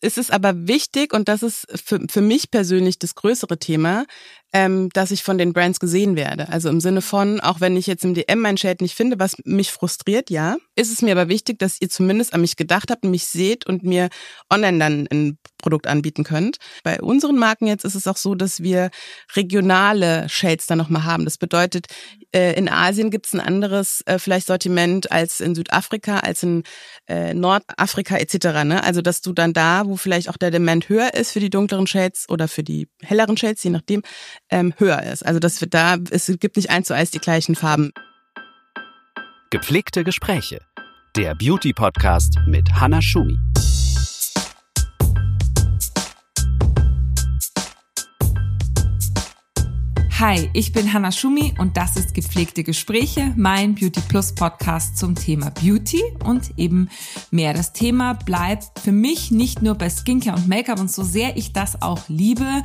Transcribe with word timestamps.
ist 0.00 0.18
es 0.18 0.30
aber 0.30 0.66
wichtig 0.66 1.12
und 1.12 1.28
das 1.28 1.42
ist 1.42 1.66
für, 1.84 2.00
für 2.08 2.20
mich 2.20 2.50
persönlich 2.50 2.98
das 2.98 3.14
größere 3.14 3.58
Thema, 3.58 4.06
ähm, 4.52 4.88
dass 4.92 5.10
ich 5.10 5.22
von 5.22 5.38
den 5.38 5.52
Brands 5.52 5.80
gesehen 5.80 6.16
werde. 6.16 6.48
Also 6.48 6.68
im 6.68 6.80
Sinne 6.80 7.02
von, 7.02 7.40
auch 7.40 7.60
wenn 7.60 7.76
ich 7.76 7.86
jetzt 7.86 8.04
im 8.04 8.14
DM 8.14 8.40
mein 8.40 8.56
Shade 8.56 8.82
nicht 8.82 8.94
finde, 8.94 9.18
was 9.18 9.36
mich 9.44 9.70
frustriert, 9.70 10.30
ja, 10.30 10.56
ist 10.74 10.92
es 10.92 11.02
mir 11.02 11.12
aber 11.12 11.28
wichtig, 11.28 11.58
dass 11.58 11.80
ihr 11.80 11.88
zumindest 11.88 12.34
an 12.34 12.40
mich 12.40 12.56
gedacht 12.56 12.90
habt 12.90 13.04
mich 13.04 13.26
seht 13.26 13.66
und 13.66 13.82
mir 13.82 14.08
online 14.50 14.78
dann 14.78 15.08
ein 15.10 15.38
Produkt 15.58 15.86
anbieten 15.86 16.24
könnt. 16.24 16.56
Bei 16.82 17.00
unseren 17.00 17.36
Marken 17.36 17.66
jetzt 17.66 17.84
ist 17.84 17.94
es 17.94 18.06
auch 18.06 18.16
so, 18.16 18.34
dass 18.34 18.62
wir 18.62 18.90
regionale 19.36 20.28
Shades 20.28 20.66
dann 20.66 20.78
nochmal 20.78 21.04
haben. 21.04 21.24
Das 21.24 21.38
bedeutet, 21.38 21.86
äh, 22.32 22.54
in 22.54 22.68
Asien 22.68 23.10
gibt 23.10 23.26
es 23.26 23.34
ein 23.34 23.40
anderes 23.40 24.02
äh, 24.06 24.18
vielleicht 24.18 24.46
Sortiment 24.46 25.12
als 25.12 25.40
in 25.40 25.54
Südafrika, 25.54 26.20
als 26.20 26.42
in 26.42 26.62
äh, 27.08 27.34
Nordafrika 27.34 28.16
etc. 28.16 28.64
Ne? 28.64 28.82
Also 28.82 29.02
dass 29.02 29.20
du 29.20 29.32
dann 29.32 29.52
da, 29.52 29.86
wo 29.86 29.96
vielleicht 29.96 30.28
auch 30.28 30.36
der 30.36 30.50
Demand 30.50 30.88
höher 30.88 31.14
ist 31.14 31.32
für 31.32 31.40
die 31.40 31.50
dunkleren 31.50 31.86
Shades 31.86 32.28
oder 32.28 32.48
für 32.48 32.62
die 32.62 32.88
helleren 33.02 33.36
Shades, 33.36 33.62
je 33.62 33.70
nachdem, 33.70 34.02
ähm, 34.50 34.74
höher 34.78 35.02
ist. 35.02 35.24
Also 35.24 35.40
dass 35.40 35.60
wir 35.60 35.68
da, 35.68 35.96
es 36.10 36.32
gibt 36.40 36.56
nicht 36.56 36.70
eins 36.70 36.88
zu 36.88 36.94
eins 36.94 37.10
die 37.10 37.18
gleichen 37.18 37.54
Farben. 37.54 37.92
Gepflegte 39.50 40.04
Gespräche. 40.04 40.60
Der 41.16 41.34
Beauty 41.34 41.72
Podcast 41.72 42.34
mit 42.46 42.72
Hannah 42.72 43.02
Schumi. 43.02 43.38
Hi, 50.20 50.50
ich 50.52 50.72
bin 50.72 50.92
Hannah 50.92 51.12
Schumi 51.12 51.54
und 51.56 51.78
das 51.78 51.96
ist 51.96 52.12
Gepflegte 52.12 52.62
Gespräche, 52.62 53.32
mein 53.38 53.74
Beauty 53.74 54.02
Plus 54.06 54.34
Podcast 54.34 54.98
zum 54.98 55.14
Thema 55.14 55.48
Beauty 55.50 56.02
und 56.22 56.58
eben 56.58 56.90
mehr. 57.30 57.54
Das 57.54 57.72
Thema 57.72 58.12
bleibt 58.12 58.78
für 58.80 58.92
mich 58.92 59.30
nicht 59.30 59.62
nur 59.62 59.76
bei 59.76 59.88
Skincare 59.88 60.36
und 60.36 60.46
Make-up 60.46 60.78
und 60.78 60.92
so 60.92 61.04
sehr 61.04 61.38
ich 61.38 61.54
das 61.54 61.80
auch 61.80 62.02
liebe, 62.08 62.62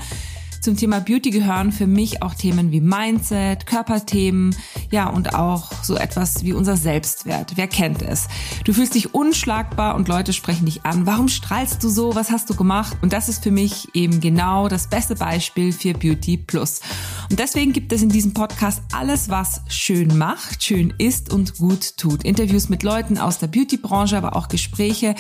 zum 0.65 0.75
Thema 0.75 0.99
Beauty 0.99 1.29
gehören 1.29 1.71
für 1.71 1.85
mich 1.85 2.23
auch 2.23 2.34
Themen 2.34 2.71
wie 2.71 2.81
Mindset, 2.81 3.67
Körperthemen, 3.67 4.55
ja, 4.90 5.07
und 5.07 5.35
auch 5.35 5.71
so 5.84 5.95
etwas 5.95 6.43
wie 6.43 6.53
unser 6.53 6.76
Selbstwert. 6.76 7.53
Wer 7.55 7.67
kennt 7.67 8.01
es? 8.01 8.27
Du 8.63 8.73
fühlst 8.73 8.95
dich 8.95 9.13
unschlagbar 9.13 9.93
und 9.93 10.07
Leute 10.07 10.34
sprechen 10.34 10.65
dich 10.65 10.84
an. 10.84 11.05
Warum 11.05 11.27
strahlst 11.27 11.84
du 11.84 11.90
so? 11.90 12.15
Was 12.15 12.31
hast 12.31 12.49
du 12.49 12.55
gemacht? 12.55 12.98
Und 13.03 13.13
das 13.13 13.29
ist 13.29 13.43
für 13.43 13.51
mich 13.51 13.90
eben 13.93 14.20
genau 14.21 14.67
das 14.67 14.90
beste 14.90 15.13
Beispiel 15.15 15.71
für 15.71 15.93
Beauty 15.93 16.37
Plus. 16.37 16.81
Und 17.29 17.37
deswegen 17.37 17.71
gibt 17.71 17.93
es 17.93 18.01
in 18.01 18.09
diesem 18.09 18.34
Podcast 18.34 18.81
alles, 18.91 19.29
was 19.29 19.62
schön 19.68 20.18
macht, 20.18 20.63
schön 20.63 20.95
ist 20.97 21.31
und 21.31 21.59
gut 21.59 21.95
tut. 21.97 22.23
Interviews 22.23 22.70
mit 22.70 22.81
Leuten 22.81 23.20
aus 23.20 23.37
der 23.37 23.47
Beauty-Branche, 23.47 24.18
aber 24.18 24.35
auch 24.35 24.47
Gespräche, 24.47 25.13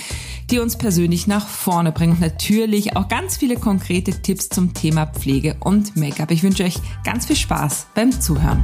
die 0.49 0.57
uns 0.57 0.75
persönlich 0.75 1.27
nach 1.27 1.47
vorne 1.47 1.91
bringen. 1.91 2.13
Und 2.13 2.21
natürlich 2.21 2.97
auch 2.97 3.07
ganz 3.09 3.37
viele 3.37 3.57
konkrete 3.57 4.23
Tipps 4.23 4.49
zum 4.49 4.73
Thema 4.73 5.05
Pflege. 5.05 5.34
Pflege 5.35 5.57
und 5.59 5.97
Make-up. 5.97 6.31
Ich 6.31 6.43
wünsche 6.43 6.63
euch 6.63 6.77
ganz 7.03 7.25
viel 7.25 7.35
Spaß 7.35 7.87
beim 7.93 8.09
Zuhören. 8.09 8.63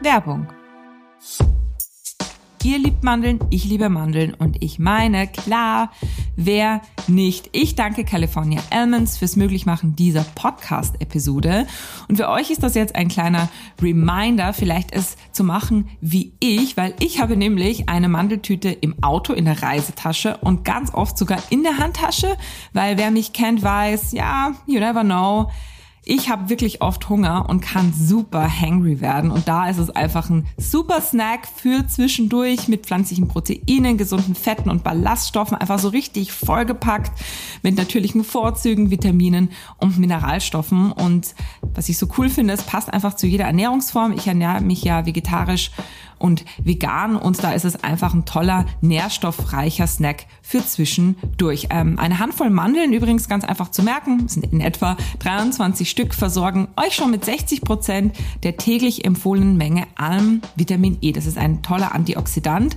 Werbung 0.00 0.46
Ihr 2.62 2.78
liebt 2.78 3.02
Mandeln, 3.02 3.40
ich 3.48 3.64
liebe 3.64 3.88
Mandeln 3.88 4.34
und 4.34 4.62
ich 4.62 4.78
meine, 4.78 5.26
klar, 5.26 5.90
wer 6.44 6.80
nicht. 7.06 7.50
Ich 7.52 7.74
danke 7.74 8.04
California 8.04 8.62
Almonds 8.70 9.18
fürs 9.18 9.36
Möglichmachen 9.36 9.94
dieser 9.94 10.24
Podcast-Episode. 10.34 11.66
Und 12.08 12.16
für 12.16 12.28
euch 12.28 12.50
ist 12.50 12.62
das 12.62 12.74
jetzt 12.74 12.94
ein 12.94 13.08
kleiner 13.08 13.48
Reminder, 13.80 14.52
vielleicht 14.52 14.92
es 14.92 15.16
zu 15.32 15.44
machen 15.44 15.88
wie 16.00 16.32
ich, 16.40 16.76
weil 16.76 16.94
ich 17.00 17.20
habe 17.20 17.36
nämlich 17.36 17.88
eine 17.88 18.08
Mandeltüte 18.08 18.70
im 18.70 19.02
Auto, 19.02 19.32
in 19.32 19.44
der 19.44 19.62
Reisetasche 19.62 20.38
und 20.38 20.64
ganz 20.64 20.94
oft 20.94 21.18
sogar 21.18 21.42
in 21.50 21.62
der 21.62 21.78
Handtasche, 21.78 22.36
weil 22.72 22.96
wer 22.96 23.10
mich 23.10 23.32
kennt, 23.32 23.62
weiß, 23.62 24.12
ja, 24.12 24.54
you 24.66 24.80
never 24.80 25.02
know 25.02 25.50
ich 26.04 26.30
habe 26.30 26.48
wirklich 26.48 26.80
oft 26.80 27.08
Hunger 27.08 27.46
und 27.48 27.60
kann 27.60 27.92
super 27.92 28.48
hangry 28.48 29.00
werden. 29.00 29.30
Und 29.30 29.48
da 29.48 29.68
ist 29.68 29.78
es 29.78 29.90
einfach 29.90 30.30
ein 30.30 30.46
super 30.56 31.00
Snack 31.00 31.46
für 31.46 31.86
zwischendurch 31.86 32.68
mit 32.68 32.86
pflanzlichen 32.86 33.28
Proteinen, 33.28 33.98
gesunden 33.98 34.34
Fetten 34.34 34.70
und 34.70 34.82
Ballaststoffen. 34.82 35.58
Einfach 35.58 35.78
so 35.78 35.88
richtig 35.88 36.32
vollgepackt 36.32 37.12
mit 37.62 37.76
natürlichen 37.76 38.24
Vorzügen, 38.24 38.90
Vitaminen 38.90 39.50
und 39.76 39.98
Mineralstoffen. 39.98 40.90
Und 40.92 41.34
was 41.74 41.88
ich 41.90 41.98
so 41.98 42.08
cool 42.16 42.30
finde, 42.30 42.54
es 42.54 42.62
passt 42.62 42.92
einfach 42.92 43.14
zu 43.14 43.26
jeder 43.26 43.44
Ernährungsform. 43.44 44.12
Ich 44.12 44.26
ernähre 44.26 44.62
mich 44.62 44.82
ja 44.82 45.04
vegetarisch 45.04 45.70
und 46.20 46.44
vegan 46.62 47.16
und 47.16 47.42
da 47.42 47.52
ist 47.52 47.64
es 47.64 47.82
einfach 47.82 48.14
ein 48.14 48.24
toller, 48.24 48.66
nährstoffreicher 48.82 49.86
Snack 49.86 50.26
für 50.42 50.64
zwischendurch. 50.64 51.68
Ähm, 51.70 51.98
eine 51.98 52.20
Handvoll 52.20 52.50
Mandeln 52.50 52.92
übrigens 52.92 53.28
ganz 53.28 53.44
einfach 53.44 53.70
zu 53.70 53.82
merken, 53.82 54.28
sind 54.28 54.44
in 54.52 54.60
etwa 54.60 54.96
23 55.20 55.90
Stück, 55.90 56.14
versorgen 56.14 56.68
euch 56.76 56.94
schon 56.94 57.10
mit 57.10 57.24
60 57.24 57.62
Prozent 57.62 58.16
der 58.42 58.56
täglich 58.56 59.04
empfohlenen 59.04 59.56
Menge 59.56 59.86
an 59.96 60.42
Vitamin 60.54 60.98
E. 61.00 61.12
Das 61.12 61.26
ist 61.26 61.38
ein 61.38 61.62
toller 61.62 61.94
Antioxidant. 61.94 62.76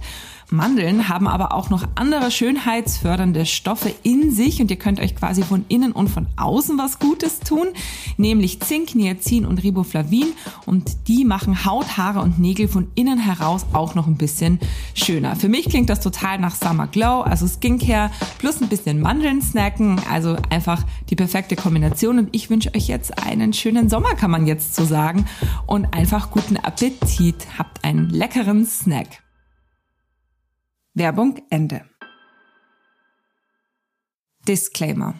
Mandeln 0.53 1.09
haben 1.09 1.28
aber 1.28 1.53
auch 1.53 1.72
noch 1.72 1.84
andere 1.96 2.30
schönheitsfördernde 2.30 3.46
Stoffe 3.47 3.94
in 4.03 4.31
sich 4.31 4.62
und 4.62 4.69
ihr 4.69 4.78
könnt 4.78 5.00
euch 5.00 5.16
quasi 5.16 5.41
von 5.41 5.66
innen 5.68 5.91
und 5.91 6.09
von 6.09 6.28
außen 6.38 6.78
was 6.78 7.00
Gutes 7.00 7.40
tun, 7.40 7.69
nämlich 8.18 8.59
Zink, 8.59 8.94
Niacin 8.94 9.47
und 9.47 9.63
Riboflavin. 9.63 10.28
Und 10.68 11.08
die 11.08 11.25
machen 11.25 11.66
Haut, 11.66 11.97
Haare 11.97 12.22
und 12.22 12.38
Nägel 12.38 12.68
von 12.68 12.88
innen 12.94 13.18
heraus 13.18 13.66
auch 13.74 13.96
noch 13.96 14.06
ein 14.06 14.18
bisschen 14.18 14.59
schöner. 14.94 15.36
Für 15.36 15.50
mich 15.50 15.66
klingt 15.66 15.90
das 15.90 16.02
total 16.02 16.38
nach 16.38 16.53
Summer 16.53 16.86
Glow, 16.86 17.22
also 17.22 17.47
Skincare 17.47 18.12
plus 18.38 18.62
ein 18.62 18.69
bisschen 18.69 19.02
Mandeln 19.02 19.42
snacken, 19.42 20.00
also 20.12 20.38
einfach 20.52 20.84
die 21.09 21.16
perfekte 21.16 21.56
Kombination. 21.56 22.19
Und 22.19 22.30
ich 22.31 22.52
wünsche 22.52 22.74
euch 22.75 22.88
jetzt 22.88 23.18
einen 23.24 23.53
schönen 23.53 23.90
Sommer, 23.90 24.13
kann 24.13 24.30
man 24.30 24.46
jetzt 24.46 24.75
so 24.75 24.86
sagen. 24.86 25.25
Und 25.66 25.96
einfach 25.96 26.30
guten 26.30 26.58
Appetit, 26.58 27.47
habt 27.58 27.84
einen 27.84 28.09
leckeren 28.12 28.68
Snack. 28.68 29.24
Werbung 30.96 31.42
Ende. 31.50 31.81
Disclaimer. 34.48 35.16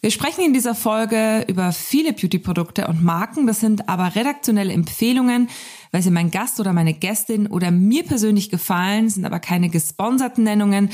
Wir 0.00 0.12
sprechen 0.12 0.44
in 0.44 0.52
dieser 0.52 0.76
Folge 0.76 1.44
über 1.48 1.72
viele 1.72 2.12
Beauty-Produkte 2.12 2.86
und 2.86 3.02
Marken. 3.02 3.48
Das 3.48 3.58
sind 3.58 3.88
aber 3.88 4.14
redaktionelle 4.14 4.72
Empfehlungen, 4.72 5.48
weil 5.90 6.02
sie 6.02 6.12
mein 6.12 6.30
Gast 6.30 6.60
oder 6.60 6.72
meine 6.72 6.94
Gästin 6.94 7.48
oder 7.48 7.72
mir 7.72 8.04
persönlich 8.04 8.50
gefallen, 8.50 9.08
sind 9.08 9.24
aber 9.24 9.40
keine 9.40 9.68
gesponserten 9.68 10.44
Nennungen. 10.44 10.90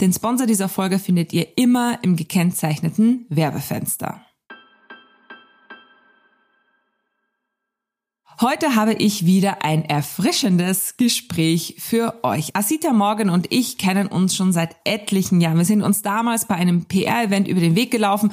Den 0.00 0.12
Sponsor 0.12 0.48
dieser 0.48 0.68
Folge 0.68 0.98
findet 0.98 1.32
ihr 1.32 1.56
immer 1.56 2.00
im 2.02 2.16
gekennzeichneten 2.16 3.26
Werbefenster. 3.28 4.20
Heute 8.40 8.76
habe 8.76 8.92
ich 8.92 9.26
wieder 9.26 9.64
ein 9.64 9.84
erfrischendes 9.84 10.96
Gespräch 10.96 11.74
für 11.80 12.22
euch. 12.22 12.54
Asita 12.54 12.92
Morgan 12.92 13.30
und 13.30 13.52
ich 13.52 13.78
kennen 13.78 14.06
uns 14.06 14.36
schon 14.36 14.52
seit 14.52 14.76
etlichen 14.84 15.40
Jahren. 15.40 15.58
Wir 15.58 15.64
sind 15.64 15.82
uns 15.82 16.02
damals 16.02 16.44
bei 16.44 16.54
einem 16.54 16.84
PR-Event 16.84 17.48
über 17.48 17.58
den 17.58 17.74
Weg 17.74 17.90
gelaufen. 17.90 18.30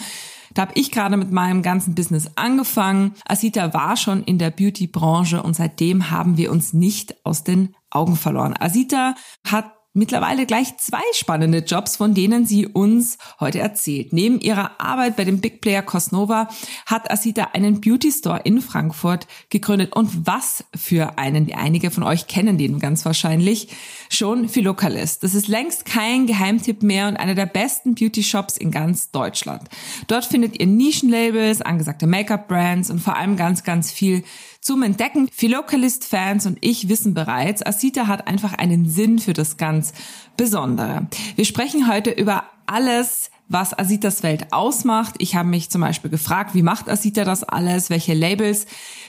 Da 0.54 0.62
habe 0.62 0.74
ich 0.76 0.92
gerade 0.92 1.18
mit 1.18 1.32
meinem 1.32 1.64
ganzen 1.64 1.96
Business 1.96 2.30
angefangen. 2.36 3.16
Asita 3.26 3.74
war 3.74 3.98
schon 3.98 4.24
in 4.24 4.38
der 4.38 4.52
Beauty-Branche 4.52 5.42
und 5.42 5.56
seitdem 5.56 6.12
haben 6.12 6.38
wir 6.38 6.52
uns 6.52 6.72
nicht 6.72 7.26
aus 7.26 7.44
den 7.44 7.74
Augen 7.90 8.16
verloren. 8.16 8.54
Asita 8.60 9.16
hat 9.44 9.72
mittlerweile 9.96 10.46
gleich 10.46 10.78
zwei 10.78 11.02
spannende 11.14 11.60
Jobs, 11.60 11.96
von 11.96 12.14
denen 12.14 12.46
sie 12.46 12.68
uns 12.68 13.18
heute 13.40 13.60
erzählt. 13.60 14.14
Neben 14.14 14.40
ihrer 14.40 14.80
Arbeit 14.80 15.16
bei 15.16 15.24
dem 15.24 15.40
Big 15.40 15.62
Player 15.62 15.82
Cosnova 15.82 16.50
hat 16.86 17.10
Asita 17.10 17.50
einen 17.54 17.82
Beauty 17.82 18.12
Store 18.12 18.42
in 18.44 18.62
Frankfurt 18.62 19.26
gegründet. 19.50 19.96
Und 19.96 20.28
was 20.28 20.66
für 20.76 21.18
einen, 21.18 21.52
einige 21.54 21.92
von 21.92 22.04
euch 22.04 22.28
kennen 22.28 22.58
den 22.58 22.80
ganz 22.80 23.06
wahrscheinlich, 23.06 23.70
schon 24.10 24.50
Philokalist. 24.50 25.24
Das 25.24 25.34
ist 25.34 25.48
längst 25.48 25.86
kein 25.86 26.28
Geheimtipp 26.28 26.84
mehr 26.84 27.08
und 27.08 27.18
einer 27.18 27.36
der 27.36 27.46
besten 27.46 27.96
Beauty 27.96 28.24
Shops 28.24 28.58
in 28.58 28.72
ganz 28.72 29.12
Deutschland. 29.12 29.64
Dort 30.08 30.26
findet 30.26 30.60
ihr 30.60 30.68
Nischenlabels, 30.68 31.62
angesagte 31.62 32.06
Make-up-Brands 32.06 32.90
und 32.90 33.00
vor 33.00 33.16
allem 33.16 33.38
ganz, 33.38 33.64
ganz 33.64 33.92
viel 33.92 34.24
zum 34.66 34.82
Entdecken. 34.82 35.30
Philocalist-Fans 35.32 36.48
und 36.48 36.58
ich 36.62 36.90
wissen 36.90 37.14
bereits, 37.14 37.64
Asita 37.64 38.08
hat 38.08 38.28
einfach 38.28 38.54
einen 38.54 38.90
Sinn 38.90 39.20
für 39.20 39.34
das 39.34 39.58
ganz 39.58 39.94
Besondere. 40.38 41.06
Wir 41.36 41.46
sprechen 41.46 41.88
heute 41.88 42.10
über 42.10 42.46
alles, 42.66 43.30
was 43.48 43.78
Asitas 43.78 44.24
Welt 44.24 44.48
ausmacht. 44.52 45.16
Ich 45.20 45.36
habe 45.36 45.50
mich 45.50 45.70
zum 45.70 45.82
Beispiel 45.82 46.10
gefragt, 46.10 46.56
wie 46.56 46.62
macht 46.62 46.90
Asita 46.90 47.24
das 47.24 47.44
alles? 47.44 47.90
Welche 47.90 48.14
Labels 48.14 48.66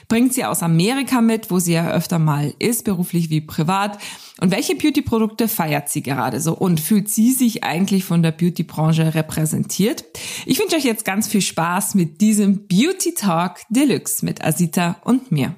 bringt 0.07 0.33
sie 0.33 0.45
aus 0.45 0.63
Amerika 0.63 1.21
mit, 1.21 1.51
wo 1.51 1.59
sie 1.59 1.73
ja 1.73 1.91
öfter 1.91 2.19
mal 2.19 2.53
ist, 2.59 2.83
beruflich 2.83 3.29
wie 3.29 3.41
privat? 3.41 3.97
Und 4.39 4.51
welche 4.51 4.75
Beauty-Produkte 4.75 5.47
feiert 5.47 5.89
sie 5.89 6.03
gerade 6.03 6.39
so? 6.39 6.53
Und 6.53 6.79
fühlt 6.79 7.09
sie 7.09 7.31
sich 7.31 7.63
eigentlich 7.63 8.05
von 8.05 8.21
der 8.21 8.31
Beauty-Branche 8.31 9.15
repräsentiert? 9.15 10.05
Ich 10.45 10.59
wünsche 10.59 10.75
euch 10.75 10.85
jetzt 10.85 11.05
ganz 11.05 11.27
viel 11.27 11.41
Spaß 11.41 11.95
mit 11.95 12.21
diesem 12.21 12.67
Beauty 12.67 13.13
Talk 13.15 13.61
Deluxe 13.69 14.23
mit 14.23 14.43
Asita 14.43 14.97
und 15.03 15.31
mir. 15.31 15.55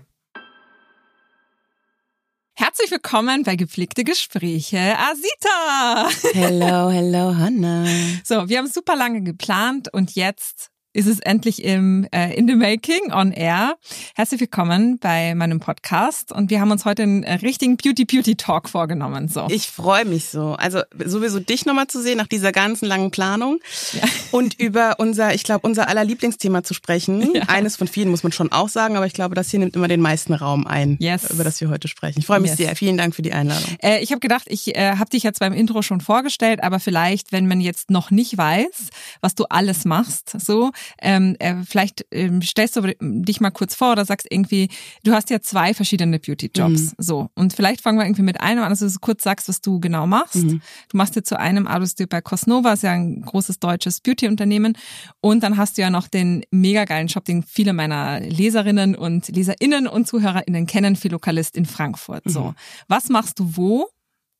Herzlich 2.60 2.92
willkommen 2.92 3.44
bei 3.44 3.56
Gepflegte 3.56 4.04
Gespräche, 4.04 4.98
Asita. 4.98 6.10
Hello, 6.34 6.90
hello, 6.90 7.34
Hannah. 7.34 7.86
So, 8.26 8.50
wir 8.50 8.58
haben 8.58 8.68
super 8.68 8.98
lange 8.98 9.22
geplant 9.22 9.88
und 9.94 10.16
jetzt 10.16 10.70
ist 11.00 11.08
es 11.08 11.20
endlich 11.20 11.64
im 11.64 12.06
äh, 12.12 12.34
In 12.34 12.46
the 12.46 12.56
Making 12.56 13.14
on 13.14 13.32
Air. 13.32 13.78
Herzlich 14.16 14.42
willkommen 14.42 15.00
bei 15.00 15.34
meinem 15.34 15.62
Podcast 15.62 16.34
und 16.34 16.50
wir 16.50 16.60
haben 16.60 16.72
uns 16.72 16.84
heute 16.84 17.04
einen 17.04 17.24
richtigen 17.24 17.78
Beauty 17.78 18.04
Beauty 18.04 18.36
Talk 18.36 18.68
vorgenommen. 18.68 19.30
So. 19.30 19.48
Ich 19.50 19.70
freue 19.70 20.04
mich 20.04 20.26
so. 20.26 20.56
Also 20.60 20.82
sowieso 21.06 21.40
dich 21.40 21.66
nochmal 21.66 21.88
zu 21.88 22.02
sehen 22.02 22.18
nach 22.18 22.28
dieser 22.28 22.52
ganzen 22.52 22.86
langen 22.86 23.12
Planung 23.12 23.62
ja. 23.94 24.02
und 24.32 24.60
über 24.60 24.96
unser, 24.98 25.34
ich 25.34 25.44
glaube, 25.44 25.66
unser 25.66 25.88
aller 25.88 26.04
Lieblingsthema 26.04 26.64
zu 26.64 26.74
sprechen. 26.74 27.30
Ja. 27.40 27.44
Eines 27.44 27.78
von 27.78 27.88
vielen 27.88 28.10
muss 28.10 28.24
man 28.24 28.32
schon 28.32 28.52
auch 28.52 28.70
sagen, 28.70 28.98
aber 28.98 29.06
ich 29.06 29.14
glaube, 29.14 29.36
das 29.36 29.52
hier 29.52 29.60
nimmt 29.60 29.76
immer 29.76 29.88
den 29.88 30.02
meisten 30.02 30.34
Raum 30.34 30.66
ein, 30.66 30.98
yes. 31.00 31.30
über 31.30 31.44
das 31.44 31.62
wir 31.62 31.70
heute 31.70 31.88
sprechen. 31.88 32.20
Ich 32.20 32.26
freue 32.26 32.40
mich 32.40 32.50
yes. 32.50 32.58
sehr. 32.58 32.76
Vielen 32.76 32.98
Dank 32.98 33.16
für 33.16 33.22
die 33.22 33.32
Einladung. 33.32 33.78
Äh, 33.82 34.02
ich 34.02 34.12
habe 34.12 34.20
gedacht, 34.20 34.46
ich 34.48 34.76
äh, 34.76 34.96
habe 34.98 35.12
dich 35.12 35.22
jetzt 35.22 35.40
beim 35.40 35.54
Intro 35.54 35.84
schon 35.84 36.02
vorgestellt, 36.02 36.64
aber 36.64 36.80
vielleicht, 36.80 37.32
wenn 37.32 37.48
man 37.48 37.62
jetzt 37.62 37.92
noch 37.92 38.10
nicht 38.10 38.38
weiß, 38.38 38.90
was 39.22 39.36
du 39.36 39.46
alles 39.46 39.86
machst, 39.86 40.36
so 40.42 40.72
ähm, 41.02 41.36
äh, 41.40 41.56
vielleicht 41.68 42.06
ähm, 42.12 42.42
stellst 42.42 42.76
du 42.76 42.82
dich 43.00 43.42
mal 43.42 43.52
kurz 43.52 43.76
vor 43.76 43.92
oder 43.94 44.06
sagst 44.06 44.28
irgendwie, 44.30 44.70
du 45.04 45.14
hast 45.14 45.30
ja 45.30 45.42
zwei 45.42 45.74
verschiedene 45.74 46.20
Beauty-Jobs. 46.20 46.82
Mhm. 46.82 46.92
So. 46.98 47.30
Und 47.36 47.54
vielleicht 47.54 47.82
fangen 47.82 47.98
wir 47.98 48.06
irgendwie 48.06 48.24
mit 48.24 48.42
einem 48.42 48.64
an, 48.64 48.70
dass 48.70 48.80
du 48.80 48.90
kurz 49.00 49.24
sagst, 49.24 49.50
was 49.50 49.62
du 49.62 49.80
genau 49.80 50.08
machst. 50.08 50.36
Mhm. 50.36 50.62
Du 50.90 50.98
machst 50.98 51.16
ja 51.16 51.24
zu 51.24 51.40
einem, 51.40 51.68
arbeitest 51.68 52.00
du 52.00 52.08
bei 52.08 52.22
Cosnova, 52.22 52.74
ist 52.74 52.84
ja 52.84 52.92
ein 52.92 53.22
großes 53.22 53.60
deutsches 53.60 54.02
Beauty-Unternehmen. 54.02 54.78
Und 55.22 55.44
dann 55.44 55.58
hast 55.58 55.78
du 55.78 55.82
ja 55.82 55.90
noch 55.90 56.08
den 56.08 56.44
mega 56.52 56.86
geilen 56.86 57.10
Shop, 57.10 57.26
den 57.26 57.44
viele 57.44 57.74
meiner 57.74 58.20
Leserinnen 58.20 58.96
und 58.96 59.28
LeserInnen 59.28 59.88
und 59.88 60.08
ZuhörerInnen 60.08 60.66
kennen, 60.66 60.96
Philokalist 60.96 61.56
in 61.56 61.66
Frankfurt. 61.66 62.24
So. 62.26 62.44
Mhm. 62.44 62.56
Was 62.88 63.10
machst 63.10 63.40
du 63.40 63.58
wo? 63.58 63.90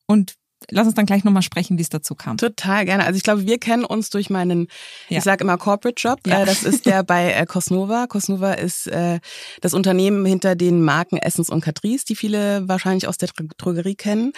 Und 0.08 0.39
lass 0.70 0.86
uns 0.86 0.96
dann 0.96 1.06
gleich 1.06 1.24
nochmal 1.24 1.42
sprechen, 1.42 1.78
wie 1.78 1.82
es 1.82 1.90
dazu 1.90 2.16
kam. 2.16 2.38
Total 2.38 2.86
gerne. 2.86 3.06
Also 3.06 3.18
ich 3.18 3.24
glaube, 3.24 3.46
wir 3.46 3.60
kennen 3.60 3.86
uns 3.86 4.10
durch 4.10 4.30
meinen, 4.30 4.68
ja. 5.08 5.18
ich 5.18 5.24
sage 5.24 5.44
immer 5.44 5.58
Corporate 5.58 5.96
Job. 5.98 6.20
Ja. 6.26 6.42
Äh, 6.42 6.46
das 6.46 6.64
ist 6.64 6.86
der 6.86 7.04
bei 7.04 7.32
äh, 7.32 7.46
Cosnova. 7.46 8.08
Cosnova 8.08 8.54
ist 8.54 8.88
äh, 8.88 9.20
das 9.62 9.74
Unternehmen 9.74 10.26
hinter 10.26 10.56
den 10.56 10.84
Marken 10.84 11.18
Essence 11.18 11.50
und 11.50 11.62
Catrice, 11.62 12.06
die 12.06 12.16
viele 12.16 12.68
wahrscheinlich 12.68 13.08
aus 13.08 13.18
der 13.18 13.30
Drogerie 13.58 13.96
kennen. 13.96 14.34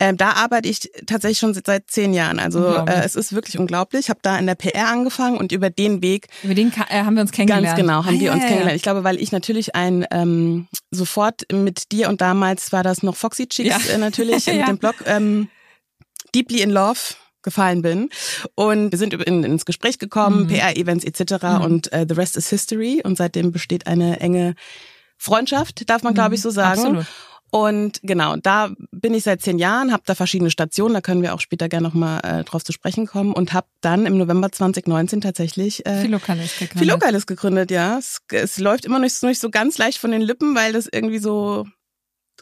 Ähm, 0.00 0.16
da 0.16 0.32
arbeite 0.32 0.68
ich 0.68 0.90
tatsächlich 1.06 1.38
schon 1.38 1.54
seit 1.54 1.90
zehn 1.90 2.12
Jahren. 2.12 2.38
Also 2.38 2.64
äh, 2.64 3.04
es 3.04 3.16
ist 3.16 3.32
wirklich 3.32 3.58
unglaublich. 3.58 4.06
Ich 4.06 4.10
habe 4.10 4.20
da 4.22 4.38
in 4.38 4.46
der 4.46 4.54
PR 4.54 4.88
angefangen 4.88 5.38
und 5.38 5.52
über 5.52 5.70
den 5.70 6.02
Weg. 6.02 6.28
Über 6.42 6.54
den 6.54 6.72
äh, 6.88 7.02
haben 7.02 7.14
wir 7.14 7.22
uns 7.22 7.32
kennengelernt. 7.32 7.66
Ganz 7.66 7.78
genau, 7.78 8.04
haben 8.04 8.16
ah, 8.16 8.20
wir 8.20 8.32
uns 8.32 8.42
kennengelernt. 8.42 8.76
Ich 8.76 8.82
glaube, 8.82 9.04
weil 9.04 9.20
ich 9.20 9.32
natürlich 9.32 9.74
ein 9.74 10.06
ähm, 10.10 10.68
sofort 10.90 11.42
mit 11.52 11.92
dir 11.92 12.08
und 12.08 12.20
damals 12.20 12.72
war 12.72 12.82
das 12.82 13.02
noch 13.02 13.16
Foxy 13.16 13.46
Chicks 13.48 13.88
äh, 13.88 13.98
natürlich 13.98 14.46
mit 14.46 14.66
dem 14.66 14.78
Blog. 14.78 14.96
Ähm, 15.06 15.48
deeply 16.36 16.60
in 16.60 16.70
love 16.70 17.14
gefallen 17.42 17.80
bin. 17.80 18.10
Und 18.54 18.90
wir 18.90 18.98
sind 18.98 19.14
in, 19.14 19.44
ins 19.44 19.64
Gespräch 19.64 19.98
gekommen, 19.98 20.42
mhm. 20.42 20.48
PR-Events 20.48 21.04
etc. 21.04 21.42
Mhm. 21.42 21.60
und 21.62 21.86
uh, 21.94 22.04
the 22.06 22.14
rest 22.14 22.36
is 22.36 22.50
history. 22.50 23.00
Und 23.02 23.16
seitdem 23.16 23.52
besteht 23.52 23.86
eine 23.86 24.20
enge 24.20 24.54
Freundschaft, 25.16 25.88
darf 25.88 26.02
man 26.02 26.12
glaube 26.12 26.34
ich 26.34 26.42
so 26.42 26.50
sagen. 26.50 26.80
Absolut. 26.80 27.06
Und 27.50 28.00
genau, 28.02 28.36
da 28.36 28.70
bin 28.90 29.14
ich 29.14 29.22
seit 29.22 29.40
zehn 29.40 29.58
Jahren, 29.58 29.92
habe 29.92 30.02
da 30.04 30.16
verschiedene 30.16 30.50
Stationen, 30.50 30.94
da 30.94 31.00
können 31.00 31.22
wir 31.22 31.32
auch 31.32 31.40
später 31.40 31.68
gerne 31.68 31.86
nochmal 31.86 32.20
äh, 32.24 32.44
drauf 32.44 32.64
zu 32.64 32.72
sprechen 32.72 33.06
kommen 33.06 33.32
und 33.32 33.52
habe 33.52 33.68
dann 33.80 34.04
im 34.04 34.18
November 34.18 34.50
2019 34.50 35.20
tatsächlich 35.20 35.86
äh, 35.86 36.02
Philokalis 36.02 36.58
gegründet. 36.58 36.78
Philokalis 36.78 37.26
gegründet, 37.26 37.70
ja. 37.70 37.98
Es, 37.98 38.18
es 38.32 38.58
läuft 38.58 38.84
immer 38.84 38.98
noch 38.98 39.04
nicht 39.22 39.40
so 39.40 39.50
ganz 39.50 39.78
leicht 39.78 39.98
von 39.98 40.10
den 40.10 40.22
Lippen, 40.22 40.56
weil 40.56 40.72
das 40.72 40.88
irgendwie 40.90 41.20
so 41.20 41.66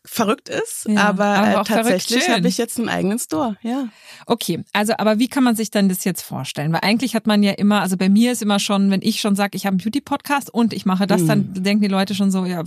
verrückt 0.07 0.51
ist, 0.51 0.87
ja, 0.87 1.09
aber, 1.09 1.25
aber 1.25 1.61
äh, 1.63 1.65
tatsächlich 1.65 2.29
habe 2.29 2.47
ich 2.47 2.59
jetzt 2.59 2.79
einen 2.79 2.91
eigenen 2.91 3.19
Store, 3.19 3.57
ja. 3.63 3.89
Okay, 4.27 4.63
also 4.73 4.93
aber 4.99 5.19
wie 5.19 5.29
kann 5.29 5.45
man 5.45 5.57
sich 5.57 5.71
denn 5.71 5.89
das 5.89 6.05
jetzt 6.05 6.23
vorstellen? 6.23 6.73
Weil 6.73 6.81
eigentlich 6.83 7.15
hat 7.15 7.27
man 7.27 7.43
ja 7.43 7.53
immer, 7.53 7.81
also 7.81 7.97
bei 7.97 8.11
mir 8.11 8.33
ist 8.33 8.43
immer 8.43 8.59
schon, 8.59 8.91
wenn 8.91 9.01
ich 9.03 9.21
schon 9.21 9.35
sage, 9.35 9.57
ich 9.57 9.65
habe 9.65 9.75
einen 9.75 9.83
Beauty-Podcast 9.83 10.53
und 10.53 10.75
ich 10.75 10.85
mache 10.85 11.07
das, 11.07 11.23
mhm. 11.23 11.27
dann 11.27 11.55
denken 11.55 11.83
die 11.83 11.89
Leute 11.89 12.15
schon 12.15 12.31
so, 12.31 12.45
ja, 12.45 12.63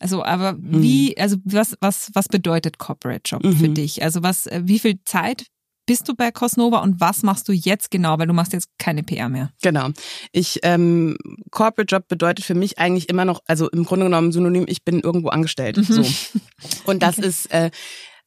also 0.00 0.24
aber 0.24 0.54
mhm. 0.54 0.82
wie, 0.82 1.16
also 1.16 1.36
was, 1.44 1.76
was, 1.80 2.10
was 2.14 2.28
bedeutet 2.28 2.78
Corporate 2.78 3.22
Job 3.24 3.44
mhm. 3.44 3.56
für 3.56 3.68
dich? 3.68 4.02
Also 4.02 4.22
was, 4.24 4.46
äh, 4.46 4.62
wie 4.64 4.80
viel 4.80 4.98
Zeit 5.04 5.46
bist 5.86 6.08
du 6.08 6.14
bei 6.14 6.30
Cosnova 6.30 6.78
und 6.78 7.00
was 7.00 7.22
machst 7.22 7.48
du 7.48 7.52
jetzt 7.52 7.90
genau? 7.90 8.18
Weil 8.18 8.26
du 8.26 8.32
machst 8.32 8.52
jetzt 8.52 8.68
keine 8.78 9.02
PR 9.02 9.28
mehr. 9.28 9.50
Genau. 9.62 9.88
Ich 10.32 10.60
ähm, 10.62 11.16
Corporate 11.50 11.94
Job 11.94 12.08
bedeutet 12.08 12.44
für 12.44 12.54
mich 12.54 12.78
eigentlich 12.78 13.08
immer 13.08 13.24
noch, 13.24 13.40
also 13.46 13.68
im 13.70 13.84
Grunde 13.84 14.06
genommen 14.06 14.32
Synonym, 14.32 14.64
ich 14.68 14.84
bin 14.84 15.00
irgendwo 15.00 15.28
angestellt. 15.28 15.76
Mhm. 15.76 15.82
So. 15.84 16.04
Und 16.84 17.02
das 17.02 17.18
okay. 17.18 17.26
ist 17.26 17.50
äh, 17.52 17.70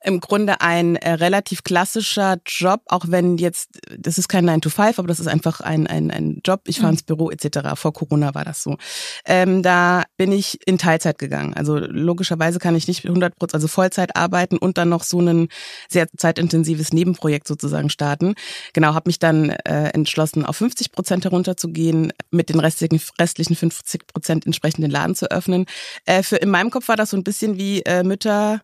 im 0.07 0.21
Grunde 0.21 0.62
ein 0.62 0.95
äh, 0.95 1.12
relativ 1.12 1.63
klassischer 1.63 2.38
Job, 2.45 2.81
auch 2.86 3.06
wenn 3.09 3.38
jetzt, 3.38 3.77
das 3.98 4.18
ist 4.18 4.30
kein 4.30 4.45
9 4.45 4.62
to 4.62 4.69
5, 4.69 5.00
aber 5.00 5.07
das 5.07 5.19
ist 5.19 5.27
einfach 5.27 5.59
ein, 5.59 5.86
ein, 5.86 6.09
ein 6.12 6.39
Job. 6.45 6.62
Ich 6.68 6.77
fahre 6.77 6.88
mhm. 6.88 6.94
ins 6.94 7.04
Büro 7.04 7.30
etc. 7.30 7.75
Vor 7.75 7.92
Corona 7.92 8.33
war 8.33 8.45
das 8.45 8.63
so. 8.63 8.77
Ähm, 9.25 9.63
da 9.63 10.04
bin 10.15 10.31
ich 10.31 10.65
in 10.65 10.77
Teilzeit 10.77 11.18
gegangen. 11.18 11.54
Also 11.56 11.77
logischerweise 11.77 12.57
kann 12.57 12.74
ich 12.74 12.88
nicht 12.88 13.06
100 13.06 13.38
Prozent, 13.38 13.56
also 13.56 13.68
Vollzeit 13.68 14.15
arbeiten 14.15 14.57
und 14.57 14.77
dann 14.77 14.88
noch 14.88 15.04
so 15.04 15.19
ein 15.19 15.50
sehr 15.89 16.07
zeitintensives 16.15 16.94
Nebenprojekt 16.94 17.45
sozusagen 17.45 17.89
starten. 17.89 18.36
Genau, 18.71 18.94
habe 18.94 19.10
mich 19.10 19.19
dann 19.19 19.50
äh, 19.50 19.89
entschlossen, 19.89 20.45
auf 20.45 20.56
50 20.56 20.94
Prozent 20.94 21.25
herunterzugehen, 21.25 22.13
mit 22.31 22.48
den 22.48 22.62
restlichen, 22.62 23.01
restlichen 23.19 23.57
50 23.57 24.07
Prozent 24.07 24.45
entsprechend 24.45 24.86
den 24.86 24.92
Laden 24.92 25.15
zu 25.15 25.30
öffnen. 25.30 25.65
Äh, 26.06 26.24
für 26.24 26.38
in 26.38 26.50
meinem 26.50 26.69
Kopf 26.69 26.88
war 26.88 26.95
das 26.95 27.10
so 27.10 27.18
ein 27.18 27.25
bisschen 27.25 27.57
wie 27.57 27.81
äh, 27.81 28.03
Mütter 28.03 28.62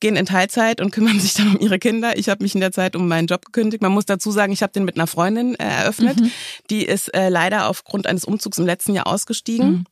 gehen 0.00 0.16
in 0.16 0.26
Teilzeit 0.26 0.80
und 0.80 0.90
kümmern 0.90 1.20
sich 1.20 1.34
dann 1.34 1.56
um 1.56 1.60
ihre 1.60 1.78
Kinder. 1.78 2.18
Ich 2.18 2.28
habe 2.28 2.42
mich 2.42 2.54
in 2.54 2.60
der 2.60 2.72
Zeit 2.72 2.96
um 2.96 3.08
meinen 3.08 3.26
Job 3.26 3.46
gekündigt. 3.46 3.82
Man 3.82 3.92
muss 3.92 4.06
dazu 4.06 4.30
sagen, 4.30 4.52
ich 4.52 4.62
habe 4.62 4.72
den 4.72 4.84
mit 4.84 4.96
einer 4.96 5.06
Freundin 5.06 5.54
äh, 5.54 5.64
eröffnet. 5.64 6.20
Mhm. 6.20 6.30
Die 6.70 6.84
ist 6.84 7.14
äh, 7.14 7.28
leider 7.28 7.68
aufgrund 7.68 8.06
eines 8.06 8.24
Umzugs 8.24 8.58
im 8.58 8.66
letzten 8.66 8.94
Jahr 8.94 9.06
ausgestiegen. 9.06 9.70
Mhm. 9.70 9.84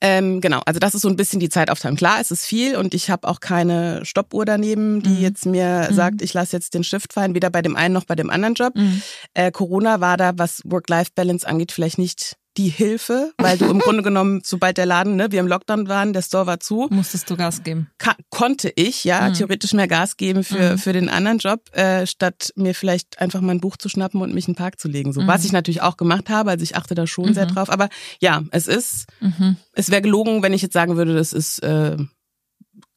Ähm, 0.00 0.40
genau, 0.40 0.60
also 0.66 0.78
das 0.78 0.94
ist 0.94 1.02
so 1.02 1.08
ein 1.08 1.16
bisschen 1.16 1.40
die 1.40 1.48
Zeitaufteilung. 1.48 1.96
Klar, 1.96 2.20
es 2.20 2.30
ist 2.30 2.44
viel 2.44 2.76
und 2.76 2.94
ich 2.94 3.10
habe 3.10 3.26
auch 3.28 3.40
keine 3.40 4.04
Stoppuhr 4.04 4.44
daneben, 4.44 5.02
die 5.02 5.10
mhm. 5.10 5.22
jetzt 5.22 5.46
mir 5.46 5.88
mhm. 5.88 5.94
sagt, 5.94 6.22
ich 6.22 6.34
lasse 6.34 6.56
jetzt 6.56 6.74
den 6.74 6.84
Shift 6.84 7.12
fallen, 7.12 7.34
weder 7.34 7.50
bei 7.50 7.62
dem 7.62 7.76
einen 7.76 7.94
noch 7.94 8.04
bei 8.04 8.14
dem 8.14 8.28
anderen 8.30 8.54
Job. 8.54 8.74
Mhm. 8.74 9.02
Äh, 9.34 9.50
Corona 9.52 10.00
war 10.00 10.16
da, 10.16 10.32
was 10.36 10.62
Work-Life-Balance 10.64 11.46
angeht, 11.46 11.72
vielleicht 11.72 11.98
nicht 11.98 12.36
die 12.56 12.68
Hilfe, 12.68 13.32
weil 13.38 13.58
du 13.58 13.66
im 13.66 13.78
Grunde 13.78 14.02
genommen, 14.02 14.40
sobald 14.44 14.78
der 14.78 14.86
Laden, 14.86 15.16
ne, 15.16 15.30
wir 15.30 15.40
im 15.40 15.46
Lockdown 15.46 15.88
waren, 15.88 16.12
der 16.12 16.22
Store 16.22 16.46
war 16.46 16.60
zu. 16.60 16.88
Musstest 16.90 17.30
du 17.30 17.36
Gas 17.36 17.62
geben? 17.62 17.90
konnte 18.30 18.72
ich, 18.74 19.04
ja, 19.04 19.28
mhm. 19.28 19.34
theoretisch 19.34 19.72
mehr 19.72 19.88
Gas 19.88 20.16
geben 20.16 20.44
für, 20.44 20.72
mhm. 20.72 20.78
für 20.78 20.92
den 20.92 21.08
anderen 21.08 21.38
Job, 21.38 21.60
äh, 21.72 22.06
statt 22.06 22.52
mir 22.56 22.74
vielleicht 22.74 23.18
einfach 23.18 23.40
mal 23.40 23.52
ein 23.52 23.60
Buch 23.60 23.76
zu 23.76 23.88
schnappen 23.88 24.20
und 24.20 24.34
mich 24.34 24.46
in 24.46 24.52
den 24.52 24.58
Park 24.58 24.80
zu 24.80 24.88
legen. 24.88 25.12
So, 25.12 25.22
mhm. 25.22 25.26
was 25.26 25.44
ich 25.44 25.52
natürlich 25.52 25.82
auch 25.82 25.96
gemacht 25.96 26.28
habe, 26.28 26.50
also 26.50 26.62
ich 26.62 26.76
achte 26.76 26.94
da 26.94 27.06
schon 27.06 27.34
sehr 27.34 27.46
mhm. 27.46 27.54
drauf. 27.54 27.70
Aber 27.70 27.88
ja, 28.20 28.42
es 28.50 28.66
ist, 28.66 29.06
mhm. 29.20 29.56
es 29.72 29.90
wäre 29.90 30.02
gelogen, 30.02 30.42
wenn 30.42 30.52
ich 30.52 30.62
jetzt 30.62 30.74
sagen 30.74 30.96
würde, 30.96 31.14
das 31.14 31.32
ist 31.32 31.62
äh, 31.62 31.96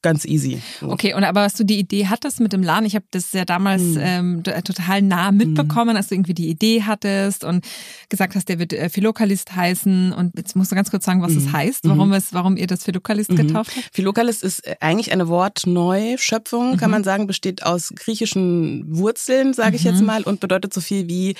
ganz 0.02 0.24
easy. 0.24 0.62
Okay, 0.80 1.14
und 1.14 1.24
aber 1.24 1.42
was 1.42 1.54
du 1.54 1.64
die 1.64 1.78
Idee 1.78 2.06
hattest 2.06 2.40
mit 2.40 2.52
dem 2.52 2.62
Laden, 2.62 2.86
ich 2.86 2.94
habe 2.94 3.04
das 3.10 3.32
ja 3.32 3.44
damals 3.44 3.82
mhm. 3.82 4.00
ähm, 4.00 4.42
total 4.42 5.02
nah 5.02 5.30
mitbekommen, 5.30 5.90
mhm. 5.90 5.96
als 5.96 6.08
du 6.08 6.14
irgendwie 6.14 6.34
die 6.34 6.48
Idee 6.48 6.82
hattest 6.82 7.44
und 7.44 7.66
gesagt 8.08 8.34
hast, 8.34 8.48
der 8.48 8.58
wird 8.58 8.72
äh, 8.72 8.88
Philokalist 8.88 9.54
heißen. 9.54 10.12
Und 10.12 10.36
jetzt 10.36 10.56
musst 10.56 10.70
du 10.72 10.76
ganz 10.76 10.90
kurz 10.90 11.04
sagen, 11.04 11.22
was 11.22 11.32
mhm. 11.32 11.44
das 11.44 11.52
heißt, 11.52 11.88
warum 11.88 12.08
mhm. 12.08 12.14
es, 12.14 12.32
warum 12.32 12.56
ihr 12.56 12.66
das 12.66 12.84
Philokalist 12.84 13.30
mhm. 13.30 13.36
getauft 13.36 13.72
habt. 13.76 13.94
Philokalist 13.94 14.42
ist 14.42 14.66
äh, 14.66 14.76
eigentlich 14.80 15.12
eine 15.12 15.28
Wortneuschöpfung, 15.28 16.76
kann 16.76 16.90
mhm. 16.90 16.92
man 16.92 17.04
sagen, 17.04 17.26
besteht 17.26 17.62
aus 17.64 17.92
griechischen 17.94 18.84
Wurzeln, 18.88 19.52
sage 19.52 19.76
ich 19.76 19.84
jetzt 19.84 20.02
mal, 20.02 20.22
und 20.22 20.40
bedeutet 20.40 20.72
so 20.72 20.80
viel 20.80 21.08
wie 21.08 21.34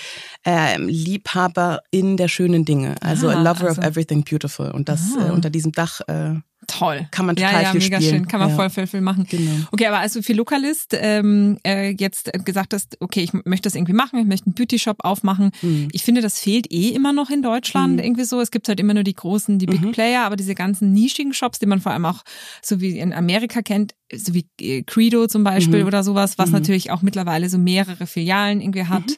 äh, 0.46 0.78
Liebhaber 0.78 1.80
in 1.90 2.16
der 2.16 2.28
schönen 2.28 2.64
Dinge. 2.64 2.96
Also 3.00 3.28
ah, 3.28 3.34
a 3.34 3.42
lover 3.42 3.68
also. 3.68 3.80
of 3.80 3.86
everything 3.86 4.24
beautiful. 4.24 4.70
Und 4.70 4.88
das 4.88 5.16
äh, 5.16 5.22
ah. 5.22 5.32
unter 5.32 5.50
diesem 5.50 5.72
Dach 5.72 6.00
äh, 6.06 6.34
Toll. 6.70 7.08
Kann 7.10 7.26
man 7.26 7.36
total 7.36 7.52
ja, 7.52 7.62
ja, 7.62 7.70
viel 7.72 7.80
mega 7.80 8.00
spielen. 8.00 8.14
schön. 8.14 8.28
Kann 8.28 8.40
man 8.40 8.50
ja. 8.50 8.54
voll, 8.54 8.70
voll 8.70 8.86
viel 8.86 9.00
machen. 9.00 9.26
Genau. 9.28 9.66
Okay, 9.72 9.86
aber 9.86 9.98
als 9.98 10.12
du 10.12 10.22
für 10.22 10.32
Lokalist 10.32 10.96
ähm, 10.98 11.58
äh, 11.66 11.90
jetzt 11.90 12.30
gesagt 12.44 12.74
hast, 12.74 12.96
okay, 13.00 13.22
ich 13.22 13.32
möchte 13.32 13.64
das 13.64 13.74
irgendwie 13.74 13.92
machen, 13.92 14.20
ich 14.20 14.26
möchte 14.26 14.46
einen 14.46 14.54
Beauty-Shop 14.54 14.98
aufmachen. 15.00 15.50
Mhm. 15.62 15.88
Ich 15.92 16.04
finde, 16.04 16.20
das 16.20 16.38
fehlt 16.38 16.72
eh 16.72 16.90
immer 16.90 17.12
noch 17.12 17.30
in 17.30 17.42
Deutschland 17.42 17.94
mhm. 17.94 18.04
irgendwie 18.04 18.24
so. 18.24 18.40
Es 18.40 18.50
gibt 18.50 18.68
halt 18.68 18.78
immer 18.78 18.94
nur 18.94 19.02
die 19.02 19.14
großen, 19.14 19.58
die 19.58 19.66
Big 19.66 19.82
mhm. 19.82 19.92
Player, 19.92 20.22
aber 20.22 20.36
diese 20.36 20.54
ganzen 20.54 20.92
nischigen 20.92 21.34
Shops, 21.34 21.58
die 21.58 21.66
man 21.66 21.80
vor 21.80 21.92
allem 21.92 22.04
auch 22.04 22.22
so 22.62 22.80
wie 22.80 22.98
in 22.98 23.12
Amerika 23.12 23.62
kennt, 23.62 23.94
so 24.12 24.34
wie 24.34 24.46
äh, 24.60 24.82
Credo 24.82 25.26
zum 25.26 25.44
Beispiel 25.44 25.80
mhm. 25.80 25.86
oder 25.86 26.02
sowas, 26.02 26.38
was 26.38 26.48
mhm. 26.48 26.54
natürlich 26.54 26.90
auch 26.90 27.02
mittlerweile 27.02 27.48
so 27.48 27.58
mehrere 27.58 28.06
Filialen 28.06 28.60
irgendwie 28.60 28.86
hat. 28.86 29.06
Mhm. 29.06 29.16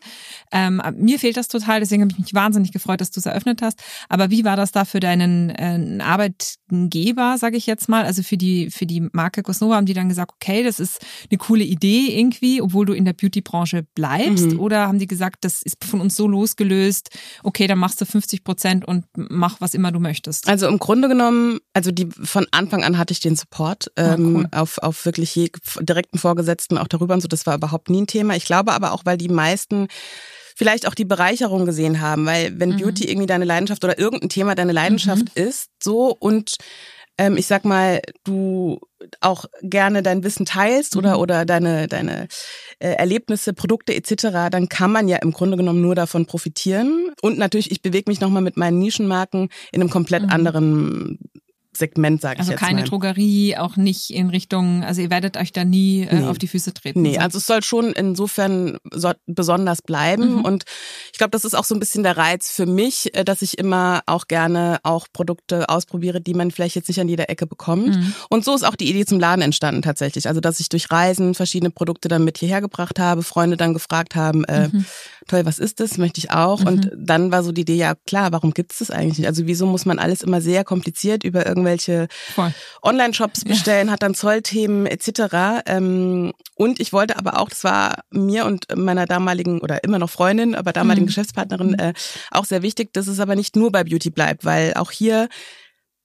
Ähm, 0.52 0.82
mir 0.96 1.18
fehlt 1.18 1.36
das 1.36 1.48
total, 1.48 1.80
deswegen 1.80 2.02
habe 2.02 2.12
ich 2.12 2.18
mich 2.18 2.34
wahnsinnig 2.34 2.72
gefreut, 2.72 3.00
dass 3.00 3.10
du 3.10 3.20
es 3.20 3.26
eröffnet 3.26 3.62
hast. 3.62 3.82
Aber 4.08 4.30
wie 4.30 4.44
war 4.44 4.56
das 4.56 4.72
da 4.72 4.84
für 4.84 5.00
deinen 5.00 5.50
äh, 5.50 6.02
Arbeitgeber, 6.02 7.36
sage 7.42 7.56
ich 7.56 7.66
jetzt 7.66 7.88
mal. 7.88 8.04
Also 8.04 8.22
für 8.22 8.36
die, 8.36 8.70
für 8.70 8.86
die 8.86 9.08
Marke 9.12 9.42
Cosnova 9.42 9.74
haben 9.74 9.84
die 9.84 9.94
dann 9.94 10.08
gesagt, 10.08 10.32
okay, 10.36 10.62
das 10.62 10.80
ist 10.80 11.00
eine 11.28 11.38
coole 11.38 11.64
Idee 11.64 12.16
irgendwie, 12.16 12.62
obwohl 12.62 12.86
du 12.86 12.92
in 12.92 13.04
der 13.04 13.12
Beauty-Branche 13.12 13.84
bleibst? 13.94 14.52
Mhm. 14.52 14.60
Oder 14.60 14.86
haben 14.86 15.00
die 15.00 15.08
gesagt, 15.08 15.44
das 15.44 15.60
ist 15.60 15.84
von 15.84 16.00
uns 16.00 16.14
so 16.14 16.28
losgelöst, 16.28 17.10
okay, 17.42 17.66
dann 17.66 17.78
machst 17.78 18.00
du 18.00 18.06
50 18.06 18.44
Prozent 18.44 18.84
und 18.86 19.04
mach 19.16 19.60
was 19.60 19.74
immer 19.74 19.90
du 19.90 19.98
möchtest? 19.98 20.48
Also 20.48 20.68
im 20.68 20.78
Grunde 20.78 21.08
genommen, 21.08 21.58
also 21.72 21.90
die 21.90 22.08
von 22.22 22.46
Anfang 22.52 22.84
an 22.84 22.96
hatte 22.96 23.12
ich 23.12 23.20
den 23.20 23.34
Support 23.34 23.90
ah, 23.96 24.14
ähm, 24.14 24.36
cool. 24.36 24.48
auf, 24.52 24.78
auf 24.78 25.04
wirklich 25.04 25.34
je, 25.34 25.50
direkten 25.80 26.18
Vorgesetzten 26.18 26.78
auch 26.78 26.88
darüber 26.88 27.14
und 27.14 27.20
so. 27.20 27.28
Das 27.28 27.44
war 27.44 27.56
überhaupt 27.56 27.90
nie 27.90 28.02
ein 28.02 28.06
Thema. 28.06 28.36
Ich 28.36 28.44
glaube 28.44 28.72
aber 28.72 28.92
auch, 28.92 29.02
weil 29.04 29.18
die 29.18 29.28
meisten 29.28 29.88
vielleicht 30.54 30.86
auch 30.86 30.94
die 30.94 31.04
Bereicherung 31.04 31.66
gesehen 31.66 32.00
haben, 32.00 32.26
weil 32.26 32.58
wenn 32.58 32.70
mhm. 32.70 32.76
Beauty 32.78 33.08
irgendwie 33.08 33.26
deine 33.26 33.44
Leidenschaft 33.44 33.84
oder 33.84 33.98
irgendein 33.98 34.28
Thema 34.28 34.54
deine 34.54 34.72
Leidenschaft 34.72 35.24
mhm. 35.36 35.42
ist, 35.42 35.70
so 35.82 36.16
und 36.18 36.56
ähm, 37.18 37.36
ich 37.36 37.46
sag 37.46 37.64
mal, 37.64 38.00
du 38.24 38.80
auch 39.20 39.46
gerne 39.62 40.02
dein 40.02 40.24
Wissen 40.24 40.46
teilst 40.46 40.96
oder 40.96 41.14
mhm. 41.14 41.20
oder 41.20 41.44
deine 41.44 41.88
deine 41.88 42.28
äh, 42.78 42.92
Erlebnisse, 42.92 43.52
Produkte 43.52 43.94
etc., 43.94 44.50
dann 44.50 44.68
kann 44.68 44.92
man 44.92 45.08
ja 45.08 45.18
im 45.18 45.32
Grunde 45.32 45.56
genommen 45.56 45.82
nur 45.82 45.94
davon 45.94 46.26
profitieren. 46.26 47.10
Und 47.20 47.38
natürlich, 47.38 47.70
ich 47.70 47.82
bewege 47.82 48.10
mich 48.10 48.20
nochmal 48.20 48.42
mit 48.42 48.56
meinen 48.56 48.78
Nischenmarken 48.78 49.48
in 49.72 49.80
einem 49.80 49.90
komplett 49.90 50.22
mhm. 50.24 50.30
anderen 50.30 51.18
Segment, 51.74 52.20
sage 52.20 52.38
also 52.38 52.50
ich 52.50 52.52
jetzt 52.52 52.62
Also 52.62 52.68
keine 52.68 52.82
mal. 52.82 52.88
Drogerie, 52.88 53.56
auch 53.56 53.76
nicht 53.76 54.10
in 54.10 54.28
Richtung, 54.28 54.84
also 54.84 55.00
ihr 55.00 55.10
werdet 55.10 55.36
euch 55.36 55.52
da 55.52 55.64
nie 55.64 56.02
äh, 56.02 56.20
nee. 56.20 56.26
auf 56.26 56.38
die 56.38 56.48
Füße 56.48 56.74
treten. 56.74 57.02
Nee, 57.02 57.14
so. 57.14 57.20
also 57.20 57.38
es 57.38 57.46
soll 57.46 57.62
schon 57.62 57.92
insofern 57.92 58.78
so 58.92 59.10
besonders 59.26 59.80
bleiben. 59.82 60.36
Mhm. 60.36 60.44
Und 60.44 60.64
ich 61.12 61.18
glaube, 61.18 61.30
das 61.30 61.44
ist 61.44 61.54
auch 61.54 61.64
so 61.64 61.74
ein 61.74 61.80
bisschen 61.80 62.02
der 62.02 62.16
Reiz 62.16 62.50
für 62.50 62.66
mich, 62.66 63.14
äh, 63.14 63.24
dass 63.24 63.42
ich 63.42 63.58
immer 63.58 64.02
auch 64.06 64.28
gerne 64.28 64.80
auch 64.82 65.06
Produkte 65.12 65.68
ausprobiere, 65.68 66.20
die 66.20 66.34
man 66.34 66.50
vielleicht 66.50 66.76
jetzt 66.76 66.88
nicht 66.88 67.00
an 67.00 67.08
jeder 67.08 67.30
Ecke 67.30 67.46
bekommt. 67.46 67.96
Mhm. 67.96 68.14
Und 68.28 68.44
so 68.44 68.54
ist 68.54 68.64
auch 68.64 68.76
die 68.76 68.90
Idee 68.90 69.06
zum 69.06 69.18
Laden 69.18 69.42
entstanden 69.42 69.82
tatsächlich. 69.82 70.28
Also 70.28 70.40
dass 70.40 70.60
ich 70.60 70.68
durch 70.68 70.90
Reisen 70.90 71.34
verschiedene 71.34 71.70
Produkte 71.70 72.08
dann 72.08 72.24
mit 72.24 72.38
hierher 72.38 72.60
gebracht 72.60 72.98
habe, 72.98 73.22
Freunde 73.22 73.56
dann 73.56 73.72
gefragt 73.72 74.14
haben, 74.14 74.44
äh, 74.44 74.68
mhm. 74.68 74.84
toll, 75.26 75.46
was 75.46 75.58
ist 75.58 75.80
das? 75.80 75.96
Möchte 75.96 76.18
ich 76.18 76.30
auch. 76.30 76.60
Und 76.60 76.92
mhm. 76.92 77.06
dann 77.06 77.32
war 77.32 77.42
so 77.42 77.50
die 77.50 77.62
Idee, 77.62 77.76
ja 77.76 77.94
klar, 78.06 78.30
warum 78.30 78.52
gibt 78.52 78.72
es 78.72 78.78
das 78.78 78.90
eigentlich 78.90 79.18
nicht? 79.18 79.28
Also 79.28 79.46
wieso 79.46 79.66
muss 79.66 79.86
man 79.86 79.98
alles 79.98 80.22
immer 80.22 80.42
sehr 80.42 80.64
kompliziert 80.64 81.24
über 81.24 81.46
irgendwelche 81.46 81.61
irgendwelche 81.62 82.08
Online-Shops 82.82 83.44
bestellen, 83.44 83.88
ja. 83.88 83.92
hat 83.92 84.02
dann 84.02 84.14
Zollthemen 84.14 84.86
etc. 84.86 85.62
Ähm, 85.66 86.32
und 86.54 86.80
ich 86.80 86.92
wollte 86.92 87.16
aber 87.16 87.38
auch, 87.38 87.48
das 87.48 87.64
war 87.64 88.02
mir 88.10 88.46
und 88.46 88.66
meiner 88.76 89.06
damaligen 89.06 89.60
oder 89.60 89.84
immer 89.84 89.98
noch 89.98 90.10
Freundin, 90.10 90.54
aber 90.54 90.72
damaligen 90.72 91.04
mhm. 91.04 91.08
Geschäftspartnerin 91.08 91.70
mhm. 91.70 91.78
äh, 91.78 91.92
auch 92.30 92.44
sehr 92.44 92.62
wichtig, 92.62 92.92
dass 92.92 93.06
es 93.06 93.20
aber 93.20 93.36
nicht 93.36 93.56
nur 93.56 93.72
bei 93.72 93.84
Beauty 93.84 94.10
bleibt, 94.10 94.44
weil 94.44 94.74
auch 94.74 94.90
hier 94.90 95.28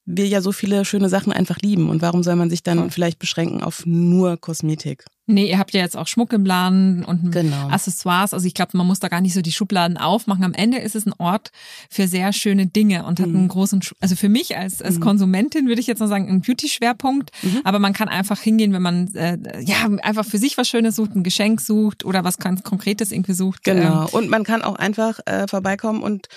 wir 0.07 0.25
ja 0.25 0.41
so 0.41 0.51
viele 0.51 0.85
schöne 0.85 1.09
Sachen 1.09 1.31
einfach 1.33 1.57
lieben. 1.59 1.89
Und 1.89 2.01
warum 2.01 2.23
soll 2.23 2.35
man 2.35 2.49
sich 2.49 2.63
dann 2.63 2.89
vielleicht 2.89 3.19
beschränken 3.19 3.61
auf 3.61 3.85
nur 3.85 4.37
Kosmetik? 4.37 5.05
Nee, 5.29 5.49
ihr 5.49 5.59
habt 5.59 5.73
ja 5.73 5.81
jetzt 5.81 5.97
auch 5.97 6.07
Schmuck 6.07 6.31
im 6.31 6.45
Laden 6.45 7.03
und 7.03 7.33
genau. 7.33 7.67
Accessoires. 7.67 8.33
Also 8.33 8.47
ich 8.47 8.53
glaube, 8.53 8.77
man 8.77 8.87
muss 8.87 8.99
da 8.99 9.09
gar 9.09 9.19
nicht 9.19 9.33
so 9.33 9.41
die 9.41 9.51
Schubladen 9.51 9.97
aufmachen. 9.97 10.45
Am 10.45 10.53
Ende 10.53 10.77
ist 10.77 10.95
es 10.95 11.05
ein 11.05 11.11
Ort 11.17 11.51
für 11.89 12.07
sehr 12.07 12.31
schöne 12.31 12.67
Dinge 12.67 13.03
und 13.03 13.19
hat 13.19 13.27
mhm. 13.27 13.35
einen 13.35 13.47
großen, 13.49 13.81
also 13.99 14.15
für 14.15 14.29
mich 14.29 14.55
als, 14.55 14.81
als 14.81 14.95
mhm. 14.95 15.01
Konsumentin 15.01 15.67
würde 15.67 15.81
ich 15.81 15.87
jetzt 15.87 15.99
noch 15.99 16.07
sagen, 16.07 16.29
einen 16.29 16.39
Beauty-Schwerpunkt. 16.39 17.31
Mhm. 17.41 17.59
Aber 17.65 17.79
man 17.79 17.91
kann 17.91 18.07
einfach 18.07 18.39
hingehen, 18.39 18.71
wenn 18.71 18.81
man 18.81 19.13
äh, 19.15 19.37
ja 19.61 19.89
einfach 20.01 20.23
für 20.23 20.37
sich 20.37 20.57
was 20.57 20.69
Schönes 20.69 20.95
sucht, 20.95 21.13
ein 21.13 21.23
Geschenk 21.23 21.59
sucht 21.59 22.05
oder 22.05 22.23
was 22.23 22.37
ganz 22.37 22.63
Konkretes 22.63 23.11
irgendwie 23.11 23.33
sucht. 23.33 23.65
Genau. 23.65 24.03
Ähm. 24.03 24.09
Und 24.13 24.29
man 24.29 24.45
kann 24.45 24.61
auch 24.61 24.75
einfach 24.75 25.19
äh, 25.25 25.45
vorbeikommen 25.49 26.03
und 26.03 26.27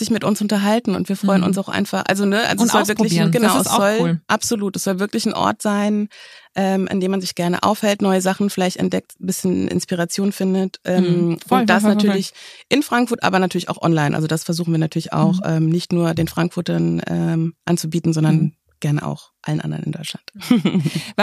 sich 0.00 0.10
mit 0.10 0.24
uns 0.24 0.42
unterhalten 0.42 0.96
und 0.96 1.08
wir 1.08 1.16
freuen 1.16 1.42
mhm. 1.42 1.46
uns 1.46 1.58
auch 1.58 1.68
einfach. 1.68 2.02
Also 2.08 2.24
ne, 2.24 2.40
also 2.48 2.62
und 2.62 2.66
es 2.66 2.72
soll 2.72 2.88
wirklich 2.88 3.20
ein, 3.20 3.30
genau, 3.30 3.60
es 3.60 3.68
soll 3.68 3.96
cool. 4.00 4.20
absolut, 4.26 4.74
es 4.74 4.84
soll 4.84 4.98
wirklich 4.98 5.24
ein 5.26 5.32
Ort 5.32 5.62
sein, 5.62 6.08
ähm, 6.56 6.88
in 6.88 6.98
dem 7.00 7.12
man 7.12 7.20
sich 7.20 7.36
gerne 7.36 7.62
aufhält, 7.62 8.02
neue 8.02 8.20
Sachen 8.20 8.50
vielleicht 8.50 8.78
entdeckt, 8.78 9.12
ein 9.20 9.26
bisschen 9.26 9.68
Inspiration 9.68 10.32
findet. 10.32 10.80
Ähm, 10.84 11.28
mhm. 11.28 11.38
voll, 11.46 11.60
und 11.60 11.70
das 11.70 11.82
voll, 11.82 11.92
voll, 11.92 12.02
natürlich 12.02 12.32
in 12.68 12.82
Frankfurt, 12.82 13.22
aber 13.22 13.38
natürlich 13.38 13.68
auch 13.68 13.80
online. 13.80 14.16
Also 14.16 14.26
das 14.26 14.42
versuchen 14.42 14.72
wir 14.72 14.78
natürlich 14.78 15.12
auch, 15.12 15.36
mhm. 15.36 15.44
ähm, 15.44 15.68
nicht 15.68 15.92
nur 15.92 16.14
den 16.14 16.26
Frankfurtern 16.26 17.00
ähm, 17.06 17.54
anzubieten, 17.64 18.12
sondern 18.12 18.36
mhm 18.36 18.52
gerne 18.80 19.06
auch 19.06 19.30
allen 19.42 19.60
anderen 19.60 19.84
in 19.84 19.92
Deutschland. 19.92 20.24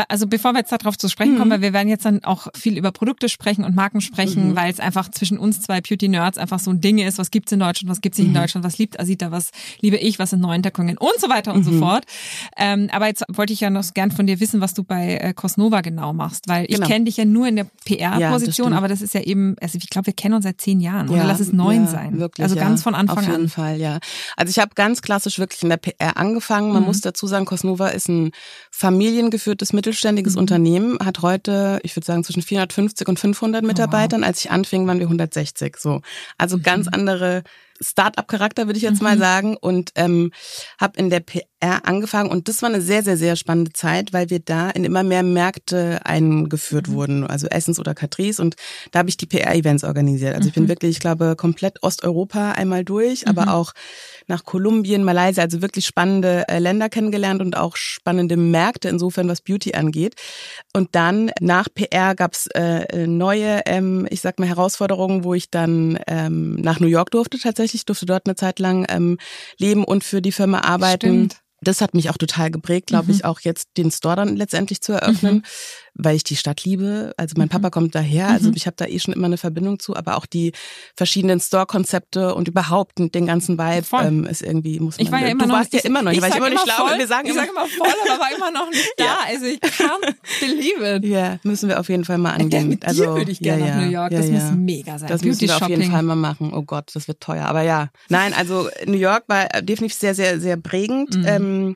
also 0.09 0.27
bevor 0.27 0.53
wir 0.53 0.59
jetzt 0.59 0.71
darauf 0.71 0.97
zu 0.97 1.07
sprechen 1.09 1.37
kommen, 1.37 1.49
mhm. 1.49 1.53
weil 1.53 1.61
wir 1.61 1.73
werden 1.73 1.87
jetzt 1.87 2.05
dann 2.05 2.23
auch 2.23 2.47
viel 2.55 2.77
über 2.77 2.91
Produkte 2.91 3.29
sprechen 3.29 3.63
und 3.63 3.75
Marken 3.75 4.01
sprechen, 4.01 4.49
mhm. 4.49 4.55
weil 4.55 4.71
es 4.71 4.79
einfach 4.79 5.09
zwischen 5.09 5.37
uns 5.37 5.61
zwei 5.61 5.81
Beauty-Nerds 5.81 6.37
einfach 6.37 6.59
so 6.59 6.71
ein 6.71 6.81
Ding 6.81 6.97
ist, 6.97 7.17
was 7.17 7.31
gibt's 7.31 7.51
in 7.51 7.59
Deutschland, 7.59 7.89
was 7.89 8.01
gibt's 8.01 8.17
nicht 8.17 8.29
mhm. 8.29 8.35
in 8.35 8.41
Deutschland, 8.41 8.65
was 8.65 8.77
liebt 8.77 8.99
Asita, 8.99 9.31
was 9.31 9.51
liebe 9.81 9.97
ich, 9.97 10.17
was 10.19 10.31
sind 10.31 10.41
Neuentdeckungen 10.41 10.97
und 10.97 11.19
so 11.19 11.29
weiter 11.29 11.53
und 11.53 11.63
so 11.63 11.71
mhm. 11.71 11.79
fort. 11.79 12.05
Ähm, 12.57 12.89
aber 12.91 13.07
jetzt 13.07 13.23
wollte 13.29 13.53
ich 13.53 13.59
ja 13.59 13.69
noch 13.69 13.93
gern 13.93 14.11
von 14.11 14.25
dir 14.25 14.39
wissen, 14.39 14.61
was 14.61 14.73
du 14.73 14.83
bei 14.83 15.17
äh, 15.17 15.33
Cosnova 15.33 15.81
genau 15.81 16.13
machst, 16.13 16.47
weil 16.47 16.65
ich 16.65 16.75
genau. 16.75 16.87
kenne 16.87 17.05
dich 17.05 17.17
ja 17.17 17.25
nur 17.25 17.47
in 17.47 17.55
der 17.55 17.67
PR-Position, 17.85 18.71
ja, 18.71 18.77
aber 18.77 18.87
das 18.87 19.01
ist 19.01 19.13
ja 19.13 19.21
eben, 19.21 19.55
also 19.61 19.77
ich 19.77 19.89
glaube, 19.89 20.07
wir 20.07 20.13
kennen 20.13 20.33
uns 20.33 20.43
seit 20.43 20.59
zehn 20.59 20.79
Jahren 20.79 21.07
ja, 21.07 21.13
oder 21.13 21.23
lass 21.25 21.39
es 21.39 21.53
neun 21.53 21.85
ja, 21.85 21.91
sein. 21.91 22.19
Wirklich, 22.19 22.43
also 22.43 22.55
ganz 22.55 22.81
von 22.81 22.95
Anfang 22.95 23.17
an. 23.17 23.23
Auf 23.23 23.31
jeden 23.31 23.43
an. 23.43 23.49
Fall, 23.49 23.79
ja. 23.79 23.99
Also 24.35 24.49
ich 24.49 24.59
habe 24.59 24.71
ganz 24.75 25.01
klassisch 25.01 25.37
wirklich 25.37 25.61
in 25.61 25.69
der 25.69 25.77
PR 25.77 26.17
angefangen. 26.17 26.71
Man 26.71 26.81
mhm. 26.81 26.87
muss 26.87 27.01
dazu 27.01 27.27
sagen, 27.27 27.45
Cosnova 27.45 27.89
ist 27.89 28.06
ein 28.07 28.31
familiengeführtes 28.71 29.73
mittelständiges 29.73 30.33
mhm. 30.33 30.41
Unternehmen, 30.41 30.97
hat 31.03 31.21
heute, 31.21 31.79
ich 31.83 31.95
würde 31.95 32.05
sagen, 32.05 32.23
zwischen 32.23 32.41
450 32.41 33.07
und 33.07 33.19
500 33.19 33.63
Mitarbeitern. 33.63 34.21
Oh, 34.21 34.23
wow. 34.23 34.27
Als 34.27 34.39
ich 34.43 34.51
anfing, 34.51 34.87
waren 34.87 34.99
wir 34.99 35.05
160. 35.07 35.77
So, 35.77 36.01
also 36.37 36.57
mhm. 36.57 36.63
ganz 36.63 36.87
andere 36.87 37.43
Start-up-Charakter, 37.81 38.67
würde 38.67 38.77
ich 38.77 38.83
jetzt 38.83 39.01
mhm. 39.01 39.07
mal 39.07 39.17
sagen. 39.17 39.57
Und 39.57 39.91
ähm, 39.95 40.31
habe 40.79 40.99
in 40.99 41.09
der 41.09 41.19
PR 41.19 41.87
angefangen. 41.87 42.29
Und 42.29 42.47
das 42.47 42.61
war 42.61 42.69
eine 42.69 42.81
sehr, 42.81 43.03
sehr, 43.03 43.17
sehr 43.17 43.35
spannende 43.35 43.73
Zeit, 43.73 44.13
weil 44.13 44.29
wir 44.29 44.39
da 44.39 44.69
in 44.69 44.83
immer 44.83 45.03
mehr 45.03 45.23
Märkte 45.23 45.99
eingeführt 46.05 46.87
mhm. 46.87 46.93
wurden, 46.93 47.27
also 47.27 47.47
Essens 47.47 47.79
oder 47.79 47.93
Catrice. 47.93 48.41
Und 48.41 48.55
da 48.91 48.99
habe 48.99 49.09
ich 49.09 49.17
die 49.17 49.25
PR-Events 49.25 49.83
organisiert. 49.83 50.35
Also 50.35 50.49
ich 50.49 50.55
bin 50.55 50.63
mhm. 50.63 50.69
wirklich, 50.69 50.91
ich 50.91 50.99
glaube, 50.99 51.35
komplett 51.35 51.83
Osteuropa 51.83 52.51
einmal 52.51 52.83
durch, 52.83 53.27
aber 53.27 53.43
mhm. 53.43 53.49
auch 53.49 53.73
nach 54.27 54.43
Kolumbien, 54.43 55.03
Malaysia, 55.03 55.43
also 55.43 55.61
wirklich 55.61 55.85
spannende 55.85 56.47
äh, 56.47 56.59
Länder 56.59 56.89
kennengelernt 56.89 57.41
und 57.41 57.57
auch 57.57 57.75
spannende 57.75 58.37
Märkte, 58.37 58.89
insofern 58.89 59.27
was 59.27 59.41
Beauty 59.41 59.73
angeht. 59.73 60.15
Und 60.73 60.95
dann 60.95 61.31
nach 61.39 61.67
PR 61.73 62.15
gab's 62.15 62.47
äh, 62.47 63.07
neue, 63.07 63.61
ähm, 63.65 64.07
ich 64.09 64.21
sag 64.21 64.39
mal, 64.39 64.47
Herausforderungen, 64.47 65.23
wo 65.23 65.33
ich 65.33 65.49
dann 65.49 65.97
ähm, 66.07 66.55
nach 66.55 66.79
New 66.79 66.87
York 66.87 67.11
durfte 67.11 67.39
tatsächlich, 67.39 67.66
durfte 67.85 68.05
dort 68.05 68.25
eine 68.25 68.35
Zeit 68.35 68.59
lang 68.59 68.85
ähm, 68.89 69.17
leben 69.57 69.83
und 69.83 70.03
für 70.03 70.21
die 70.21 70.31
Firma 70.31 70.61
arbeiten. 70.61 71.29
Stimmt 71.29 71.41
das 71.61 71.81
hat 71.81 71.93
mich 71.93 72.09
auch 72.09 72.17
total 72.17 72.51
geprägt, 72.51 72.87
glaube 72.87 73.05
mhm. 73.05 73.15
ich, 73.15 73.25
auch 73.25 73.39
jetzt 73.39 73.69
den 73.77 73.91
Store 73.91 74.15
dann 74.15 74.35
letztendlich 74.35 74.81
zu 74.81 74.93
eröffnen, 74.93 75.37
mhm. 75.37 75.43
Weil 75.97 76.15
ich 76.15 76.23
die 76.23 76.35
Stadt 76.35 76.63
liebe. 76.63 77.13
Also 77.17 77.33
mein 77.37 77.47
mhm. 77.47 77.51
Papa 77.51 77.69
kommt 77.69 77.95
daher, 77.95 78.29
also 78.29 78.49
mhm. 78.49 78.55
ich 78.55 78.65
habe 78.67 78.75
da 78.77 78.85
eh 78.85 78.99
schon 78.99 79.13
immer 79.13 79.25
eine 79.25 79.37
Verbindung 79.37 79.79
zu, 79.79 79.95
aber 79.95 80.17
auch 80.17 80.25
die 80.25 80.53
verschiedenen 80.95 81.39
Store-Konzepte 81.39 82.35
und 82.35 82.47
überhaupt 82.47 82.99
den 82.99 83.25
ganzen 83.25 83.57
Vibe 83.57 83.85
ähm, 84.03 84.25
ist 84.25 84.41
irgendwie 84.41 84.79
muss 84.79 84.97
man. 84.97 85.05
Ich 85.05 85.11
war 85.11 85.19
ja 85.21 85.27
immer 85.27 85.43
du 85.43 85.49
noch, 85.49 85.55
warst 85.55 85.73
ja 85.73 85.79
immer 85.81 86.01
noch, 86.01 86.11
ich, 86.11 86.17
ich 86.17 86.23
war 86.23 86.35
immer 86.35 86.49
nicht 86.49 86.61
schlau. 86.61 86.97
Wir 86.97 87.07
sagen 87.07 87.27
ich 87.27 87.33
sage 87.33 87.49
immer 87.49 87.65
voll, 87.65 87.87
aber 87.87 88.19
war 88.19 88.35
immer 88.35 88.51
noch 88.51 88.69
nicht 88.69 88.93
da. 88.97 89.03
ja. 89.03 89.17
Also 89.27 89.45
ich 89.45 89.59
can't 89.59 90.15
believe 90.39 90.95
it. 90.95 91.05
Ja, 91.05 91.39
müssen 91.43 91.69
wir 91.69 91.79
auf 91.79 91.89
jeden 91.89 92.05
Fall 92.05 92.17
mal 92.17 92.33
angehen. 92.33 92.69
Mit 92.69 92.85
also 92.85 93.05
würde 93.15 93.31
ich 93.31 93.39
gerne 93.39 93.67
ja, 93.67 93.75
nach 93.75 93.85
New 93.85 93.91
York. 93.91 94.11
Das 94.11 94.27
muss 94.27 94.51
mega 94.55 94.99
sein. 94.99 95.09
Das 95.09 95.21
Beauty 95.21 95.27
müssen 95.27 95.47
wir 95.47 95.55
auf 95.57 95.69
jeden 95.69 95.91
Fall 95.91 96.03
mal 96.03 96.15
machen. 96.15 96.53
Oh 96.53 96.61
Gott, 96.61 96.91
das 96.93 97.07
wird 97.07 97.21
teuer. 97.21 97.45
Aber 97.45 97.61
ja, 97.61 97.89
nein, 98.09 98.33
also 98.33 98.69
New 98.85 98.97
York 98.97 99.23
war 99.27 99.47
definitiv 99.61 99.97
sehr, 99.97 100.15
sehr, 100.15 100.39
sehr 100.39 100.57
prägend. 100.57 101.15
Mhm. 101.15 101.25
Ähm, 101.25 101.75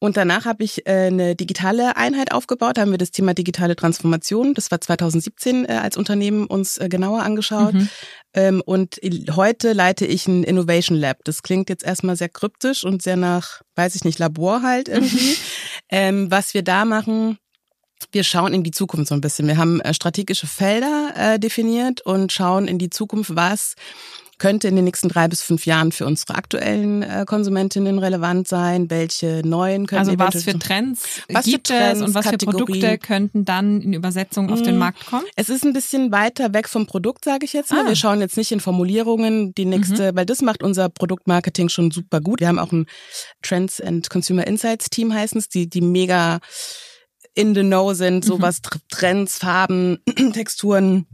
und 0.00 0.16
danach 0.16 0.46
habe 0.46 0.64
ich 0.64 0.86
äh, 0.86 1.08
eine 1.08 1.36
digitale 1.36 1.96
Einheit 1.96 2.32
aufgebaut, 2.32 2.78
da 2.78 2.80
haben 2.82 2.90
wir 2.90 2.98
das 2.98 3.10
Thema 3.10 3.34
digitale 3.34 3.76
Transformation, 3.76 4.54
das 4.54 4.70
war 4.70 4.80
2017 4.80 5.66
äh, 5.66 5.72
als 5.74 5.98
Unternehmen 5.98 6.46
uns 6.46 6.78
äh, 6.78 6.88
genauer 6.88 7.22
angeschaut. 7.22 7.74
Mhm. 7.74 7.88
Ähm, 8.32 8.62
und 8.64 8.98
heute 9.36 9.74
leite 9.74 10.06
ich 10.06 10.26
ein 10.26 10.42
Innovation 10.42 10.96
Lab. 10.96 11.18
Das 11.24 11.42
klingt 11.42 11.68
jetzt 11.68 11.84
erstmal 11.84 12.16
sehr 12.16 12.30
kryptisch 12.30 12.82
und 12.82 13.02
sehr 13.02 13.16
nach, 13.16 13.60
weiß 13.76 13.94
ich 13.94 14.04
nicht, 14.04 14.18
Labor 14.18 14.62
halt 14.62 14.88
irgendwie. 14.88 15.36
ähm, 15.90 16.30
was 16.30 16.54
wir 16.54 16.62
da 16.62 16.86
machen, 16.86 17.38
wir 18.10 18.24
schauen 18.24 18.54
in 18.54 18.62
die 18.62 18.70
Zukunft 18.70 19.08
so 19.08 19.14
ein 19.14 19.20
bisschen. 19.20 19.46
Wir 19.48 19.58
haben 19.58 19.82
äh, 19.82 19.92
strategische 19.92 20.46
Felder 20.46 21.12
äh, 21.14 21.38
definiert 21.38 22.00
und 22.00 22.32
schauen 22.32 22.68
in 22.68 22.78
die 22.78 22.90
Zukunft, 22.90 23.36
was 23.36 23.74
könnte 24.40 24.66
in 24.66 24.74
den 24.74 24.84
nächsten 24.86 25.08
drei 25.08 25.28
bis 25.28 25.42
fünf 25.42 25.66
Jahren 25.66 25.92
für 25.92 26.06
unsere 26.06 26.34
aktuellen 26.34 27.02
äh, 27.02 27.24
Konsumentinnen 27.26 28.00
relevant 28.00 28.48
sein? 28.48 28.90
Welche 28.90 29.42
neuen 29.44 29.86
könnten 29.86 30.08
Also 30.08 30.18
was 30.18 30.42
für 30.42 30.58
Trends 30.58 31.20
was 31.28 31.44
gibt 31.44 31.68
für 31.68 31.74
Trends, 31.74 32.00
es 32.00 32.06
und 32.08 32.14
was 32.14 32.24
Kategorien. 32.24 32.58
für 32.58 32.64
Produkte 32.66 32.98
könnten 32.98 33.44
dann 33.44 33.80
in 33.80 33.92
Übersetzung 33.92 34.50
auf 34.50 34.62
den 34.62 34.76
mm. 34.76 34.78
Markt 34.78 35.06
kommen? 35.06 35.24
Es 35.36 35.48
ist 35.48 35.64
ein 35.64 35.72
bisschen 35.72 36.10
weiter 36.10 36.52
weg 36.52 36.68
vom 36.68 36.86
Produkt, 36.86 37.24
sage 37.24 37.44
ich 37.44 37.52
jetzt 37.52 37.70
mal. 37.70 37.84
Ah. 37.84 37.88
Wir 37.88 37.96
schauen 37.96 38.20
jetzt 38.20 38.36
nicht 38.36 38.50
in 38.50 38.60
Formulierungen, 38.60 39.54
die 39.54 39.66
nächste, 39.66 40.12
mhm. 40.12 40.16
weil 40.16 40.26
das 40.26 40.42
macht 40.42 40.62
unser 40.62 40.88
Produktmarketing 40.88 41.68
schon 41.68 41.90
super 41.90 42.20
gut. 42.20 42.40
Wir 42.40 42.48
haben 42.48 42.58
auch 42.58 42.72
ein 42.72 42.86
Trends 43.42 43.80
and 43.80 44.10
Consumer 44.10 44.46
Insights 44.46 44.90
Team 44.90 45.12
heißen 45.12 45.38
es, 45.38 45.48
die, 45.48 45.68
die 45.68 45.82
mega 45.82 46.40
in 47.34 47.54
the 47.54 47.62
know 47.62 47.92
sind, 47.94 48.24
so 48.24 48.40
was 48.42 48.60
Trends, 48.90 49.38
Farben, 49.38 49.98
Texturen, 50.32 51.06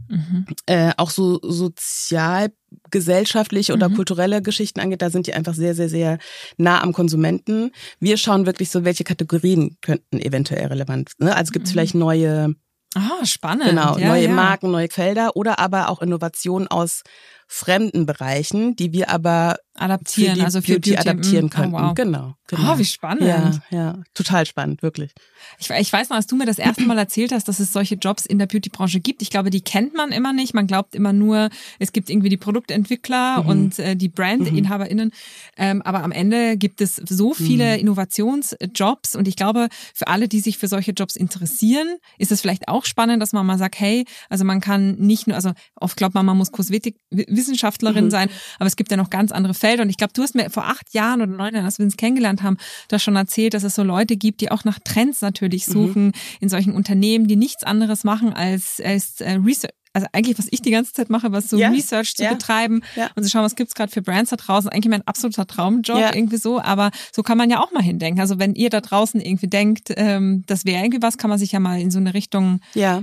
äh, 0.65 0.91
auch 0.97 1.09
so 1.11 1.39
sozial 1.43 2.51
gesellschaftliche 2.89 3.73
oder 3.73 3.89
Mhm. 3.89 3.95
kulturelle 3.95 4.41
Geschichten 4.41 4.79
angeht, 4.79 5.01
da 5.01 5.09
sind 5.09 5.27
die 5.27 5.33
einfach 5.33 5.53
sehr, 5.53 5.75
sehr, 5.75 5.89
sehr 5.89 6.17
nah 6.57 6.81
am 6.81 6.91
Konsumenten. 6.91 7.71
Wir 7.99 8.17
schauen 8.17 8.45
wirklich 8.45 8.69
so, 8.71 8.83
welche 8.83 9.03
Kategorien 9.03 9.77
könnten 9.81 10.19
eventuell 10.19 10.65
relevant. 10.67 11.11
Ne? 11.19 11.35
Also 11.35 11.51
gibt 11.51 11.67
es 11.67 11.71
vielleicht 11.71 11.95
neue, 11.95 12.55
Ah, 12.95 13.25
spannend. 13.25 13.69
genau, 13.69 13.93
Mhm. 13.95 13.99
ja, 14.01 14.07
neue 14.07 14.25
ja. 14.25 14.33
Marken, 14.33 14.71
neue 14.71 14.89
Felder 14.89 15.35
oder 15.35 15.59
aber 15.59 15.89
auch 15.89 16.01
Innovationen 16.01 16.67
aus 16.67 17.03
fremden 17.47 18.05
Bereichen, 18.05 18.75
die 18.75 18.91
wir 18.91 19.09
aber 19.09 19.57
Adaptieren, 19.79 20.31
für 20.33 20.39
die 20.39 20.45
also 20.45 20.61
für 20.61 20.73
Beauty, 20.73 20.91
Beauty, 20.91 21.09
adaptieren 21.09 21.49
könnten. 21.49 21.75
Oh, 21.75 21.79
wow. 21.79 21.93
Genau. 21.95 22.35
genau. 22.47 22.63
Ah, 22.63 22.77
wie 22.79 22.85
spannend. 22.85 23.23
Ja, 23.23 23.51
ja, 23.69 23.99
total 24.13 24.45
spannend, 24.45 24.81
wirklich. 24.83 25.11
Ich, 25.59 25.69
ich 25.69 25.93
weiß 25.93 26.09
noch, 26.09 26.17
als 26.17 26.27
du 26.27 26.35
mir 26.35 26.45
das 26.45 26.59
erste 26.59 26.83
Mal 26.83 26.97
erzählt 26.97 27.31
hast, 27.31 27.47
dass 27.47 27.59
es 27.59 27.71
solche 27.73 27.95
Jobs 27.95 28.25
in 28.25 28.39
der 28.39 28.47
Beauty-Branche 28.47 28.99
gibt. 28.99 29.21
Ich 29.21 29.29
glaube, 29.29 29.49
die 29.49 29.61
kennt 29.61 29.95
man 29.95 30.11
immer 30.11 30.33
nicht. 30.33 30.53
Man 30.53 30.67
glaubt 30.67 30.95
immer 30.95 31.13
nur, 31.13 31.49
es 31.79 31.91
gibt 31.93 32.09
irgendwie 32.09 32.29
die 32.29 32.37
Produktentwickler 32.37 33.43
Mhm. 33.43 33.49
und 33.49 33.79
äh, 33.79 33.95
die 33.95 34.09
BrandinhaberInnen. 34.09 35.11
Ähm, 35.57 35.81
aber 35.83 36.03
am 36.03 36.11
Ende 36.11 36.57
gibt 36.57 36.81
es 36.81 36.95
so 36.95 37.33
viele 37.33 37.73
Mhm. 37.75 37.79
Innovationsjobs 37.81 39.15
und 39.15 39.27
ich 39.27 39.35
glaube, 39.35 39.67
für 39.93 40.07
alle, 40.07 40.27
die 40.27 40.39
sich 40.39 40.57
für 40.57 40.67
solche 40.67 40.91
Jobs 40.91 41.15
interessieren, 41.15 41.87
ist 42.17 42.31
es 42.31 42.41
vielleicht 42.41 42.67
auch 42.67 42.85
spannend, 42.85 43.21
dass 43.21 43.33
man 43.33 43.45
mal 43.45 43.57
sagt, 43.57 43.79
hey, 43.79 44.05
also 44.29 44.43
man 44.43 44.59
kann 44.61 44.95
nicht 44.95 45.27
nur, 45.27 45.35
also 45.35 45.51
oft 45.75 45.97
glaubt 45.97 46.15
man, 46.15 46.25
man 46.25 46.37
muss 46.37 46.51
Kosmetikwissenschaftlerin 46.51 48.05
Mhm. 48.05 48.09
sein, 48.11 48.29
aber 48.59 48.67
es 48.67 48.75
gibt 48.75 48.91
ja 48.91 48.97
noch 48.97 49.09
ganz 49.09 49.31
andere 49.31 49.53
Felder. 49.67 49.83
Und 49.83 49.89
ich 49.89 49.97
glaube, 49.97 50.13
du 50.13 50.21
hast 50.21 50.35
mir 50.35 50.49
vor 50.49 50.65
acht 50.65 50.93
Jahren 50.93 51.21
oder 51.21 51.31
neun 51.31 51.53
Jahren, 51.53 51.65
als 51.65 51.77
wir 51.79 51.85
uns 51.85 51.97
kennengelernt 51.97 52.43
haben, 52.43 52.57
da 52.87 52.99
schon 52.99 53.15
erzählt, 53.15 53.53
dass 53.53 53.63
es 53.63 53.75
so 53.75 53.83
Leute 53.83 54.15
gibt, 54.15 54.41
die 54.41 54.51
auch 54.51 54.63
nach 54.63 54.79
Trends 54.83 55.21
natürlich 55.21 55.67
Mhm. 55.67 55.71
suchen 55.71 56.11
in 56.39 56.49
solchen 56.49 56.73
Unternehmen, 56.73 57.27
die 57.27 57.35
nichts 57.35 57.63
anderes 57.63 58.03
machen 58.03 58.33
als, 58.33 58.81
als 58.83 59.21
äh, 59.21 59.31
Research. 59.33 59.73
Also 59.97 60.07
eigentlich, 60.13 60.37
was 60.37 60.47
ich 60.51 60.61
die 60.61 60.69
ganze 60.69 60.93
Zeit 60.93 61.09
mache, 61.09 61.31
was 61.31 61.49
so 61.49 61.57
Ja, 61.57 61.69
Research 61.69 62.15
zu 62.15 62.23
ja, 62.23 62.31
betreiben 62.33 62.81
ja. 62.95 63.09
und 63.15 63.23
zu 63.23 63.29
schauen, 63.31 63.43
was 63.43 63.55
gibt's 63.55 63.73
gerade 63.73 63.91
für 63.91 64.03
Brands 64.03 64.29
da 64.29 64.35
draußen. 64.35 64.69
Eigentlich 64.69 64.91
mein 64.91 65.01
absoluter 65.07 65.47
Traumjob 65.47 65.97
irgendwie 66.13 66.37
so, 66.37 66.61
aber 66.61 66.91
so 67.11 67.23
kann 67.23 67.37
man 67.37 67.49
ja 67.49 67.59
auch 67.61 67.71
mal 67.71 67.81
hindenken. 67.81 68.21
Also 68.21 68.37
wenn 68.37 68.53
ihr 68.53 68.69
da 68.69 68.79
draußen 68.81 69.19
irgendwie 69.19 69.47
denkt, 69.47 69.91
ähm, 69.95 70.43
das 70.45 70.65
wäre 70.65 70.83
irgendwie 70.83 71.01
was, 71.01 71.17
kann 71.17 71.31
man 71.31 71.39
sich 71.39 71.51
ja 71.51 71.59
mal 71.59 71.81
in 71.81 71.89
so 71.89 71.97
eine 71.97 72.13
Richtung 72.13 72.59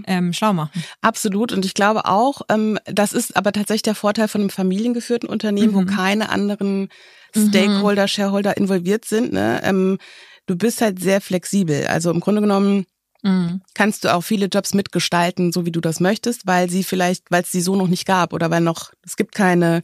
ähm, 0.07 0.33
schlau 0.33 0.53
machen. 0.53 0.71
Absolut. 1.01 1.53
Und 1.53 1.65
ich 1.65 1.75
glaube 1.75 2.05
auch, 2.05 2.43
ähm, 2.49 2.79
das 2.87 3.13
ist 3.13 3.37
aber 3.37 3.51
tatsächlich 3.51 3.83
der 3.83 3.97
Vorteil 3.97 4.29
von 4.29 4.41
einem 4.43 4.51
familiengeführten 4.51 5.29
Unternehmen, 5.29 5.75
wo 5.75 5.81
Mhm. 5.81 5.87
keine 5.87 6.29
anderen 6.29 6.89
Stakeholder, 7.37 8.07
Shareholder 8.09 8.57
involviert 8.57 9.05
sind. 9.05 9.33
Ne? 9.33 9.61
Ähm, 9.65 9.99
du 10.47 10.57
bist 10.57 10.81
halt 10.81 11.01
sehr 11.01 11.21
flexibel. 11.21 11.87
Also 11.89 12.11
im 12.11 12.21
Grunde 12.21 12.41
genommen 12.41 12.87
Mhm. 13.25 13.63
kannst 13.75 14.05
du 14.05 14.15
auch 14.15 14.21
viele 14.21 14.47
Jobs 14.47 14.75
mitgestalten, 14.75 15.51
so 15.51 15.65
wie 15.65 15.73
du 15.73 15.81
das 15.81 15.99
möchtest, 15.99 16.47
weil 16.47 16.69
sie 16.69 16.85
vielleicht, 16.85 17.31
weil 17.31 17.43
es 17.43 17.51
die 17.51 17.63
so 17.63 17.75
noch 17.75 17.89
nicht 17.89 18.07
gab 18.07 18.35
oder 18.35 18.51
weil 18.51 18.61
noch, 18.61 18.93
es 19.03 19.17
gibt 19.17 19.35
keine 19.35 19.83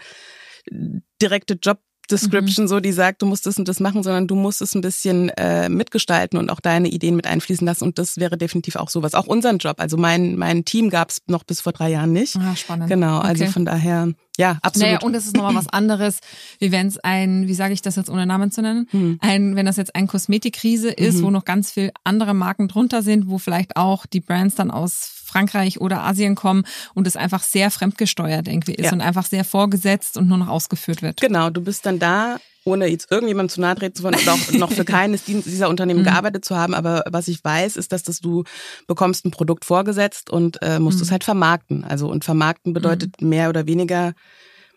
direkte 1.22 1.54
Job 1.54 1.80
Description 2.10 2.68
so, 2.68 2.80
die 2.80 2.92
sagt, 2.92 3.22
du 3.22 3.26
musst 3.26 3.46
das 3.46 3.58
und 3.58 3.68
das 3.68 3.80
machen, 3.80 4.02
sondern 4.02 4.26
du 4.26 4.34
musst 4.34 4.60
es 4.62 4.74
ein 4.74 4.80
bisschen 4.80 5.28
äh, 5.30 5.68
mitgestalten 5.68 6.38
und 6.38 6.50
auch 6.50 6.60
deine 6.60 6.88
Ideen 6.88 7.16
mit 7.16 7.26
einfließen 7.26 7.66
lassen. 7.66 7.84
Und 7.84 7.98
das 7.98 8.16
wäre 8.18 8.36
definitiv 8.36 8.76
auch 8.76 8.88
sowas. 8.90 9.14
Auch 9.14 9.26
unseren 9.26 9.58
Job. 9.58 9.76
Also 9.80 9.96
mein, 9.96 10.36
mein 10.36 10.64
Team 10.64 10.90
gab 10.90 11.10
es 11.10 11.22
noch 11.26 11.44
bis 11.44 11.60
vor 11.60 11.72
drei 11.72 11.90
Jahren 11.90 12.12
nicht. 12.12 12.36
Ah, 12.36 12.54
spannend. 12.56 12.88
Genau, 12.88 13.18
also 13.18 13.44
Okay. 13.44 13.52
von 13.52 13.64
daher, 13.64 14.12
ja, 14.36 14.58
absolut. 14.62 14.86
Naja, 14.88 14.98
und 15.02 15.14
es 15.14 15.26
ist 15.26 15.36
nochmal 15.36 15.54
was 15.54 15.68
anderes, 15.72 16.18
wie 16.58 16.72
wenn 16.72 16.86
es 16.88 16.98
ein, 16.98 17.46
wie 17.48 17.54
sage 17.54 17.72
ich 17.74 17.82
das 17.82 17.96
jetzt 17.96 18.10
ohne 18.10 18.26
Namen 18.26 18.50
zu 18.50 18.60
nennen, 18.62 18.86
Hm. 18.90 19.18
ein, 19.20 19.56
wenn 19.56 19.66
das 19.66 19.76
jetzt 19.76 19.94
ein 19.94 20.06
Kosmetikkrise 20.06 20.90
ist, 20.90 21.18
Mhm. 21.18 21.22
wo 21.22 21.30
noch 21.30 21.44
ganz 21.44 21.70
viel 21.72 21.90
andere 22.04 22.34
Marken 22.34 22.68
drunter 22.68 23.02
sind, 23.02 23.28
wo 23.28 23.38
vielleicht 23.38 23.76
auch 23.76 24.06
die 24.06 24.20
Brands 24.20 24.54
dann 24.56 24.70
aus 24.70 25.19
Frankreich 25.30 25.80
oder 25.80 26.02
Asien 26.02 26.34
kommen 26.34 26.64
und 26.94 27.06
es 27.06 27.16
einfach 27.16 27.42
sehr 27.42 27.70
fremdgesteuert 27.70 28.48
irgendwie 28.48 28.74
ist 28.74 28.86
Ja. 28.86 28.92
und 28.92 29.00
einfach 29.00 29.26
sehr 29.26 29.44
vorgesetzt 29.44 30.16
und 30.16 30.28
nur 30.28 30.38
noch 30.38 30.48
ausgeführt 30.48 31.02
wird. 31.02 31.20
Genau, 31.20 31.50
du 31.50 31.60
bist 31.60 31.86
dann 31.86 31.98
da, 31.98 32.36
ohne 32.64 32.86
jetzt 32.88 33.10
irgendjemandem 33.10 33.48
zu 33.54 33.60
nahe 33.60 33.74
treten 33.76 33.94
zu 33.96 34.02
wollen 34.02 34.16
und 34.16 34.28
auch 34.28 34.52
noch 34.52 34.72
für 34.72 34.84
keines 34.96 35.24
dieser 35.24 35.68
Unternehmen 35.68 36.04
gearbeitet 36.04 36.44
zu 36.44 36.56
haben. 36.56 36.74
Aber 36.74 37.04
was 37.08 37.28
ich 37.28 37.42
weiß, 37.42 37.76
ist, 37.76 37.92
dass 37.92 38.02
das 38.02 38.20
du 38.20 38.44
bekommst 38.86 39.24
ein 39.24 39.30
Produkt 39.30 39.64
vorgesetzt 39.64 40.28
und 40.30 40.60
äh, 40.62 40.78
musst 40.78 41.00
es 41.00 41.10
halt 41.10 41.24
vermarkten. 41.24 41.84
Also 41.84 42.10
und 42.10 42.24
vermarkten 42.24 42.72
bedeutet 42.74 43.22
mehr 43.22 43.48
oder 43.48 43.66
weniger, 43.66 44.12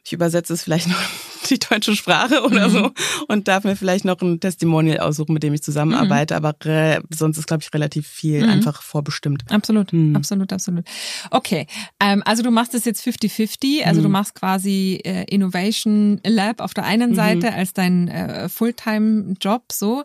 ich 0.06 0.14
übersetze 0.14 0.54
es 0.54 0.64
vielleicht 0.64 0.88
noch 0.90 1.00
die 1.50 1.60
deutsche 1.60 1.96
Sprache 1.96 2.44
oder 2.44 2.70
so 2.70 2.92
und 3.28 3.48
darf 3.48 3.64
mir 3.64 3.76
vielleicht 3.76 4.06
noch 4.06 4.22
ein 4.22 4.40
Testimonial 4.40 5.00
aussuchen, 5.00 5.34
mit 5.34 5.44
dem 5.44 5.54
ich 5.54 5.64
zusammenarbeite. 5.64 6.36
Aber 6.36 6.56
re 6.64 7.02
sonst 7.10 7.38
ist, 7.38 7.48
glaube 7.48 7.64
ich, 7.64 7.74
relativ 7.74 8.08
viel 8.08 8.46
einfach 8.46 8.82
vorbestimmt. 8.82 9.44
Absolut, 9.50 9.92
Hm. 9.92 10.16
absolut, 10.16 10.52
absolut. 10.54 10.86
Okay, 11.32 11.68
ähm, 12.00 12.22
also 12.26 12.44
du 12.44 12.52
machst 12.52 12.74
das 12.74 12.86
jetzt 12.86 13.02
50-50, 13.06 13.84
also 13.86 14.02
du 14.02 14.08
Mhm. 14.08 14.14
machst 14.14 14.36
quasi 14.36 15.00
äh, 15.04 15.24
Innovation 15.26 16.20
Lab 16.26 16.62
auf 16.62 16.74
der 16.74 16.86
einen 16.86 17.12
Mhm. 17.12 17.16
Seite 17.16 17.54
als 17.54 17.74
dein 17.74 18.08
äh, 18.08 18.50
Fulltime-Job 18.50 19.72
so 19.72 20.04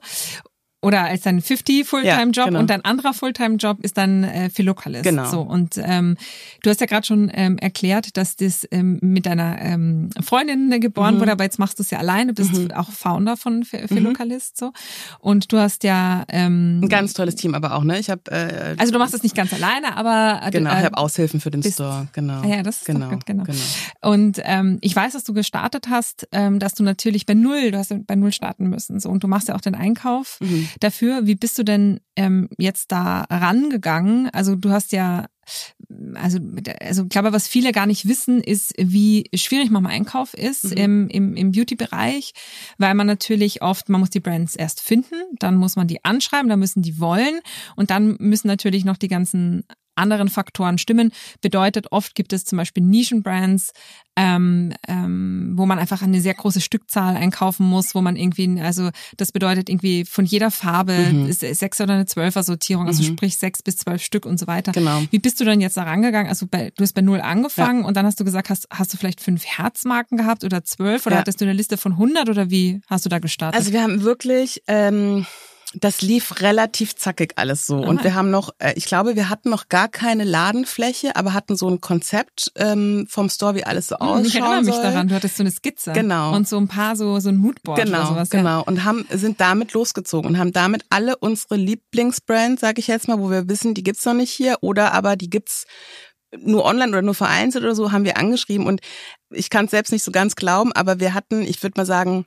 oder 0.81 1.05
als 1.05 1.23
dein 1.23 1.41
50 1.41 1.85
Fulltime-Job 1.87 2.47
genau. 2.47 2.61
und 2.61 2.71
dein 2.71 2.85
anderer 2.85 3.13
Fulltime-Job 3.13 3.81
ist 3.83 3.97
dann 3.97 4.23
äh, 4.23 4.49
Philokalis. 4.49 5.03
Genau. 5.03 5.29
So 5.29 5.41
und 5.41 5.75
ähm, 5.83 6.17
du 6.63 6.71
hast 6.71 6.81
ja 6.81 6.87
gerade 6.87 7.05
schon 7.07 7.31
ähm, 7.35 7.59
erklärt, 7.59 8.17
dass 8.17 8.37
das 8.37 8.67
ähm, 8.71 8.99
mit 9.03 9.27
deiner 9.27 9.61
ähm, 9.61 10.11
Freundin 10.23 10.71
äh, 10.71 10.79
geboren 10.79 11.17
Mhm. 11.17 11.21
wurde, 11.21 11.33
aber 11.33 11.45
jetzt 11.45 11.59
machst 11.59 11.79
du 11.79 11.83
es 11.83 11.91
ja 11.91 11.99
alleine, 11.99 12.33
du 12.33 12.45
bist 12.49 12.75
auch 12.75 12.91
Founder 12.91 13.37
von 13.37 13.65
Ph- 13.65 13.89
Philokalis 13.89 14.53
so 14.55 14.73
und 15.19 15.53
du 15.53 15.59
hast 15.59 15.83
ja 15.85 16.25
ähm, 16.29 16.81
Ein 16.83 16.89
ganz 16.89 17.13
tolles 17.13 17.35
Team 17.35 17.55
aber 17.55 17.75
auch, 17.75 17.83
ne? 17.83 17.99
Ich 17.99 18.09
habe 18.11 18.23
äh, 18.31 18.77
also 18.79 18.93
du 18.93 18.99
machst 18.99 19.15
es 19.15 19.23
nicht 19.25 19.35
ganz 19.35 19.53
alleine, 19.53 19.97
aber 19.97 20.41
äh, 20.47 20.51
genau, 20.53 20.71
äh, 20.71 20.79
ich 20.79 20.85
habe 20.85 20.97
Aushilfen 20.97 21.41
für 21.41 21.51
den 21.51 21.61
bist- 21.63 21.75
Store, 21.75 22.07
genau. 22.13 22.43
Ah 22.43 22.47
ja, 22.47 22.63
das 22.63 22.79
ist 22.79 22.85
genau, 22.87 23.09
gut, 23.11 23.27
genau. 23.27 23.45
Und 24.03 24.41
ähm, 24.45 24.79
ich 24.81 24.95
weiß, 24.95 25.15
dass 25.15 25.25
du 25.25 25.33
gestartet 25.33 25.89
hast, 25.91 26.29
ähm, 26.33 26.59
dass 26.61 26.75
du 26.75 26.83
natürlich 26.85 27.27
bei 27.27 27.35
Null, 27.35 27.73
du 27.73 27.79
hast 27.79 27.91
ja 27.91 27.99
bei 28.07 28.15
Null 28.15 28.33
starten 28.33 28.69
müssen. 28.69 29.01
So, 29.01 29.09
und 29.09 29.25
du 29.25 29.29
machst 29.29 29.49
ja 29.49 29.57
auch 29.57 29.61
den 29.61 29.75
Einkauf 29.75 30.39
Mhm. 30.41 30.68
Dafür. 30.81 31.27
Wie 31.27 31.35
bist 31.35 31.59
du 31.59 31.63
denn 31.63 32.01
ähm, 32.17 32.49
jetzt 32.59 32.93
da 32.93 33.23
rangegangen? 33.31 34.29
Also 34.31 34.57
du 34.57 34.71
hast 34.71 34.93
ja, 34.93 35.27
also, 36.15 36.39
also 36.81 37.05
ich 37.05 37.09
glaube, 37.09 37.33
was 37.33 37.49
viele 37.49 37.73
gar 37.73 37.87
nicht 37.87 38.07
wissen, 38.07 38.43
ist, 38.43 38.75
wie 38.79 39.31
schwierig 39.35 39.71
manchmal 39.71 39.93
Einkauf 39.93 40.35
ist 40.35 40.65
Mhm. 40.65 40.73
im, 40.73 41.09
im, 41.09 41.37
im 41.37 41.53
Beauty-Bereich, 41.53 42.33
weil 42.77 42.95
man 42.95 43.07
natürlich 43.07 43.63
oft, 43.63 43.89
man 43.89 44.01
muss 44.01 44.11
die 44.11 44.21
Brands 44.21 44.57
erst 44.57 44.81
finden, 44.81 45.15
dann 45.39 45.57
muss 45.57 45.77
man 45.77 45.87
die 45.89 46.05
anschreiben, 46.05 46.49
dann 46.49 46.59
müssen 46.59 46.83
die 46.83 46.99
wollen 47.01 47.41
und 47.77 47.91
dann 47.91 48.17
müssen 48.19 48.49
natürlich 48.49 48.85
noch 48.85 48.97
die 48.97 49.09
ganzen 49.09 49.65
anderen 49.99 50.29
Faktoren 50.29 50.79
stimmen. 50.79 51.13
Bedeutet, 51.41 51.93
oft 51.93 52.15
gibt 52.15 52.33
es 52.33 52.45
zum 52.45 52.57
Beispiel 52.57 52.83
Nischenbrands, 52.83 53.73
ähm, 54.17 54.73
ähm, 54.89 55.53
wo 55.57 55.65
man 55.67 55.79
einfach 55.79 56.03
eine 56.03 56.21
sehr 56.21 56.35
große 56.35 56.61
Stückzahl 56.61 57.17
einkaufen 57.17 57.65
muss, 57.67 57.95
wo 57.95 58.01
man 58.01 58.17
irgendwie, 58.17 58.61
also 58.61 58.91
das 59.17 59.31
bedeutet 59.33 59.69
irgendwie 59.69 60.05
von 60.05 60.25
jeder 60.25 60.51
Farbe 60.51 60.93
Mhm. 61.13 61.31
sechs 61.33 61.81
oder 61.81 61.95
eine 61.95 62.07
zwölfer 62.07 62.43
Sortierung, 62.43 62.87
also 62.89 63.03
sprich 63.05 63.37
sechs 63.39 63.63
bis 63.63 63.77
zwölf 63.77 64.03
Stück 64.03 64.27
und 64.27 64.39
so 64.39 64.47
weiter. 64.47 64.73
Genau. 64.73 65.03
Wie 65.11 65.19
bist 65.19 65.39
du 65.41 65.45
denn 65.45 65.61
jetzt 65.61 65.77
da 65.77 65.85
rangegangen? 65.85 66.29
Also 66.29 66.47
bei, 66.51 66.73
du 66.77 66.83
hast 66.83 66.95
bei 66.95 67.03
null 67.03 67.21
angefangen 67.21 67.85
und 67.85 67.97
dann 67.97 68.07
hast 68.07 68.19
du 68.19 68.25
gesagt, 68.25 68.51
hast, 68.51 68.67
hast 68.71 68.93
du 68.93 68.97
vielleicht 68.97 69.21
fünf 69.21 69.45
Herzmarken 69.45 70.19
gehabt 70.19 70.43
oder 70.45 70.65
zwölf 70.65 71.07
oder 71.07 71.17
Ja. 71.17 71.21
hattest 71.21 71.41
du 71.41 71.45
eine 71.45 71.53
Liste 71.55 71.77
von 71.77 71.97
100 71.97 72.29
oder 72.29 72.51
wie 72.51 72.81
hast 72.89 73.05
du 73.05 73.09
da 73.09 73.19
gestartet? 73.21 73.59
Also 73.59 73.73
wir 73.73 73.83
haben 73.83 74.03
wirklich, 74.03 74.63
ähm, 74.67 75.27
das 75.75 76.01
lief 76.01 76.41
relativ 76.41 76.97
zackig 76.97 77.33
alles 77.37 77.67
so. 77.67 77.77
Und 77.77 77.99
Aha. 77.99 78.05
wir 78.05 78.15
haben 78.15 78.31
noch, 78.31 78.51
äh, 78.59 78.73
ich 78.77 78.87
glaube, 78.87 79.17
wir 79.17 79.29
hatten 79.29 79.51
noch 79.51 79.69
gar 79.69 79.89
keine 79.89 80.25
Ladenfläche, 80.25 81.15
aber 81.15 81.35
hatten 81.35 81.57
so 81.57 81.69
ein 81.69 81.81
Konzept 81.83 82.51
ähm, 82.57 83.07
vom 83.09 83.29
Store, 83.29 83.55
wie 83.55 83.65
alles 83.65 83.89
so 83.89 83.97
ausschauen 83.97 84.19
Hm, 84.21 84.27
ich 84.27 84.35
erinnere 84.37 84.63
mich 84.63 84.75
soll. 84.75 84.83
daran, 84.83 85.09
du 85.09 85.15
hattest 85.15 85.37
so 85.37 85.43
eine 85.43 85.51
Skizze. 85.51 85.93
Genau. 85.93 86.35
Und 86.35 86.49
so 86.49 86.57
ein 86.57 86.69
paar, 86.69 86.97
so, 86.97 87.21
so 87.21 87.29
ein 87.29 87.37
Moodboard 87.37 87.79
Genau, 87.85 87.99
oder 87.99 88.07
sowas. 88.09 88.29
ja. 88.33 88.39
genau. 88.39 88.63
Und 88.65 88.85
haben, 88.85 89.07
sind 89.11 89.41
damit 89.43 89.75
losgezogen 89.75 90.31
und 90.31 90.39
haben 90.39 90.53
damit 90.53 90.85
alle 90.89 91.17
unsere 91.19 91.57
Lieblingsbrands, 91.57 92.61
sage 92.63 92.81
ich 92.81 92.87
jetzt 92.87 93.07
mal, 93.07 93.19
wo 93.19 93.31
wir 93.31 93.49
wissen, 93.49 93.75
die 93.75 93.83
gibt's 93.83 94.05
noch 94.07 94.15
nicht 94.15 94.31
hier 94.31 94.57
oder 94.63 94.93
aber 94.95 95.17
die 95.17 95.29
gibt's 95.29 95.67
nur 96.39 96.65
online 96.65 96.91
oder 96.93 97.03
nur 97.03 97.15
vereinzelt 97.15 97.65
oder 97.65 97.75
so, 97.75 97.93
haben 97.93 98.05
wir 98.05 98.17
angeschrieben. 98.17 98.67
Und 98.67 98.81
ich 99.31 99.51
kann 99.51 99.67
es 99.67 99.71
selbst 99.71 99.93
nicht 99.93 100.03
so 100.05 100.13
ganz 100.13 100.35
glauben, 100.35 100.73
aber 100.73 100.99
wir 101.01 101.13
hatten, 101.15 101.43
ich 101.43 101.63
würde 101.63 101.79
mal 101.79 101.87
sagen, 101.87 102.25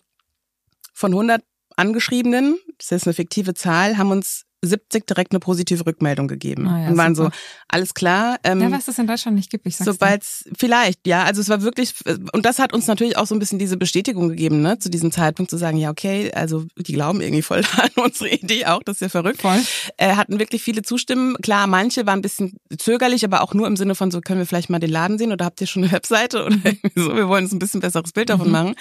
von 0.94 1.12
100 1.12 1.42
Angeschriebenen, 1.78 2.58
das 2.90 3.02
ist 3.02 3.08
eine 3.08 3.14
fiktive 3.14 3.54
Zahl, 3.54 3.98
haben 3.98 4.12
uns 4.12 4.44
70 4.64 5.08
direkt 5.08 5.32
eine 5.32 5.40
positive 5.40 5.84
Rückmeldung 5.88 6.28
gegeben 6.28 6.68
Ah 6.68 6.84
ja, 6.84 6.90
und 6.90 6.98
waren 6.98 7.16
super. 7.16 7.32
so, 7.34 7.42
alles 7.68 7.96
klar. 7.96 8.38
Ähm, 8.44 8.62
Ja, 8.62 8.72
was 8.72 8.88
es 8.88 9.00
in 9.00 9.08
Deutschland 9.08 9.36
nicht 9.36 9.50
gibt, 9.50 9.66
ich 9.66 9.76
sag's 9.76 9.88
dir. 9.88 9.94
Sobald's 9.94 10.48
vielleicht, 10.56 11.08
ja, 11.08 11.24
also 11.24 11.42
es 11.42 11.50
war 11.50 11.64
wirklich 11.64 11.96
und 12.32 12.46
das 12.46 12.60
hat 12.60 12.72
uns 12.72 12.86
natürlich 12.86 13.18
auch 13.18 13.26
so 13.26 13.34
ein 13.34 13.40
bisschen 13.40 13.58
diese 13.58 13.76
Bestätigung 13.76 14.30
gegeben, 14.30 14.62
ne, 14.62 14.78
zu 14.78 14.92
diesem 14.92 15.12
Zeitpunkt 15.12 15.50
zu 15.50 15.58
sagen, 15.58 15.78
ja, 15.78 15.90
okay, 15.90 16.32
also 16.34 16.66
die 16.78 16.94
glauben 16.94 17.22
irgendwie 17.22 17.42
voll 17.42 17.64
an 17.78 17.90
unsere 18.04 18.30
Idee 18.30 18.68
auch, 18.68 18.84
das 18.84 18.98
ist 18.98 19.02
ja 19.02 19.10
verrückt. 19.10 19.42
Voll. 19.42 19.60
Äh, 19.98 20.16
hatten 20.16 20.38
wirklich 20.38 20.62
viele 20.62 20.84
Zustimmen. 20.84 21.38
Klar, 21.42 21.66
manche 21.66 22.06
waren 22.06 22.20
ein 22.20 22.22
bisschen 22.22 22.56
zögerlich, 22.78 23.26
aber 23.26 23.42
auch 23.42 23.56
nur 23.56 23.66
im 23.66 23.76
Sinne 23.76 23.96
von 23.96 24.12
so, 24.12 24.22
können 24.22 24.42
wir 24.42 24.46
vielleicht 24.46 24.70
mal 24.70 24.78
den 24.78 24.92
Laden 24.92 25.18
sehen 25.18 25.32
oder 25.32 25.46
habt 25.46 25.60
ihr 25.62 25.66
schon 25.66 25.84
eine 25.84 25.92
Webseite 25.92 26.46
oder 26.46 26.56
irgendwie 26.64 26.92
so, 27.02 27.16
wir 27.16 27.28
wollen 27.28 27.46
uns 27.46 27.54
ein 27.54 27.58
bisschen 27.60 27.80
besseres 27.82 28.12
Bild 28.12 28.30
davon 28.30 28.52
machen. 28.52 28.76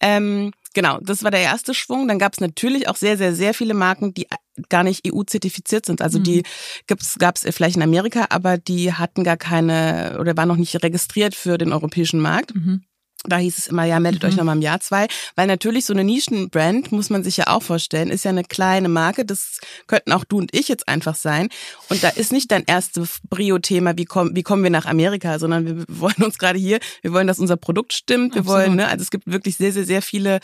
Ähm, 0.00 0.52
genau, 0.74 0.98
das 1.00 1.22
war 1.22 1.30
der 1.30 1.40
erste 1.40 1.74
Schwung. 1.74 2.08
Dann 2.08 2.18
gab 2.18 2.34
es 2.34 2.40
natürlich 2.40 2.88
auch 2.88 2.96
sehr, 2.96 3.16
sehr, 3.16 3.34
sehr 3.34 3.54
viele 3.54 3.74
Marken, 3.74 4.14
die 4.14 4.26
gar 4.68 4.82
nicht 4.82 5.06
EU-zertifiziert 5.06 5.86
sind. 5.86 6.02
Also 6.02 6.18
die 6.18 6.42
gibt's, 6.86 7.16
gab's 7.18 7.46
vielleicht 7.50 7.76
in 7.76 7.82
Amerika, 7.82 8.26
aber 8.30 8.58
die 8.58 8.92
hatten 8.92 9.24
gar 9.24 9.36
keine 9.36 10.18
oder 10.20 10.36
waren 10.36 10.48
noch 10.48 10.56
nicht 10.56 10.82
registriert 10.82 11.34
für 11.34 11.56
den 11.56 11.72
europäischen 11.72 12.20
Markt. 12.20 12.54
Mhm. 12.54 12.82
Da 13.24 13.36
hieß 13.36 13.58
es 13.58 13.66
immer, 13.66 13.84
ja, 13.84 14.00
meldet 14.00 14.24
euch 14.24 14.36
nochmal 14.36 14.56
im 14.56 14.62
Jahr 14.62 14.80
zwei. 14.80 15.06
Weil 15.36 15.46
natürlich 15.46 15.84
so 15.84 15.92
eine 15.92 16.04
Nischenbrand, 16.04 16.90
muss 16.90 17.10
man 17.10 17.22
sich 17.22 17.36
ja 17.36 17.48
auch 17.48 17.62
vorstellen, 17.62 18.08
ist 18.08 18.24
ja 18.24 18.30
eine 18.30 18.44
kleine 18.44 18.88
Marke. 18.88 19.26
Das 19.26 19.58
könnten 19.86 20.12
auch 20.12 20.24
du 20.24 20.38
und 20.38 20.54
ich 20.56 20.68
jetzt 20.68 20.88
einfach 20.88 21.14
sein. 21.14 21.50
Und 21.90 22.02
da 22.02 22.08
ist 22.08 22.32
nicht 22.32 22.50
dein 22.50 22.64
erstes 22.64 23.20
Brio-Thema, 23.28 23.98
wie, 23.98 24.06
komm, 24.06 24.34
wie 24.34 24.42
kommen 24.42 24.62
wir 24.62 24.70
nach 24.70 24.86
Amerika, 24.86 25.38
sondern 25.38 25.66
wir 25.66 25.84
wollen 26.00 26.22
uns 26.22 26.38
gerade 26.38 26.58
hier, 26.58 26.80
wir 27.02 27.12
wollen, 27.12 27.26
dass 27.26 27.38
unser 27.38 27.58
Produkt 27.58 27.92
stimmt. 27.92 28.34
Wir 28.34 28.40
Absolut. 28.40 28.62
wollen, 28.62 28.76
ne, 28.76 28.88
also 28.88 29.02
es 29.02 29.10
gibt 29.10 29.30
wirklich 29.30 29.58
sehr, 29.58 29.72
sehr, 29.72 29.84
sehr 29.84 30.00
viele 30.00 30.40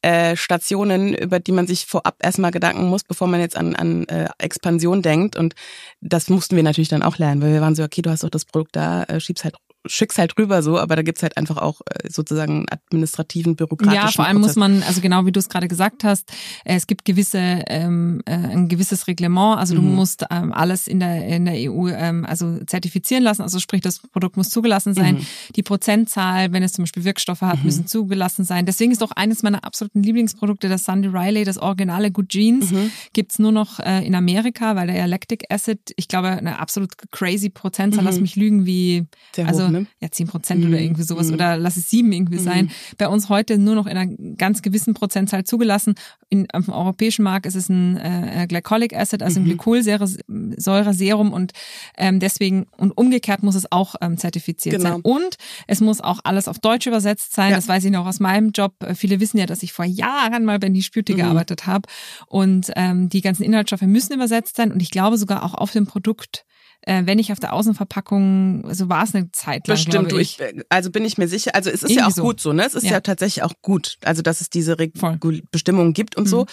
äh, 0.00 0.34
Stationen, 0.34 1.12
über 1.12 1.40
die 1.40 1.52
man 1.52 1.66
sich 1.66 1.84
vorab 1.84 2.16
erstmal 2.22 2.52
Gedanken 2.52 2.88
muss, 2.88 3.04
bevor 3.04 3.28
man 3.28 3.40
jetzt 3.40 3.56
an, 3.56 3.76
an 3.76 4.06
äh, 4.08 4.28
Expansion 4.38 5.02
denkt. 5.02 5.36
Und 5.36 5.54
das 6.00 6.30
mussten 6.30 6.56
wir 6.56 6.62
natürlich 6.62 6.88
dann 6.88 7.02
auch 7.02 7.18
lernen, 7.18 7.42
weil 7.42 7.52
wir 7.52 7.60
waren 7.60 7.74
so, 7.74 7.84
okay, 7.84 8.00
du 8.00 8.08
hast 8.08 8.24
doch 8.24 8.30
das 8.30 8.46
Produkt 8.46 8.76
da, 8.76 9.02
äh, 9.04 9.20
schieb's 9.20 9.44
halt 9.44 9.56
schick's 9.86 10.16
halt 10.18 10.38
rüber 10.38 10.62
so, 10.62 10.78
aber 10.78 10.96
da 10.96 11.02
gibt's 11.02 11.22
halt 11.22 11.36
einfach 11.36 11.58
auch 11.58 11.80
äh, 11.86 12.08
sozusagen 12.10 12.58
einen 12.58 12.66
administrativen, 12.70 13.54
bürokratischen 13.56 13.94
Ja, 14.06 14.10
vor 14.10 14.24
allem 14.26 14.38
Prozess. 14.40 14.56
muss 14.56 14.68
man, 14.68 14.82
also 14.82 15.00
genau 15.00 15.26
wie 15.26 15.32
du 15.32 15.40
es 15.40 15.48
gerade 15.48 15.68
gesagt 15.68 16.04
hast, 16.04 16.30
äh, 16.64 16.74
es 16.76 16.86
gibt 16.86 17.04
gewisse 17.04 17.38
ähm, 17.66 18.22
äh, 18.24 18.32
ein 18.32 18.68
gewisses 18.68 19.06
Reglement, 19.08 19.58
also 19.58 19.74
du 19.74 19.82
Mhm. 19.82 19.94
musst 19.94 20.24
ähm, 20.30 20.52
alles 20.52 20.86
in 20.86 21.00
der 21.00 21.26
in 21.26 21.44
der 21.44 21.70
EU 21.70 21.88
ähm, 21.88 22.24
also 22.24 22.58
zertifizieren 22.64 23.22
lassen, 23.22 23.42
also 23.42 23.58
sprich 23.58 23.82
das 23.82 23.98
Produkt 24.00 24.36
muss 24.36 24.48
zugelassen 24.50 24.94
sein, 24.94 25.16
Mhm. 25.16 25.26
die 25.56 25.62
Prozentzahl, 25.62 26.52
wenn 26.52 26.62
es 26.62 26.72
zum 26.72 26.84
Beispiel 26.84 27.04
Wirkstoffe 27.04 27.42
hat, 27.42 27.58
Mhm. 27.58 27.64
müssen 27.66 27.86
zugelassen 27.86 28.44
sein. 28.44 28.66
Deswegen 28.66 28.90
ist 28.92 29.02
auch 29.02 29.12
eines 29.12 29.42
meiner 29.42 29.64
absoluten 29.64 30.02
Lieblingsprodukte 30.02 30.68
das 30.68 30.84
Sandy 30.84 31.08
Riley, 31.08 31.44
das 31.44 31.58
originale 31.58 32.10
Good 32.10 32.30
Jeans, 32.30 32.70
Mhm. 32.72 32.90
gibt's 33.12 33.38
nur 33.38 33.52
noch 33.52 33.80
äh, 33.80 34.04
in 34.06 34.14
Amerika, 34.14 34.76
weil 34.76 34.86
der 34.86 35.06
Lactic 35.06 35.44
Acid, 35.50 35.78
ich 35.96 36.08
glaube, 36.08 36.28
eine 36.28 36.58
absolut 36.58 36.92
crazy 37.10 37.50
Prozentzahl, 37.50 38.02
Mhm. 38.02 38.06
lass 38.06 38.20
mich 38.20 38.36
lügen, 38.36 38.64
wie 38.66 39.06
Sehr 39.34 39.46
also 39.46 39.66
hoch, 39.66 39.70
ne? 39.80 39.86
ja, 40.00 40.10
10 40.10 40.26
Prozent 40.28 40.60
Mhm. 40.62 40.68
oder 40.68 40.80
irgendwie 40.80 41.02
sowas 41.02 41.28
Mhm. 41.28 41.34
oder 41.34 41.56
lass 41.56 41.76
es 41.76 41.90
sieben 41.90 42.12
irgendwie 42.12 42.38
sein. 42.38 42.70
Bei 42.98 43.08
uns 43.08 43.28
heute 43.28 43.58
nur 43.58 43.74
noch 43.74 43.86
in 43.86 43.96
einer 43.96 44.12
ganz 44.36 44.62
gewissen 44.62 44.94
Prozentzahl 44.94 45.44
zugelassen. 45.44 45.94
In, 46.28 46.50
auf 46.52 46.64
dem 46.66 46.74
europäischen 46.74 47.22
Markt 47.22 47.46
ist 47.46 47.54
es 47.54 47.68
ein 47.68 47.96
äh, 47.96 48.46
Glycolic 48.48 48.94
Acid, 48.94 49.22
also 49.22 49.40
Mhm. 49.40 49.46
ein 49.46 49.48
Glykolsäureserum 49.50 51.32
und 51.32 51.52
ähm, 51.96 52.20
deswegen 52.20 52.66
und 52.76 52.92
umgekehrt 52.96 53.42
muss 53.42 53.54
es 53.54 53.70
auch 53.70 53.94
ähm, 54.00 54.16
zertifiziert 54.18 54.76
Genau. 54.76 54.92
sein. 54.94 55.00
Und 55.02 55.36
es 55.66 55.80
muss 55.80 56.00
auch 56.00 56.20
alles 56.24 56.48
auf 56.48 56.58
Deutsch 56.58 56.86
übersetzt 56.86 57.32
sein. 57.34 57.50
Ja. 57.50 57.56
Das 57.56 57.68
weiß 57.68 57.84
ich 57.84 57.90
noch 57.90 58.06
aus 58.06 58.20
meinem 58.20 58.50
Job. 58.50 58.74
Äh, 58.82 58.94
Viele 58.94 59.20
wissen 59.20 59.38
ja, 59.38 59.46
dass 59.46 59.62
ich 59.62 59.72
vor 59.72 59.84
Jahren 59.84 60.44
mal 60.44 60.58
bei 60.58 60.70
Beauty 60.70 61.12
Mhm. 61.12 61.16
gearbeitet 61.16 61.66
habe 61.66 61.88
und 62.28 62.70
ähm, 62.76 63.08
die 63.08 63.20
ganzen 63.20 63.42
Inhaltsstoffe 63.42 63.82
müssen 63.82 64.12
übersetzt 64.14 64.56
sein 64.56 64.72
und 64.72 64.80
ich 64.82 64.90
glaube 64.90 65.16
sogar 65.18 65.42
auch 65.44 65.54
auf 65.54 65.70
dem 65.72 65.86
Produkt 65.86 66.44
äh, 66.86 67.02
wenn 67.04 67.16
nicht 67.16 67.32
auf 67.32 67.40
der 67.40 67.52
Außenverpackung, 67.52 68.72
so 68.72 68.88
war 68.88 69.04
es 69.04 69.14
eine 69.14 69.30
Zeit 69.32 69.66
lang, 69.66 69.76
Bestimmt, 69.76 70.12
du, 70.12 70.18
ich. 70.18 70.38
ich, 70.40 70.64
also 70.68 70.90
bin 70.90 71.04
ich 71.04 71.18
mir 71.18 71.28
sicher. 71.28 71.54
Also 71.54 71.70
es 71.70 71.82
ist 71.82 71.90
Irgendwie 71.90 72.00
ja 72.00 72.06
auch 72.06 72.12
so. 72.12 72.22
gut 72.22 72.40
so, 72.40 72.52
ne? 72.52 72.64
Es 72.64 72.74
ist 72.74 72.84
ja. 72.84 72.92
Ja. 72.92 73.00
tatsächlich 73.00 73.42
auch 73.42 73.52
gut, 73.62 73.96
also 74.04 74.22
dass 74.22 74.40
es 74.40 74.50
diese 74.50 74.76
Voll. 74.96 75.10
Regul 75.12 75.42
Bestimmungen 75.50 75.92
gibt 75.92 76.16
und 76.16 76.26
so. 76.26 76.42
Mhm. 76.42 76.46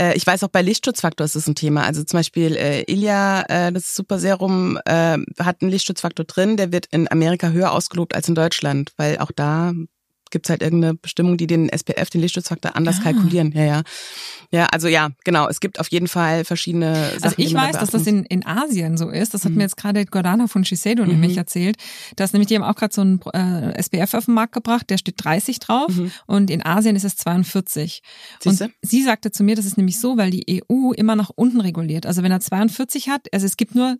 Äh, 0.00 0.16
ich 0.16 0.26
weiß 0.26 0.42
auch 0.44 0.48
bei 0.48 0.62
Lichtschutzfaktor 0.62 1.24
ist 1.24 1.36
das 1.36 1.46
ein 1.46 1.54
Thema. 1.54 1.84
Also 1.84 2.02
zum 2.04 2.18
Beispiel 2.18 2.56
äh, 2.56 2.82
Ilia, 2.82 3.42
äh, 3.42 3.72
das 3.72 3.94
Superserum, 3.94 4.78
äh, 4.84 5.18
hat 5.38 5.62
einen 5.62 5.70
Lichtschutzfaktor 5.70 6.24
drin, 6.24 6.56
der 6.56 6.72
wird 6.72 6.86
in 6.86 7.10
Amerika 7.10 7.50
höher 7.50 7.72
ausgelobt 7.72 8.14
als 8.14 8.28
in 8.28 8.34
Deutschland, 8.34 8.92
weil 8.96 9.18
auch 9.18 9.30
da 9.34 9.72
gibt's 10.34 10.50
halt 10.50 10.60
irgendeine 10.62 10.94
Bestimmung, 10.94 11.38
die 11.38 11.46
den 11.46 11.70
SPF, 11.70 12.10
den 12.10 12.20
Lichtschutzfaktor, 12.20 12.76
anders 12.76 12.98
Ah. 13.00 13.04
kalkulieren. 13.04 13.52
Ja, 13.52 13.64
ja. 13.64 13.82
Ja, 14.50 14.66
also 14.66 14.88
ja, 14.88 15.08
genau. 15.24 15.48
Es 15.48 15.60
gibt 15.60 15.80
auf 15.80 15.88
jeden 15.88 16.08
Fall 16.08 16.44
verschiedene 16.44 16.94
Sachen. 17.12 17.22
Also 17.24 17.36
ich 17.38 17.54
weiß, 17.54 17.72
da 17.72 17.80
dass 17.80 17.90
das 17.90 18.06
in, 18.06 18.24
in 18.26 18.44
Asien 18.44 18.96
so 18.98 19.08
ist. 19.08 19.32
Das 19.32 19.44
hat 19.44 19.52
Mhm. 19.52 19.56
mir 19.58 19.62
jetzt 19.64 19.76
gerade 19.78 20.04
Gordana 20.04 20.46
von 20.48 20.64
Shiseido 20.64 21.06
nämlich 21.06 21.32
Mhm. 21.32 21.38
erzählt. 21.38 21.76
Dass 22.16 22.32
nämlich 22.34 22.48
die 22.48 22.56
haben 22.56 22.62
auch 22.64 22.74
gerade 22.76 22.94
so 22.94 23.00
ein 23.02 23.20
äh, 23.32 23.72
SPF 23.78 24.12
auf 24.14 24.26
den 24.26 24.34
Markt 24.34 24.52
gebracht, 24.52 24.90
der 24.90 24.98
steht 24.98 25.14
30 25.24 25.58
drauf 25.60 25.88
Mhm. 25.96 26.10
und 26.26 26.50
in 26.50 26.64
Asien 26.66 26.96
ist 26.96 27.04
es 27.04 27.16
42. 27.16 28.02
Siehste? 28.40 28.64
Und 28.64 28.72
sie 28.82 29.02
sagte 29.02 29.30
zu 29.30 29.44
mir, 29.44 29.56
das 29.56 29.64
ist 29.64 29.76
nämlich 29.76 29.98
so, 30.00 30.16
weil 30.16 30.30
die 30.30 30.62
EU 30.68 30.92
immer 30.92 31.16
nach 31.16 31.30
unten 31.34 31.60
reguliert. 31.60 32.06
Also 32.06 32.22
wenn 32.22 32.32
er 32.32 32.40
42 32.40 33.08
hat, 33.08 33.26
also 33.32 33.46
es 33.46 33.56
gibt 33.56 33.74
nur 33.74 33.96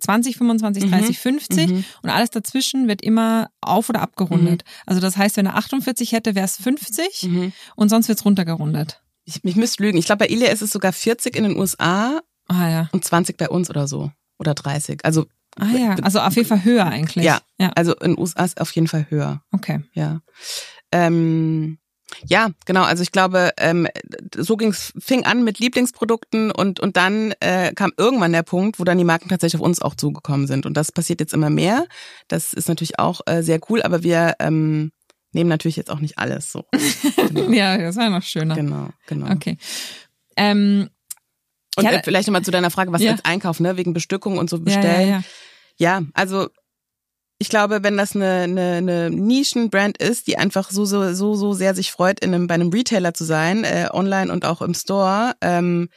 20, 0.00 0.36
25, 0.36 0.84
Mhm. 0.84 0.90
30, 0.90 1.18
50 1.18 1.68
Mhm. 1.70 1.84
und 2.02 2.10
alles 2.10 2.30
dazwischen 2.30 2.88
wird 2.88 3.02
immer 3.02 3.50
auf- 3.60 3.88
oder 3.88 4.00
abgerundet. 4.02 4.64
Also 4.86 5.00
das 5.00 5.16
heißt, 5.16 5.36
wenn 5.36 5.46
er 5.46 5.56
48 5.56 6.12
hätte, 6.12 6.34
wäre 6.34 6.44
es 6.44 6.56
50 6.56 7.24
Mhm. 7.24 7.52
und 7.76 7.88
sonst 7.88 8.08
wird's 8.08 8.24
runtergerundet. 8.24 9.02
Ich, 9.24 9.44
ich 9.44 9.56
müsste 9.56 9.82
lügen. 9.82 9.98
Ich 9.98 10.06
glaube, 10.06 10.24
bei 10.24 10.28
Ilia 10.28 10.48
ist 10.48 10.62
es 10.62 10.70
sogar 10.70 10.92
40 10.92 11.36
in 11.36 11.44
den 11.44 11.56
USA 11.56 12.20
Ah 12.48 12.68
ja. 12.68 12.88
und 12.92 13.04
20 13.04 13.36
bei 13.36 13.48
uns 13.48 13.68
oder 13.70 13.86
so. 13.86 14.10
Oder 14.38 14.54
30. 14.54 15.04
Also, 15.04 15.26
Ah 15.56 15.66
ja, 15.76 15.94
also 16.02 16.20
auf 16.20 16.36
jeden 16.36 16.46
Fall 16.48 16.62
höher 16.64 16.86
eigentlich. 16.86 17.24
Ja. 17.24 17.40
Ja, 17.58 17.70
also 17.74 17.94
in 17.96 18.12
den 18.12 18.18
USA 18.18 18.44
ist 18.44 18.60
auf 18.60 18.70
jeden 18.72 18.86
Fall 18.86 19.06
höher. 19.10 19.42
okay. 19.52 19.80
Ja. 19.92 20.20
Ähm, 20.92 21.78
ja, 22.26 22.50
genau. 22.64 22.82
Also 22.84 23.02
ich 23.02 23.12
glaube, 23.12 23.50
ähm, 23.58 23.86
so 24.36 24.56
ging's, 24.56 24.92
fing 24.98 25.24
an 25.24 25.44
mit 25.44 25.58
Lieblingsprodukten 25.58 26.50
und 26.50 26.80
und 26.80 26.96
dann 26.96 27.32
äh, 27.40 27.72
kam 27.74 27.92
irgendwann 27.96 28.32
der 28.32 28.42
Punkt, 28.42 28.78
wo 28.80 28.84
dann 28.84 28.98
die 28.98 29.04
Marken 29.04 29.28
tatsächlich 29.28 29.60
auf 29.60 29.66
uns 29.66 29.80
auch 29.82 29.94
zugekommen 29.94 30.46
sind. 30.46 30.66
Und 30.66 30.74
das 30.76 30.90
passiert 30.92 31.20
jetzt 31.20 31.34
immer 31.34 31.50
mehr. 31.50 31.86
Das 32.28 32.52
ist 32.54 32.68
natürlich 32.68 32.98
auch 32.98 33.20
äh, 33.26 33.42
sehr 33.42 33.60
cool, 33.68 33.82
aber 33.82 34.02
wir 34.02 34.34
ähm, 34.40 34.90
nehmen 35.32 35.50
natürlich 35.50 35.76
jetzt 35.76 35.90
auch 35.90 36.00
nicht 36.00 36.18
alles 36.18 36.50
so. 36.50 36.64
Genau, 37.28 37.50
Ja, 37.52 37.76
das 37.78 37.96
war 37.96 38.08
noch 38.10 38.22
schöner. 38.22 38.54
genau. 38.54 38.88
genau. 39.06 39.30
Okay. 39.30 39.58
Ähm, 40.36 40.88
Und 41.76 41.84
Ja, 41.84 41.90
äh, 41.92 42.02
vielleicht 42.02 42.26
nochmal 42.28 42.42
zu 42.42 42.50
deiner 42.50 42.70
Frage, 42.70 42.92
was 42.92 43.02
Ja. 43.02 43.10
jetzt 43.10 43.26
einkaufen, 43.26 43.62
ne? 43.64 43.76
Wegen 43.76 43.92
Bestückung 43.92 44.38
und 44.38 44.48
so 44.48 44.56
ja, 44.56 44.62
bestellen. 44.62 45.08
ja, 45.08 45.16
ja. 45.16 45.22
Ja, 45.80 46.02
also 46.14 46.48
ich 47.38 47.48
glaube, 47.48 47.82
wenn 47.82 47.96
das 47.96 48.16
eine, 48.16 48.42
eine, 48.42 48.72
eine 48.74 49.10
Nischenbrand 49.10 49.98
ist, 49.98 50.26
die 50.26 50.38
einfach 50.38 50.70
so, 50.70 50.84
so, 50.84 51.14
so, 51.14 51.34
so 51.34 51.52
sehr 51.52 51.74
sich 51.74 51.92
freut, 51.92 52.20
in 52.20 52.34
einem, 52.34 52.46
bei 52.48 52.54
einem 52.54 52.70
Retailer 52.70 53.14
zu 53.14 53.24
sein, 53.24 53.64
äh, 53.64 53.88
online 53.92 54.32
und 54.32 54.44
auch 54.44 54.60
im 54.60 54.74
Store, 54.74 55.34
ähm, 55.40 55.88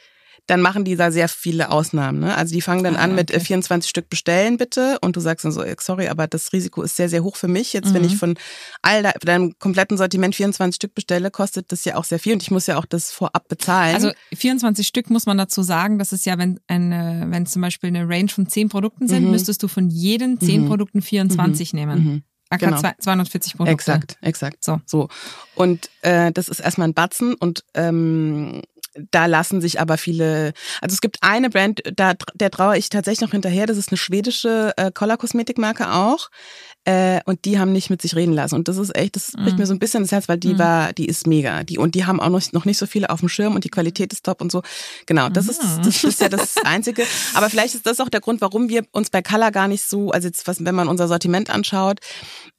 dann 0.48 0.60
machen 0.60 0.84
die 0.84 0.96
da 0.96 1.12
sehr 1.12 1.28
viele 1.28 1.70
Ausnahmen. 1.70 2.18
Ne? 2.20 2.36
Also 2.36 2.52
die 2.52 2.60
fangen 2.62 2.82
dann 2.82 2.96
Ah, 2.96 3.02
an 3.02 3.14
mit 3.14 3.30
äh, 3.30 3.36
okay. 3.36 3.44
24 3.44 3.88
Stück 3.88 4.10
bestellen 4.10 4.56
bitte 4.56 4.98
und 5.00 5.14
du 5.16 5.20
sagst 5.20 5.44
dann 5.44 5.52
so, 5.52 5.62
äh, 5.62 5.76
sorry, 5.78 6.08
aber 6.08 6.26
das 6.26 6.52
Risiko 6.52 6.82
ist 6.82 6.96
sehr, 6.96 7.08
sehr 7.08 7.22
hoch 7.22 7.36
für 7.36 7.46
mich. 7.48 7.72
Jetzt, 7.72 7.94
wenn 7.94 8.02
Mhm. 8.02 8.08
ich 8.08 8.16
von 8.16 8.34
all 8.82 9.02
de 9.04 9.12
deinem 9.24 9.56
kompletten 9.60 9.96
Sortiment 9.96 10.34
24 10.34 10.74
Stück 10.76 10.94
bestelle, 10.94 11.30
kostet 11.30 11.70
das 11.70 11.84
ja 11.84 11.94
auch 11.96 12.04
sehr 12.04 12.18
viel 12.18 12.32
und 12.34 12.42
ich 12.42 12.50
muss 12.50 12.66
ja 12.66 12.76
auch 12.76 12.86
das 12.86 13.12
vorab 13.12 13.46
bezahlen. 13.48 13.94
Also 13.94 14.10
24 14.34 14.86
Stück 14.86 15.10
muss 15.10 15.26
man 15.26 15.38
dazu 15.38 15.62
sagen, 15.62 15.98
das 15.98 16.12
ist 16.12 16.26
ja, 16.26 16.36
wenn 16.38 16.58
eine, 16.66 17.26
wenn 17.30 17.46
zum 17.46 17.62
Beispiel 17.62 17.88
eine 17.88 18.08
Range 18.08 18.28
von 18.28 18.48
10 18.48 18.68
Produkten 18.68 19.06
sind, 19.06 19.24
Mhm. 19.24 19.30
müsstest 19.30 19.62
du 19.62 19.68
von 19.68 19.88
jedem 19.90 20.40
10 20.40 20.62
Mhm. 20.62 20.66
Produkten 20.68 21.02
24 21.02 21.72
nehmen. 21.72 22.04
mhm. 22.04 22.22
AK 22.50 22.60
genau. 22.60 22.78
zwei- 22.80 22.94
240 22.98 23.54
Produkte. 23.56 23.72
Exakt, 23.72 24.18
exakt. 24.20 24.62
So. 24.64 24.80
So. 24.84 25.08
Und 25.54 25.88
äh, 26.02 26.32
das 26.32 26.48
ist 26.50 26.58
erstmal 26.60 26.88
ein 26.88 26.92
Batzen 26.94 27.32
und 27.34 27.64
ähm, 27.74 28.60
da 29.10 29.26
lassen 29.26 29.60
sich 29.60 29.80
aber 29.80 29.96
viele, 29.98 30.52
also 30.80 30.92
es 30.94 31.00
gibt 31.00 31.18
eine 31.22 31.48
Brand, 31.50 31.80
da 31.96 32.14
der 32.34 32.50
traue 32.50 32.76
ich 32.76 32.88
tatsächlich 32.90 33.22
noch 33.22 33.30
hinterher, 33.32 33.66
das 33.66 33.76
ist 33.78 33.90
eine 33.90 33.96
schwedische 33.96 34.72
äh, 34.76 34.90
Color-Kosmetikmarke 34.92 35.92
auch. 35.92 36.28
Äh, 36.84 37.20
und 37.26 37.44
die 37.44 37.60
haben 37.60 37.70
nicht 37.72 37.90
mit 37.90 38.02
sich 38.02 38.16
reden 38.16 38.32
lassen. 38.32 38.56
Und 38.56 38.66
das 38.66 38.76
ist 38.76 38.94
echt, 38.96 39.14
das 39.14 39.30
bricht 39.30 39.56
Mhm. 39.56 39.62
mir 39.62 39.66
so 39.66 39.72
ein 39.72 39.78
bisschen 39.78 40.02
das 40.02 40.10
Herz, 40.10 40.28
weil 40.28 40.38
die 40.38 40.54
Mhm. 40.54 40.58
war, 40.58 40.92
die 40.92 41.06
ist 41.06 41.28
mega. 41.28 41.62
Die, 41.62 41.78
und 41.78 41.94
die 41.94 42.06
haben 42.06 42.18
auch 42.20 42.28
noch, 42.28 42.42
noch 42.52 42.64
nicht 42.64 42.76
so 42.76 42.86
viele 42.86 43.08
auf 43.10 43.20
dem 43.20 43.28
Schirm 43.28 43.54
und 43.54 43.62
die 43.62 43.68
Qualität 43.68 44.12
ist 44.12 44.24
top 44.26 44.40
und 44.40 44.50
so. 44.50 44.62
Genau, 45.06 45.28
das 45.28 45.48
ist, 45.48 45.62
Mhm. 45.62 45.82
das 45.84 46.02
ist 46.02 46.20
ja 46.20 46.28
das 46.28 46.56
Einzige. 46.64 47.04
Aber 47.34 47.48
vielleicht 47.50 47.76
ist 47.76 47.86
das 47.86 48.00
auch 48.00 48.08
der 48.08 48.20
Grund, 48.20 48.40
warum 48.40 48.68
wir 48.68 48.84
uns 48.90 49.10
bei 49.10 49.22
Color 49.22 49.52
gar 49.52 49.68
nicht 49.68 49.84
so, 49.88 50.10
also 50.10 50.26
jetzt, 50.26 50.46
was, 50.48 50.64
wenn 50.64 50.74
man 50.74 50.88
unser 50.88 51.06
Sortiment 51.06 51.50
anschaut, 51.50 52.00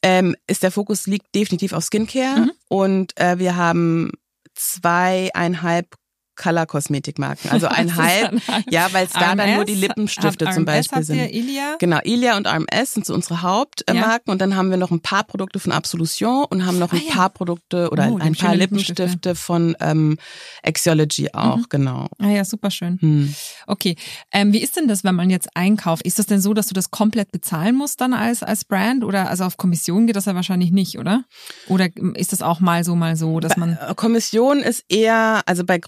ähm, 0.02 0.38
ist 0.48 0.64
der 0.64 0.72
Fokus 0.72 1.06
liegt 1.06 1.36
definitiv 1.36 1.74
auf 1.74 1.84
Skincare 1.84 2.40
Mhm. 2.40 2.52
und 2.70 3.20
äh, 3.20 3.38
wir 3.40 3.58
haben 3.58 4.12
zweieinhalb 4.56 5.88
Color-Kosmetikmarken. 6.36 7.50
Also 7.52 7.68
dann 7.68 7.96
halt- 7.96 8.42
ja, 8.70 8.88
weil 8.94 9.06
es 9.06 9.14
da 9.14 9.36
dann 9.36 9.56
nur 9.56 9.66
die 9.66 9.76
Lippenstifte 9.76 10.50
zum 10.52 10.66
Beispiel 10.66 11.04
sind. 11.04 11.20
Ilia? 11.32 11.76
Genau, 11.80 12.00
Ilia 12.04 12.36
und 12.38 12.48
RMS 12.48 12.94
sind 12.94 13.06
so 13.06 13.14
unsere 13.14 13.42
Hauptmarken 13.42 14.32
und 14.32 14.40
dann 14.42 14.56
haben 14.56 14.70
wir 14.70 14.78
noch 14.78 14.92
ein 14.92 15.02
paar 15.02 15.24
Produkte 15.24 15.60
von 15.60 15.72
Absolution 15.72 16.46
und 16.50 16.66
haben 16.66 16.80
noch 16.80 16.92
ein 16.94 17.00
Ah, 17.04 17.08
ja. 17.10 17.14
paar 17.16 17.30
Produkte 17.30 17.90
oder 17.92 18.10
Oh, 18.12 18.18
ein 18.18 18.34
paar 18.36 18.56
Lippenstifte. 18.56 19.04
Lippenstifte 19.04 19.36
von 19.36 19.76
ähm, 19.80 20.18
Axiology 20.64 21.30
auch, 21.34 21.58
Mhm. 21.58 21.66
genau. 21.70 22.08
Ah 22.20 22.30
ja, 22.30 22.46
super 22.46 22.72
schön. 22.72 22.98
Hm. 23.02 23.36
Okay. 23.68 23.96
Ähm, 24.32 24.54
wie 24.54 24.60
ist 24.62 24.76
denn 24.76 24.88
das, 24.88 25.04
wenn 25.04 25.16
man 25.16 25.30
jetzt 25.30 25.50
einkauft? 25.56 26.04
Ist 26.06 26.20
das 26.20 26.26
denn 26.26 26.42
so, 26.42 26.54
dass 26.54 26.68
du 26.68 26.74
das 26.74 26.92
komplett 26.92 27.32
bezahlen 27.32 27.76
musst 27.76 28.02
dann 28.02 28.14
als, 28.14 28.44
als 28.44 28.66
Brand? 28.66 29.04
Oder 29.04 29.30
also 29.30 29.44
auf 29.44 29.58
Kommission 29.58 30.08
geht 30.08 30.16
das 30.16 30.26
ja 30.26 30.36
wahrscheinlich 30.36 30.72
nicht, 30.72 30.98
oder? 30.98 31.24
Oder 31.68 31.90
ist 32.16 32.32
das 32.34 32.42
auch 32.42 32.60
mal 32.60 32.84
so, 32.84 32.96
mal 32.96 33.16
so, 33.16 33.40
dass 33.40 33.58
man. 33.58 33.78
Äh, 33.78 33.94
Kommission 33.96 34.60
ist 34.60 34.84
eher, 34.90 35.42
also 35.46 35.64
bei 35.64 35.80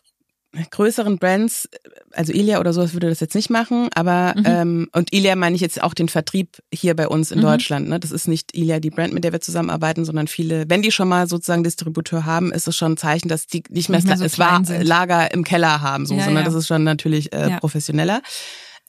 größeren 0.72 1.18
Brands, 1.18 1.68
also 2.14 2.32
Ilia 2.34 2.60
oder 2.60 2.74
sowas 2.74 2.94
würde 2.94 3.10
das 3.10 3.20
jetzt 3.20 3.36
nicht 3.36 3.50
machen, 3.50 3.90
aber 3.96 4.34
Mhm. 4.38 4.44
ähm, 4.46 4.88
und 4.94 5.14
Ilia 5.14 5.36
meine 5.36 5.56
ich 5.56 5.62
jetzt 5.62 5.82
auch 5.84 5.94
den 5.94 6.10
Vertrieb 6.10 6.58
hier 6.74 6.96
bei 6.96 7.08
uns 7.08 7.32
in 7.32 7.40
Mhm. 7.40 7.44
Deutschland. 7.44 7.90
Ne? 7.90 8.00
Das 8.00 8.12
ist 8.12 8.28
nicht 8.28 8.56
Ilia 8.56 8.80
die 8.80 8.90
Brand, 8.90 9.14
mit 9.14 9.24
der 9.24 9.32
wir 9.34 9.42
zusammenarbeiten, 9.42 10.06
sondern 10.06 10.28
viele, 10.28 10.66
wenn 10.70 10.82
die 10.82 10.92
schon 10.92 11.08
mal 11.08 11.28
sozusagen 11.28 11.64
Distributeur 11.64 12.26
haben, 12.26 12.52
ist 12.52 12.68
es 12.68 12.76
schon 12.76 12.94
ein 12.94 12.98
Zeichen, 12.98 13.28
dass 13.28 13.48
die 13.48 13.64
nicht 13.70 13.90
mehr, 13.90 13.98
Nicht 14.00 14.08
mehr 14.08 14.18
so 14.18 14.26
es 14.26 14.40
war 14.40 14.64
sind. 14.66 14.84
Lager 14.84 15.32
im 15.34 15.44
Keller 15.44 15.82
haben, 15.82 16.06
so, 16.06 16.16
Ja, 16.16 16.24
sondern 16.24 16.44
ja. 16.44 16.50
das 16.50 16.56
ist 16.56 16.68
schon 16.68 16.84
natürlich 16.84 17.34
äh, 17.34 17.50
Ja. 17.50 17.60
professioneller. 17.60 18.22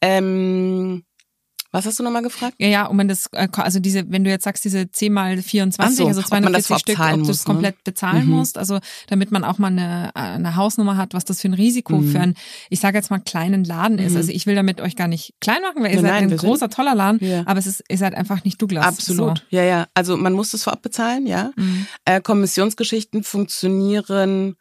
Ähm, 0.03 1.05
was 1.77 1.87
hast 1.87 1.99
du 1.99 2.03
nochmal 2.03 2.23
gefragt? 2.23 2.55
Ja, 2.59 2.69
ja, 2.69 2.87
um 2.87 2.97
man 2.97 3.07
das, 3.09 3.27
äh, 3.33 3.49
also 3.53 3.79
diese, 3.81 4.11
wenn 4.11 4.25
du 4.25 4.31
jetzt 4.31 4.45
sagst, 4.45 4.65
diese 4.65 4.91
10 4.91 5.13
mal 5.13 5.37
24, 5.41 5.79
Ach 5.79 5.97
so, 5.97 6.07
also 6.09 6.21
ob 6.23 6.31
man 6.31 6.53
das 6.53 6.67
240 6.67 6.97
vorab 6.97 7.11
Stück, 7.11 7.21
ob 7.21 7.27
du 7.27 7.31
es 7.33 7.41
ne? 7.47 7.53
komplett 7.53 7.85
bezahlen 7.85 8.25
Mhm. 8.27 8.31
musst, 8.33 8.59
also 8.59 8.79
damit 9.09 9.31
man 9.31 9.45
auch 9.45 9.59
mal 9.59 9.69
eine, 9.69 10.15
eine 10.17 10.57
Hausnummer 10.57 10.97
hat, 10.97 11.15
was 11.15 11.25
das 11.25 11.41
für 11.41 11.49
ein 11.49 11.55
Risiko 11.55 11.99
Mhm. 11.99 12.11
für 12.11 12.21
einen, 12.21 12.35
ich 12.71 12.81
sage 12.81 12.97
jetzt 12.97 13.11
mal, 13.11 13.19
kleinen 13.21 13.65
Laden 13.65 13.99
ist. 13.99 14.13
Mhm. 14.13 14.17
Also 14.19 14.33
ich 14.33 14.47
will 14.47 14.55
damit 14.55 14.81
euch 14.81 14.97
gar 14.97 15.09
nicht 15.09 15.35
klein 15.41 15.61
machen, 15.63 15.83
weil 15.83 15.91
ihr 15.91 16.01
Nein, 16.01 16.03
seid 16.03 16.21
nein, 16.23 16.31
ein 16.33 16.37
großer, 16.37 16.71
toller 16.71 16.95
Laden, 16.95 17.19
Ja. 17.23 17.43
aber 17.47 17.59
es 17.59 17.67
ist, 17.67 17.85
ihr 17.89 17.99
seid 17.99 18.15
einfach 18.15 18.43
nicht 18.45 18.61
Douglas. 18.61 18.85
Absolut. 18.87 19.45
Ja, 19.51 19.63
ja. 19.63 19.87
Also 19.95 20.17
man 20.17 20.33
muss 20.33 20.51
das 20.51 20.65
vorab 20.65 20.83
bezahlen, 20.83 21.27
ja. 21.27 21.51
So. 21.57 21.63
Mhm. 21.63 21.87
Äh, 22.07 22.21
Kommissionsgeschichten 22.21 23.23
funktionieren 23.23 24.57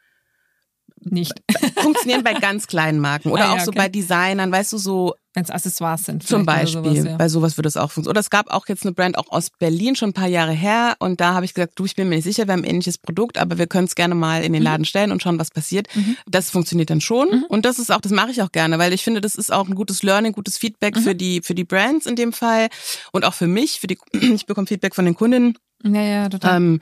Nicht, 1.07 1.33
funktionieren 1.77 2.23
bei 2.23 2.33
ganz 2.33 2.67
kleinen 2.67 2.99
Marken 2.99 3.29
oder 3.31 3.43
Ah, 3.45 3.47
ja, 3.47 3.53
auch 3.53 3.59
so 3.65 3.69
okay. 3.69 3.77
bei 3.77 3.89
Designern, 3.89 4.51
weißt 4.51 4.73
du, 4.73 4.77
so 4.77 5.13
wenn 5.35 5.43
es 5.43 5.49
Accessoires 5.51 6.03
sind. 6.05 6.25
zum 6.25 6.45
Beispiel. 6.45 6.81
Sowas, 6.95 7.05
ja. 7.05 7.17
Bei 7.17 7.27
sowas 7.29 7.57
würde 7.57 7.67
es 7.67 7.75
auch 7.75 7.91
funktionieren. 7.91 8.11
Oder 8.11 8.21
es 8.21 8.29
gab 8.29 8.49
auch 8.51 8.67
jetzt 8.69 8.83
eine 8.83 8.93
Brand 8.93 9.17
auch 9.17 9.29
aus 9.29 9.49
Berlin 9.59 9.95
schon 9.97 10.09
ein 10.09 10.13
paar 10.13 10.27
Jahre 10.29 10.53
her 10.53 10.95
und 10.99 11.19
da 11.19 11.33
habe 11.33 11.43
ich 11.45 11.53
gesagt, 11.53 11.73
du, 11.77 11.83
ich 11.85 11.95
bin 11.95 12.07
mir 12.09 12.15
nicht 12.15 12.23
sicher, 12.23 12.47
wir 12.47 12.53
haben 12.53 12.61
ein 12.63 12.69
ähnliches 12.69 12.97
Produkt, 12.97 13.37
aber 13.37 13.57
wir 13.57 13.67
können 13.67 13.85
es 13.85 13.95
gerne 13.95 14.15
mal 14.15 14.43
in 14.43 14.53
den 14.53 14.63
Laden 14.63 14.85
stellen 14.85 15.11
und 15.11 15.21
schauen, 15.21 15.37
was 15.37 15.51
passiert. 15.51 15.87
Mhm. 15.93 16.15
Das 16.25 16.49
funktioniert 16.49 16.89
dann 16.89 17.01
schon 17.01 17.29
Mhm. 17.29 17.43
und 17.49 17.65
das 17.65 17.79
ist 17.79 17.91
auch, 17.91 17.99
das 18.01 18.13
mache 18.13 18.31
ich 18.31 18.41
auch 18.41 18.51
gerne, 18.51 18.79
weil 18.79 18.93
ich 18.93 19.03
finde, 19.03 19.19
das 19.21 19.35
ist 19.35 19.51
auch 19.51 19.67
ein 19.67 19.75
gutes 19.75 20.03
Learning, 20.03 20.31
gutes 20.31 20.57
Feedback 20.57 20.95
Mhm. 20.95 21.01
für 21.01 21.15
die 21.15 21.41
für 21.43 21.53
die 21.53 21.65
Brands 21.65 22.05
in 22.05 22.15
dem 22.15 22.31
Fall 22.33 22.69
und 23.11 23.25
auch 23.25 23.33
für 23.33 23.47
mich, 23.47 23.79
für 23.81 23.87
die 23.87 23.97
ich 24.13 24.45
bekomme 24.45 24.67
Feedback 24.67 24.95
von 24.95 25.03
den 25.05 25.15
Kundinnen. 25.15 25.57
Ja, 25.85 26.01
ja, 26.01 26.29
total. 26.29 26.57
Ähm, 26.57 26.79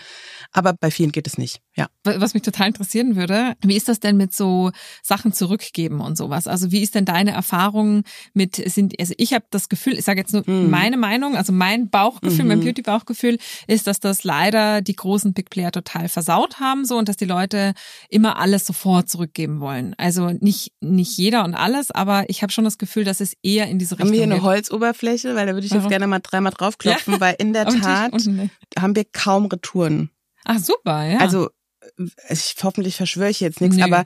aber 0.52 0.74
bei 0.74 0.90
vielen 0.92 1.12
geht 1.12 1.28
es 1.28 1.38
nicht. 1.38 1.60
Ja. 1.76 1.88
Was 2.04 2.34
mich 2.34 2.44
total 2.44 2.68
interessieren 2.68 3.16
würde, 3.16 3.54
wie 3.62 3.76
ist 3.76 3.90
das 3.90 4.00
denn 4.00 4.16
mit 4.18 4.34
so 4.34 4.72
Sachen 5.02 5.34
zurückgeben 5.34 6.02
und 6.02 6.16
sowas? 6.18 6.48
Also 6.48 6.72
wie 6.72 6.82
ist 6.84 6.94
denn 6.96 7.06
deine 7.06 7.32
Erfahrung 7.32 8.04
mit, 8.34 8.56
sind, 8.56 8.94
also 9.00 9.14
ich 9.18 9.34
habe 9.34 9.46
das 9.50 9.70
Gefühl, 9.70 9.94
ich 9.98 10.06
sage 10.06 10.20
jetzt 10.22 10.34
nur 10.34 10.44
Mhm. 10.48 10.70
meine 10.70 10.98
Meinung, 10.98 11.36
also 11.36 11.52
mein 11.52 11.90
Bauchgefühl, 11.90 12.44
Mhm. 12.44 12.48
mein 12.48 12.60
Beauty-Bauchgefühl 12.62 13.38
ist, 13.68 13.88
dass 13.88 14.00
das 14.00 14.24
leider 14.24 14.82
die 14.82 14.96
großen 14.96 15.34
Big 15.34 15.50
Player 15.50 15.72
total 15.72 16.08
versaut 16.10 16.60
haben 16.60 16.86
so 16.86 16.98
und 16.98 17.10
dass 17.10 17.18
die 17.18 17.26
Leute 17.26 17.74
immer 18.10 18.38
alles 18.38 18.66
sofort 18.66 19.10
zurückgeben 19.10 19.60
wollen. 19.60 19.96
Also 19.98 20.30
nicht, 20.40 20.72
nicht 20.82 21.18
jeder 21.18 21.44
und 21.44 21.56
alles, 21.56 21.90
aber 21.92 22.30
ich 22.30 22.44
habe 22.44 22.52
schon 22.54 22.64
das 22.66 22.78
Gefühl, 22.78 23.04
dass 23.04 23.20
es 23.20 23.34
eher 23.42 23.68
in 23.68 23.80
diese 23.80 23.96
Haben 23.96 24.04
Richtung 24.04 24.12
wir 24.14 24.18
hier 24.20 24.24
eine 24.26 24.36
geht. 24.36 24.44
Holzoberfläche? 24.44 25.36
Weil 25.36 25.48
da 25.48 25.54
würde 25.54 25.66
ich 25.66 25.74
jetzt 25.74 25.90
gerne 25.90 26.06
mal 26.08 26.20
dreimal 26.20 26.52
draufklopfen, 26.54 27.20
weil 27.20 27.36
in 27.40 27.54
der 27.54 27.66
Tat 28.12 28.14
ne? 28.28 28.50
Haben 28.94 28.96
wir 28.96 29.06
kaum 29.12 29.46
Retouren. 29.48 30.10
Ach 30.46 30.60
super, 30.60 31.06
ja. 31.06 31.18
Also 31.20 31.50
äh, 31.98 32.04
ich, 32.30 32.56
hoffentlich 32.64 32.96
verschwöre 32.96 33.30
ich 33.30 33.40
jetzt 33.40 33.62
nichts, 33.62 33.78
Nö. 33.78 33.84
aber 33.84 34.04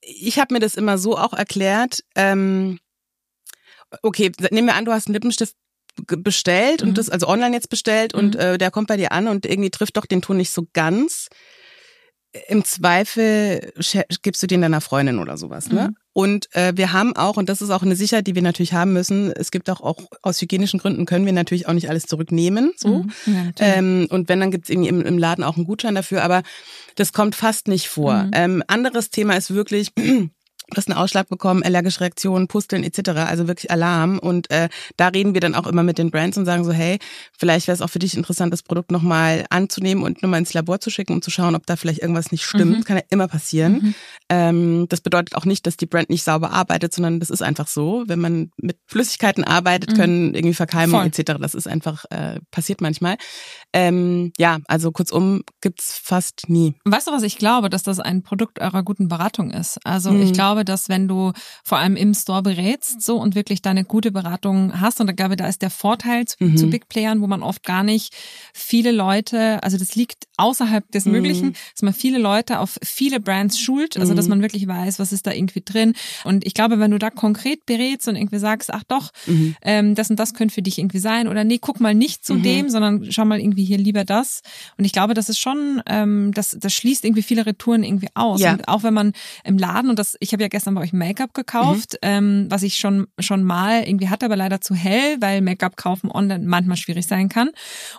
ich 0.00 0.38
habe 0.38 0.54
mir 0.54 0.60
das 0.60 0.74
immer 0.76 0.98
so 0.98 1.16
auch 1.18 1.32
erklärt. 1.32 2.02
Ähm, 2.14 2.78
okay, 4.02 4.32
nehmen 4.50 4.66
wir 4.68 4.74
an, 4.74 4.84
du 4.84 4.92
hast 4.92 5.06
einen 5.08 5.14
Lippenstift 5.14 5.54
bestellt 6.06 6.82
Mhm. 6.82 6.88
und 6.90 6.98
das 6.98 7.08
also 7.08 7.26
online 7.26 7.54
jetzt 7.54 7.70
bestellt 7.70 8.12
und 8.14 8.34
Mhm. 8.34 8.40
äh, 8.40 8.58
der 8.58 8.70
kommt 8.70 8.88
bei 8.88 8.96
dir 8.96 9.12
an 9.12 9.28
und 9.28 9.46
irgendwie 9.46 9.70
trifft 9.70 9.96
doch 9.96 10.06
den 10.06 10.22
Ton 10.22 10.36
nicht 10.36 10.50
so 10.50 10.66
ganz. 10.74 11.28
Im 12.48 12.64
Zweifel 12.64 13.72
gibst 14.22 14.42
du 14.42 14.46
den 14.46 14.62
deiner 14.62 14.80
Freundin 14.80 15.18
oder 15.18 15.36
sowas, 15.36 15.70
ne? 15.70 15.88
Mhm. 15.88 15.96
Und 16.12 16.54
äh, 16.54 16.72
wir 16.74 16.94
haben 16.94 17.14
auch, 17.14 17.36
und 17.36 17.50
das 17.50 17.60
ist 17.60 17.68
auch 17.68 17.82
eine 17.82 17.94
Sicherheit, 17.94 18.26
die 18.26 18.34
wir 18.34 18.40
natürlich 18.40 18.72
haben 18.72 18.94
müssen, 18.94 19.30
es 19.32 19.50
gibt 19.50 19.68
auch, 19.68 19.82
auch 19.82 19.98
aus 20.22 20.40
hygienischen 20.40 20.80
Gründen 20.80 21.04
können 21.04 21.26
wir 21.26 21.34
natürlich 21.34 21.68
auch 21.68 21.74
nicht 21.74 21.90
alles 21.90 22.04
zurücknehmen. 22.04 22.72
So. 22.78 23.04
Mhm. 23.04 23.12
Ja. 23.26 23.42
Ähm, 23.58 24.06
und 24.08 24.30
wenn, 24.30 24.40
dann 24.40 24.50
gibt's 24.50 24.70
irgendwie 24.70 24.88
im, 24.88 25.02
im 25.02 25.18
Laden 25.18 25.44
auch 25.44 25.56
einen 25.56 25.66
Gutschein 25.66 25.94
dafür, 25.94 26.22
aber 26.22 26.42
das 26.94 27.12
kommt 27.12 27.34
fast 27.34 27.68
nicht 27.68 27.88
vor. 27.88 28.24
Mhm. 28.24 28.30
Ähm, 28.32 28.62
anderes 28.66 29.10
Thema 29.10 29.34
ist 29.34 29.52
wirklich, 29.52 29.92
du 30.70 30.76
hast 30.76 30.88
einen 30.88 30.98
Ausschlag 30.98 31.28
bekommen, 31.28 31.62
allergische 31.62 32.00
Reaktionen, 32.00 32.48
Pusteln 32.48 32.82
etc., 32.84 33.10
also 33.10 33.46
wirklich 33.48 33.70
Alarm. 33.70 34.18
Und 34.18 34.50
äh, 34.50 34.68
da 34.96 35.08
reden 35.08 35.34
wir 35.34 35.40
dann 35.40 35.54
auch 35.54 35.66
immer 35.66 35.82
mit 35.82 35.98
den 35.98 36.10
Brands 36.10 36.36
und 36.38 36.44
sagen 36.44 36.64
so, 36.64 36.72
hey, 36.72 36.98
vielleicht 37.38 37.68
wäre 37.68 37.74
es 37.74 37.82
auch 37.82 37.90
für 37.90 37.98
dich 38.00 38.16
interessant, 38.16 38.52
das 38.52 38.62
Produkt 38.62 38.90
nochmal 38.90 39.46
anzunehmen 39.50 40.02
und 40.02 40.22
nochmal 40.22 40.40
ins 40.40 40.54
Labor 40.54 40.80
zu 40.80 40.90
schicken, 40.90 41.12
um 41.12 41.22
zu 41.22 41.30
schauen, 41.30 41.54
ob 41.54 41.66
da 41.66 41.76
vielleicht 41.76 42.00
irgendwas 42.02 42.32
nicht 42.32 42.44
stimmt. 42.44 42.78
Mhm. 42.78 42.84
Kann 42.84 42.96
ja 42.96 43.02
immer 43.10 43.28
passieren. 43.28 43.72
Mhm. 43.74 43.94
Ähm, 44.28 44.86
das 44.88 45.00
bedeutet 45.00 45.36
auch 45.36 45.44
nicht, 45.44 45.66
dass 45.66 45.76
die 45.76 45.86
Brand 45.86 46.10
nicht 46.10 46.24
sauber 46.24 46.50
arbeitet, 46.50 46.92
sondern 46.94 47.20
das 47.20 47.30
ist 47.30 47.42
einfach 47.42 47.68
so. 47.68 48.04
Wenn 48.06 48.18
man 48.20 48.50
mit 48.56 48.78
Flüssigkeiten 48.86 49.44
arbeitet, 49.44 49.92
Mhm. 49.92 49.96
können 49.96 50.34
irgendwie 50.34 50.54
Verkeimung 50.54 51.00
Voll. 51.00 51.06
etc. 51.06 51.38
Das 51.40 51.54
ist 51.54 51.68
einfach 51.68 52.04
äh, 52.10 52.40
passiert 52.50 52.80
manchmal. 52.80 53.16
Ähm, 53.78 54.32
ja, 54.38 54.56
also 54.68 54.90
kurzum 54.90 55.42
gibt's 55.60 56.00
fast 56.02 56.48
nie. 56.48 56.74
Weißt 56.86 57.08
du, 57.08 57.12
was 57.12 57.22
ich 57.22 57.36
glaube, 57.36 57.68
dass 57.68 57.82
das 57.82 58.00
ein 58.00 58.22
Produkt 58.22 58.58
eurer 58.58 58.82
guten 58.82 59.08
Beratung 59.08 59.50
ist? 59.50 59.78
Also 59.84 60.12
Mhm. 60.12 60.22
ich 60.22 60.32
glaube, 60.32 60.64
dass 60.64 60.88
wenn 60.88 61.08
du 61.08 61.32
vor 61.62 61.76
allem 61.76 61.94
im 61.94 62.14
Store 62.14 62.42
berätst 62.42 63.02
so 63.02 63.18
und 63.20 63.34
wirklich 63.34 63.60
deine 63.60 63.84
gute 63.84 64.12
Beratung 64.12 64.80
hast, 64.80 64.98
und 65.02 65.10
ich 65.10 65.16
glaube, 65.16 65.36
da 65.36 65.46
ist 65.46 65.60
der 65.60 65.68
Vorteil 65.68 66.24
zu, 66.24 66.36
Mhm. 66.42 66.56
zu 66.56 66.68
Big 66.70 66.88
Playern, 66.88 67.20
wo 67.20 67.26
man 67.26 67.42
oft 67.42 67.64
gar 67.64 67.82
nicht 67.82 68.14
viele 68.54 68.92
Leute, 68.92 69.62
also 69.62 69.76
das 69.76 69.94
liegt 69.94 70.26
außerhalb 70.38 70.90
des 70.92 71.04
Mhm. 71.04 71.12
Möglichen, 71.12 71.52
dass 71.74 71.82
man 71.82 71.92
viele 71.92 72.16
Leute 72.18 72.60
auf 72.60 72.78
viele 72.82 73.20
Brands 73.20 73.58
schult, 73.58 73.98
also 73.98 74.14
dass 74.14 74.24
Mhm. 74.26 74.30
man 74.30 74.42
wirklich 74.42 74.66
weiß, 74.66 74.98
was 74.98 75.12
ist 75.12 75.26
da 75.26 75.32
irgendwie 75.32 75.60
drin. 75.62 75.92
Und 76.24 76.46
ich 76.46 76.54
glaube, 76.54 76.78
wenn 76.78 76.92
du 76.92 76.98
da 76.98 77.10
konkret 77.10 77.66
berätst 77.66 78.08
und 78.08 78.16
irgendwie 78.16 78.38
sagst, 78.38 78.72
ach 78.72 78.84
doch, 78.88 79.10
Mhm. 79.26 79.54
ähm, 79.60 79.94
das 79.94 80.08
und 80.08 80.18
das 80.18 80.32
könnte 80.32 80.54
für 80.54 80.62
dich 80.62 80.78
irgendwie 80.78 80.98
sein 80.98 81.28
oder 81.28 81.44
nee, 81.44 81.58
guck 81.60 81.78
mal 81.78 81.94
nicht 81.94 82.24
zu 82.24 82.36
Mhm. 82.36 82.42
dem, 82.42 82.70
sondern 82.70 83.12
schau 83.12 83.26
mal 83.26 83.38
irgendwie 83.38 83.65
hier 83.66 83.78
lieber 83.78 84.04
das. 84.04 84.40
Und 84.78 84.84
ich 84.84 84.92
glaube, 84.92 85.14
das 85.14 85.28
ist 85.28 85.38
schon, 85.38 85.82
ähm, 85.86 86.32
das, 86.32 86.56
das 86.58 86.72
schließt 86.72 87.04
irgendwie 87.04 87.22
viele 87.22 87.44
Retouren 87.46 87.82
irgendwie 87.84 88.08
aus. 88.14 88.40
Ja. 88.40 88.52
Und 88.52 88.68
auch 88.68 88.82
wenn 88.82 88.94
man 88.94 89.12
im 89.44 89.58
Laden, 89.58 89.90
und 89.90 89.98
das, 89.98 90.16
ich 90.20 90.32
habe 90.32 90.42
ja 90.42 90.48
gestern 90.48 90.74
bei 90.74 90.80
euch 90.80 90.92
Make-up 90.92 91.34
gekauft, 91.34 91.92
Mhm. 91.94 91.98
ähm, 92.02 92.46
was 92.48 92.62
ich 92.62 92.76
schon, 92.76 93.06
schon 93.18 93.42
mal 93.44 93.82
irgendwie 93.86 94.08
hatte, 94.08 94.26
aber 94.26 94.36
leider 94.36 94.60
zu 94.60 94.74
hell, 94.74 95.16
weil 95.20 95.40
Make-up 95.40 95.76
kaufen 95.76 96.10
online 96.10 96.44
manchmal 96.46 96.76
schwierig 96.76 97.06
sein 97.06 97.28
kann. 97.28 97.50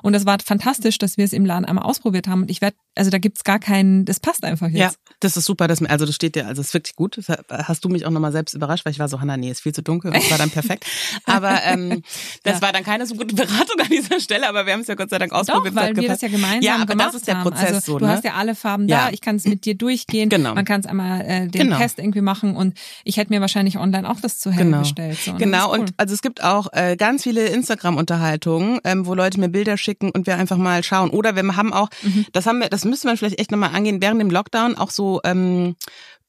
Und 0.01 0.13
das 0.13 0.25
war 0.25 0.37
fantastisch, 0.43 0.97
dass 0.97 1.17
wir 1.17 1.25
es 1.25 1.33
im 1.33 1.45
Laden 1.45 1.65
einmal 1.65 1.83
ausprobiert 1.85 2.27
haben. 2.27 2.43
Und 2.43 2.51
ich 2.51 2.61
werde, 2.61 2.77
also 2.95 3.09
da 3.11 3.17
gibt's 3.17 3.43
gar 3.43 3.59
keinen, 3.59 4.05
das 4.05 4.19
passt 4.19 4.43
einfach 4.43 4.69
jetzt. 4.69 4.79
Ja, 4.79 4.91
das 5.19 5.37
ist 5.37 5.45
super. 5.45 5.67
Das, 5.67 5.83
also 5.83 6.05
das 6.05 6.15
steht 6.15 6.35
dir, 6.35 6.47
also 6.47 6.59
das 6.61 6.67
ist 6.67 6.73
wirklich 6.73 6.95
gut. 6.95 7.17
Das 7.17 7.27
hast 7.49 7.83
du 7.85 7.89
mich 7.89 8.05
auch 8.05 8.11
nochmal 8.11 8.31
selbst 8.31 8.53
überrascht, 8.53 8.85
weil 8.85 8.91
ich 8.93 8.99
war 8.99 9.09
so, 9.09 9.19
Hanna, 9.19 9.37
nee, 9.37 9.49
ist 9.51 9.61
viel 9.61 9.73
zu 9.73 9.81
dunkel. 9.83 10.11
Und 10.11 10.17
das 10.17 10.29
war 10.31 10.37
dann 10.37 10.49
perfekt. 10.51 10.85
Aber 11.25 11.63
ähm, 11.63 12.01
das 12.43 12.55
Ja. 12.57 12.61
war 12.61 12.71
dann 12.73 12.83
keine 12.83 13.05
so 13.05 13.15
gute 13.15 13.35
Beratung 13.35 13.79
an 13.79 13.89
dieser 13.89 14.19
Stelle, 14.19 14.47
aber 14.47 14.65
wir 14.65 14.73
haben 14.73 14.81
es 14.81 14.87
ja 14.87 14.95
Gott 14.95 15.09
sei 15.09 15.17
Dank 15.17 15.31
ausprobiert. 15.31 15.56
Es 15.65 15.75
weil 15.75 15.95
wir 15.95 16.07
das 16.07 16.21
ja 16.21 16.27
gemeinsam 16.27 16.61
Ja, 16.61 16.75
aber 16.75 16.85
das 16.85 16.91
gemacht 16.95 17.13
ist 17.15 17.27
der 17.27 17.35
haben. 17.37 17.43
Prozess 17.43 17.73
also, 17.73 17.79
so, 17.93 17.99
Du 17.99 18.05
ne? 18.05 18.11
hast 18.11 18.23
ja 18.23 18.33
alle 18.33 18.55
Farben 18.55 18.87
da, 18.87 19.07
Ja. 19.07 19.09
ich 19.13 19.21
kann 19.21 19.35
es 19.37 19.45
mit 19.45 19.65
dir 19.65 19.75
durchgehen. 19.75 20.29
Genau. 20.29 20.53
Man 20.55 20.65
kann 20.65 20.79
es 20.81 20.85
einmal 20.85 21.21
äh, 21.21 21.47
den 21.47 21.51
Genau. 21.63 21.77
Test 21.77 21.99
irgendwie 21.99 22.21
machen 22.21 22.55
und 22.55 22.77
ich 23.03 23.17
hätte 23.17 23.31
mir 23.33 23.41
wahrscheinlich 23.41 23.77
online 23.77 24.09
auch 24.09 24.19
das 24.21 24.39
zu 24.39 24.51
hell 24.51 24.65
Genau. 24.65 24.79
bestellt. 24.79 25.17
So, 25.19 25.31
ne? 25.33 25.37
Genau, 25.37 25.57
Das 25.69 25.73
cool. 25.73 25.79
und 25.79 25.93
also 25.97 26.13
es 26.13 26.21
gibt 26.21 26.43
auch 26.43 26.67
äh, 26.73 26.95
ganz 26.97 27.23
viele 27.23 27.45
Instagram-Unterhaltungen, 27.47 28.79
ähm, 28.83 29.05
wo 29.05 29.13
Leute 29.13 29.39
mir 29.39 29.49
Bilder 29.49 29.77
schicken 29.77 30.11
und 30.11 30.27
wir 30.27 30.37
einfach 30.37 30.57
mal 30.57 30.83
schauen. 30.83 31.09
Oder 31.09 31.35
wir 31.35 31.55
haben 31.55 31.73
auch, 31.73 31.89
Mhm. 32.03 32.25
das 32.33 32.45
haben 32.45 32.59
wir, 32.59 32.69
das 32.69 32.85
müsste 32.85 33.07
man 33.07 33.17
vielleicht 33.17 33.39
echt 33.39 33.51
nochmal 33.51 33.71
angehen, 33.73 34.01
während 34.01 34.21
dem 34.21 34.29
Lockdown 34.29 34.77
auch 34.77 34.91
so 34.91 35.21
ähm, 35.23 35.75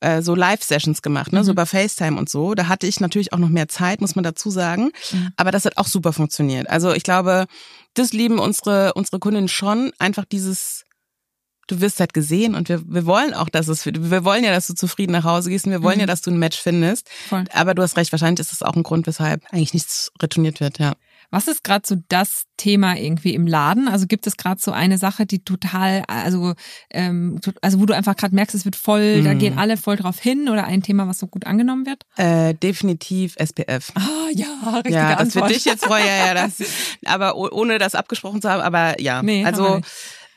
äh, 0.01 0.23
so 0.23 0.35
Live-Sessions 0.35 1.03
gemacht, 1.03 1.33
ne, 1.33 1.43
so 1.45 1.51
Mhm. 1.51 1.55
über 1.55 1.67
FaceTime 1.67 2.19
und 2.19 2.29
so. 2.29 2.55
Da 2.55 2.69
hatte 2.69 2.87
ich 2.87 3.01
natürlich 3.01 3.33
auch 3.33 3.39
noch 3.39 3.49
mehr 3.49 3.69
Zeit, 3.69 4.01
muss 4.01 4.15
man 4.15 4.23
dazu 4.23 4.51
sagen. 4.51 4.91
Mhm. 5.13 5.33
Aber 5.37 5.51
das 5.51 5.65
hat 5.65 5.77
auch 5.77 5.87
super 5.87 6.13
funktioniert. 6.13 6.69
Also 6.71 6.93
ich 6.93 7.03
glaube, 7.03 7.47
das 7.95 8.13
lieben 8.13 8.39
unsere 8.39 8.95
unsere 8.95 9.19
Kundinnen 9.19 9.49
schon, 9.49 9.93
einfach 9.99 10.25
dieses 10.25 10.85
Du 11.71 11.83
wirst 11.83 12.01
halt 12.01 12.15
gesehen 12.15 12.55
und 12.55 12.71
wir, 12.71 12.81
wir 12.87 13.05
wollen 13.05 13.35
auch, 13.35 13.51
dass 13.51 13.69
es 13.69 13.83
für, 13.83 13.93
wir 13.95 14.25
wollen 14.25 14.43
ja, 14.43 14.53
dass 14.53 14.69
du 14.69 14.75
zufrieden 14.75 15.13
nach 15.13 15.25
Hause 15.25 15.51
gehst 15.51 15.67
und 15.67 15.73
wir 15.73 15.83
wollen 15.83 15.97
Mhm. 15.97 16.01
ja, 16.01 16.07
dass 16.07 16.23
du 16.23 16.31
ein 16.31 16.39
Match 16.39 16.57
findest. 16.59 17.11
Voll. 17.29 17.45
Aber 17.53 17.75
du 17.75 17.83
hast 17.83 17.99
recht, 17.99 18.11
wahrscheinlich 18.11 18.41
ist 18.41 18.53
das 18.53 18.63
auch 18.63 18.75
ein 18.75 18.83
Grund, 18.83 19.07
weshalb 19.07 19.45
eigentlich 19.53 19.75
nichts 19.75 20.11
retourniert 20.23 20.61
wird, 20.61 20.79
ja. 20.79 20.95
Was 21.31 21.47
ist 21.47 21.63
gerade 21.63 21.87
so 21.87 21.97
das 22.09 22.45
Thema 22.57 22.97
irgendwie 22.97 23.35
im 23.35 23.47
Laden? 23.47 23.87
Also 23.89 24.07
gibt 24.07 24.27
es 24.27 24.37
gerade 24.39 24.61
so 24.61 24.73
eine 24.73 24.97
Sache, 24.97 25.27
die 25.27 25.45
total, 25.45 26.03
also 26.09 26.55
ähm, 26.91 27.39
also 27.61 27.81
wo 27.81 27.87
du 27.87 27.95
einfach 27.95 28.17
gerade 28.17 28.35
merkst, 28.35 28.55
es 28.55 28.65
wird 28.65 28.77
voll, 28.77 29.23
da 29.23 29.35
Mhm. 29.35 29.39
gehen 29.39 29.59
alle 29.59 29.77
voll 29.77 29.97
drauf 29.97 30.19
hin 30.19 30.49
oder 30.49 30.65
ein 30.65 30.83
Thema, 30.83 31.07
was 31.07 31.19
so 31.19 31.27
gut 31.27 31.47
angenommen 31.47 31.85
wird? 31.87 32.05
Äh, 32.17 32.55
definitiv 32.55 33.35
SPF. 33.37 33.93
Ah 33.95 34.29
ja, 34.33 34.47
richtige 34.77 34.95
Ja, 34.95 35.11
das 35.17 35.21
Antwort. 35.21 35.49
für 35.49 35.53
dich 35.55 35.65
jetzt 35.67 35.85
vorher, 35.85 36.27
ja, 36.29 36.35
das, 36.35 36.55
aber 37.05 37.37
oh- 37.37 37.51
ohne 37.53 37.79
das 37.79 37.95
abgesprochen 37.95 38.41
zu 38.41 38.49
haben, 38.51 38.63
aber 38.63 39.01
ja. 39.01 39.23
Nee, 39.23 39.45
also, 39.45 39.81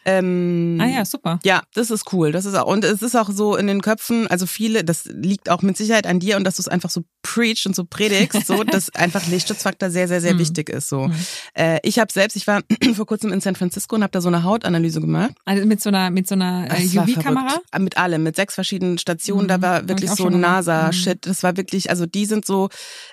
ähm, 0.03 0.79
Ah 0.81 0.87
ja, 0.87 1.05
super. 1.05 1.39
Ja, 1.45 1.61
das 1.75 1.91
ist 1.91 2.11
cool. 2.11 2.31
Das 2.31 2.45
ist 2.45 2.55
auch, 2.55 2.65
und 2.65 2.83
es 2.83 3.01
ist 3.03 3.15
auch 3.15 3.29
so 3.31 3.55
in 3.55 3.67
den 3.67 3.81
Köpfen, 3.81 4.25
also 4.27 4.45
viele, 4.47 4.83
das 4.83 5.05
liegt 5.05 5.47
auch 5.49 5.61
mit 5.61 5.77
Sicherheit 5.77 6.07
an 6.07 6.19
dir 6.19 6.37
und 6.37 6.43
dass 6.43 6.55
du 6.55 6.61
es 6.63 6.67
einfach 6.67 6.89
so 6.89 7.03
preach 7.21 7.65
und 7.65 7.75
so 7.75 7.83
predigst, 7.85 8.45
so, 8.47 8.63
dass 8.65 8.93
einfach 8.95 9.25
Lichtschutzfaktor 9.27 9.89
sehr, 9.89 10.07
sehr, 10.07 10.21
sehr 10.21 10.33
Mhm. 10.33 10.39
wichtig 10.39 10.69
ist. 10.69 10.89
So. 10.89 11.07
Mhm. 11.07 11.15
Äh, 11.53 11.79
ich 11.83 11.99
habe 11.99 12.11
selbst, 12.11 12.35
ich 12.35 12.47
war 12.47 12.61
vor 12.95 13.05
kurzem 13.05 13.31
in 13.33 13.41
San 13.41 13.55
Francisco 13.55 13.95
und 13.95 14.03
habe 14.03 14.11
da 14.11 14.21
so 14.21 14.27
eine 14.27 14.43
Hautanalyse 14.43 15.01
gemacht. 15.01 15.31
Also 15.45 15.65
mit 15.65 15.81
so 15.81 15.89
einer, 15.89 16.09
mit 16.09 16.27
so 16.27 16.35
einer 16.35 16.67
äh, 16.69 16.95
war 16.95 17.03
UV-Kamera? 17.07 17.59
Ah, 17.71 17.79
Mit 17.79 17.97
allem, 17.97 18.23
mit 18.23 18.35
sechs 18.35 18.55
verschiedenen 18.55 18.97
Stationen. 18.97 19.43
Mhm, 19.45 19.47
Da 19.49 19.61
war 19.61 19.75
hab 19.77 19.87
wirklich 19.89 20.11
so. 20.11 20.29
NASA-Shit. 20.29 21.25
Das 21.25 21.43
war 21.43 21.57
wirklich, 21.57 21.89
also 21.89 22.05
die 22.05 22.25
sind 22.25 22.45
so, 22.45 22.69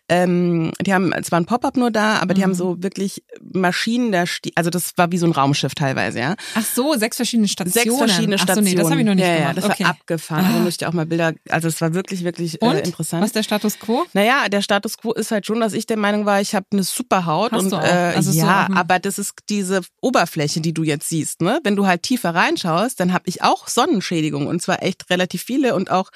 ähm, 0.09 0.73
die 0.85 0.92
haben, 0.94 1.12
es 1.12 1.31
war 1.31 1.40
ein 1.40 1.47
Pop-up 1.47 1.77
nur 1.77 1.90
da, 1.90 2.16
aber 2.18 2.35
die 2.35 2.40
Mhm. 2.40 2.44
haben 2.44 2.55
so 2.55 2.83
wirklich 2.83 3.23
Maschinen 3.53 4.12
da, 4.12 4.25
also 4.55 4.71
das 4.71 4.92
war 4.97 5.12
wie 5.12 5.18
so 5.18 5.27
ein 5.27 5.33
Raumschiff 5.33 5.75
teilweise, 5.75 6.18
ja. 6.21 6.37
Ach 6.55 6.64
so, 6.64 6.94
sechs 6.94 7.16
verschiedene 7.16 7.49
Stationen. 7.49 7.73
Sechs 7.85 7.97
verschiedene 7.97 8.37
Ach 8.37 8.40
so, 8.40 8.44
Stationen. 8.44 8.64
nee, 8.68 8.75
das 8.75 8.90
habe 8.90 9.01
ich 9.01 9.07
noch 9.07 9.14
nicht 9.14 9.25
ja, 9.27 9.35
gemacht. 9.37 9.57
Ja, 9.57 9.61
das 9.62 9.64
okay. 9.71 9.85
war 9.85 9.90
abgefahren. 9.90 10.44
Also 10.44 10.59
Ah. 10.59 10.62
muss 10.62 10.77
ich 10.81 10.87
auch 10.87 10.92
mal 10.92 11.07
Bilder, 11.07 11.35
also 11.49 11.68
es 11.68 11.81
war 11.81 11.94
wirklich, 11.94 12.25
wirklich 12.25 12.62
äh, 12.62 12.81
interessant. 12.81 13.23
Was 13.23 13.29
ist 13.29 13.37
der 13.37 13.42
Status 13.42 13.79
quo? 13.79 13.97
Naja, 14.12 14.48
der 14.48 14.62
Status 14.62 14.96
quo 14.98 15.12
ist 15.12 15.30
halt 15.30 15.46
schon, 15.46 15.61
dass 15.61 15.72
ich 15.72 15.87
der 15.87 15.96
Meinung 15.96 16.26
war, 16.26 16.40
ich 16.40 16.54
habe 16.54 16.66
eine 16.72 16.82
super 16.82 17.26
Haut 17.26 17.52
Hast 17.52 17.64
und 17.64 17.72
äh, 17.72 17.76
Also 17.76 18.32
so 18.32 18.38
ja, 18.38 18.66
dem- 18.66 18.76
aber 18.76 18.98
das 18.98 19.18
ist 19.18 19.34
diese 19.48 19.80
Oberfläche, 20.00 20.61
die 20.61 20.72
du 20.74 20.82
jetzt 20.82 21.08
siehst, 21.08 21.40
ne? 21.42 21.61
Wenn 21.64 21.76
du 21.76 21.87
halt 21.87 22.02
tiefer 22.02 22.34
reinschaust, 22.34 22.98
dann 23.00 23.12
habe 23.12 23.24
ich 23.28 23.42
auch 23.42 23.68
Sonnenschädigung 23.68 24.46
und 24.46 24.61
zwar 24.62 24.82
echt 24.82 25.11
relativ 25.11 25.42
viele 25.42 25.74
und 25.74 25.90
auch 25.90 26.11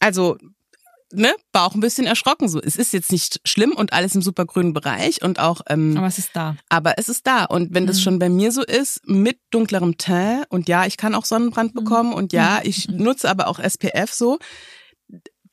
also 0.00 0.36
ne, 1.12 1.32
war 1.52 1.64
auch 1.64 1.74
ein 1.74 1.80
bisschen 1.80 2.06
erschrocken 2.06 2.48
so. 2.48 2.60
Es 2.60 2.76
ist 2.76 2.92
jetzt 2.92 3.12
nicht 3.12 3.40
schlimm 3.44 3.72
und 3.72 3.92
alles 3.92 4.14
im 4.14 4.22
supergrünen 4.22 4.72
Bereich 4.72 5.22
und 5.22 5.38
auch 5.38 5.60
ähm, 5.68 5.96
Aber 5.96 6.06
es 6.08 6.18
ist 6.18 6.30
da. 6.34 6.56
aber 6.68 6.98
es 6.98 7.08
ist 7.08 7.26
da. 7.26 7.44
Und 7.44 7.74
wenn 7.74 7.86
das 7.86 7.98
Mhm. 7.98 8.02
schon 8.02 8.18
bei 8.18 8.28
mir 8.28 8.50
so 8.52 8.62
ist, 8.64 9.00
mit 9.06 9.38
dunklerem 9.50 9.98
Teint, 9.98 10.46
und 10.50 10.68
ja, 10.68 10.84
ich 10.84 10.96
kann 10.96 11.14
auch 11.14 11.24
Sonnenbrand 11.24 11.74
Mhm. 11.74 11.84
bekommen, 11.84 12.12
und 12.12 12.32
ja, 12.32 12.56
Mhm. 12.56 12.68
ich 12.68 12.88
nutze 12.88 13.30
aber 13.30 13.46
auch 13.46 13.58
SPF 13.60 14.12
so, 14.12 14.38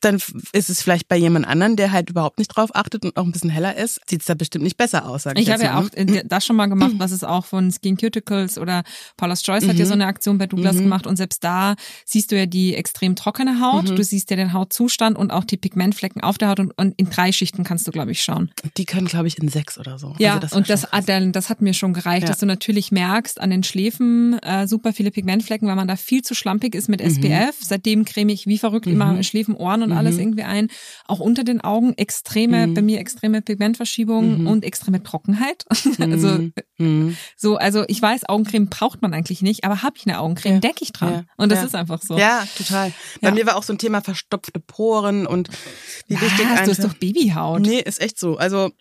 dann 0.04 0.20
ist 0.54 0.70
es 0.70 0.82
vielleicht 0.82 1.08
bei 1.08 1.18
jemand 1.18 1.48
anderen, 1.48 1.76
der 1.76 1.92
halt 1.92 2.10
überhaupt 2.10 2.38
nicht 2.40 2.50
drauf 2.50 2.70
achtet 2.76 3.06
und 3.06 3.16
auch 3.18 3.24
ein 3.26 3.32
bisschen 3.32 3.50
heller 3.50 3.76
ist, 3.78 4.00
sieht 4.10 4.22
es 4.22 4.28
da 4.28 4.34
bestimmt 4.34 4.64
nicht 4.64 4.78
besser 4.78 5.08
aus, 5.08 5.24
sag 5.24 5.38
ich, 5.38 5.48
Ich 5.48 5.54
habe 5.54 5.64
ja 5.64 5.80
auch 5.80 5.88
äh, 5.94 6.24
das 6.26 6.46
schon 6.46 6.56
mal 6.56 6.68
gemacht, 6.68 6.94
was 6.98 7.12
es 7.12 7.24
auch 7.24 7.46
von 7.46 7.72
Skin 7.72 7.98
Cuticles 7.98 8.58
oder 8.58 8.84
Paula's 9.18 9.42
Choice 9.44 9.68
hat 9.68 9.76
ja 9.78 9.84
Mhm. 9.86 9.88
so 9.88 9.94
eine 9.94 10.06
Aktion 10.06 10.38
bei 10.38 10.48
Douglas 10.48 10.76
Mhm. 10.76 10.82
gemacht 10.82 11.08
und 11.08 11.16
selbst 11.16 11.44
da 11.44 11.76
siehst 12.06 12.32
du 12.32 12.38
ja 12.38 12.46
die 12.46 12.76
extrem 12.76 13.16
trockene 13.16 13.60
Haut, 13.62 13.90
Mhm. 13.90 13.96
du 13.96 14.04
siehst 14.04 14.30
ja 14.30 14.36
den 14.36 14.54
Hautzustand 14.54 15.18
und 15.18 15.32
auch 15.32 15.44
die 15.44 15.58
Pigmentflecken 15.58 16.22
auf 16.22 16.38
der 16.38 16.50
Haut 16.50 16.60
und, 16.60 16.78
und 16.78 16.94
in 16.98 17.10
drei 17.10 17.32
Schichten 17.32 17.64
kannst 17.64 17.88
du, 17.88 17.92
glaube 17.92 18.12
ich, 18.12 18.22
schauen. 18.24 18.52
Die 18.78 18.86
können, 18.86 19.08
glaube 19.08 19.28
ich, 19.28 19.38
in 19.38 19.48
sechs 19.50 19.78
oder 19.78 19.98
so. 20.00 20.16
Ja, 20.20 20.32
also 20.36 20.40
das 20.42 20.54
und 20.54 20.70
das, 20.70 20.88
dann- 21.06 21.32
das 21.32 21.50
hat 21.50 21.62
mir 21.62 21.74
schon 21.74 21.94
gereicht, 21.94 22.24
Ja. 22.24 22.28
dass 22.30 22.40
du 22.40 22.46
natürlich 22.46 22.92
merkst 22.92 23.40
an 23.40 23.50
den 23.50 23.64
Schläfen 23.64 24.40
äh, 24.40 24.68
super 24.68 24.94
viele 24.94 25.12
Pigmentflecken, 25.12 25.68
weil 25.68 25.76
man 25.76 25.88
da 25.88 25.96
viel 25.96 26.22
zu 26.24 26.36
schlampig 26.36 26.76
ist 26.76 26.90
mit 26.90 27.02
Mhm. 27.02 27.08
SPF. 27.08 27.56
Seitdem 27.62 28.06
creme 28.06 28.30
ich 28.30 28.48
wie 28.48 28.58
verrückt 28.58 28.88
immer 28.88 29.22
Schläfen, 29.24 29.56
Ohren 29.56 29.84
und 29.84 29.93
alles 29.98 30.16
Mhm. 30.16 30.22
irgendwie 30.22 30.44
ein. 30.44 30.68
Auch 31.08 31.20
unter 31.20 31.44
den 31.44 31.62
Augen 31.62 31.94
extreme, 31.98 32.68
Mhm. 32.68 32.74
bei 32.74 32.82
mir 32.82 33.00
extreme 33.00 33.42
Pigmentverschiebung 33.42 34.42
Mhm. 34.42 34.48
und 34.48 34.66
extreme 34.66 35.02
Trockenheit. 35.04 35.66
also 36.00 36.28
Mhm. 36.30 36.54
Mhm. 36.78 37.18
so, 37.38 37.58
also 37.58 37.84
ich 37.88 38.02
weiß, 38.02 38.28
Augencreme 38.30 38.68
braucht 38.68 39.02
man 39.02 39.14
eigentlich 39.14 39.42
nicht, 39.42 39.64
aber 39.64 39.82
habe 39.84 39.96
ich 39.98 40.06
eine 40.08 40.20
Augencreme, 40.20 40.56
Ja. 40.56 40.60
decke 40.60 40.84
ich 40.84 40.92
dran. 40.94 41.14
Ja. 41.14 41.24
Und 41.38 41.52
das 41.52 41.60
Ja. 41.60 41.66
ist 41.66 41.76
einfach 41.76 42.02
so. 42.02 42.18
Ja, 42.18 42.46
total. 42.58 42.92
Bei 43.22 43.32
mir 43.32 43.46
war 43.46 43.56
auch 43.56 43.64
so 43.64 43.74
ein 43.74 43.78
Thema 43.78 44.02
verstopfte 44.02 44.60
Poren 44.60 45.26
und 45.28 45.50
wie 46.08 46.20
wichtig 46.20 46.46
Was? 46.52 46.64
Du 46.66 46.72
hast 46.72 46.84
doch 46.84 46.94
Babyhaut. 46.94 47.62
Nee, 47.62 47.80
ist 47.80 48.02
echt 48.02 48.20
so. 48.20 48.38
Also 48.38 48.72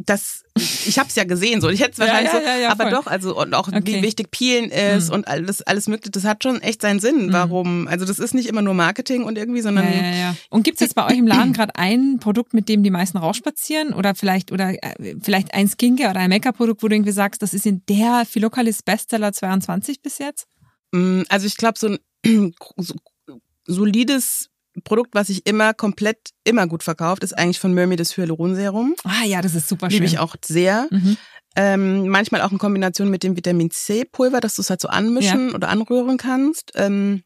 das, 0.00 0.44
ich 0.54 0.96
habe 0.98 1.08
es 1.08 1.16
ja 1.16 1.24
gesehen, 1.24 1.60
so. 1.60 1.68
Ich 1.68 1.80
hätte 1.80 1.92
es 1.92 1.98
wahrscheinlich 1.98 2.32
ja, 2.32 2.40
ja, 2.40 2.56
ja, 2.56 2.66
so, 2.68 2.72
aber 2.72 2.84
voll. 2.84 2.90
doch, 2.92 3.06
also 3.08 3.36
und 3.36 3.52
auch 3.54 3.66
Okay. 3.68 3.82
wie 3.84 4.02
wichtig 4.02 4.30
Peelen 4.30 4.70
ist 4.70 5.08
Mhm. 5.08 5.14
und 5.14 5.28
alles, 5.28 5.60
alles 5.62 5.88
mögliche, 5.88 6.12
das 6.12 6.24
hat 6.24 6.44
schon 6.44 6.60
echt 6.62 6.82
seinen 6.82 7.00
Sinn. 7.00 7.26
Mhm. 7.26 7.32
Warum? 7.32 7.88
Also 7.88 8.04
das 8.06 8.18
ist 8.20 8.32
nicht 8.32 8.48
immer 8.48 8.62
nur 8.62 8.74
Marketing 8.74 9.24
und 9.24 9.36
irgendwie, 9.36 9.60
sondern. 9.60 9.86
Und 10.50 10.62
gibt's 10.62 10.80
jetzt 10.80 10.94
bei 10.94 11.04
euch 11.04 11.18
im 11.18 11.26
Laden 11.26 11.52
gerade 11.52 11.74
ein 11.74 12.18
Produkt, 12.20 12.54
mit 12.54 12.68
dem 12.68 12.82
die 12.84 12.90
meisten 12.90 13.18
rausspazieren? 13.18 13.92
Oder 13.92 14.14
vielleicht, 14.14 14.52
oder 14.52 14.72
äh, 14.82 15.16
vielleicht 15.20 15.52
ein 15.52 15.68
Skincare 15.68 16.10
oder 16.10 16.20
ein 16.20 16.30
Make-up-Produkt, 16.30 16.82
wo 16.82 16.88
du 16.88 16.94
irgendwie 16.94 17.12
sagst, 17.12 17.42
das 17.42 17.52
ist 17.52 17.66
in 17.66 17.82
der 17.88 18.24
Philokalis 18.24 18.82
Bestseller 18.84 19.32
22 19.32 20.00
bis 20.00 20.18
jetzt? 20.18 20.46
Mm, 20.92 21.22
Also 21.28 21.46
ich 21.48 21.56
glaube, 21.56 21.78
so 21.78 21.88
ein 21.88 21.98
so 22.76 22.94
solides 23.66 24.48
Produkt, 24.82 25.14
was 25.14 25.28
sich 25.28 25.46
immer 25.46 25.74
komplett 25.74 26.30
immer 26.44 26.66
gut 26.66 26.82
verkauft, 26.82 27.24
ist 27.24 27.36
eigentlich 27.36 27.60
von 27.60 27.74
Murmy 27.74 27.96
das 27.96 28.16
Hyaluronserum. 28.16 28.94
Ah 29.04 29.24
ja, 29.24 29.40
das 29.42 29.54
ist 29.54 29.68
super 29.68 29.90
schön. 29.90 29.94
Liebe 29.94 30.06
ich 30.06 30.18
auch 30.18 30.36
sehr. 30.44 30.88
Mhm. 30.90 31.16
Ähm, 31.56 32.08
manchmal 32.08 32.42
auch 32.42 32.52
in 32.52 32.58
Kombination 32.58 33.10
mit 33.10 33.22
dem 33.22 33.36
Vitamin 33.36 33.70
C 33.70 34.04
Pulver, 34.04 34.40
dass 34.40 34.54
du 34.54 34.62
es 34.62 34.70
halt 34.70 34.80
so 34.80 34.88
anmischen 34.88 35.54
oder 35.54 35.68
anrühren 35.68 36.16
kannst. 36.16 36.72
Ähm, 36.76 37.22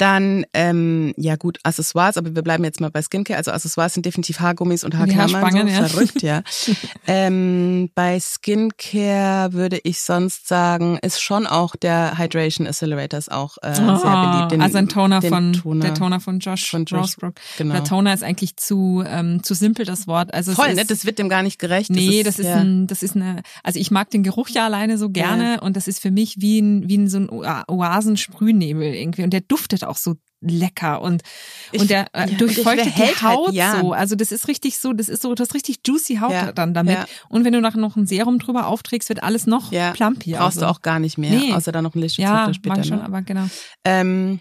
dann, 0.00 0.44
ähm, 0.54 1.12
ja 1.16 1.36
gut, 1.36 1.58
Accessoires, 1.62 2.16
aber 2.16 2.34
wir 2.34 2.42
bleiben 2.42 2.64
jetzt 2.64 2.80
mal 2.80 2.90
bei 2.90 3.02
Skincare. 3.02 3.36
Also 3.36 3.50
Accessoires 3.52 3.94
sind 3.94 4.06
definitiv 4.06 4.40
Haargummis 4.40 4.84
und 4.84 4.96
Haarklammern. 4.96 5.42
Haarspangen, 5.42 5.68
so. 5.68 5.74
ja. 5.74 5.88
Verrückt, 5.88 6.22
ja. 6.22 6.42
ähm, 7.06 7.90
bei 7.94 8.18
Skincare 8.20 9.52
würde 9.52 9.78
ich 9.82 10.00
sonst 10.00 10.48
sagen, 10.48 10.98
ist 11.02 11.20
schon 11.22 11.46
auch 11.46 11.76
der 11.76 12.18
Hydration 12.18 12.66
Accelerator 12.66 13.18
ist 13.18 13.30
auch 13.30 13.56
äh, 13.62 13.74
sehr 13.74 13.84
Ah, 13.88 14.32
beliebt. 14.36 14.52
Den- 14.52 14.62
also 14.62 14.78
ein 14.78 14.88
Toner 14.88 15.20
von 15.22 15.52
Toner. 15.52 15.84
der 15.84 15.94
Toner 15.94 16.20
von 16.20 16.38
Josh, 16.38 16.70
Von 16.70 16.84
Josh, 16.84 17.00
Rosebrook. 17.00 17.34
genau. 17.58 17.74
Der 17.74 17.84
Toner 17.84 18.14
ist 18.14 18.22
eigentlich 18.22 18.56
zu 18.56 19.02
ähm, 19.06 19.42
zu 19.42 19.54
simpel 19.54 19.84
das 19.84 20.06
Wort. 20.06 20.32
Also 20.34 20.52
Voll, 20.52 20.68
ist, 20.68 20.76
ne? 20.76 20.84
Das 20.84 21.04
wird 21.04 21.18
dem 21.18 21.28
gar 21.28 21.42
nicht 21.42 21.58
gerecht. 21.58 21.90
Nee, 21.90 22.22
das 22.22 22.38
ist, 22.38 22.46
ja. 22.46 22.56
ein, 22.56 22.86
das 22.86 23.02
ist 23.02 23.16
eine, 23.16 23.42
also 23.62 23.78
ich 23.78 23.90
mag 23.90 24.10
den 24.10 24.22
Geruch 24.22 24.48
ja 24.48 24.64
alleine 24.64 24.98
so 24.98 25.10
gerne 25.10 25.60
und 25.60 25.76
das 25.76 25.88
ist 25.88 26.00
für 26.00 26.10
mich 26.10 26.40
wie 26.40 26.60
ein, 26.60 26.88
wie 26.88 26.96
ein 26.98 27.08
so 27.08 27.18
ein 27.18 27.28
Oa- 27.30 27.64
Oasensprühnebel 27.68 28.94
irgendwie 28.94 29.22
und 29.22 29.30
der 29.30 29.40
duftet 29.40 29.84
auch 29.84 29.89
so 29.96 30.16
lecker 30.42 31.02
und 31.02 31.22
Ich- 31.70 31.80
und 31.82 31.90
der 31.90 32.06
äh, 32.14 32.20
ja, 32.20 32.24
und 32.30 32.40
durchfeuchtet 32.40 32.96
die 32.96 33.00
halt 33.02 33.22
Haut 33.22 33.52
Jahren. 33.52 33.80
so. 33.82 33.92
Also 33.92 34.14
das 34.16 34.32
ist 34.32 34.48
richtig 34.48 34.78
so, 34.78 34.92
das 34.94 35.08
ist 35.10 35.20
so, 35.22 35.34
das 35.34 35.52
richtig 35.54 35.80
juicy 35.86 36.16
Haut 36.16 36.30
Ja, 36.32 36.52
dann 36.52 36.72
damit. 36.72 36.94
ja. 36.94 37.06
Und 37.28 37.44
wenn 37.44 37.52
du 37.52 37.60
nachher 37.60 37.78
noch 37.78 37.96
ein 37.96 38.06
Serum 38.06 38.38
drüber 38.38 38.66
aufträgst, 38.66 39.08
wird 39.10 39.22
alles 39.22 39.46
noch 39.46 39.70
ja. 39.70 39.92
plumpier. 39.92 40.38
Brauchst 40.38 40.56
also. 40.56 40.60
du 40.60 40.70
auch 40.70 40.80
gar 40.82 40.98
nicht 40.98 41.18
mehr, 41.18 41.30
Nee. 41.30 41.52
außer 41.52 41.72
dann 41.72 41.84
noch 41.84 41.94
ein 41.94 41.98
Ja, 41.98 42.04
Lichtschutzfaktor 42.04 42.54
später. 42.54 42.76
mag 42.76 42.86
schon, 42.86 42.98
ne? 42.98 43.04
aber 43.04 43.22
genau. 43.22 43.44
Ähm, 43.84 44.40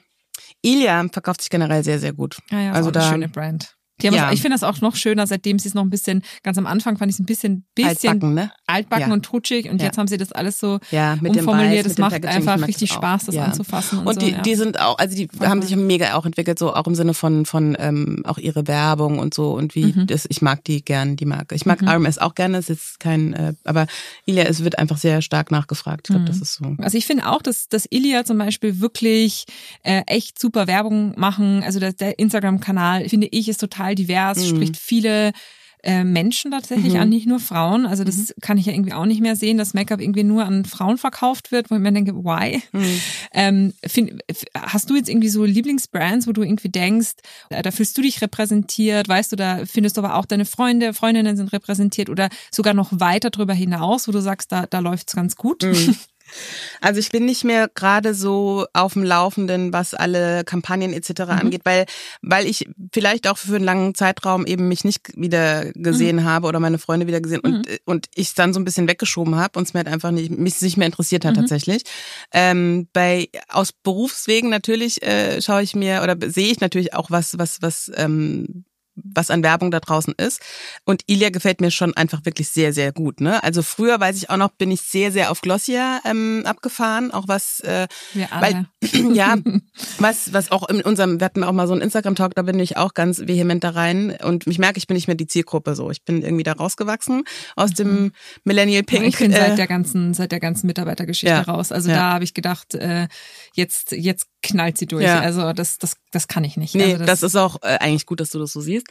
Ilia 0.62 1.06
verkauft 1.12 1.42
sich 1.42 1.50
generell 1.50 1.84
sehr, 1.84 2.00
sehr 2.00 2.14
gut. 2.14 2.38
Ja, 2.50 2.60
ja, 2.62 2.72
Also 2.72 2.90
auch 2.90 2.94
eine 2.94 3.04
da- 3.04 3.10
schöne 3.12 3.30
Brand. 3.30 3.76
Ja. 4.04 4.28
es, 4.30 4.34
ich 4.36 4.42
finde 4.42 4.56
das 4.56 4.64
auch 4.64 4.82
noch 4.82 4.96
schöner, 4.96 5.28
seitdem 5.28 5.60
sie 5.60 5.68
es 5.70 5.74
noch 5.74 5.84
ein 5.84 5.90
bisschen, 5.90 6.24
ganz 6.44 6.58
am 6.58 6.66
Anfang 6.66 6.98
fand 6.98 7.10
ich 7.12 7.16
es 7.16 7.20
ein 7.20 7.26
bisschen, 7.26 7.66
bisschen 7.76 7.90
Altbacken, 8.12 8.34
ne? 8.34 8.52
altbacken 8.68 9.08
Ja. 9.08 9.14
und 9.14 9.26
trutschig 9.26 9.70
und 9.70 9.80
Ja. 9.80 9.86
jetzt 9.88 9.98
haben 9.98 10.08
sie 10.08 10.18
das 10.18 10.32
alles 10.32 10.60
so 10.60 10.80
Ja, 10.92 11.18
mit 11.22 11.36
umformuliert. 11.36 11.86
Weiß, 11.86 11.92
Es 11.94 11.98
macht 11.98 12.26
einfach 12.26 12.68
richtig. 12.68 12.92
Spaß, 12.92 13.26
das 13.26 13.38
anzufassen. 13.38 14.00
Und, 14.00 14.08
Und 14.08 14.22
so, 14.22 14.26
die, 14.28 14.34
die 14.44 14.56
sind 14.56 14.80
auch, 14.80 14.98
also 14.98 15.16
die 15.16 15.28
haben 15.42 15.62
sich 15.62 15.76
mega 15.76 16.14
auch 16.16 16.26
entwickelt, 16.26 16.60
so 16.60 16.74
auch 16.74 16.88
im 16.88 16.96
Sinne 16.96 17.14
von 17.14 17.46
von 17.46 17.76
ähm, 17.80 18.24
auch 18.26 18.38
ihre 18.38 18.68
Werbung 18.68 19.20
und 19.20 19.34
so 19.34 19.52
und 19.54 19.76
wie 19.76 19.94
Mhm. 19.94 20.08
das, 20.08 20.26
ich 20.30 20.42
mag 20.42 20.64
die 20.64 20.84
gern, 20.84 21.16
die 21.16 21.26
Marke. 21.26 21.56
Ich 21.56 21.66
mag 21.66 21.82
Mhm. 21.82 21.88
RMS 21.90 22.18
auch 22.18 22.36
gerne, 22.36 22.58
ist 22.58 22.70
jetzt 22.70 23.00
kein, 23.00 23.34
äh, 23.34 23.54
aber 23.64 23.88
Ilia, 24.26 24.44
es 24.46 24.64
wird 24.64 24.78
einfach 24.80 24.98
sehr 24.98 25.22
stark 25.22 25.52
nachgefragt. 25.52 26.08
Ich 26.08 26.10
glaube, 26.12 26.22
Mhm. 26.24 26.28
das 26.28 26.38
ist 26.42 26.56
so. 26.56 26.76
Also 26.80 26.98
ich 26.98 27.06
finde 27.06 27.28
auch, 27.28 27.42
dass, 27.42 27.68
dass 27.70 27.86
Ilia 27.90 28.24
zum 28.26 28.38
Beispiel 28.38 28.80
wirklich 28.80 29.46
äh, 29.84 30.02
echt 30.08 30.40
super 30.40 30.68
Werbung 30.68 31.14
machen. 31.18 31.64
Also 31.64 31.80
der, 31.80 31.94
der 31.94 32.20
Instagram-Kanal, 32.20 33.08
finde 33.10 33.28
ich, 33.32 33.50
ist 33.50 33.60
total 33.60 33.89
divers, 33.96 34.38
Mhm. 34.40 34.56
spricht 34.56 34.78
viele 34.78 35.32
äh, 35.82 36.04
Menschen 36.04 36.52
tatsächlich 36.52 36.96
Mhm. 36.96 37.00
an, 37.00 37.08
nicht 37.10 37.26
nur 37.26 37.40
Frauen. 37.40 37.86
Also 37.86 38.04
das 38.04 38.36
kann 38.42 38.58
ich 38.58 38.66
ja 38.66 38.74
irgendwie 38.74 38.92
auch 38.92 39.06
nicht 39.06 39.22
mehr 39.22 39.38
sehen, 39.38 39.58
dass 39.58 39.74
Make-up 39.74 40.02
irgendwie 40.02 40.26
nur 40.26 40.44
an 40.44 40.66
Frauen 40.66 40.98
verkauft 40.98 41.54
wird, 41.54 41.72
wo 41.72 41.76
ich 41.76 41.80
mir 41.82 41.94
denke, 41.94 42.14
why? 42.16 42.62
Mhm. 42.74 43.02
Ähm, 43.34 43.74
find, 43.88 44.22
hast 44.54 44.90
du 44.90 44.98
jetzt 44.98 45.08
irgendwie 45.08 45.30
so 45.30 45.46
Lieblingsbrands, 45.46 46.28
wo 46.28 46.34
du 46.34 46.44
irgendwie 46.44 46.68
denkst, 46.68 47.12
äh, 47.50 47.62
da 47.62 47.72
fühlst 47.72 47.98
du 47.98 48.02
dich 48.02 48.22
repräsentiert, 48.22 49.08
weißt 49.08 49.32
du, 49.32 49.38
da 49.38 49.62
findest 49.66 49.96
du 49.96 50.02
aber 50.02 50.16
auch 50.18 50.26
deine 50.26 50.44
Freunde, 50.44 50.94
Freundinnen 50.94 51.38
sind 51.38 51.54
repräsentiert 51.54 52.10
oder 52.10 52.28
sogar 52.52 52.74
noch 52.74 52.90
weiter 52.92 53.30
drüber 53.30 53.54
hinaus, 53.54 54.06
wo 54.10 54.12
du 54.12 54.20
sagst, 54.22 54.52
da, 54.52 54.66
da 54.70 54.80
läuft's 54.80 55.16
ganz 55.16 55.38
gut? 55.38 55.64
Mhm. 56.30 56.86
Also 56.86 57.00
ich 57.00 57.10
bin 57.10 57.26
nicht 57.26 57.44
mehr 57.44 57.70
gerade 57.74 58.14
so 58.14 58.66
auf 58.74 58.94
dem 58.94 59.04
Laufenden, 59.04 59.74
was 59.74 59.94
alle 59.94 60.44
Kampagnen 60.44 60.94
etc. 60.94 61.10
Mhm. 61.22 61.30
angeht, 61.30 61.62
weil 61.66 61.86
weil 62.22 62.46
ich 62.46 62.68
vielleicht 62.94 63.28
auch 63.28 63.38
für 63.38 63.56
einen 63.56 63.66
langen 63.66 63.96
Zeitraum 63.96 64.46
eben 64.46 64.68
mich 64.68 64.84
nicht 64.84 65.10
wieder 65.16 65.72
gesehen 65.74 66.18
Mhm. 66.18 66.24
habe 66.26 66.48
oder 66.48 66.60
meine 66.60 66.78
Freunde 66.78 67.08
wieder 67.08 67.22
gesehen 67.22 67.40
und 67.42 67.68
und 67.86 68.08
ich 68.16 68.34
dann 68.34 68.54
so 68.54 68.60
ein 68.60 68.66
bisschen 68.66 68.88
weggeschoben 68.88 69.36
habe 69.36 69.58
und 69.60 69.68
es 69.68 69.74
mir 69.74 69.80
halt 69.80 69.88
einfach 69.88 70.12
nicht 70.12 70.32
mich 70.32 70.62
nicht 70.62 70.78
mehr 70.78 70.88
interessiert 70.88 71.26
hat 71.26 71.36
Mhm. 71.36 71.42
tatsächlich. 71.42 71.84
Ähm, 72.34 72.88
bei 72.94 73.30
aus 73.50 73.72
Berufswegen 73.72 74.50
natürlich 74.50 75.02
äh, 75.04 75.42
schaue 75.42 75.64
ich 75.64 75.76
mir 75.76 76.02
oder 76.04 76.16
sehe 76.30 76.52
ich 76.52 76.60
natürlich 76.60 76.94
auch 76.94 77.12
was 77.12 77.38
was 77.38 77.62
was 77.62 77.92
ähm, 77.96 78.66
was 79.04 79.30
an 79.32 79.44
Werbung 79.44 79.72
da 79.72 79.80
draußen 79.80 80.14
ist. 80.18 80.42
Und 80.86 81.04
Ilia 81.08 81.30
gefällt 81.30 81.62
mir 81.62 81.72
schon 81.72 81.96
einfach 81.96 82.26
wirklich 82.26 82.50
sehr, 82.50 82.74
sehr 82.74 82.92
gut. 82.92 83.22
Ne? 83.22 83.44
Also 83.44 83.62
früher, 83.62 84.00
weiß 84.00 84.16
ich 84.18 84.30
auch 84.30 84.38
noch, 84.38 84.50
bin 84.52 84.72
ich 84.72 84.82
sehr, 84.82 85.12
sehr 85.12 85.32
auf 85.32 85.42
Glossier 85.42 86.02
ähm, 86.06 86.44
abgefahren. 86.46 87.12
Auch 87.12 87.28
was, 87.28 87.60
äh, 87.62 87.88
weil, 88.40 88.66
ja, 89.14 89.36
was, 89.98 90.34
was 90.34 90.52
auch 90.52 90.68
in 90.70 90.82
unserem, 90.82 91.20
wir 91.20 91.26
hatten 91.26 91.44
auch 91.44 91.52
mal 91.52 91.68
so 91.68 91.74
einen 91.74 91.82
Instagram-Talk, 91.82 92.36
da 92.36 92.42
bin 92.44 92.60
ich 92.60 92.78
auch 92.78 92.94
ganz 92.94 93.20
vehement 93.28 93.64
da 93.64 93.72
rein. 93.72 94.18
Und 94.24 94.48
ich 94.48 94.60
merke, 94.60 94.78
ich 94.78 94.88
bin 94.88 94.96
nicht 94.96 95.08
mehr 95.08 95.16
die 95.16 95.28
Zielgruppe 95.28 95.76
so. 95.76 95.90
Ich 95.92 96.04
bin 96.04 96.22
irgendwie 96.22 96.44
da 96.44 96.54
rausgewachsen 96.54 97.24
aus 97.56 97.72
dem 97.74 98.12
Millennial 98.44 98.84
Pink. 98.84 99.06
ich 99.06 99.18
bin 99.18 99.32
äh, 99.32 99.38
seit 99.38 99.58
der 99.58 99.68
ganzen, 99.68 100.14
seit 100.14 100.32
der 100.32 100.40
ganzen 100.40 100.68
Mitarbeitergeschichte 100.68 101.28
Ja. 101.36 101.42
raus. 101.42 101.72
Also 101.72 101.90
Ja. 101.90 101.96
da 101.96 102.14
habe 102.14 102.24
ich 102.24 102.34
gedacht, 102.34 102.76
äh, 102.76 103.08
jetzt, 103.54 103.92
jetzt 103.92 104.28
knallt 104.42 104.78
sie 104.78 104.86
durch. 104.86 105.04
Ja. 105.04 105.20
Also 105.20 105.54
das, 105.54 105.78
das, 105.78 105.96
das 106.12 106.28
kann 106.28 106.44
ich 106.44 106.58
nicht. 106.58 106.76
Nee, 106.76 106.94
also 106.94 107.06
das, 107.06 107.24
ist 107.24 107.36
auch 107.36 107.62
äh, 107.62 107.78
eigentlich 107.80 108.06
gut, 108.06 108.20
dass 108.20 108.30
du 108.30 108.40
das 108.40 108.52
so 108.52 108.62
siehst. 108.62 108.88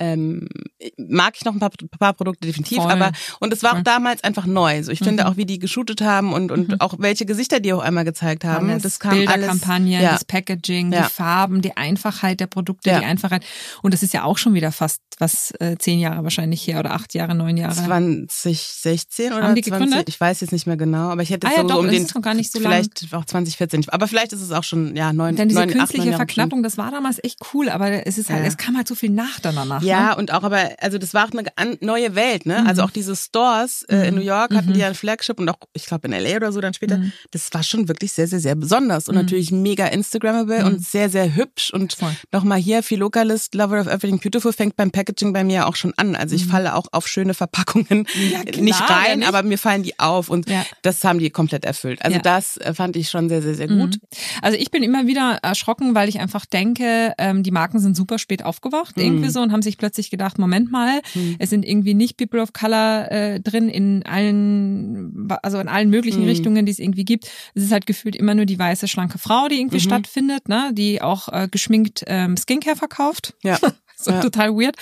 Ähm, 0.00 0.48
mag 0.96 1.34
ich 1.36 1.44
noch 1.44 1.52
ein 1.52 1.58
paar, 1.60 1.70
paar 1.98 2.14
Produkte 2.14 2.46
definitiv, 2.48 2.78
Voll. 2.78 2.90
aber 2.90 3.12
und 3.38 3.52
es 3.52 3.62
war 3.62 3.70
Voll. 3.72 3.80
auch 3.80 3.84
damals 3.84 4.24
einfach 4.24 4.46
neu. 4.46 4.82
So, 4.82 4.90
ich 4.90 4.98
finde 5.00 5.24
Mhm. 5.24 5.28
auch, 5.28 5.36
wie 5.36 5.44
die 5.44 5.58
geshootet 5.58 6.00
haben 6.00 6.32
und 6.32 6.50
und 6.50 6.80
auch 6.80 6.94
welche 6.98 7.26
Gesichter 7.26 7.60
die 7.60 7.72
auch 7.74 7.80
einmal 7.82 8.04
gezeigt 8.04 8.44
haben. 8.44 8.70
Alles, 8.70 8.82
das 8.82 8.98
kam 8.98 9.12
alles. 9.12 9.26
Bilderkampagnen, 9.26 9.88
Ja. 10.00 10.12
das 10.12 10.24
Packaging, 10.24 10.92
Ja. 10.92 11.02
die 11.02 11.12
Farben, 11.12 11.60
die 11.60 11.76
Einfachheit 11.76 12.40
der 12.40 12.46
Produkte, 12.46 12.88
Ja. 12.90 12.98
die 13.00 13.04
Einfachheit. 13.04 13.44
Und 13.82 13.92
das 13.94 14.02
ist 14.02 14.14
ja 14.14 14.24
auch 14.24 14.38
schon 14.38 14.54
wieder 14.54 14.72
fast 14.72 15.02
was 15.18 15.50
äh, 15.60 15.76
zehn 15.78 16.00
Jahre 16.00 16.24
wahrscheinlich 16.24 16.66
her 16.66 16.78
oder 16.80 16.92
acht 16.92 17.12
Jahre, 17.12 17.34
neun 17.34 17.58
Jahre. 17.58 17.74
2016 17.74 19.32
oder 19.32 19.42
Haben 19.44 19.54
die 19.54 19.62
20, 19.62 19.72
gegründet? 19.86 20.08
ich 20.08 20.20
weiß 20.20 20.40
jetzt 20.40 20.52
nicht 20.52 20.66
mehr 20.66 20.76
genau, 20.76 21.08
aber 21.10 21.22
ich 21.22 21.30
hätte 21.30 21.46
Ah 21.46 21.50
so, 21.60 21.66
doch, 21.68 21.78
um 21.78 21.88
den 21.88 22.06
gar 22.06 22.34
nicht 22.34 22.50
so 22.52 22.58
lang. 22.58 22.72
vielleicht 22.72 23.14
auch 23.14 23.24
2014, 23.24 23.84
aber 23.90 24.08
vielleicht 24.08 24.32
ist 24.32 24.40
es 24.40 24.50
auch 24.52 24.64
schon 24.64 24.96
ja 24.96 25.12
neun, 25.12 25.36
Denn 25.36 25.48
diese 25.48 25.60
neun, 25.60 25.68
acht, 25.70 25.76
künstliche 25.76 26.06
Jahre 26.06 26.16
Verknappung, 26.16 26.62
das 26.62 26.78
war 26.78 26.90
damals 26.90 27.22
echt 27.22 27.38
cool, 27.52 27.68
aber 27.68 28.06
es 28.06 28.18
ist 28.18 28.30
halt, 28.30 28.46
es 28.46 28.56
kam 28.56 28.76
halt 28.76 28.88
so 28.88 28.94
viel 28.94 29.10
nach 29.10 29.40
danach. 29.40 29.82
Ja, 29.90 30.08
ne? 30.10 30.16
und 30.16 30.32
auch 30.32 30.42
aber, 30.42 30.70
also 30.80 30.98
das 30.98 31.14
war 31.14 31.26
auch 31.26 31.30
eine 31.56 31.76
neue 31.80 32.14
Welt, 32.14 32.46
ne? 32.46 32.64
Also 32.66 32.82
auch 32.82 32.90
diese 32.90 33.14
Stores 33.16 33.82
äh, 33.88 34.08
in 34.08 34.14
New 34.14 34.20
York 34.22 34.54
hatten 34.54 34.70
Mhm. 34.70 34.74
die 34.74 34.80
ja 34.80 34.86
ein 34.88 34.94
Flagship 34.94 35.38
und 35.40 35.48
auch, 35.48 35.56
ich 35.72 35.86
glaube, 35.86 36.08
in 36.08 36.12
LA 36.14 36.36
oder 36.36 36.52
so 36.52 36.60
dann 36.60 36.74
später. 36.74 36.98
Mhm. 36.98 37.12
Das 37.32 37.48
war 37.52 37.62
schon 37.62 37.88
wirklich 37.88 38.12
sehr, 38.12 38.26
sehr, 38.28 38.40
sehr 38.40 38.54
besonders 38.54 39.08
und 39.08 39.14
natürlich 39.14 39.50
mega 39.50 39.86
Instagrammable 39.86 40.64
und 40.64 40.84
sehr, 40.84 41.08
sehr 41.10 41.34
hübsch. 41.34 41.72
Und 41.72 41.96
nochmal 42.32 42.58
hier, 42.58 42.82
Philocalist, 42.82 43.54
Lover 43.54 43.80
of 43.80 43.86
Everything 43.86 44.18
Beautiful, 44.20 44.52
fängt 44.52 44.76
beim 44.76 44.90
Packaging 44.90 45.32
bei 45.32 45.44
mir 45.44 45.66
auch 45.66 45.76
schon 45.76 45.92
an. 45.96 46.16
Also 46.16 46.34
ich 46.36 46.46
falle 46.46 46.74
auch 46.74 46.86
auf 46.92 47.06
schöne 47.08 47.34
Verpackungen 47.34 48.06
Ja, 48.30 48.42
klar, 48.46 48.62
nicht 48.62 48.90
rein, 48.90 49.18
nicht? 49.20 49.28
aber 49.28 49.42
mir 49.42 49.58
fallen 49.58 49.82
die 49.82 49.98
auf 49.98 50.28
und 50.28 50.48
Ja. 50.48 50.64
das 50.82 51.02
haben 51.04 51.18
die 51.18 51.30
komplett 51.30 51.64
erfüllt. 51.64 52.02
Also 52.02 52.16
Ja. 52.16 52.22
das 52.22 52.56
äh, 52.58 52.74
fand 52.74 52.96
ich 52.96 53.10
schon 53.10 53.28
sehr, 53.28 53.42
sehr, 53.42 53.54
sehr 53.54 53.68
gut. 53.68 53.96
Mhm. 53.96 54.00
Also 54.42 54.58
ich 54.58 54.70
bin 54.70 54.82
immer 54.82 55.06
wieder 55.06 55.38
erschrocken, 55.42 55.94
weil 55.94 56.08
ich 56.08 56.20
einfach 56.20 56.46
denke, 56.46 57.14
ähm, 57.18 57.42
die 57.42 57.50
Marken 57.50 57.78
sind 57.78 57.96
super 57.96 58.18
spät 58.18 58.44
aufgewacht 58.44 58.96
Mhm. 58.96 59.02
irgendwie 59.04 59.30
so 59.30 59.40
und 59.40 59.52
haben 59.52 59.62
sich 59.62 59.78
plötzlich 59.80 60.10
gedacht, 60.10 60.38
Moment 60.38 60.70
mal, 60.70 61.00
es 61.40 61.50
sind 61.50 61.64
irgendwie 61.64 61.94
nicht 61.94 62.16
People 62.16 62.40
of 62.40 62.52
Color 62.52 63.10
äh, 63.10 63.40
drin 63.40 63.68
in 63.68 64.04
allen, 64.06 65.28
also 65.42 65.58
in 65.58 65.66
allen 65.68 65.90
möglichen 65.90 66.22
Mhm. 66.22 66.28
Richtungen, 66.28 66.66
die 66.66 66.72
es 66.72 66.78
irgendwie 66.78 67.04
gibt. 67.04 67.28
Es 67.54 67.64
ist 67.64 67.72
halt 67.72 67.86
gefühlt 67.86 68.14
immer 68.14 68.34
nur 68.36 68.46
die 68.46 68.58
weiße, 68.58 68.86
schlanke 68.86 69.18
Frau, 69.18 69.48
die 69.48 69.56
irgendwie 69.58 69.78
Mhm. 69.78 69.80
stattfindet, 69.80 70.48
ne, 70.48 70.70
die 70.72 71.02
auch 71.02 71.28
äh, 71.32 71.48
geschminkt 71.50 72.04
ähm, 72.06 72.36
Skincare 72.36 72.76
verkauft. 72.76 73.34
Ja. 73.42 73.58
So 74.02 74.12
Ja. 74.12 74.20
total 74.22 74.52
weird. 74.54 74.76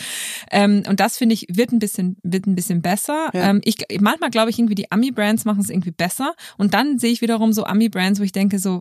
Ähm, 0.52 0.84
und 0.88 1.00
das 1.00 1.16
finde 1.18 1.34
ich 1.34 1.46
wird 1.50 1.72
ein 1.72 1.80
bisschen 1.80 2.18
wird 2.22 2.46
ein 2.46 2.54
bisschen 2.54 2.82
besser. 2.82 3.30
Ja. 3.34 3.50
Ähm, 3.50 3.60
ich 3.64 3.78
manchmal 4.00 4.30
glaube 4.30 4.50
ich 4.50 4.60
irgendwie 4.60 4.76
die 4.76 4.92
Ami 4.92 5.10
Brands 5.10 5.44
machen 5.44 5.58
es 5.60 5.70
irgendwie 5.70 5.90
besser 5.90 6.34
und 6.56 6.72
dann 6.72 7.00
sehe 7.00 7.10
ich 7.10 7.20
wiederum 7.20 7.52
so 7.52 7.64
Ami 7.64 7.88
Brands, 7.88 8.20
wo 8.20 8.22
ich 8.24 8.30
denke 8.30 8.60
so 8.60 8.80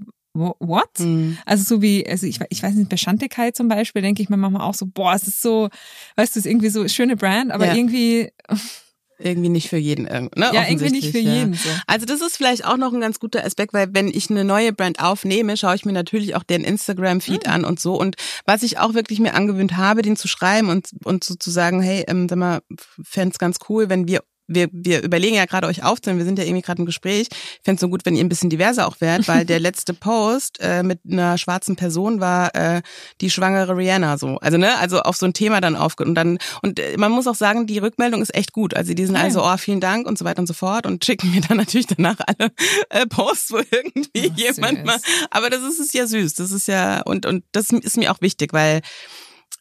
what? 0.60 1.00
Mhm. 1.00 1.38
Also 1.46 1.64
so 1.64 1.82
wie 1.82 2.08
also 2.08 2.26
ich, 2.28 2.40
ich 2.50 2.64
weiß 2.64 2.76
nicht 2.76 2.90
bei 2.90 2.98
Chantekai 2.98 3.52
zum 3.52 3.68
Beispiel 3.68 4.02
denke 4.02 4.22
ich 4.22 4.30
mir 4.30 4.38
manchmal 4.38 4.62
auch 4.62 4.74
so 4.76 4.86
boah 4.86 5.14
es 5.14 5.28
ist 5.28 5.42
so 5.42 5.70
weißt 6.16 6.36
du 6.36 6.40
es 6.40 6.46
ist 6.46 6.52
irgendwie 6.52 6.70
so 6.70 6.88
schöne 6.88 7.16
Brand, 7.18 7.52
aber 7.52 7.68
Ja. 7.68 7.76
irgendwie 7.76 8.30
Irgendwie 9.20 9.50
nicht 9.50 9.68
für 9.70 9.78
jeden. 9.78 10.04
Ne? 10.04 10.30
ja 10.54 10.68
irgendwie 10.70 10.92
nicht 10.92 11.10
für 11.10 11.18
ja. 11.18 11.34
jeden 11.34 11.56
so. 11.56 11.70
Also 11.88 12.06
das 12.06 12.22
ist 12.22 12.38
vielleicht 12.38 12.64
auch 12.66 12.78
noch 12.78 12.94
ein 12.94 13.02
ganz 13.02 13.20
guter 13.20 13.44
Aspekt, 13.44 13.74
weil 13.74 13.88
wenn 13.92 14.08
ich 14.10 14.30
eine 14.30 14.44
neue 14.44 14.74
Brand 14.74 15.00
aufnehme, 15.02 15.58
schaue 15.58 15.74
ich 15.74 15.86
mir 15.86 15.92
natürlich 15.92 16.36
auch 16.36 16.44
deren 16.44 16.64
Instagram-Feed 16.64 17.48
Mhm. 17.48 17.52
an 17.52 17.66
und 17.66 17.80
so. 17.80 18.00
Und 18.00 18.16
was 18.46 18.62
ich 18.62 18.78
auch 18.78 18.94
wirklich 18.94 19.20
mir 19.20 19.34
angewöhnt 19.34 19.76
habe, 19.76 20.04
den 20.04 20.18
zu 20.18 20.28
schreiben 20.28 20.70
und, 20.70 20.90
und 21.04 21.24
so 21.24 21.34
zu 21.34 21.50
sagen, 21.50 21.82
hey, 21.82 22.04
ähm, 22.08 22.30
sag 22.30 22.38
mal, 22.38 22.60
fänd's 23.04 23.40
ganz 23.40 23.58
cool, 23.70 23.90
wenn 23.90 24.08
wir 24.08 24.22
wir, 24.48 24.70
wir 24.72 25.04
überlegen 25.04 25.36
ja 25.36 25.46
gerade 25.46 25.68
euch 25.68 25.84
aufzunehmen, 25.84 26.20
wir 26.20 26.26
sind 26.26 26.40
ja 26.40 26.46
irgendwie 26.46 26.62
gerade 26.62 26.80
im 26.80 26.86
Gespräch. 26.86 27.28
Ich 27.32 27.62
fände 27.64 27.80
so 27.80 27.90
gut, 27.90 28.06
wenn 28.06 28.16
ihr 28.16 28.24
ein 28.24 28.30
bisschen 28.30 28.50
diverser 28.50 28.88
auch 28.88 29.00
wärt, 29.02 29.28
weil 29.28 29.46
der 29.46 29.60
letzte 29.68 29.94
Post 29.94 30.58
äh, 30.62 30.84
mit 30.84 31.00
einer 31.10 31.38
schwarzen 31.38 31.76
Person 31.76 32.20
war 32.20 32.56
äh, 32.56 32.82
die 33.22 33.30
schwangere 33.30 33.76
Rihanna 33.76 34.18
so. 34.18 34.38
Also 34.38 34.58
ne, 34.58 34.78
also 34.78 35.02
auf 35.02 35.18
so 35.18 35.26
ein 35.26 35.34
Thema 35.34 35.60
dann 35.62 35.76
aufge 35.76 36.04
und 36.06 36.16
dann 36.16 36.38
und 36.62 36.80
äh, 36.80 36.98
man 36.98 37.12
muss 37.12 37.28
auch 37.28 37.36
sagen, 37.36 37.68
die 37.68 37.78
Rückmeldung 37.80 38.22
ist 38.22 38.34
echt 38.34 38.54
gut. 38.54 38.74
Also 38.76 38.94
die 38.94 39.06
sind 39.06 39.16
Ja. 39.16 39.22
also 39.24 39.44
oh 39.44 39.58
vielen 39.58 39.82
Dank 39.82 40.08
und 40.08 40.18
so 40.18 40.26
weiter 40.26 40.40
und 40.40 40.48
so 40.48 40.54
fort 40.54 40.86
und 40.86 41.04
schicken 41.04 41.32
mir 41.32 41.42
dann 41.42 41.58
natürlich 41.58 41.88
danach 41.88 42.18
alle 42.26 42.52
äh, 42.90 43.06
Posts, 43.06 43.52
wo 43.52 43.58
irgendwie 43.58 44.32
Ach, 44.34 44.38
jemand 44.38 44.78
süß. 44.78 44.86
mal. 44.86 44.98
Aber 45.32 45.50
das 45.50 45.62
ist 45.64 45.80
es 45.80 45.94
ja 45.94 46.08
süß. 46.08 46.36
Das 46.36 46.52
ist 46.52 46.68
ja 46.68 47.02
und 47.02 47.26
und 47.26 47.44
das 47.52 47.72
ist 47.72 47.98
mir 47.98 48.12
auch 48.12 48.22
wichtig, 48.22 48.54
weil 48.54 48.82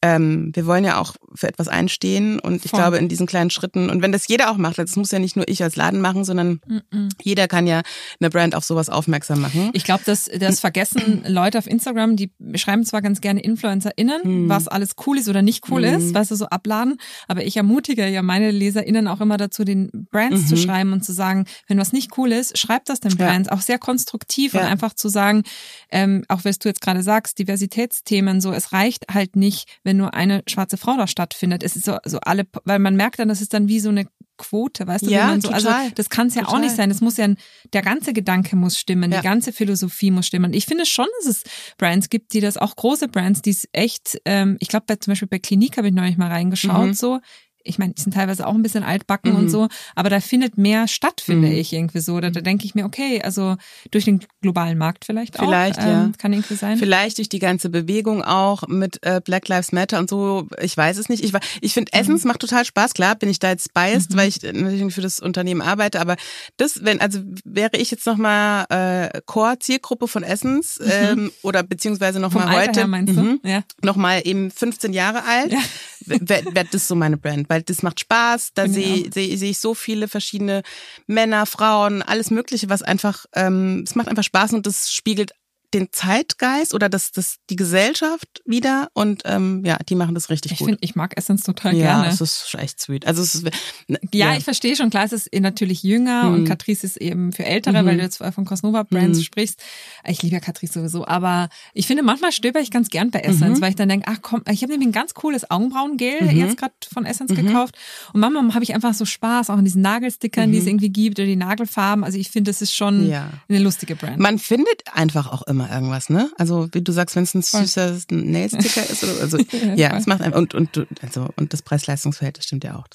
ähm, 0.03 0.51
wir 0.55 0.67
wollen 0.67 0.85
ja 0.85 0.99
auch 1.01 1.15
für 1.35 1.49
etwas 1.49 1.69
einstehen 1.69 2.39
und 2.39 2.65
ich 2.65 2.71
Voll. 2.71 2.81
glaube 2.81 2.99
in 2.99 3.09
diesen 3.09 3.27
kleinen 3.27 3.51
Schritten 3.51 3.89
und 3.91 4.03
wenn 4.03 4.13
das 4.13 4.29
jeder 4.29 4.51
auch 4.51 4.57
macht, 4.57 4.79
das 4.79 4.95
muss 4.97 5.11
ja 5.11 5.19
nicht 5.19 5.37
nur 5.37 5.49
ich 5.49 5.63
als 5.63 5.77
Laden 5.77 6.01
machen, 6.01 6.25
sondern 6.25 6.61
Mhm. 6.67 7.09
jeder 7.23 7.49
kann 7.49 7.67
ja 7.67 7.83
eine 8.21 8.31
Brand 8.31 8.55
auf 8.55 8.65
sowas 8.65 8.89
aufmerksam 8.89 9.41
machen. 9.41 9.71
Ich 9.73 9.85
glaube, 9.85 10.03
das, 10.07 10.31
das 10.39 10.61
vergessen 10.61 11.25
Leute 11.27 11.59
auf 11.59 11.67
Instagram, 11.67 12.17
die 12.17 12.31
schreiben 12.55 12.85
zwar 12.85 13.03
ganz 13.03 13.21
gerne 13.21 13.41
InfluencerInnen, 13.41 14.23
Hm. 14.23 14.49
was 14.49 14.69
alles 14.69 14.91
cool 15.07 15.19
ist 15.19 15.29
oder 15.29 15.43
nicht 15.43 15.71
cool 15.71 15.85
Hm. 15.87 15.97
ist, 15.99 16.15
weißt 16.15 16.31
du, 16.31 16.35
so 16.37 16.47
abladen. 16.47 16.99
Aber 17.29 17.45
ich 17.45 17.57
ermutige 17.57 18.07
ja 18.09 18.23
meine 18.23 18.51
LeserInnen 18.51 19.09
auch 19.09 19.21
immer 19.21 19.37
dazu, 19.37 19.65
den 19.65 19.91
Brands 20.11 20.47
zu 20.49 20.55
Mhm. 20.55 20.59
schreiben 20.61 20.93
und 20.93 21.05
zu 21.05 21.13
sagen, 21.13 21.47
wenn 21.69 21.79
was 21.79 21.93
nicht 21.93 22.17
cool 22.19 22.33
ist, 22.33 22.59
schreibt 22.59 22.89
das 22.89 23.01
den 23.01 23.13
Ja. 23.13 23.27
Brands. 23.27 23.49
Auch 23.49 23.61
sehr 23.61 23.79
konstruktiv 23.79 24.55
und 24.55 24.61
Ja. 24.61 24.67
einfach 24.67 24.95
zu 24.95 25.09
sagen, 25.09 25.43
ähm, 25.91 26.25
auch 26.29 26.45
was 26.45 26.59
du 26.59 26.69
jetzt 26.69 26.81
gerade 26.81 27.03
sagst, 27.03 27.39
Diversitätsthemen, 27.39 28.41
so, 28.41 28.53
es 28.53 28.73
reicht 28.73 29.07
halt 29.13 29.37
nicht, 29.37 29.69
wenn 29.87 29.97
nur 29.97 30.13
eine 30.13 30.43
schwarze 30.47 30.77
Frau 30.77 30.97
da 30.99 31.07
stattfindet. 31.07 31.63
Es 31.63 31.75
ist 31.77 31.87
so, 31.87 31.97
so 32.05 32.19
alle, 32.21 32.45
weil 32.65 32.79
man 32.79 32.95
merkt 32.97 33.19
dann, 33.19 33.29
das 33.29 33.41
ist 33.41 33.55
dann 33.55 33.69
wie 33.69 33.81
so 33.81 33.89
eine 33.89 34.07
Quote, 34.39 34.87
weißt 34.87 35.07
du, 35.07 35.11
Ja, 35.11 35.29
so, 35.41 35.49
also 35.49 35.69
total. 35.69 35.91
das 35.93 36.11
kann 36.11 36.27
es 36.27 36.35
ja 36.35 36.43
auch 36.43 36.49
Total. 36.49 36.61
nicht 36.61 36.77
sein. 36.77 36.91
Es 36.91 37.01
muss 37.01 37.17
ja, 37.17 37.25
ein, 37.25 37.39
der 37.73 37.81
ganze 37.81 38.13
Gedanke 38.13 38.55
muss 38.55 38.79
stimmen, 38.79 39.11
Ja. 39.11 39.21
die 39.21 39.25
ganze 39.25 39.51
Philosophie 39.51 40.11
muss 40.11 40.27
stimmen. 40.27 40.53
Ich 40.53 40.67
finde 40.67 40.85
schon, 40.85 41.07
dass 41.21 41.29
es 41.37 41.43
Brands 41.79 42.11
gibt, 42.11 42.35
die 42.35 42.41
das 42.41 42.59
auch 42.59 42.77
große 42.77 43.09
Brands, 43.09 43.41
die 43.41 43.51
es 43.51 43.67
echt, 43.73 44.19
ähm, 44.27 44.59
ich 44.61 44.69
glaube, 44.69 44.85
zum 44.99 45.13
Beispiel 45.13 45.29
bei 45.29 45.39
Klinik 45.39 45.79
habe 45.79 45.89
ich 45.89 45.95
neulich 45.95 46.19
mal 46.19 46.29
reingeschaut, 46.31 46.89
Mhm. 46.89 46.93
so. 46.95 47.21
Ich 47.67 47.79
meine, 47.79 47.93
die 47.95 48.01
sind 48.03 48.15
teilweise 48.15 48.47
auch 48.47 48.55
ein 48.55 48.63
bisschen 48.63 48.83
altbacken 48.85 49.33
Mhm. 49.33 49.39
und 49.39 49.49
so, 49.51 49.69
aber 49.95 50.11
da 50.11 50.21
findet 50.21 50.57
mehr 50.59 50.89
statt, 50.89 51.21
finde 51.21 51.49
Mhm. 51.49 51.55
ich 51.55 51.73
irgendwie 51.73 52.01
so. 52.01 52.21
Da, 52.21 52.31
da 52.31 52.41
denke 52.41 52.65
ich 52.65 52.75
mir, 52.75 52.85
okay, 52.85 53.21
also 53.23 53.57
durch 53.91 54.05
den 54.05 54.25
globalen 54.41 54.79
Markt 54.79 55.05
vielleicht, 55.05 55.37
Vielleicht, 55.39 55.79
auch. 55.81 55.85
ja. 55.85 56.05
ähm, 56.05 56.13
Kann 56.19 56.33
irgendwie 56.33 56.55
sein. 56.55 56.79
Vielleicht 56.79 57.19
durch 57.19 57.29
die 57.29 57.39
ganze 57.39 57.69
Bewegung 57.71 58.23
auch 58.23 58.67
mit 58.69 59.05
äh, 59.05 59.21
Black 59.25 59.49
Lives 59.49 59.73
Matter 59.73 59.99
und 59.99 60.09
so. 60.09 60.49
Ich 60.61 60.77
weiß 60.77 60.97
es 60.99 61.09
nicht. 61.09 61.25
Ich, 61.25 61.33
ich 61.61 61.75
finde, 61.75 61.91
Mhm. 61.95 62.01
Essens 62.01 62.25
macht 62.25 62.41
total 62.41 62.65
Spaß. 62.65 62.95
Klar 62.95 63.15
bin 63.17 63.29
ich 63.29 63.39
da 63.39 63.51
jetzt 63.51 63.75
biased, 63.75 64.17
weil 64.17 64.29
ich 64.29 64.43
äh, 64.45 64.53
natürlich 64.53 64.95
für 64.95 65.01
das 65.03 65.21
Unternehmen 65.21 65.61
arbeite. 65.63 66.01
Aber 66.01 66.17
das, 66.57 66.85
wenn, 66.85 67.01
also 67.01 67.21
wäre 67.45 67.77
ich 67.77 67.91
jetzt 67.91 68.07
nochmal 68.07 68.67
äh, 68.69 69.21
Core-Zielgruppe 69.27 70.09
von 70.09 70.23
Essens 70.23 70.79
ähm, 70.85 71.31
oder 71.43 71.63
beziehungsweise 71.63 72.19
Mhm. 72.19 72.23
Nochmal 72.23 72.51
heute. 72.67 72.81
her 72.81 72.87
meinst 72.87 73.15
du? 73.17 73.21
Mhm. 73.21 73.41
Ja. 73.45 73.63
nochmal 73.83 74.23
eben 74.25 74.51
15 74.51 74.93
Jahre 74.93 75.25
alt, 75.25 75.53
Ja. 75.53 75.59
Wär 76.07 76.65
das 76.65 76.89
so 76.89 76.95
meine 76.95 77.17
Brand, 77.17 77.49
weil 77.49 77.63
das 77.63 77.83
macht 77.83 78.01
Spaß, 78.01 78.53
da 78.55 78.65
ich 78.65 78.73
sehe 78.73 79.11
seh, 79.13 79.37
seh 79.37 79.51
ich 79.51 79.59
so 79.59 79.75
viele 79.75 80.09
verschiedene 80.09 80.63
Männer, 81.07 81.47
Frauen, 81.47 82.03
alles 82.03 82.31
Mögliche, 82.31 82.69
was 82.69 82.83
einfach, 82.83 83.27
ähm, 83.35 83.85
es 83.87 83.95
macht 83.95 84.09
einfach 84.09 84.25
Spaß 84.25 84.55
und 84.55 84.67
das 84.67 84.93
spiegelt 84.93 85.33
den 85.75 85.89
Zeitgeist 85.93 86.75
oder 86.75 86.89
das, 86.89 87.13
das 87.13 87.37
die 87.51 87.57
Gesellschaft 87.57 88.43
wieder 88.45 88.89
und 88.95 89.23
ähm, 89.25 89.65
ja, 89.65 89.77
die 89.89 89.95
machen 89.95 90.15
das 90.15 90.31
richtig 90.31 90.53
Ich 90.53 90.59
gut. 90.59 90.67
finde, 90.69 90.79
ich 90.83 90.95
mag 90.95 91.17
Essence 91.17 91.43
total 91.43 91.75
ja, 91.75 92.01
gerne. 92.01 92.09
es 92.09 92.21
ist 92.21 92.55
echt 92.59 92.81
sweet. 92.81 93.07
Also 93.07 93.23
es 93.23 93.35
ist 93.35 93.45
ne, 93.89 93.99
Ja, 94.13 94.37
ich 94.37 94.45
verstehe 94.45 94.77
schon, 94.77 94.91
klar, 94.91 95.05
es 95.05 95.13
ist 95.13 95.33
eh 95.33 95.41
natürlich 95.41 95.83
jünger 95.83 96.31
und 96.33 96.41
Mhm. 96.43 96.45
Catrice 96.47 96.85
ist 96.85 96.97
eben 96.99 97.33
für 97.33 97.45
Ältere, 97.45 97.83
Mhm. 97.83 97.87
weil 97.87 97.97
du 97.97 98.03
jetzt 98.03 98.17
von 98.19 98.45
Cosnova 98.45 98.83
Brands 98.85 99.19
Mhm. 99.19 99.23
sprichst. 99.25 99.63
Ich 100.07 100.23
liebe 100.23 100.35
ja 100.35 100.41
Catrice 100.41 100.75
sowieso, 100.75 101.07
aber 101.07 101.49
ich 101.75 101.87
finde, 101.87 102.03
manchmal 102.03 102.33
stöber 102.33 102.61
ich 102.61 102.71
ganz 102.71 102.89
gern 102.89 103.11
bei 103.11 103.21
Essence, 103.21 103.59
Mhm. 103.59 103.63
weil 103.63 103.71
ich 103.71 103.77
dann 103.77 103.89
denke, 103.89 104.07
ach 104.09 104.19
komm, 104.23 104.43
ich 104.51 104.63
habe 104.63 104.73
nämlich 104.73 104.89
ein 104.89 104.93
ganz 104.93 105.15
cooles 105.15 105.51
Augenbrauengel 105.51 106.33
Mhm. 106.33 106.37
jetzt 106.39 106.57
gerade 106.59 106.75
von 106.93 107.05
Essence 107.05 107.35
gekauft 107.35 107.77
und 108.13 108.21
manchmal 108.21 108.55
habe 108.55 108.63
ich 108.65 108.75
einfach 108.75 108.95
so 108.95 109.05
Spaß 109.05 109.51
auch 109.51 109.57
an 109.59 109.65
diesen 109.65 109.83
Nagelstickern, 109.83 110.53
die 110.53 110.59
es 110.59 110.65
Mhm. 110.65 110.69
irgendwie 110.71 110.91
gibt 110.91 111.19
oder 111.19 111.27
die 111.27 111.37
Nagelfarben. 111.37 112.05
Also 112.05 112.19
ich 112.19 112.31
finde, 112.31 112.51
das 112.51 112.63
ist 112.63 112.75
schon 112.75 113.09
Ja. 113.09 113.31
eine 113.49 113.59
lustige 113.59 113.97
Brand. 113.97 114.19
Man 114.19 114.39
findet 114.39 114.83
einfach 114.93 115.33
auch 115.33 115.43
immer 115.43 115.56
irgendwas, 115.61 116.11
ne? 116.11 116.31
Also 116.37 116.69
wie 116.73 116.83
du 116.83 116.93
sagst, 116.93 117.17
wenn 117.17 117.25
es 117.25 117.35
ein 117.35 117.43
süßer 117.43 117.97
Nailsticker 118.11 118.89
ist 118.89 119.03
oder 119.05 119.21
also 119.21 119.39
Ja, 119.77 119.97
es 119.97 120.07
macht 120.07 120.21
einfach 120.23 120.39
und 120.39 120.55
und 120.55 120.87
also 121.03 121.29
und 121.37 121.53
das 121.53 121.63
Preis-Leistungs-Verhältnis 121.63 122.45
stimmt 122.47 122.65
ja 122.65 122.77
auch. 122.77 122.87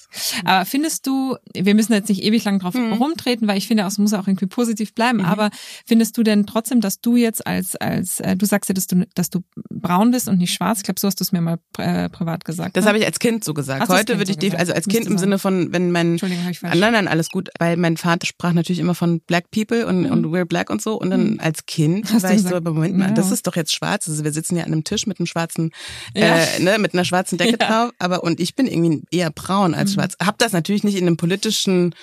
Aber 0.44 0.64
findest 0.64 1.06
du, 1.06 1.36
wir 1.54 1.74
müssen 1.74 1.92
jetzt 1.92 2.08
nicht 2.08 2.22
ewig 2.22 2.44
lang 2.44 2.58
drauf 2.58 2.74
Mhm. 2.74 2.94
rumtreten, 2.94 3.48
weil 3.48 3.58
ich 3.58 3.66
finde, 3.68 3.84
es 3.84 3.98
muss 3.98 4.12
auch 4.14 4.26
irgendwie 4.26 4.46
positiv 4.46 4.94
bleiben. 4.94 5.20
Aber 5.24 5.50
findest 5.86 6.16
du 6.16 6.22
denn 6.22 6.46
trotzdem, 6.46 6.80
dass 6.80 7.00
du 7.00 7.16
jetzt 7.16 7.46
als, 7.46 7.76
als, 7.76 8.20
äh, 8.20 8.36
du 8.36 8.46
sagst 8.46 8.68
ja, 8.70 8.74
dass 8.74 8.86
du, 8.86 9.06
dass 9.14 9.30
du 9.30 9.40
braun 9.70 10.10
bist 10.10 10.28
und 10.28 10.38
nicht 10.38 10.54
schwarz. 10.54 10.78
Ich 10.78 10.84
glaube, 10.84 11.00
so 11.00 11.06
hast 11.08 11.20
du 11.20 11.24
es 11.24 11.32
mir 11.32 11.40
mal 11.40 11.58
äh, 11.78 12.08
privat 12.08 12.44
gesagt. 12.44 12.76
Das 12.76 12.84
ne? 12.84 12.88
habe 12.88 12.98
ich 12.98 13.06
als 13.06 13.18
Kind 13.18 13.44
so 13.44 13.54
gesagt. 13.54 13.82
Als 13.82 13.90
Heute 13.90 14.14
würde 14.18 14.26
so 14.26 14.32
ich 14.32 14.38
gesagt? 14.38 14.60
also 14.60 14.72
als 14.72 14.86
Kind 14.86 15.06
im. 15.06 15.18
Sinne 15.18 15.38
von 15.38 15.72
wenn 15.72 15.90
mein 15.92 16.12
Entschuldigung, 16.12 16.48
ich 16.50 16.58
falsch. 16.60 16.78
Nein, 16.78 16.92
nein, 16.92 17.08
alles 17.08 17.28
gut, 17.28 17.50
weil 17.58 17.76
mein 17.76 17.96
Vater 17.96 18.26
sprach 18.26 18.52
natürlich 18.52 18.80
immer 18.80 18.94
von 18.94 19.20
Black 19.20 19.50
People 19.50 19.86
und, 19.86 20.06
und 20.06 20.26
we're 20.26 20.44
black 20.44 20.68
und 20.70 20.82
so. 20.82 20.98
Und 20.98 21.10
dann 21.10 21.38
als 21.40 21.66
Kind 21.66 22.10
Mhm. 22.10 22.14
Hast 22.14 22.22
war 22.22 22.32
ich 22.32 22.42
so, 22.42 22.51
gesagt, 22.52 22.66
aber 22.66 22.74
Moment 22.74 22.96
mal, 22.96 23.08
ja. 23.08 23.14
das 23.14 23.30
ist 23.30 23.46
doch 23.46 23.56
jetzt 23.56 23.72
schwarz. 23.74 24.08
Also 24.08 24.24
wir 24.24 24.32
sitzen 24.32 24.56
ja 24.56 24.64
an 24.64 24.72
einem 24.72 24.84
Tisch 24.84 25.06
mit 25.06 25.18
einem 25.18 25.26
schwarzen, 25.26 25.70
Ja. 26.14 26.36
äh, 26.36 26.60
ne, 26.60 26.78
mit 26.78 26.94
einer 26.94 27.04
schwarzen 27.04 27.38
Decke 27.38 27.56
Ja. 27.60 27.68
drauf. 27.68 27.90
Aber 27.98 28.22
und 28.24 28.40
ich 28.40 28.54
bin 28.54 28.66
irgendwie 28.66 29.02
eher 29.10 29.30
braun 29.30 29.74
als 29.74 29.90
Mhm. 29.90 29.94
schwarz. 29.94 30.16
Hab 30.22 30.38
das 30.38 30.52
natürlich 30.52 30.84
nicht 30.84 30.96
in 30.96 31.06
einem 31.06 31.16
politischen 31.16 31.94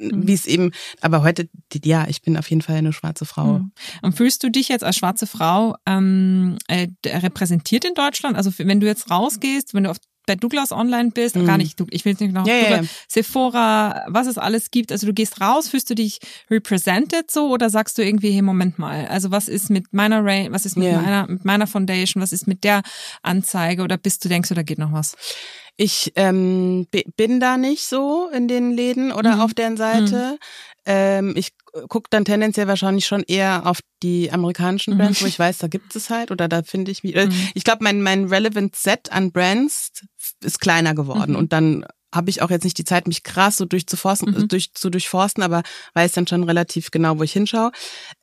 wie 0.00 0.32
es 0.32 0.46
eben, 0.46 0.72
aber 1.02 1.22
heute, 1.22 1.48
ja, 1.84 2.04
ich 2.08 2.20
bin 2.22 2.36
auf 2.36 2.50
jeden 2.50 2.62
Fall 2.62 2.74
eine 2.74 2.92
schwarze 2.92 3.24
Frau. 3.24 3.60
Mhm. 3.60 3.72
Und 4.02 4.16
fühlst 4.16 4.42
du 4.42 4.50
dich 4.50 4.68
jetzt 4.68 4.82
als 4.82 4.96
schwarze 4.96 5.28
Frau 5.28 5.76
ähm, 5.86 6.58
äh, 6.66 6.88
repräsentiert 7.06 7.84
in 7.84 7.94
Deutschland? 7.94 8.36
Also 8.36 8.50
wenn 8.58 8.80
du 8.80 8.88
jetzt 8.88 9.08
rausgehst, 9.08 9.74
wenn 9.74 9.84
du 9.84 9.90
auf 9.90 9.98
bei 10.28 10.36
Douglas 10.36 10.70
online 10.70 11.10
bist, 11.10 11.34
mhm. 11.34 11.44
gar 11.46 11.58
nicht, 11.58 11.80
ich 11.90 12.04
will 12.04 12.14
nicht 12.20 12.32
noch 12.32 12.46
ja, 12.46 12.60
Douglas, 12.60 12.86
ja. 12.86 12.92
Sephora, 13.08 14.04
was 14.08 14.26
es 14.28 14.38
alles 14.38 14.70
gibt. 14.70 14.92
Also 14.92 15.06
du 15.06 15.12
gehst 15.12 15.40
raus, 15.40 15.68
fühlst 15.68 15.90
du 15.90 15.94
dich 15.94 16.18
represented 16.50 17.30
so 17.30 17.48
oder 17.50 17.70
sagst 17.70 17.98
du 17.98 18.02
irgendwie, 18.04 18.30
hey, 18.30 18.42
Moment 18.42 18.78
mal, 18.78 19.06
also 19.08 19.30
was 19.30 19.48
ist 19.48 19.70
mit 19.70 19.92
meiner 19.92 20.24
Range, 20.24 20.52
was 20.52 20.64
ist 20.66 20.76
mit 20.76 20.86
Ja. 20.88 21.00
meiner, 21.00 21.26
mit 21.26 21.44
meiner 21.44 21.66
Foundation, 21.66 22.22
was 22.22 22.32
ist 22.32 22.46
mit 22.46 22.62
der 22.64 22.82
Anzeige 23.22 23.82
oder 23.82 23.96
bist 23.98 24.24
du 24.24 24.28
denkst 24.28 24.48
du, 24.48 24.54
da 24.54 24.62
geht 24.62 24.78
noch 24.78 24.92
was? 24.92 25.16
Ich 25.80 26.12
ähm, 26.16 26.86
bi- 26.90 27.04
bin 27.16 27.38
da 27.38 27.56
nicht 27.56 27.84
so 27.84 28.28
in 28.34 28.48
den 28.48 28.72
Läden 28.72 29.12
oder 29.12 29.36
Mhm. 29.36 29.40
auf 29.42 29.54
deren 29.54 29.76
Seite. 29.76 30.38
Ähm, 30.84 31.34
ich 31.36 31.50
gucke 31.88 32.08
dann 32.10 32.24
tendenziell 32.24 32.66
wahrscheinlich 32.66 33.06
schon 33.06 33.22
eher 33.22 33.64
auf 33.66 33.78
die 34.02 34.32
amerikanischen 34.32 34.94
Mhm. 34.94 34.98
Brands, 34.98 35.22
wo 35.22 35.26
ich 35.26 35.38
weiß, 35.38 35.58
da 35.58 35.68
gibt 35.68 35.94
es 35.94 36.10
halt 36.10 36.32
oder 36.32 36.48
da 36.48 36.62
finde 36.64 36.90
ich 36.90 37.04
mich. 37.04 37.14
äh, 37.14 37.26
Mhm. 37.26 37.48
Ich 37.54 37.62
glaube, 37.62 37.84
mein, 37.84 38.02
mein 38.02 38.24
Relevant 38.24 38.74
Set 38.74 39.12
an 39.12 39.30
Brands 39.30 39.90
ist 40.44 40.60
kleiner 40.60 40.94
geworden 40.94 41.32
Mhm. 41.32 41.36
und 41.38 41.52
dann 41.52 41.84
habe 42.14 42.30
ich 42.30 42.40
auch 42.40 42.48
jetzt 42.48 42.64
nicht 42.64 42.78
die 42.78 42.84
Zeit, 42.84 43.06
mich 43.06 43.22
krass 43.22 43.58
so 43.58 43.66
durchzuforsten, 43.66 44.32
Mhm. 44.32 44.48
durch, 44.48 44.72
zu 44.72 44.88
durchforsten, 44.88 45.42
aber 45.42 45.62
weiß 45.92 46.12
dann 46.12 46.26
schon 46.26 46.42
relativ 46.44 46.90
genau, 46.90 47.18
wo 47.18 47.22
ich 47.22 47.32
hinschaue. 47.34 47.70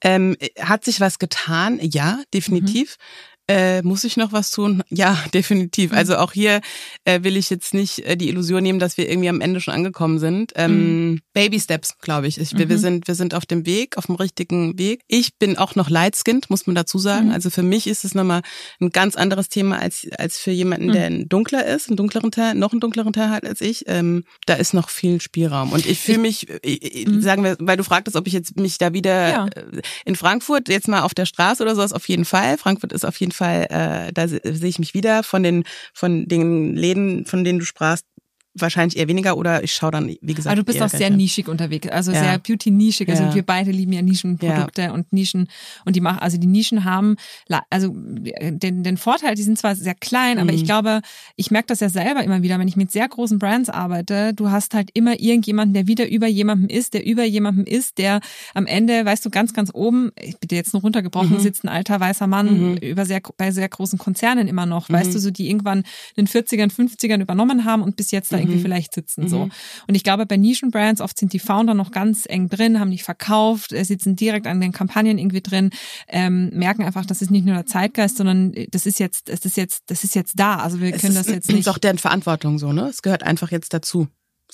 Ähm, 0.02 0.36
hat 0.60 0.84
sich 0.84 1.00
was 1.02 1.20
getan? 1.20 1.78
Ja, 1.82 2.20
definitiv. 2.34 2.96
Äh, 3.48 3.84
muss 3.84 4.04
ich 4.04 4.18
noch 4.18 4.32
was 4.32 4.50
tun? 4.52 4.82
Ja, 4.90 5.18
definitiv. 5.34 5.92
Mhm. 5.92 5.98
Also 5.98 6.18
auch 6.18 6.32
hier 6.32 6.62
äh, 7.04 7.22
will 7.24 7.38
ich 7.38 7.50
jetzt 7.52 7.74
nicht 7.76 8.00
äh, 8.00 8.18
die 8.18 8.30
Illusion 8.30 8.64
nehmen, 8.64 8.80
dass 8.80 8.98
wir 8.98 9.08
irgendwie 9.10 9.30
am 9.30 9.40
Ende 9.42 9.62
schon 9.62 9.74
angekommen 9.76 10.18
sind. 10.18 10.52
Ähm, 10.56 11.22
Baby 11.34 11.60
Steps, 11.60 11.98
glaube 12.00 12.28
ich. 12.28 12.40
ich 12.40 12.58
wir, 12.58 12.70
wir 12.70 12.78
Mhm. 12.78 12.82
sind 12.82 13.08
wir 13.08 13.14
sind 13.16 13.34
auf 13.36 13.46
dem 13.46 13.66
Weg, 13.68 13.98
auf 13.98 14.08
dem 14.08 14.16
richtigen 14.16 14.80
Weg. 14.80 15.02
Ich 15.08 15.38
bin 15.38 15.58
auch 15.58 15.76
noch 15.76 15.90
light-skinned, 15.92 16.50
muss 16.50 16.66
man 16.66 16.76
dazu 16.76 16.98
sagen. 16.98 17.28
Mhm. 17.28 17.34
Also 17.34 17.50
für 17.52 17.62
mich 17.64 17.86
ist 17.86 18.04
es 18.04 18.16
nochmal 18.16 18.42
ein 18.82 18.90
ganz 18.90 19.16
anderes 19.16 19.50
Thema 19.50 19.78
als 19.80 20.08
als 20.18 20.38
für 20.40 20.52
jemanden, 20.52 20.88
Mhm. 20.88 20.92
der 20.94 21.06
ein 21.06 21.30
dunkler 21.30 21.66
ist, 21.68 21.88
einen 21.90 21.98
dunkleren 21.98 22.32
Teil, 22.32 22.56
noch 22.56 22.72
einen 22.72 22.82
dunkleren 22.82 23.14
Teil 23.14 23.30
hat 23.30 23.46
als 23.46 23.62
ich. 23.62 23.84
Ähm, 23.88 24.24
da 24.48 24.56
ist 24.56 24.74
noch 24.74 24.90
viel 24.90 25.22
Spielraum. 25.22 25.72
Und 25.72 25.86
ich 25.86 26.00
fühle 26.00 26.18
mich, 26.18 26.50
äh, 26.50 26.56
äh, 26.74 27.08
Mhm. 27.08 27.22
sagen 27.22 27.44
wir, 27.44 27.58
weil 27.60 27.78
du 27.78 27.84
fragtest, 27.84 28.16
ob 28.18 28.26
ich 28.26 28.34
jetzt 28.34 28.60
mich 28.60 28.80
da 28.80 28.92
wieder 28.94 29.30
Ja. 29.30 29.46
äh, 29.48 29.82
in 30.06 30.16
Frankfurt 30.16 30.68
jetzt 30.70 30.88
mal 30.88 31.02
auf 31.04 31.14
der 31.14 31.26
Straße 31.28 31.62
oder 31.62 31.76
sowas 31.76 31.94
auf 31.94 32.08
jeden 32.10 32.26
Fall. 32.26 32.58
Frankfurt 32.58 32.92
ist 32.92 33.06
auf 33.06 33.18
jeden 33.20 33.32
Fall, 33.32 33.35
äh, 33.44 34.12
da 34.14 34.28
se- 34.28 34.42
sehe 34.44 34.70
ich 34.70 34.80
mich 34.80 34.94
wieder 34.94 35.24
von 35.24 35.44
den 35.44 35.64
von 35.94 36.26
den 36.28 36.76
Läden, 36.76 37.26
von 37.26 37.44
denen 37.44 37.60
du 37.60 37.66
sprachst, 37.66 38.06
wahrscheinlich 38.58 38.98
eher 38.98 39.08
weniger 39.08 39.38
oder 39.38 39.64
ich 39.64 39.74
schaue 39.74 39.92
dann, 39.92 40.08
wie 40.22 40.34
gesagt. 40.34 40.48
Aber 40.48 40.56
du 40.56 40.64
bist 40.64 40.82
auch 40.82 40.90
sehr 40.90 41.10
nischig 41.10 41.48
unterwegs, 41.48 41.88
also 41.90 42.12
Ja. 42.12 42.20
sehr 42.20 42.38
Beauty-nischig. 42.40 43.10
Also 43.10 43.24
Ja. 43.24 43.34
wir 43.36 43.44
beide 43.44 43.72
lieben 43.72 43.94
ja 43.94 44.02
Nischenprodukte 44.02 44.94
und 44.94 45.12
Nischen 45.14 45.48
und 45.86 45.96
die 45.96 46.02
machen, 46.02 46.20
also 46.20 46.38
die 46.38 46.48
Nischen 46.48 46.84
haben, 46.86 47.16
also 47.70 47.94
den, 47.94 48.84
den 48.84 48.98
Vorteil, 48.98 49.36
die 49.36 49.44
sind 49.44 49.58
zwar 49.58 49.76
sehr 49.76 49.96
klein, 49.96 50.38
aber 50.40 50.52
Mhm. 50.52 50.58
ich 50.58 50.66
glaube, 50.66 51.02
ich 51.36 51.52
merke 51.52 51.68
das 51.68 51.80
ja 51.80 51.90
selber 51.90 52.24
immer 52.24 52.42
wieder, 52.42 52.58
wenn 52.60 52.68
ich 52.68 52.76
mit 52.76 52.92
sehr 52.92 53.08
großen 53.08 53.40
Brands 53.40 53.70
arbeite, 53.70 54.34
du 54.34 54.50
hast 54.52 54.74
halt 54.74 54.90
immer 54.94 55.20
irgendjemanden, 55.20 55.74
der 55.74 55.88
wieder 55.88 56.10
über 56.10 56.28
jemandem 56.28 56.70
ist, 56.70 56.94
der 56.94 57.06
über 57.06 57.24
jemandem 57.24 57.66
ist, 57.66 57.98
der 57.98 58.20
am 58.54 58.66
Ende, 58.66 59.06
weißt 59.06 59.26
du, 59.26 59.30
ganz, 59.30 59.54
ganz 59.54 59.72
oben, 59.74 60.12
ich 60.22 60.38
bitte 60.38 60.56
jetzt 60.56 60.74
nur 60.74 60.82
runtergebrochen, 60.82 61.36
Mhm. 61.38 61.40
sitzt 61.40 61.64
ein 61.64 61.70
alter 61.70 62.00
weißer 62.00 62.28
Mann 62.28 62.72
Mhm. 62.72 62.78
über 62.78 63.06
sehr, 63.06 63.22
bei 63.38 63.52
sehr 63.52 63.68
großen 63.70 64.00
Konzernen 64.00 64.48
immer 64.48 64.66
noch, 64.66 64.90
weißt 64.90 65.10
Mhm. 65.10 65.14
du, 65.14 65.20
so 65.20 65.32
die 65.32 65.50
irgendwann 65.50 65.80
in 66.16 66.26
den 66.26 66.28
40ern, 66.28 66.70
50ern 66.72 67.22
übernommen 67.22 67.66
haben 67.66 67.82
und 67.82 67.96
bis 67.96 68.12
jetzt 68.12 68.32
da 68.34 68.38
irgendwie 68.46 68.60
Mhm. 68.60 68.64
vielleicht 68.64 68.94
sitzen, 68.94 69.28
so. 69.28 69.46
Mhm. 69.46 69.52
Und 69.88 69.96
ich 69.96 70.04
glaube, 70.04 70.26
bei 70.26 70.38
Nischenbrands 70.38 71.02
oft 71.02 71.18
sind 71.20 71.34
die 71.34 71.40
Founder 71.40 71.74
noch 71.74 71.92
ganz 71.92 72.26
eng 72.28 72.50
drin, 72.50 72.80
haben 72.80 72.90
nicht 72.90 73.04
verkauft, 73.04 73.72
äh, 73.74 73.84
sitzen 73.84 74.16
direkt 74.16 74.48
an 74.48 74.62
den 74.62 74.72
Kampagnen 74.72 75.18
irgendwie 75.18 75.42
drin, 75.42 75.70
ähm, 76.08 76.50
merken 76.54 76.84
einfach, 76.84 77.06
das 77.06 77.22
ist 77.22 77.32
nicht 77.32 77.46
nur 77.46 77.56
der 77.56 77.66
Zeitgeist, 77.66 78.18
sondern 78.18 78.54
äh, 78.54 78.68
das 78.72 78.86
ist 78.86 79.00
jetzt, 79.00 79.30
das 79.30 79.46
ist 79.46 79.58
jetzt, 79.58 79.84
das 79.88 80.04
ist 80.04 80.16
jetzt 80.16 80.40
da. 80.40 80.56
Also 80.58 80.80
wir 80.80 80.94
Es 80.94 81.02
können 81.02 81.14
ist, 81.16 81.20
das 81.28 81.28
jetzt 81.34 81.50
nicht. 81.50 81.60
ist 81.60 81.68
auch 81.70 81.78
deren 81.78 81.98
Verantwortung 81.98 82.60
so, 82.60 82.72
ne? 82.72 82.84
Es 82.88 83.02
gehört 83.02 83.24
einfach 83.24 83.52
jetzt 83.52 83.74
dazu. 83.74 84.08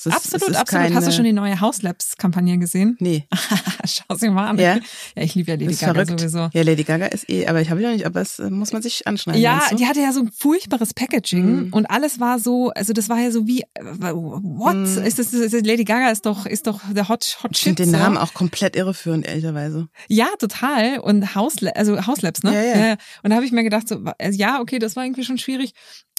Ist, 0.06 0.16
absolut, 0.16 0.56
absolut. 0.56 0.68
Keine, 0.68 0.96
Hast 0.96 1.08
du 1.08 1.12
schon 1.12 1.24
die 1.26 1.34
neue 1.34 1.60
House 1.60 1.82
Labs 1.82 2.18
Kampagne 2.18 2.58
gesehen? 2.58 2.98
Nee, 3.00 3.28
Schau 3.86 4.16
sie 4.16 4.30
mal 4.30 4.48
an. 4.48 4.58
Ja? 4.58 4.76
ja 5.16 5.24
ich 5.24 5.36
liebe 5.36 5.52
ja 5.52 5.58
Lady 5.58 5.72
ist 5.72 5.82
Gaga 5.82 5.94
verrückt. 6.06 6.20
sowieso. 6.20 6.50
Ja, 6.54 6.64
Lady 6.64 6.84
Gaga 6.84 7.08
ist 7.08 7.30
eh, 7.30 7.48
aber 7.48 7.62
ich 7.62 7.70
habe 7.70 7.82
ja 7.82 7.92
nicht, 7.92 8.06
aber 8.06 8.22
es 8.22 8.40
äh, 8.40 8.50
muss 8.50 8.74
man 8.74 8.82
sich 8.82 9.08
anschneiden. 9.08 9.42
Ja, 9.42 9.62
die 9.78 9.86
hatte 9.88 10.00
ja 10.02 10.12
so 10.12 10.22
ein 10.22 10.32
furchtbares 10.32 10.94
Packaging 10.94 11.42
Mhm. 11.68 11.74
und 11.74 11.86
alles 11.88 12.20
war 12.20 12.40
so, 12.40 12.70
also 12.72 12.94
das 12.94 13.10
war 13.10 13.20
ja 13.20 13.32
so 13.32 13.48
wie, 13.48 13.62
äh, 13.74 13.84
what? 14.14 14.76
Mhm. 14.76 15.04
Ist 15.04 15.20
das, 15.20 15.34
ist, 15.34 15.66
Lady 15.66 15.84
Gaga 15.84 16.10
ist 16.12 16.26
doch, 16.26 16.46
ist 16.46 16.68
doch 16.68 16.80
der 16.92 17.08
Hot, 17.10 17.38
Hot 17.44 17.52
ich 17.54 17.62
finde 17.62 17.84
den 17.84 17.92
so. 17.92 17.98
Namen 17.98 18.18
auch 18.18 18.34
komplett 18.34 18.76
irreführend, 18.76 19.26
ehrlicherweise. 19.28 19.88
Ja, 20.08 20.28
total. 20.40 21.00
Und 21.00 21.36
House, 21.36 21.56
also 21.76 22.06
House 22.08 22.22
Labs, 22.22 22.44
ne? 22.44 22.54
Ja, 22.54 22.88
ja. 22.88 22.96
Und 23.24 23.30
da 23.32 23.36
habe 23.36 23.46
ich 23.46 23.52
mir 23.52 23.64
gedacht, 23.64 23.88
so, 23.88 24.04
also 24.20 24.38
ja, 24.40 24.60
okay, 24.60 24.80
das 24.80 24.96
war 24.96 25.04
irgendwie 25.04 25.24
schon 25.24 25.38
schwierig. 25.38 25.74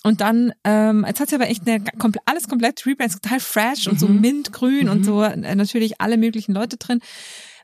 Und 0.05 0.20
dann, 0.20 0.53
ähm, 0.64 1.05
jetzt 1.07 1.20
hat 1.20 1.28
sie 1.30 1.36
aber 1.36 1.48
echt 1.48 1.66
eine, 1.66 1.82
alles 2.24 2.48
komplett 2.48 2.84
Rebrand, 2.86 3.12
total 3.22 3.38
fresh 3.40 3.86
und 3.86 4.00
so 4.00 4.09
Mhm. 4.09 4.20
mintgrün 4.20 4.88
und 4.88 4.98
Mhm. 5.00 5.05
so 5.05 5.22
äh, 5.22 5.55
natürlich 5.55 6.00
alle 6.00 6.16
möglichen 6.16 6.53
Leute 6.53 6.76
drin. 6.76 7.00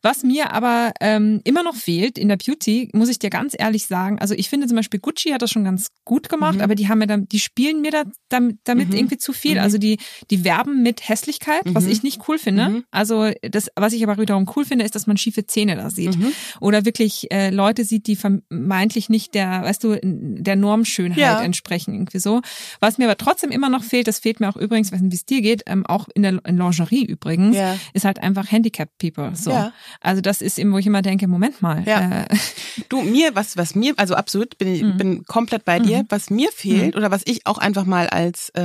Was 0.03 0.23
mir 0.23 0.53
aber 0.53 0.93
ähm, 1.01 1.41
immer 1.45 1.63
noch 1.63 1.75
fehlt 1.75 2.19
in 2.19 2.29
der 2.29 2.37
Beauty, 2.37 2.91
muss 2.93 3.09
ich 3.09 3.19
dir 3.19 3.31
ganz 3.31 3.55
ehrlich 3.59 3.87
sagen, 3.87 4.19
also 4.19 4.35
ich 4.35 4.49
finde 4.49 4.67
zum 4.67 4.77
Beispiel 4.77 5.01
Gucci 5.01 5.31
hat 5.31 5.43
das 5.43 5.51
schon 5.51 5.65
ganz 5.65 5.89
gut 6.05 6.29
gemacht, 6.29 6.57
Mhm. 6.57 6.61
aber 6.63 6.75
die 6.75 6.89
haben 6.89 6.99
mir 6.99 7.07
dann, 7.07 7.29
die 7.29 7.39
spielen 7.41 7.81
mir 7.81 7.91
da, 7.91 8.05
damit, 8.29 8.59
damit 8.65 8.89
Mhm. 8.91 8.97
irgendwie 8.97 9.19
zu 9.19 9.33
viel. 9.33 9.55
Mhm. 9.55 9.61
Also 9.61 9.79
die, 9.79 9.99
die 10.31 10.45
werben 10.45 10.83
mit 10.83 11.09
Hässlichkeit, 11.09 11.63
was 11.67 11.85
Mhm. 11.85 11.91
ich 11.91 12.03
nicht 12.03 12.21
cool 12.29 12.39
finde. 12.39 12.69
Mhm. 12.69 12.85
Also 12.91 13.31
das, 13.43 13.69
was 13.77 13.93
ich 13.93 14.03
aber 14.03 14.19
wiederum 14.19 14.49
cool 14.57 14.65
finde, 14.65 14.85
ist, 14.85 14.95
dass 14.95 15.07
man 15.07 15.17
schiefe 15.17 15.47
Zähne 15.47 15.77
da 15.77 15.91
sieht 15.91 16.17
Mhm. 16.19 16.33
oder 16.61 16.85
wirklich 16.85 17.31
äh, 17.31 17.51
Leute 17.51 17.85
sieht, 17.85 18.07
die 18.07 18.17
vermeintlich 18.17 19.09
nicht 19.09 19.35
der, 19.35 19.63
weißt 19.63 19.85
du, 19.85 19.99
der 20.03 20.57
Normschönheit 20.57 21.19
Ja. 21.19 21.43
entsprechen 21.43 21.95
irgendwie 21.95 22.19
so. 22.19 22.41
Was 22.81 22.99
mir 22.99 23.05
aber 23.05 23.17
trotzdem 23.17 23.51
immer 23.51 23.69
noch 23.69 23.83
fehlt, 23.83 24.07
das 24.09 24.19
fehlt 24.19 24.41
mir 24.41 24.49
auch 24.49 24.57
übrigens, 24.57 24.93
weiß 24.93 25.01
nicht, 25.01 25.13
wie 25.13 25.17
es 25.17 25.27
dir 25.27 25.41
geht, 25.43 25.63
ähm, 25.67 25.85
auch 25.87 26.09
in 26.15 26.23
der 26.23 26.41
in 26.47 26.57
Lingerie 26.59 27.05
übrigens, 27.05 27.57
Ja. 27.57 27.77
ist 27.93 28.05
halt 28.05 28.21
einfach 28.23 28.51
Handicapped 28.51 28.97
People. 28.99 29.35
So. 29.35 29.51
Ja. 29.51 29.73
Also 30.01 30.21
das 30.21 30.41
ist 30.43 30.59
eben, 30.59 30.73
wo 30.73 30.79
ich 30.79 30.87
immer 30.87 31.03
denke, 31.03 31.29
Moment 31.29 31.61
mal. 31.63 31.83
Ja. 31.87 32.23
Äh, 32.23 32.37
Du, 32.89 33.03
mir, 33.03 33.35
was, 33.35 33.57
was 33.57 33.75
mir, 33.75 33.95
also 33.97 34.15
absolut, 34.15 34.57
bin 34.59 34.69
ich 34.73 34.83
Mhm. 34.83 34.97
bin 34.97 35.25
komplett 35.25 35.65
bei 35.65 35.79
dir. 35.79 35.99
Mhm. 35.99 36.07
Was 36.09 36.31
mir 36.31 36.51
fehlt 36.53 36.97
oder 36.97 37.11
was 37.11 37.23
ich 37.25 37.47
auch 37.47 37.59
einfach 37.59 37.85
mal 37.85 38.09
als 38.09 38.51
äh, 38.51 38.61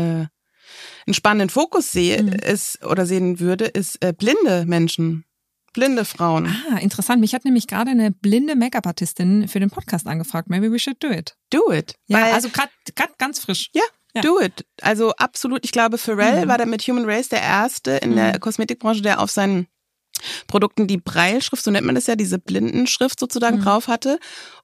einen 1.06 1.14
spannenden 1.14 1.50
Fokus 1.50 1.92
sehe, 1.92 2.22
Mhm. 2.24 2.30
ist 2.34 2.84
oder 2.86 3.06
sehen 3.06 3.40
würde, 3.40 3.66
ist 3.66 4.04
äh, 4.04 4.14
blinde 4.14 4.66
Menschen. 4.66 5.26
Blinde 5.74 6.06
Frauen. 6.06 6.56
ah, 6.72 6.78
interessant. 6.78 7.20
Mich 7.20 7.34
hat 7.34 7.46
nämlich 7.46 7.66
gerade 7.66 7.90
eine 7.90 8.12
blinde 8.12 8.56
Make-up-Artistin 8.56 9.48
für 9.48 9.60
den 9.60 9.72
Podcast 9.72 10.06
angefragt. 10.06 10.48
Maybe 10.48 10.72
we 10.72 10.78
should 10.78 11.02
do 11.04 11.10
it. 11.10 11.36
Do 11.50 11.72
it. 11.72 11.96
Ja, 12.08 12.26
also 12.32 12.50
gerade 12.50 12.70
ganz 13.18 13.40
frisch. 13.40 13.72
ja, 13.74 13.82
ja. 14.14 14.22
do 14.22 14.40
it. 14.40 14.66
Also 14.82 15.14
absolut, 15.14 15.66
ich 15.66 15.72
glaube, 15.72 15.98
Pharrell 15.98 16.46
Mhm. 16.46 16.50
war 16.50 16.60
da 16.60 16.68
mit 16.68 16.84
Human 16.84 17.06
Race 17.06 17.30
der 17.30 17.42
erste 17.42 17.94
in 17.94 18.16
der 18.16 18.34
Mhm. 18.36 18.40
Kosmetikbranche, 18.42 19.02
der 19.02 19.20
auf 19.20 19.32
seinen 19.32 19.66
Produkten 20.48 20.88
die 20.88 20.98
Breilschrift, 20.98 21.64
so 21.64 21.72
nennt 21.72 21.86
man 21.86 21.96
das 21.96 22.08
ja, 22.08 22.16
diese 22.16 22.40
Blindenschrift 22.40 23.20
sozusagen 23.20 23.58
Mhm. 23.58 23.62
drauf 23.64 23.88
hatte. 23.88 24.20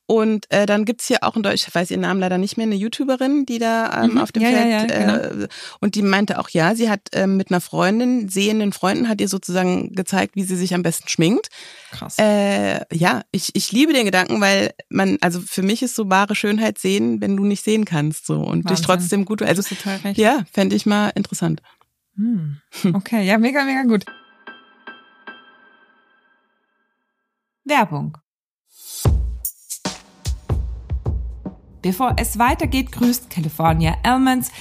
Und 0.05 0.47
äh, 0.51 0.66
dann 0.66 0.86
gibt's 0.86 1.05
hier 1.05 1.20
auch 1.22 1.36
in 1.36 1.43
Deutsch, 1.43 1.68
ich 1.68 1.76
weiß 1.76 1.91
ihren 1.91 2.01
Namen 2.01 2.20
leider 2.20 2.39
nicht 2.39 2.57
mehr, 2.57 2.66
eine 2.66 2.74
YouTuberin, 2.74 3.45
die 3.45 3.60
da 3.60 4.05
ähm, 4.05 4.14
Mhm. 4.14 4.18
auf 4.18 4.32
dem 4.32 4.41
Ja, 4.41 4.49
ja, 4.49 4.80
Feld 4.80 4.91
ja, 4.91 5.18
äh, 5.18 5.47
und 5.82 5.93
die 5.93 6.01
meinte 6.01 6.39
auch, 6.39 6.49
ja, 6.49 6.74
sie 6.74 6.89
hat 6.89 7.01
ähm, 7.14 7.38
mit 7.38 7.51
einer 7.51 7.62
Freundin, 7.62 8.28
sehenden 8.28 8.74
Freunden, 8.74 9.07
hat 9.07 9.22
ihr 9.22 9.28
sozusagen 9.28 9.93
gezeigt, 9.93 10.36
wie 10.36 10.41
sie 10.41 10.55
sich 10.55 10.74
am 10.74 10.82
besten 10.82 11.07
schminkt. 11.10 11.49
Krass. 11.91 12.16
Äh, 12.18 12.80
ja, 12.91 13.22
ich, 13.32 13.51
ich 13.53 13.72
liebe 13.72 13.93
den 13.93 14.05
Gedanken, 14.05 14.41
weil 14.41 14.72
man, 14.89 15.20
also 15.22 15.41
für 15.41 15.62
mich 15.62 15.84
ist 15.84 15.93
so 15.93 16.10
wahre 16.10 16.34
Schönheit 16.34 16.80
sehen, 16.80 17.22
wenn 17.22 17.38
du 17.38 17.43
nicht 17.45 17.64
sehen 17.64 17.86
kannst 17.86 18.26
so 18.26 18.39
und 18.39 18.64
dich 18.64 18.72
Wahnsinn. 18.80 18.86
trotzdem 18.86 19.26
gut, 19.26 19.43
also 19.43 19.62
total 19.62 19.97
recht. 19.97 20.18
ja, 20.18 20.43
fände 20.51 20.76
ich 20.76 20.88
mal 20.88 21.10
interessant. 21.14 21.62
Hm. 22.16 22.57
Okay, 22.93 23.28
ja, 23.28 23.38
mega, 23.38 23.64
mega 23.64 23.84
gut. 23.84 24.05
Werbung. 27.70 28.17
Bevor 31.82 32.15
es 32.17 32.38
weitergeht, 32.38 32.91
grüßt 32.91 33.30
California 33.30 33.95
Almonds. 34.03 34.51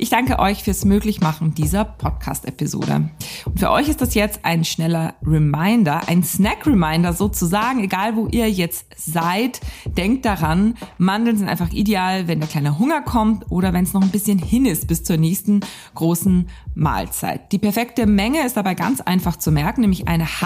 Ich 0.00 0.10
danke 0.10 0.38
euch 0.38 0.62
fürs 0.62 0.84
Möglichmachen 0.84 1.54
dieser 1.54 1.84
Podcast-Episode. 1.84 3.10
Und 3.46 3.58
für 3.58 3.72
euch 3.72 3.88
ist 3.88 4.00
das 4.00 4.14
jetzt 4.14 4.44
ein 4.44 4.64
schneller 4.64 5.14
Reminder, 5.26 6.06
ein 6.06 6.22
Snack-Reminder 6.22 7.14
sozusagen, 7.14 7.82
egal 7.82 8.14
wo 8.14 8.28
ihr 8.28 8.48
jetzt 8.48 8.86
seid. 8.96 9.60
Denkt 9.86 10.24
daran, 10.24 10.74
Mandeln 10.98 11.36
sind 11.36 11.48
einfach 11.48 11.72
ideal, 11.72 12.28
wenn 12.28 12.38
der 12.38 12.48
kleine 12.48 12.78
Hunger 12.78 13.02
kommt 13.02 13.50
oder 13.50 13.72
wenn 13.72 13.82
es 13.82 13.92
noch 13.92 14.02
ein 14.02 14.12
bisschen 14.12 14.38
hin 14.38 14.66
ist 14.66 14.86
bis 14.86 15.02
zur 15.02 15.16
nächsten 15.16 15.62
großen 15.96 16.48
Mahlzeit. 16.76 17.50
Die 17.50 17.58
perfekte 17.58 18.06
Menge 18.06 18.46
ist 18.46 18.56
dabei 18.56 18.74
ganz 18.74 19.00
einfach 19.00 19.34
zu 19.34 19.50
merken, 19.50 19.80
nämlich 19.80 20.06
eine 20.06 20.38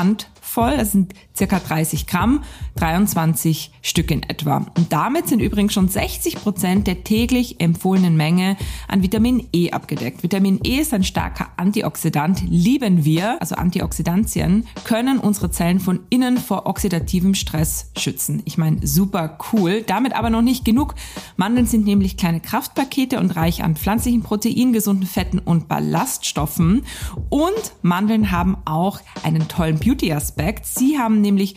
Handvoll, 0.52 0.76
das 0.76 0.92
sind 0.92 1.14
circa 1.34 1.58
30 1.58 2.06
Gramm, 2.06 2.42
23 2.76 3.72
Stück 3.80 4.10
in 4.10 4.22
etwa. 4.22 4.66
Und 4.76 4.92
damit 4.92 5.28
sind 5.28 5.40
übrigens 5.40 5.72
schon 5.72 5.88
60 5.88 6.36
Prozent 6.36 6.86
der 6.86 7.04
täglich 7.04 7.60
empfohlenen 7.60 8.16
Menge 8.16 8.56
an 8.86 9.02
Vitamin 9.02 9.48
E 9.52 9.70
abgedeckt. 9.70 10.22
Vitamin 10.22 10.60
E 10.62 10.78
ist 10.80 10.92
ein 10.92 11.04
starker 11.04 11.48
Antioxidant, 11.56 12.42
lieben 12.46 13.04
wir, 13.04 13.40
also 13.40 13.54
Antioxidantien, 13.54 14.66
können 14.84 15.18
unsere 15.18 15.50
Zellen 15.50 15.80
von 15.80 16.00
innen 16.10 16.36
vor 16.36 16.66
oxidativem 16.66 17.34
Stress 17.34 17.90
schützen. 17.96 18.42
Ich 18.44 18.58
meine, 18.58 18.86
super 18.86 19.38
cool. 19.52 19.82
Damit 19.82 20.14
aber 20.14 20.28
noch 20.28 20.42
nicht 20.42 20.64
genug. 20.64 20.94
Mandeln 21.36 21.66
sind 21.66 21.86
nämlich 21.86 22.16
kleine 22.16 22.40
Kraftpakete 22.40 23.18
und 23.18 23.36
reich 23.36 23.64
an 23.64 23.76
pflanzlichen 23.76 24.22
Proteinen, 24.22 24.72
gesunden 24.72 25.06
Fetten 25.06 25.38
und 25.38 25.68
Ballaststoffen. 25.68 26.84
Und 27.30 27.72
Mandeln 27.80 28.30
haben 28.30 28.58
auch 28.66 29.00
einen 29.22 29.48
tollen 29.48 29.78
Beauty-Aspekt. 29.78 30.41
Sie 30.76 30.98
haben 30.98 31.20
nämlich 31.20 31.56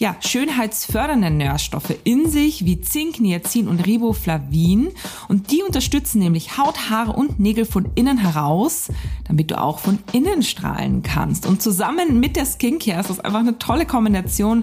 ja, 0.00 0.16
schönheitsfördernde 0.20 1.30
Nährstoffe 1.30 1.94
in 2.04 2.28
sich, 2.30 2.64
wie 2.64 2.80
Zink, 2.80 3.20
Niacin 3.20 3.68
und 3.68 3.86
Riboflavin. 3.86 4.88
Und 5.28 5.50
die 5.52 5.62
unterstützen 5.62 6.20
nämlich 6.20 6.56
Haut, 6.56 6.88
Haare 6.88 7.12
und 7.12 7.38
Nägel 7.38 7.66
von 7.66 7.90
innen 7.96 8.16
heraus, 8.16 8.88
damit 9.28 9.50
du 9.50 9.60
auch 9.60 9.78
von 9.78 9.98
innen 10.12 10.42
strahlen 10.42 11.02
kannst. 11.02 11.44
Und 11.44 11.60
zusammen 11.60 12.18
mit 12.18 12.34
der 12.34 12.46
Skincare 12.46 13.00
ist 13.00 13.10
das 13.10 13.20
einfach 13.20 13.40
eine 13.40 13.58
tolle 13.58 13.84
Kombination 13.84 14.62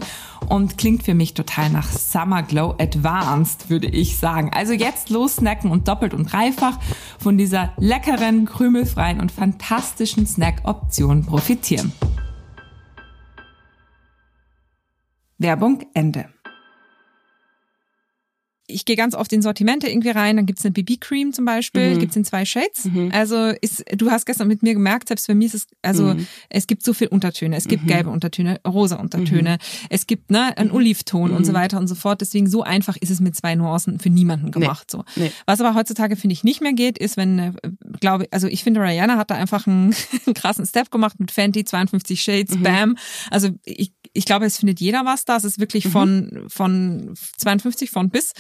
und 0.49 0.80
klingt 0.80 1.03
für 1.03 1.13
mich 1.13 1.36
total 1.36 1.70
nach 1.70 1.88
Summer 1.88 2.41
Glow 2.41 2.74
Advanced, 2.80 3.70
würde 3.70 3.89
ich 3.89 4.18
sagen. 4.18 4.49
Also 4.55 4.74
jetzt 4.74 5.11
los 5.11 5.36
snacken 5.36 5.70
und 5.70 5.88
doppelt 5.88 6.15
und 6.15 6.34
dreifach 6.34 6.80
von 7.20 7.38
dieser 7.38 7.74
leckeren, 7.78 8.45
krümelfreien 8.45 9.22
und 9.22 9.32
fantastischen 9.32 10.26
Snack-Option 10.26 11.28
profitieren. 11.28 11.93
Werbung 15.38 15.86
Ende 15.94 16.30
ich 18.68 18.84
gehe 18.84 18.98
ganz 18.98 19.16
oft 19.16 19.32
in 19.32 19.42
Sortimente 19.42 19.88
irgendwie 19.88 20.10
rein, 20.10 20.36
dann 20.36 20.46
gibt's 20.46 20.66
eine 20.66 20.74
BB-Cream 20.74 21.32
zum 21.32 21.46
Beispiel, 21.46 21.96
mhm. 21.96 22.00
gibt's 22.00 22.18
in 22.18 22.26
zwei 22.26 22.44
Shades. 22.44 22.86
Mhm. 22.86 23.12
Also 23.14 23.54
ist, 23.62 23.84
du 23.96 24.12
hast 24.12 24.26
gestern 24.26 24.50
mit 24.50 24.62
mir 24.62 24.74
gemerkt, 24.74 25.08
selbst 25.08 25.28
bei 25.28 25.36
mir 25.36 25.46
ist 25.46 25.56
es, 25.56 25.68
also 25.82 26.14
mhm. 26.14 26.28
es 26.50 26.68
gibt 26.68 26.84
so 26.84 26.94
viel 26.94 27.08
Untertöne. 27.08 27.56
Es 27.56 27.68
gibt 27.68 27.84
mhm. 27.84 27.88
gelbe 27.88 28.10
Untertöne, 28.10 28.60
rosa 28.68 28.98
Untertöne, 28.98 29.52
mhm. 29.54 29.88
es 29.90 30.06
gibt 30.06 30.32
ne, 30.32 30.58
einen 30.58 30.70
mhm. 30.70 30.76
Olivton 30.76 31.32
und 31.32 31.46
so 31.46 31.54
weiter 31.54 31.80
und 31.80 31.88
so 31.88 31.96
fort. 31.96 32.20
Deswegen 32.20 32.50
so 32.50 32.62
einfach 32.62 32.98
ist 32.98 33.10
es 33.10 33.22
mit 33.22 33.36
zwei 33.36 33.56
Nuancen 33.56 34.00
für 34.00 34.10
niemanden 34.10 34.52
gemacht. 34.52 34.88
Nee. 34.94 35.00
So. 35.16 35.22
Nee. 35.22 35.32
Was 35.46 35.62
aber 35.62 35.74
heutzutage, 35.74 36.18
finde 36.18 36.34
ich, 36.34 36.44
nicht 36.44 36.62
mehr 36.62 36.74
geht, 36.74 36.98
ist, 36.98 37.16
wenn, 37.16 37.40
äh, 37.40 37.54
glaube 38.02 38.28
also 38.32 38.48
ich 38.48 38.64
finde, 38.64 38.82
Rihanna 38.82 39.18
hat 39.18 39.32
da 39.32 39.36
einfach 39.36 39.66
einen, 39.66 39.96
einen 40.26 40.34
krassen 40.36 40.66
Step 40.66 40.92
gemacht 40.92 41.20
mit 41.20 41.32
Fenty, 41.32 41.64
52 41.64 42.22
Shades, 42.22 42.58
bam. 42.62 42.98
Also 43.32 43.50
ich, 43.64 43.94
ich 44.18 44.26
glaube, 44.26 44.45
es 44.45 44.57
findet 44.57 44.80
jeder 44.80 45.05
was 45.05 45.26
da. 45.26 45.36
Es 45.36 45.43
ist 45.43 45.59
wirklich 45.59 45.88
von, 45.88 46.45
von 46.47 47.13
52 47.38 47.91
von 47.91 48.09
bis. 48.09 48.34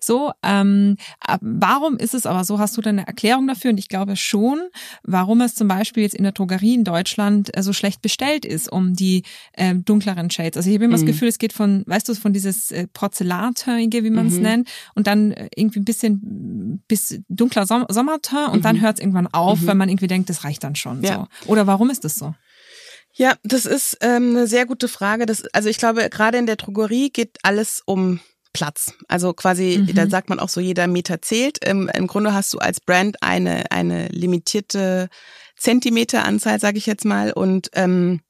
So, 0.00 0.32
ähm, 0.44 0.96
warum 1.40 1.96
ist 1.96 2.14
es 2.14 2.24
aber 2.24 2.44
so? 2.44 2.60
Hast 2.60 2.76
du 2.76 2.80
da 2.80 2.90
eine 2.90 3.06
Erklärung 3.06 3.48
dafür? 3.48 3.72
Und 3.72 3.78
ich 3.78 3.88
glaube 3.88 4.14
schon, 4.14 4.60
warum 5.02 5.40
es 5.40 5.56
zum 5.56 5.66
Beispiel 5.66 6.04
jetzt 6.04 6.14
in 6.14 6.22
der 6.22 6.30
Drogerie 6.30 6.74
in 6.74 6.84
Deutschland 6.84 7.56
äh, 7.56 7.64
so 7.64 7.72
schlecht 7.72 8.00
bestellt 8.00 8.44
ist 8.44 8.70
um 8.70 8.94
die 8.94 9.24
äh, 9.54 9.74
dunkleren 9.74 10.30
Shades. 10.30 10.56
Also 10.56 10.70
ich 10.70 10.76
habe 10.76 10.84
immer 10.84 10.96
mhm. 10.96 11.00
das 11.00 11.06
Gefühl, 11.06 11.28
es 11.28 11.38
geht 11.38 11.52
von, 11.52 11.82
weißt 11.86 12.08
du, 12.08 12.14
von 12.14 12.32
dieses 12.32 12.70
äh, 12.70 12.86
Porzellantönige, 12.86 14.04
wie 14.04 14.10
man 14.10 14.28
es 14.28 14.34
mhm. 14.34 14.42
nennt, 14.42 14.68
und 14.94 15.08
dann 15.08 15.32
äh, 15.32 15.48
irgendwie 15.56 15.80
ein 15.80 15.84
bisschen 15.84 16.80
bis 16.86 17.20
dunkler 17.28 17.66
Som 17.66 17.86
Sommerton 17.88 18.52
und 18.52 18.58
mhm. 18.58 18.62
dann 18.62 18.80
hört 18.80 18.98
es 18.98 19.00
irgendwann 19.00 19.26
auf, 19.26 19.60
mhm. 19.60 19.66
wenn 19.66 19.76
man 19.78 19.88
irgendwie 19.88 20.06
denkt, 20.06 20.30
das 20.30 20.44
reicht 20.44 20.62
dann 20.62 20.76
schon. 20.76 21.02
Ja. 21.02 21.26
So. 21.42 21.50
Oder 21.50 21.66
warum 21.66 21.90
ist 21.90 22.04
das 22.04 22.14
so? 22.14 22.34
Ja, 23.16 23.34
das 23.44 23.64
ist 23.64 23.96
ähm, 24.00 24.30
eine 24.30 24.46
sehr 24.46 24.66
gute 24.66 24.88
Frage. 24.88 25.24
Das, 25.26 25.44
also 25.52 25.68
ich 25.68 25.78
glaube, 25.78 26.08
gerade 26.10 26.38
in 26.38 26.46
der 26.46 26.56
Drogerie 26.56 27.10
geht 27.10 27.38
alles 27.42 27.82
um 27.86 28.20
Platz. 28.52 28.92
Also 29.08 29.32
quasi, 29.34 29.78
mhm. 29.80 29.94
da 29.94 30.08
sagt 30.08 30.28
man 30.28 30.40
auch 30.40 30.48
so, 30.48 30.60
jeder 30.60 30.86
Meter 30.86 31.22
zählt. 31.22 31.64
Im, 31.64 31.88
Im 31.88 32.06
Grunde 32.06 32.34
hast 32.34 32.52
du 32.54 32.58
als 32.58 32.80
Brand 32.80 33.22
eine, 33.22 33.70
eine 33.70 34.08
limitierte 34.08 35.08
Zentimeteranzahl, 35.56 36.58
sage 36.58 36.78
ich 36.78 36.86
jetzt 36.86 37.04
mal, 37.04 37.32
und 37.32 37.70
ähm, 37.74 38.20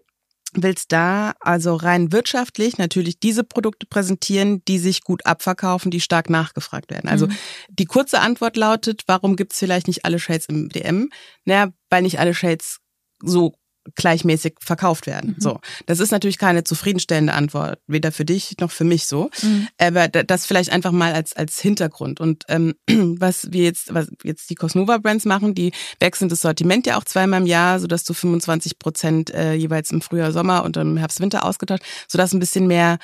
willst 0.53 0.93
da 0.93 1.35
also 1.41 1.74
rein 1.74 2.12
wirtschaftlich 2.12 2.78
natürlich 2.78 3.18
diese 3.18 3.45
Produkte 3.45 3.87
präsentieren, 3.87 4.62
die 4.66 4.78
sich 4.78 5.03
gut 5.03 5.26
abverkaufen, 5.26 5.91
die 5.91 6.01
stark 6.01 6.30
nachgefragt 6.30 6.91
werden. 6.91 7.09
Also 7.09 7.26
mhm. 7.26 7.37
die 7.70 7.87
kurze 7.87 8.20
Antwort 8.20 8.57
lautet, 8.57 9.03
warum 9.07 9.37
gibt's 9.37 9.59
vielleicht 9.59 9.89
nicht 9.89 10.05
alle 10.05 10.18
Shades 10.18 10.47
im 10.47 10.68
DM? 10.68 11.11
Naja, 11.45 11.72
weil 11.91 12.03
nicht 12.03 12.18
alle 12.18 12.35
Shades 12.35 12.80
so 13.20 13.55
gleichmäßig 13.95 14.57
verkauft 14.61 15.07
werden. 15.07 15.35
Mhm. 15.37 15.41
So, 15.41 15.61
das 15.87 16.01
ist 16.01 16.11
natürlich 16.11 16.39
keine 16.39 16.64
zufriedenstellende 16.64 17.32
Antwort, 17.32 17.78
weder 17.87 18.12
für 18.12 18.24
dich 18.24 18.57
noch 18.61 18.70
für 18.70 18.85
mich 18.85 19.07
so. 19.07 19.30
Mhm. 19.43 19.68
Aber 19.78 20.09
das 20.09 20.47
vielleicht 20.47 20.72
einfach 20.72 20.93
mal 20.93 21.12
als 21.12 21.35
als 21.35 21.61
Hintergrund. 21.61 22.20
Und 22.20 22.45
ähm, 22.49 22.74
was 22.89 23.53
wir 23.53 23.64
jetzt, 23.64 23.93
was 23.95 24.09
jetzt 24.22 24.51
die 24.51 24.55
Cosnova 24.55 24.99
Brands 24.99 25.24
machen, 25.24 25.55
die 25.55 25.72
wechseln 26.01 26.28
das 26.28 26.41
Sortiment 26.41 26.87
ja 26.87 26.97
auch 26.97 27.05
zweimal 27.05 27.41
im 27.41 27.47
Jahr, 27.47 27.80
so 27.80 27.87
dass 27.87 28.05
du 28.05 28.14
25 28.14 28.78
Prozent 28.78 29.30
äh, 29.35 29.55
jeweils 29.55 29.91
im 29.91 30.01
Frühjahr, 30.01 30.32
Sommer 30.32 30.64
und 30.64 30.76
im 30.76 30.97
Herbst, 30.97 31.20
Winter 31.20 31.45
ausgetauscht, 31.45 31.82
so 32.09 32.18
dass 32.18 32.32
ein 32.32 32.41
bisschen 32.41 32.66
mehr 32.66 32.99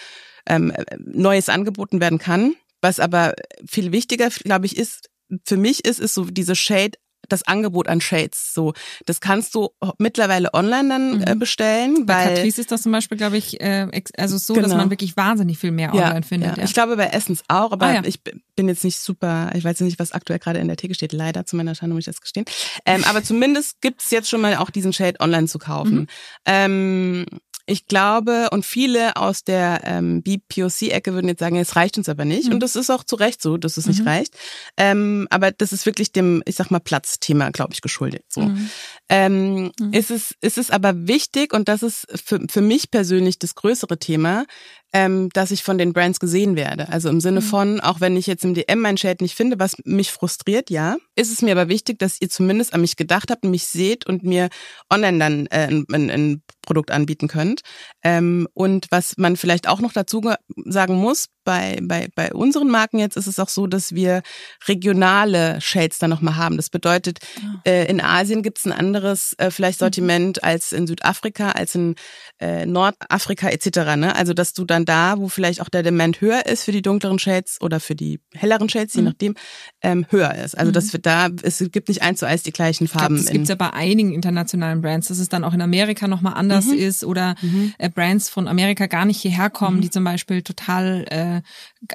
ähm, 0.47 0.73
Neues 0.99 1.49
angeboten 1.49 2.01
werden 2.01 2.19
kann. 2.19 2.55
Was 2.81 2.99
aber 2.99 3.35
viel 3.67 3.93
wichtiger, 3.93 4.31
glaube 4.31 4.67
ich, 4.67 4.77
ist, 4.77 5.11
für 5.45 5.57
mich 5.57 5.85
ist, 5.85 6.01
ist 6.01 6.15
so 6.15 6.25
diese 6.25 6.57
Shade 6.57 6.99
das 7.33 7.43
Angebot 7.43 7.89
an 7.89 8.01
Shades. 8.01 8.55
So, 8.55 8.75
das 9.07 9.21
kannst 9.21 9.55
du 9.55 9.71
mittlerweile 9.99 10.53
online 10.55 10.89
dann 10.89 11.17
mhm. 11.19 11.25
äh, 11.27 11.35
bestellen. 11.35 12.07
Bei 12.07 12.27
weil, 12.27 12.35
Catrice 12.35 12.61
ist 12.61 12.71
das 12.71 12.83
zum 12.83 12.93
Beispiel, 12.93 13.17
glaube 13.17 13.37
ich, 13.37 13.61
äh, 13.61 13.89
also 14.17 14.39
so, 14.39 14.55
genau. 14.55 14.69
dass 14.69 14.77
man 14.77 14.91
wirklich 14.91 15.17
wahnsinnig 15.17 15.59
viel 15.59 15.71
mehr 15.71 15.93
online 15.93 16.21
ja, 16.21 16.23
findet. 16.23 16.51
Ja. 16.51 16.57
ja. 16.59 16.65
Ich 16.65 16.73
glaube 16.73 16.97
bei 16.97 17.07
Essence 17.07 17.43
auch, 17.49 17.73
aber 17.73 17.87
ah, 17.87 17.95
ja. 17.95 18.03
ich 18.05 18.21
bin 18.23 18.69
jetzt 18.69 18.85
nicht 18.85 18.99
super, 18.99 19.51
ich 19.55 19.65
weiß 19.65 19.81
nicht, 19.81 19.99
was 19.99 20.13
aktuell 20.13 20.39
gerade 20.39 20.59
in 20.59 20.69
der 20.69 20.77
Theke 20.77 20.95
steht, 20.95 21.13
leider 21.13 21.47
zu 21.47 21.57
meiner 21.57 21.75
Schande 21.75 21.95
muss 21.95 22.03
ich 22.03 22.07
das 22.07 22.21
gestehen. 22.21 22.45
Ähm, 22.85 23.05
aber 23.05 23.23
zumindest 23.23 23.81
gibt 23.81 24.03
es 24.03 24.11
jetzt 24.11 24.29
schon 24.29 24.41
mal 24.41 24.57
auch 24.57 24.71
diesen 24.71 24.93
Shade 24.93 25.19
online 25.21 25.47
zu 25.47 25.59
kaufen. 25.59 25.95
Mhm. 25.95 26.07
Ähm, 26.47 27.27
ich 27.71 27.87
glaube, 27.87 28.49
und 28.51 28.67
viele 28.67 29.17
aus 29.17 29.45
der 29.45 29.83
ähm, 29.85 30.23
BPOC-Ecke 30.23 31.15
würden 31.15 31.29
jetzt 31.29 31.39
sagen, 31.39 31.57
es 31.57 31.77
reicht 31.77 31.97
uns 31.99 32.09
aber 32.09 32.25
nicht. 32.25 32.49
Mhm. 32.49 32.55
Und 32.55 32.61
das 32.61 32.75
ist 32.75 32.91
auch 32.91 33.05
zu 33.05 33.15
Recht 33.15 33.41
so, 33.41 33.57
dass 33.57 33.77
es 33.77 33.87
mhm. 33.87 33.93
nicht 33.93 34.07
reicht. 34.07 34.35
Ähm, 34.77 35.29
aber 35.31 35.53
das 35.53 35.73
ist 35.73 35.87
wirklich 35.87 36.11
dem, 36.11 36.43
ich 36.47 36.57
sag 36.57 36.73
mal, 36.73 36.81
Platzthema, 36.81 37.51
glaube 37.51 37.73
ich, 37.73 37.81
geschuldet. 37.81 38.25
So. 38.29 38.41
Mhm. 38.41 38.71
Ähm, 39.09 39.73
mhm. 39.79 39.93
ist, 39.93 40.11
es, 40.11 40.35
ist 40.41 40.59
es 40.59 40.71
aber 40.73 41.07
wichtig, 41.07 41.55
und 41.55 41.69
das 41.69 41.85
ist 41.85 42.07
für, 42.25 42.41
für 42.51 42.61
mich 42.61 42.91
persönlich 42.91 43.39
das 43.39 43.55
größere 43.55 43.99
Thema, 43.99 44.47
ähm, 44.93 45.29
dass 45.33 45.53
ich 45.53 45.63
von 45.63 45.79
den 45.79 45.93
Brands 45.93 46.19
gesehen 46.19 46.57
werde. 46.57 46.89
Also 46.89 47.09
im 47.09 47.21
Sinne 47.21 47.41
mhm. 47.41 47.45
von, 47.45 47.81
auch 47.81 48.01
wenn 48.01 48.17
ich 48.17 48.27
jetzt 48.27 48.45
im 48.45 48.55
DM 48.55 48.81
mein 48.81 48.97
Shade 48.97 49.23
nicht 49.23 49.37
finde, 49.37 49.61
was 49.61 49.77
mich 49.85 50.11
frustriert, 50.11 50.71
ja, 50.71 50.97
ist 51.15 51.33
es 51.33 51.43
mir 51.43 51.53
aber 51.53 51.69
wichtig, 51.69 52.01
dass 52.01 52.21
ihr 52.21 52.31
zumindest 52.31 52.75
an 52.75 52.81
mich 52.81 52.97
gedacht 52.97 53.31
habt 53.31 53.45
und 53.45 53.53
mich 53.53 53.67
seht 53.67 54.07
und 54.07 54.25
mir 54.25 54.49
online 54.93 55.19
dann 55.19 55.47
äh, 55.47 55.69
ein, 55.69 56.11
ein 56.11 56.43
Produkt 56.71 56.93
anbieten 56.93 57.27
könnt. 57.27 57.63
Ähm, 58.05 58.47
und 58.55 58.87
was 58.93 59.17
man 59.17 59.37
vielleicht 59.37 59.67
auch 59.67 59.81
noch 59.81 59.93
dazu 59.93 60.23
sagen 60.67 60.95
muss, 60.95 61.27
bei, 61.51 61.81
bei, 61.83 62.09
bei 62.15 62.33
unseren 62.33 62.69
Marken 62.69 63.01
jetzt 63.01 63.17
ist 63.17 63.27
es 63.27 63.41
auch 63.41 63.49
so, 63.49 63.67
dass 63.67 63.93
wir 63.93 64.23
regionale 64.69 65.61
Shades 65.61 65.99
dann 65.99 66.09
nochmal 66.09 66.37
haben. 66.37 66.57
Das 66.57 66.71
bedeutet, 66.71 67.19
ja. 67.43 67.73
äh, 67.73 67.91
in 67.91 68.01
Asien 68.01 68.45
gibt 68.45 68.59
es 68.59 68.67
ein 68.67 68.73
anderes 68.73 69.35
äh, 69.39 69.51
vielleicht 69.51 69.81
mhm. 69.81 69.85
Sortiment 69.87 70.37
mhm. 70.37 70.49
als 70.49 70.71
in 70.71 70.87
Südafrika, 70.87 71.51
als 71.51 71.75
in 71.75 71.97
äh, 72.39 72.67
Nordafrika 72.67 73.49
etc. 73.49 73.97
Ne? 73.97 74.15
Also 74.15 74.33
dass 74.33 74.53
du 74.53 74.65
dann 74.65 74.85
da, 74.85 75.19
wo 75.19 75.27
vielleicht 75.27 75.61
auch 75.61 75.69
der 75.69 75.83
Demand 75.83 76.21
höher 76.21 76.47
ist 76.47 76.63
für 76.63 76.71
die 76.71 76.83
dunkleren 76.83 77.19
Shades 77.19 77.61
oder 77.61 77.81
für 77.81 77.97
die 77.97 78.21
helleren 78.33 78.69
Shades, 78.69 78.95
je 78.95 79.01
mhm. 79.01 79.09
nachdem, 79.09 79.35
ähm, 79.83 80.07
höher 80.09 80.33
ist. 80.37 80.57
Also 80.57 80.71
mhm. 80.71 80.75
dass 80.75 80.93
wir 80.93 81.01
da, 81.01 81.31
es 81.43 81.59
gibt 81.73 81.89
nicht 81.89 82.03
eins 82.03 82.21
zu 82.21 82.27
eins 82.27 82.45
die 82.45 82.53
gleichen 82.53 82.87
Farben. 82.87 83.17
Es 83.17 83.27
gibt 83.27 83.49
ja 83.49 83.57
bei 83.57 83.73
einigen 83.73 84.15
internationalen 84.15 84.83
Brands, 84.83 85.09
dass 85.09 85.19
es 85.19 85.29
dann 85.29 85.43
auch 85.43 85.53
in 85.53 85.63
Amerika 85.63 86.07
nochmal 86.07 86.35
anders 86.35 86.67
mhm. 86.67 86.79
ist 86.79 87.03
oder 87.03 87.35
mhm. 87.43 87.75
äh, 87.79 87.89
Brands 87.89 88.29
von 88.29 88.47
Amerika 88.47 88.87
gar 88.87 89.05
nicht 89.05 89.21
hierher 89.21 89.51
kommen, 89.51 89.81
die 89.81 89.91
zum 89.91 90.05
Beispiel 90.05 90.43
total 90.43 91.07
äh, 91.11 91.40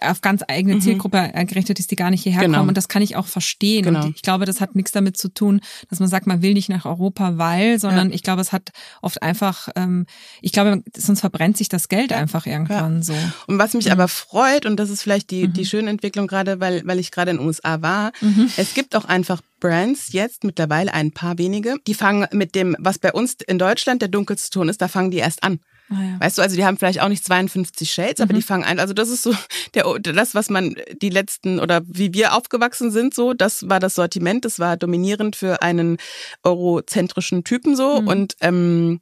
auf 0.02 0.22
ganz 0.22 0.44
eigene 0.48 0.76
mhm. 0.76 0.82
Zielgruppe 0.82 1.32
gerichtet 1.48 1.80
ist, 1.80 1.92
die 1.92 1.96
gar 1.96 2.10
nicht 2.10 2.24
hierher 2.24 2.42
genau. 2.42 2.60
kommen. 2.60 2.70
Und 2.70 2.78
das 2.78 2.88
kann 2.88 3.02
ich 3.02 3.16
auch 3.16 3.28
verstehen. 3.28 3.84
Genau. 3.84 4.04
Und 4.04 4.16
ich 4.16 4.22
glaube, 4.22 4.46
das 4.46 4.62
hat 4.62 4.76
nichts 4.76 4.92
damit 4.92 5.18
zu 5.18 5.30
tun, 5.30 5.62
dass 5.90 6.00
man 6.00 6.10
sagt, 6.10 6.28
man 6.28 6.42
will 6.42 6.54
nicht 6.54 6.70
nach 6.70 6.86
Europa, 6.86 7.38
weil, 7.38 7.80
sondern 7.80 8.10
ja. 8.10 8.16
ich 8.16 8.24
glaube, 8.24 8.42
es 8.42 8.52
hat 8.52 8.72
oft 9.02 9.22
einfach, 9.22 9.70
ähm, 9.76 10.06
ich 10.42 10.52
glaube, 10.52 10.84
sonst 10.96 11.22
verbrennt 11.22 11.58
sich 11.58 11.70
das 11.70 11.90
Geld 11.90 12.14
einfach 12.14 12.46
irgendwann 12.46 12.98
ja. 12.98 13.04
so. 13.04 13.14
Und 13.48 13.60
was 13.60 13.74
mich 13.74 13.86
mhm. 13.86 13.92
aber 13.94 14.08
freut, 14.08 14.66
und 14.66 14.78
das 14.78 14.90
ist 14.90 15.02
vielleicht 15.02 15.32
die, 15.32 15.48
mhm. 15.48 15.54
die 15.54 15.66
schöne 15.66 15.90
Entwicklung 15.90 16.28
gerade, 16.28 16.60
weil, 16.60 16.86
weil 16.86 17.00
ich 17.00 17.12
gerade 17.12 17.32
in 17.32 17.38
den 17.38 17.46
USA 17.46 17.82
war, 17.82 18.12
mhm. 18.22 18.50
es 18.58 18.74
gibt 18.74 18.96
auch 18.96 19.06
einfach 19.06 19.42
Brands 19.60 20.12
jetzt 20.14 20.44
mittlerweile 20.44 20.94
ein 20.94 21.12
paar 21.12 21.38
wenige, 21.38 21.76
die 21.88 21.94
fangen 21.94 22.28
mit 22.32 22.56
dem, 22.56 22.76
was 22.80 23.00
bei 23.00 23.12
uns 23.12 23.36
in 23.48 23.58
Deutschland 23.58 24.02
der 24.02 24.10
dunkelste 24.10 24.50
Ton 24.52 24.70
ist, 24.70 24.82
da 24.82 24.88
fangen 24.88 25.12
die 25.12 25.18
erst 25.18 25.44
an. 25.44 25.60
Ah, 25.90 26.02
ja. 26.02 26.20
Weißt 26.20 26.38
du, 26.38 26.42
also 26.42 26.56
die 26.56 26.66
haben 26.66 26.78
vielleicht 26.78 27.02
auch 27.02 27.10
nicht 27.10 27.24
52 27.24 27.92
Shades, 27.92 28.20
aber 28.20 28.34
mhm. 28.34 28.38
die 28.38 28.42
fangen 28.42 28.64
ein. 28.64 28.80
Also 28.80 28.94
das 28.94 29.10
ist 29.10 29.24
so 29.24 29.36
der, 29.74 29.86
das, 30.00 30.34
was 30.34 30.50
man 30.50 30.76
die 31.02 31.10
letzten 31.10 31.60
oder 31.60 31.82
wie 31.86 32.14
wir 32.14 32.34
aufgewachsen 32.34 32.92
sind, 32.92 33.14
so, 33.14 33.34
das 33.34 33.70
war 33.70 33.80
das 33.80 33.96
Sortiment, 33.96 34.46
das 34.46 34.60
war 34.60 34.78
dominierend 34.78 35.36
für 35.36 35.62
einen 35.62 35.98
eurozentrischen 36.44 37.44
Typen 37.44 37.76
so. 37.76 38.02
Mhm. 38.02 38.08
Und 38.08 38.36
ähm, 38.42 39.02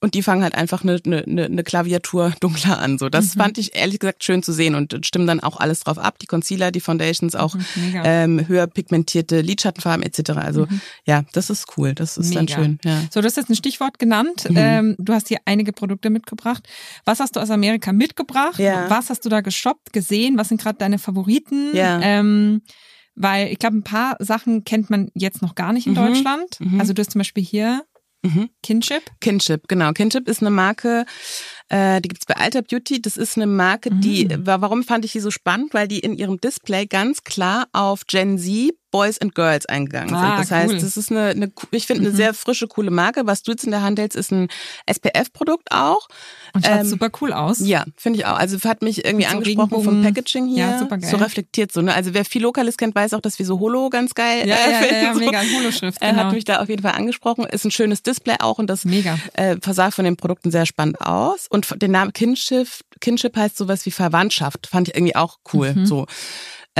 und 0.00 0.14
die 0.14 0.22
fangen 0.22 0.44
halt 0.44 0.54
einfach 0.54 0.84
eine, 0.84 1.00
eine, 1.04 1.46
eine 1.46 1.64
Klaviatur 1.64 2.32
dunkler 2.40 2.78
an. 2.78 2.98
So, 2.98 3.08
das 3.08 3.34
mhm. 3.34 3.40
fand 3.40 3.58
ich 3.58 3.74
ehrlich 3.74 3.98
gesagt 3.98 4.22
schön 4.22 4.42
zu 4.42 4.52
sehen 4.52 4.74
und 4.74 5.04
stimmen 5.04 5.26
dann 5.26 5.40
auch 5.40 5.58
alles 5.58 5.80
drauf 5.80 5.98
ab. 5.98 6.18
Die 6.20 6.26
Concealer, 6.26 6.70
die 6.70 6.80
Foundations, 6.80 7.34
auch 7.34 7.54
mhm, 7.54 8.02
ähm, 8.04 8.48
höher 8.48 8.68
pigmentierte 8.68 9.40
Lidschattenfarben 9.40 10.04
etc. 10.04 10.30
Also 10.36 10.66
mhm. 10.66 10.80
ja, 11.04 11.24
das 11.32 11.50
ist 11.50 11.66
cool. 11.76 11.94
Das 11.94 12.16
ist 12.16 12.28
Mega. 12.28 12.40
dann 12.40 12.48
schön. 12.48 12.78
Ja. 12.84 13.02
So, 13.10 13.20
du 13.20 13.26
hast 13.26 13.36
jetzt 13.36 13.50
ein 13.50 13.56
Stichwort 13.56 13.98
genannt. 13.98 14.48
Mhm. 14.48 14.56
Ähm, 14.56 14.96
du 14.98 15.12
hast 15.12 15.28
hier 15.28 15.38
einige 15.46 15.72
Produkte 15.72 16.10
mitgebracht. 16.10 16.68
Was 17.04 17.18
hast 17.18 17.34
du 17.34 17.40
aus 17.40 17.50
Amerika 17.50 17.92
mitgebracht? 17.92 18.58
Ja. 18.58 18.88
Was 18.88 19.10
hast 19.10 19.24
du 19.24 19.28
da 19.28 19.40
geshoppt, 19.40 19.92
gesehen? 19.92 20.38
Was 20.38 20.48
sind 20.48 20.60
gerade 20.60 20.78
deine 20.78 20.98
Favoriten? 20.98 21.74
Ja. 21.74 22.00
Ähm, 22.00 22.62
weil 23.16 23.48
ich 23.48 23.58
glaube, 23.58 23.78
ein 23.78 23.82
paar 23.82 24.16
Sachen 24.20 24.62
kennt 24.62 24.90
man 24.90 25.10
jetzt 25.14 25.42
noch 25.42 25.56
gar 25.56 25.72
nicht 25.72 25.88
in 25.88 25.94
mhm. 25.94 25.96
Deutschland. 25.96 26.60
Mhm. 26.60 26.78
Also 26.78 26.92
du 26.92 27.00
hast 27.00 27.10
zum 27.10 27.18
Beispiel 27.18 27.42
hier 27.42 27.82
Mhm. 28.28 28.50
Kinship? 28.62 29.10
Kinship, 29.20 29.68
genau. 29.68 29.92
Kinship 29.92 30.28
ist 30.28 30.42
eine 30.42 30.50
Marke, 30.50 31.06
äh, 31.68 32.00
die 32.00 32.08
gibt's 32.08 32.26
bei 32.26 32.36
Alter 32.36 32.62
Beauty. 32.62 33.00
Das 33.02 33.16
ist 33.16 33.36
eine 33.36 33.46
Marke, 33.46 33.90
die, 33.90 34.26
mhm. 34.26 34.46
warum 34.46 34.82
fand 34.82 35.04
ich 35.04 35.12
die 35.12 35.20
so 35.20 35.30
spannend? 35.30 35.74
Weil 35.74 35.88
die 35.88 36.00
in 36.00 36.14
ihrem 36.14 36.40
Display 36.40 36.86
ganz 36.86 37.24
klar 37.24 37.66
auf 37.72 38.06
Gen 38.06 38.38
Z 38.38 38.72
Boys 38.90 39.20
and 39.20 39.34
Girls 39.34 39.66
eingegangen 39.66 40.14
ah, 40.14 40.36
sind. 40.36 40.38
Das 40.40 40.50
heißt, 40.50 40.72
cool. 40.74 40.80
das 40.80 40.96
ist 40.96 41.10
eine, 41.10 41.28
eine 41.28 41.52
ich 41.70 41.86
finde, 41.86 42.02
eine 42.02 42.10
mhm. 42.10 42.16
sehr 42.16 42.34
frische, 42.34 42.66
coole 42.68 42.90
Marke. 42.90 43.26
Was 43.26 43.42
du 43.42 43.50
jetzt 43.50 43.64
in 43.64 43.70
der 43.70 43.82
Hand 43.82 43.98
hältst, 43.98 44.16
ist 44.16 44.32
ein 44.32 44.48
SPF-Produkt 44.86 45.70
auch. 45.70 46.08
Und 46.54 46.64
schaut 46.64 46.80
ähm, 46.80 46.86
super 46.86 47.10
cool 47.20 47.32
aus. 47.32 47.60
Ja, 47.60 47.84
finde 47.96 48.18
ich 48.18 48.26
auch. 48.26 48.38
Also 48.38 48.58
hat 48.68 48.82
mich 48.82 49.04
irgendwie 49.04 49.26
so 49.26 49.36
angesprochen 49.36 49.84
vom 49.84 50.02
Packaging 50.02 50.46
hier. 50.46 50.66
Ja, 50.66 50.78
super 50.78 50.98
geil. 50.98 51.10
So 51.10 51.18
reflektiert 51.18 51.72
so. 51.72 51.82
Ne? 51.82 51.94
Also 51.94 52.14
wer 52.14 52.24
viel 52.24 52.42
Lokalis 52.42 52.76
kennt, 52.76 52.94
weiß 52.94 53.12
auch, 53.14 53.20
dass 53.20 53.38
wir 53.38 53.46
so 53.46 53.60
Holo 53.60 53.90
ganz 53.90 54.14
geil 54.14 54.48
ja, 54.48 54.56
äh, 54.56 54.72
ja, 54.72 54.78
finden. 54.78 54.94
Ja, 54.94 55.02
ja, 55.02 55.14
so. 55.14 55.20
mega 55.20 55.40
Holo-Schrift. 55.40 56.00
Genau. 56.00 56.24
Hat 56.24 56.32
mich 56.32 56.44
da 56.44 56.60
auf 56.60 56.68
jeden 56.68 56.82
Fall 56.82 56.92
angesprochen. 56.92 57.44
Ist 57.44 57.64
ein 57.64 57.70
schönes 57.70 58.02
Display 58.02 58.36
auch 58.40 58.58
und 58.58 58.68
das 58.68 58.84
mega. 58.84 59.18
Äh, 59.34 59.56
versah 59.60 59.90
von 59.90 60.04
den 60.04 60.16
Produkten 60.16 60.50
sehr 60.50 60.64
spannend 60.64 61.00
aus. 61.00 61.46
Und 61.50 61.57
den 61.62 61.90
Namen 61.90 62.12
Kinship, 62.12 62.68
Kinship 63.00 63.36
heißt 63.36 63.56
sowas 63.56 63.86
wie 63.86 63.90
Verwandtschaft. 63.90 64.66
Fand 64.66 64.88
ich 64.88 64.94
irgendwie 64.94 65.16
auch 65.16 65.38
cool. 65.52 65.74
Mhm. 65.74 65.86
So. 65.86 66.06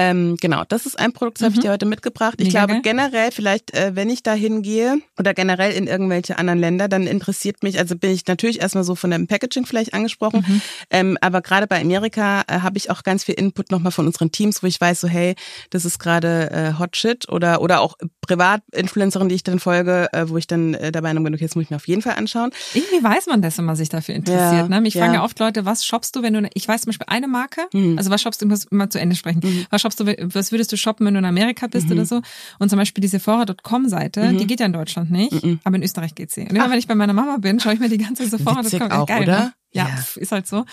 Ähm, 0.01 0.37
genau, 0.41 0.63
das 0.69 0.87
ist 0.87 0.97
ein 0.97 1.13
Produkt, 1.13 1.39
das 1.39 1.43
mhm. 1.43 1.47
habe 1.47 1.55
ich 1.57 1.61
dir 1.63 1.73
heute 1.73 1.85
mitgebracht. 1.85 2.35
Ich 2.39 2.49
Mega 2.49 2.67
glaube 2.67 2.83
generell, 2.83 3.33
vielleicht, 3.33 3.75
äh, 3.75 3.97
wenn 3.97 4.09
ich 4.11 4.23
da 4.23 4.33
hingehe 4.33 4.99
oder 5.19 5.35
generell 5.35 5.73
in 5.73 5.89
irgendwelche 5.89 6.39
anderen 6.39 6.61
Länder, 6.61 6.87
dann 6.87 7.09
interessiert 7.09 7.65
mich, 7.65 7.81
also 7.81 7.97
bin 7.97 8.13
ich 8.13 8.25
natürlich 8.29 8.61
erstmal 8.61 8.85
so 8.85 8.95
von 8.95 9.11
dem 9.11 9.27
Packaging 9.27 9.67
vielleicht 9.67 9.95
angesprochen, 9.95 10.45
mhm. 10.47 10.63
ähm, 10.91 11.19
aber 11.21 11.43
gerade 11.43 11.67
bei 11.67 11.81
Amerika 11.81 12.43
äh, 12.47 12.61
habe 12.61 12.79
ich 12.79 12.93
auch 12.93 13.03
ganz 13.03 13.25
viel 13.25 13.35
Input 13.35 13.73
nochmal 13.73 13.91
von 13.91 14.07
unseren 14.07 14.31
Teams, 14.31 14.63
wo 14.63 14.69
ich 14.69 14.81
weiß, 14.81 15.01
so 15.01 15.09
hey, 15.09 15.35
das 15.71 15.85
ist 15.85 15.99
gerade 15.99 16.51
äh, 16.53 16.79
Hot 16.79 16.97
Shit 16.97 17.29
oder, 17.29 17.61
oder 17.61 17.81
auch 17.81 17.97
Privatinfluencerin, 18.21 19.29
die 19.29 19.35
ich 19.35 19.43
dann 19.43 19.59
folge, 19.59 20.13
äh, 20.13 20.29
wo 20.29 20.37
ich 20.37 20.47
dann 20.47 20.75
äh, 20.75 20.93
dabei 20.93 21.13
bin, 21.13 21.35
okay, 21.35 21.43
jetzt 21.43 21.57
muss 21.57 21.65
ich 21.65 21.71
mir 21.71 21.77
auf 21.77 21.89
jeden 21.89 22.03
Fall 22.03 22.15
anschauen. 22.15 22.51
Irgendwie 22.75 23.03
weiß 23.03 23.27
man 23.27 23.43
das, 23.43 23.59
wenn 23.59 23.65
man 23.65 23.75
sich 23.75 23.89
dafür 23.89 24.15
interessiert. 24.15 24.53
Ja, 24.53 24.69
ne? 24.69 24.81
Mich 24.81 24.95
ja. 24.95 25.03
fragen 25.03 25.15
ja 25.15 25.25
oft 25.25 25.41
Leute, 25.41 25.65
was 25.65 25.85
shoppst 25.85 26.15
du, 26.15 26.23
wenn 26.23 26.35
du, 26.35 26.49
ich 26.55 26.69
weiß 26.69 26.83
zum 26.83 26.91
Beispiel 26.91 27.07
eine 27.09 27.27
Marke, 27.27 27.63
mhm. 27.73 27.99
also 27.99 28.11
was 28.11 28.23
shoppst 28.23 28.41
du, 28.41 28.47
ich 28.47 28.51
muss 28.51 28.65
immer 28.67 28.89
zu 28.91 29.01
Ende 29.01 29.17
sprechen, 29.17 29.41
mhm. 29.43 29.67
was 29.71 29.81
shoppst 29.89 30.01
du, 30.01 30.35
was 30.35 30.53
würdest 30.53 30.73
du 30.73 30.77
shoppen, 30.77 31.07
wenn 31.07 31.15
du 31.15 31.19
in 31.19 31.25
Amerika 31.25 31.67
bist 31.67 31.87
mhm. 31.87 31.93
oder 31.93 32.07
so? 32.07 32.21
Und 32.59 32.69
zum 32.69 32.79
Beispiel 32.79 33.01
diese 33.01 33.19
Sephora.com-Seite, 33.19 34.33
mhm. 34.33 34.39
die 34.39 34.47
geht 34.47 34.61
ja 34.61 34.67
in 34.67 34.73
Deutschland 34.73 35.11
nicht, 35.11 35.45
mhm. 35.45 35.61
aber 35.65 35.77
in 35.77 35.83
Österreich 35.83 36.15
geht 36.15 36.31
sie. 36.31 36.43
Und 36.43 36.51
immer 36.51 36.67
Ach. 36.67 36.71
wenn 36.71 36.79
ich 36.79 36.87
bei 36.87 36.95
meiner 36.95 37.13
Mama 37.13 37.39
bin, 37.39 37.61
schaue 37.61 37.75
ich 37.75 37.81
mir 37.81 37.89
die 37.89 37.99
ganze 37.99 38.27
Sephora.com. 38.27 39.07
Geil, 39.07 39.23
oder? 39.23 39.39
Ne? 39.39 39.53
Ja, 39.73 39.89
ja. 39.89 39.97
Pf, 39.97 40.17
ist 40.17 40.33
halt 40.33 40.47
so. 40.47 40.65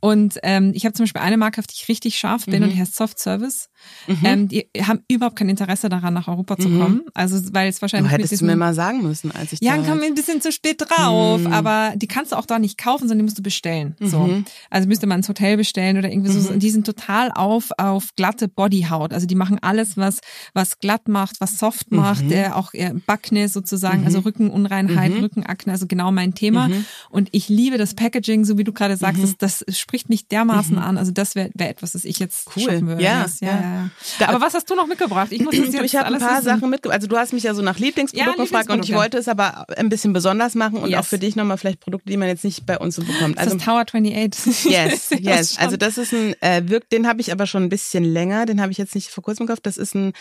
Und 0.00 0.38
ähm, 0.42 0.72
ich 0.74 0.84
habe 0.84 0.94
zum 0.94 1.04
Beispiel 1.04 1.20
eine 1.20 1.36
Marke, 1.36 1.60
auf 1.60 1.66
die 1.66 1.74
ich 1.76 1.88
richtig 1.88 2.18
scharf 2.18 2.46
bin 2.46 2.60
mhm. 2.60 2.64
und 2.64 2.74
die 2.74 2.80
heißt 2.80 2.96
Soft 2.96 3.18
Service. 3.18 3.68
Mhm. 4.06 4.18
Ähm, 4.24 4.48
die 4.48 4.66
haben 4.82 5.00
überhaupt 5.08 5.36
kein 5.36 5.48
Interesse 5.48 5.88
daran, 5.88 6.14
nach 6.14 6.28
Europa 6.28 6.56
zu 6.56 6.68
mhm. 6.68 6.80
kommen. 6.80 7.02
Also 7.12 7.52
weil 7.52 7.68
es 7.68 7.82
wahrscheinlich. 7.82 8.10
Du 8.10 8.14
hättest 8.14 8.32
diesem, 8.32 8.48
du 8.48 8.54
mir 8.54 8.58
mal 8.58 8.74
sagen 8.74 9.02
müssen, 9.02 9.30
als 9.30 9.52
ich 9.52 9.60
Ja, 9.60 9.76
dann 9.76 9.84
kam 9.84 9.98
mir 9.98 10.06
ein 10.06 10.14
bisschen 10.14 10.40
zu 10.40 10.52
spät 10.52 10.80
drauf. 10.80 11.40
Mhm. 11.40 11.52
Aber 11.52 11.92
die 11.96 12.06
kannst 12.06 12.32
du 12.32 12.36
auch 12.36 12.46
da 12.46 12.58
nicht 12.58 12.78
kaufen, 12.78 13.08
sondern 13.08 13.18
die 13.18 13.24
musst 13.24 13.38
du 13.38 13.42
bestellen. 13.42 13.94
So. 14.00 14.20
Mhm. 14.20 14.44
Also 14.70 14.88
müsste 14.88 15.06
man 15.06 15.18
ins 15.18 15.28
Hotel 15.28 15.56
bestellen 15.56 15.98
oder 15.98 16.10
irgendwie 16.10 16.32
so. 16.32 16.52
Mhm. 16.52 16.58
Die 16.58 16.70
sind 16.70 16.86
total 16.86 17.30
auf 17.32 17.70
auf 17.76 18.08
glatte 18.16 18.48
Bodyhaut. 18.48 19.12
Also 19.12 19.26
die 19.26 19.34
machen 19.34 19.58
alles, 19.60 19.96
was 19.96 20.20
was 20.54 20.78
glatt 20.78 21.08
macht, 21.08 21.40
was 21.40 21.58
soft 21.58 21.90
macht, 21.92 22.30
äh, 22.30 22.48
auch 22.48 22.72
äh, 22.72 22.94
Backne 23.06 23.48
sozusagen, 23.48 24.04
also 24.04 24.20
Rückenunreinheit, 24.20 25.12
Rückenakne, 25.12 25.72
also 25.72 25.86
genau 25.86 26.10
mein 26.10 26.34
Thema. 26.34 26.70
Und 27.10 27.28
ich 27.32 27.48
liebe 27.48 27.78
das 27.78 27.94
Packaging, 27.94 28.29
so 28.44 28.58
wie 28.58 28.64
du 28.64 28.72
gerade 28.72 28.96
sagst. 28.96 29.22
Das, 29.22 29.62
das 29.64 29.78
spricht 29.78 30.08
mich 30.08 30.28
dermaßen 30.28 30.78
an. 30.78 30.98
Also 30.98 31.12
das 31.12 31.34
wäre 31.34 31.50
wär 31.54 31.70
etwas, 31.70 31.94
was 31.94 32.04
ich 32.04 32.18
jetzt 32.18 32.48
cool. 32.56 32.62
shoppen 32.62 32.86
würde. 32.86 33.02
Ja, 33.02 33.26
ja, 33.40 33.48
ja. 33.48 33.90
ja. 34.18 34.28
Aber 34.28 34.40
was 34.40 34.54
hast 34.54 34.70
du 34.70 34.74
noch 34.74 34.86
mitgebracht? 34.86 35.28
Ich 35.30 35.42
muss 35.42 35.56
das 35.56 35.66
jetzt 35.72 35.84
Ich 35.84 35.96
habe 35.96 36.06
ein 36.06 36.18
paar 36.18 36.38
wissen. 36.38 36.44
Sachen 36.44 36.70
mitgebracht. 36.70 36.96
Also 36.96 37.08
du 37.08 37.16
hast 37.16 37.32
mich 37.32 37.42
ja 37.42 37.54
so 37.54 37.62
nach 37.62 37.78
Lieblingsprodukten 37.78 38.38
ja, 38.38 38.44
gefragt 38.44 38.70
und 38.70 38.84
ich 38.84 38.94
wollte 38.94 39.18
es 39.18 39.28
aber 39.28 39.66
ein 39.76 39.88
bisschen 39.88 40.12
besonders 40.12 40.54
machen 40.54 40.78
und 40.78 40.90
yes. 40.90 41.00
auch 41.00 41.04
für 41.04 41.18
dich 41.18 41.36
nochmal 41.36 41.58
vielleicht 41.58 41.80
Produkte, 41.80 42.10
die 42.10 42.16
man 42.16 42.28
jetzt 42.28 42.44
nicht 42.44 42.66
bei 42.66 42.78
uns 42.78 42.96
so 42.96 43.02
bekommt. 43.02 43.38
Also 43.38 43.54
das 43.56 43.64
Tower 43.64 43.80
28. 43.80 44.64
Yes, 44.64 45.10
yes. 45.18 45.58
Also 45.58 45.76
das 45.76 45.98
ist 45.98 46.12
ein 46.12 46.34
äh, 46.40 46.62
wirkt, 46.66 46.92
den 46.92 47.06
habe 47.06 47.20
ich 47.20 47.32
aber 47.32 47.46
schon 47.46 47.64
ein 47.64 47.68
bisschen 47.68 48.04
länger. 48.04 48.46
Den 48.46 48.60
habe 48.60 48.72
ich 48.72 48.78
jetzt 48.78 48.94
nicht 48.94 49.08
vor 49.08 49.24
kurzem 49.24 49.46
gekauft. 49.46 49.66
Das 49.66 49.76
ist 49.76 49.94
ein 49.94 50.12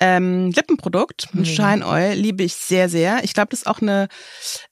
ähm, 0.00 0.50
Lippenprodukt, 0.50 1.28
ein 1.34 1.44
Shine 1.44 1.86
Oil, 1.86 2.14
liebe 2.14 2.42
ich 2.42 2.54
sehr 2.54 2.88
sehr. 2.88 3.24
Ich 3.24 3.34
glaube, 3.34 3.48
das 3.50 3.60
ist 3.60 3.66
auch 3.66 3.80
eine 3.80 4.08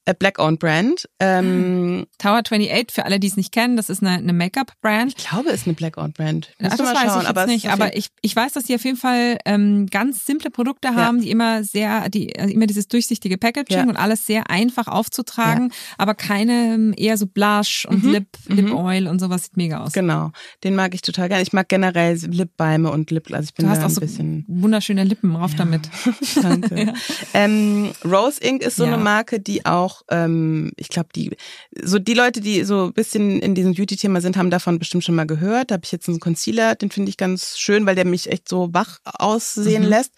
äh, 0.05 0.14
Black-owned 0.14 0.59
Brand. 0.59 1.09
Ähm, 1.20 2.07
Tower 2.18 2.38
28 2.38 2.70
für 2.91 3.05
alle, 3.05 3.20
die 3.20 3.28
es 3.28 3.37
nicht 3.37 3.53
kennen, 3.53 3.76
das 3.76 3.91
ist 3.91 4.03
eine, 4.03 4.16
eine 4.16 4.33
Make-up-Brand. 4.33 5.14
Ich 5.16 5.28
glaube, 5.28 5.51
es 5.51 5.61
ist 5.61 5.66
eine 5.66 5.74
Black-owned 5.74 6.14
Brand. 6.14 6.51
Ach, 6.62 6.70
das 6.70 6.78
mal 6.78 6.95
weiß 6.95 7.12
schauen, 7.12 7.22
ich 7.22 7.28
aber 7.28 7.47
nicht, 7.47 7.70
aber 7.70 7.97
ich, 7.97 8.09
ich 8.22 8.35
weiß, 8.35 8.53
dass 8.53 8.64
sie 8.64 8.74
auf 8.74 8.85
jeden 8.85 8.97
Fall 8.97 9.39
ähm, 9.45 9.87
ganz 9.87 10.24
simple 10.26 10.51
Produkte 10.51 10.95
haben, 10.95 11.18
ja. 11.18 11.22
die 11.22 11.30
immer 11.30 11.62
sehr, 11.62 12.09
die 12.09 12.39
also 12.39 12.53
immer 12.53 12.66
dieses 12.66 12.89
durchsichtige 12.89 13.39
Packaging 13.39 13.76
ja. 13.76 13.85
und 13.85 13.97
alles 13.97 14.26
sehr 14.26 14.51
einfach 14.51 14.89
aufzutragen, 14.89 15.68
ja. 15.68 15.74
aber 15.99 16.14
keine 16.14 16.72
ähm, 16.74 16.95
eher 16.97 17.16
so 17.16 17.26
Blush 17.26 17.87
und 17.89 18.05
mhm. 18.05 18.12
Lip, 18.12 18.26
Lip 18.49 18.66
mhm. 18.66 18.74
Oil 18.74 19.07
und 19.07 19.20
sowas 19.20 19.45
sieht 19.45 19.57
mega 19.57 19.85
aus. 19.85 19.93
Genau, 19.93 20.33
den 20.64 20.74
mag 20.74 20.95
ich 20.95 21.03
total 21.03 21.28
gerne. 21.28 21.43
Ich 21.43 21.53
mag 21.53 21.68
generell 21.68 22.16
Lipbalme 22.16 22.91
und 22.91 23.11
Lip, 23.11 23.30
also 23.33 23.45
ich 23.45 23.55
bin 23.55 23.66
du 23.66 23.72
hast 23.72 23.85
auch 23.85 23.91
so 23.91 24.01
bisschen 24.01 24.45
wunderschöne 24.49 25.05
Lippen, 25.05 25.37
rauf 25.37 25.55
damit. 25.55 25.89
Danke. 26.43 26.95
ähm, 27.35 27.93
Rose 28.05 28.43
Ink 28.43 28.62
ist 28.62 28.76
so 28.76 28.85
eine 28.85 28.97
Marke, 28.99 29.41
die 29.41 29.66
auch, 29.66 30.03
ähm, 30.11 30.72
ich 30.76 30.89
glaube, 30.89 31.11
die 31.14 31.37
so 31.83 31.99
die 31.99 32.14
Leute, 32.14 32.41
die 32.41 32.64
so 32.64 32.72
ein 32.87 32.93
bisschen 32.93 33.41
in 33.41 33.55
diesem 33.55 33.75
Beauty-Thema 33.75 34.20
sind, 34.20 34.37
haben 34.37 34.51
davon 34.51 34.79
bestimmt 34.79 35.05
schon 35.05 35.14
mal 35.14 35.27
gehört. 35.27 35.70
Da 35.70 35.75
habe 35.75 35.85
ich 35.85 35.93
jetzt 35.93 36.09
einen 36.09 36.20
Concealer, 36.20 36.75
den 36.75 36.91
finde 36.91 37.11
ich 37.11 37.16
ganz 37.16 37.59
schön, 37.59 37.87
weil 37.87 37.95
der 37.95 38.05
mich 38.05 38.31
echt 38.31 38.49
so 38.49 38.73
wach 38.73 38.99
aussehen 39.05 39.85
mhm. 39.85 39.89
lässt. 39.89 40.12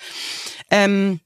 Ähm, 0.70 1.20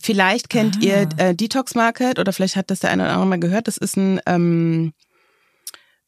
vielleicht 0.00 0.48
kennt 0.48 0.76
ah. 0.76 0.80
ihr 0.82 1.08
äh, 1.16 1.34
Detox 1.34 1.74
Market 1.74 2.18
oder 2.18 2.32
vielleicht 2.32 2.56
hat 2.56 2.70
das 2.70 2.80
der 2.80 2.90
eine 2.90 3.04
oder 3.04 3.12
andere 3.12 3.28
mal 3.28 3.40
gehört. 3.40 3.68
Das 3.68 3.76
ist 3.76 3.96
ein 3.96 4.20
ähm, 4.26 4.92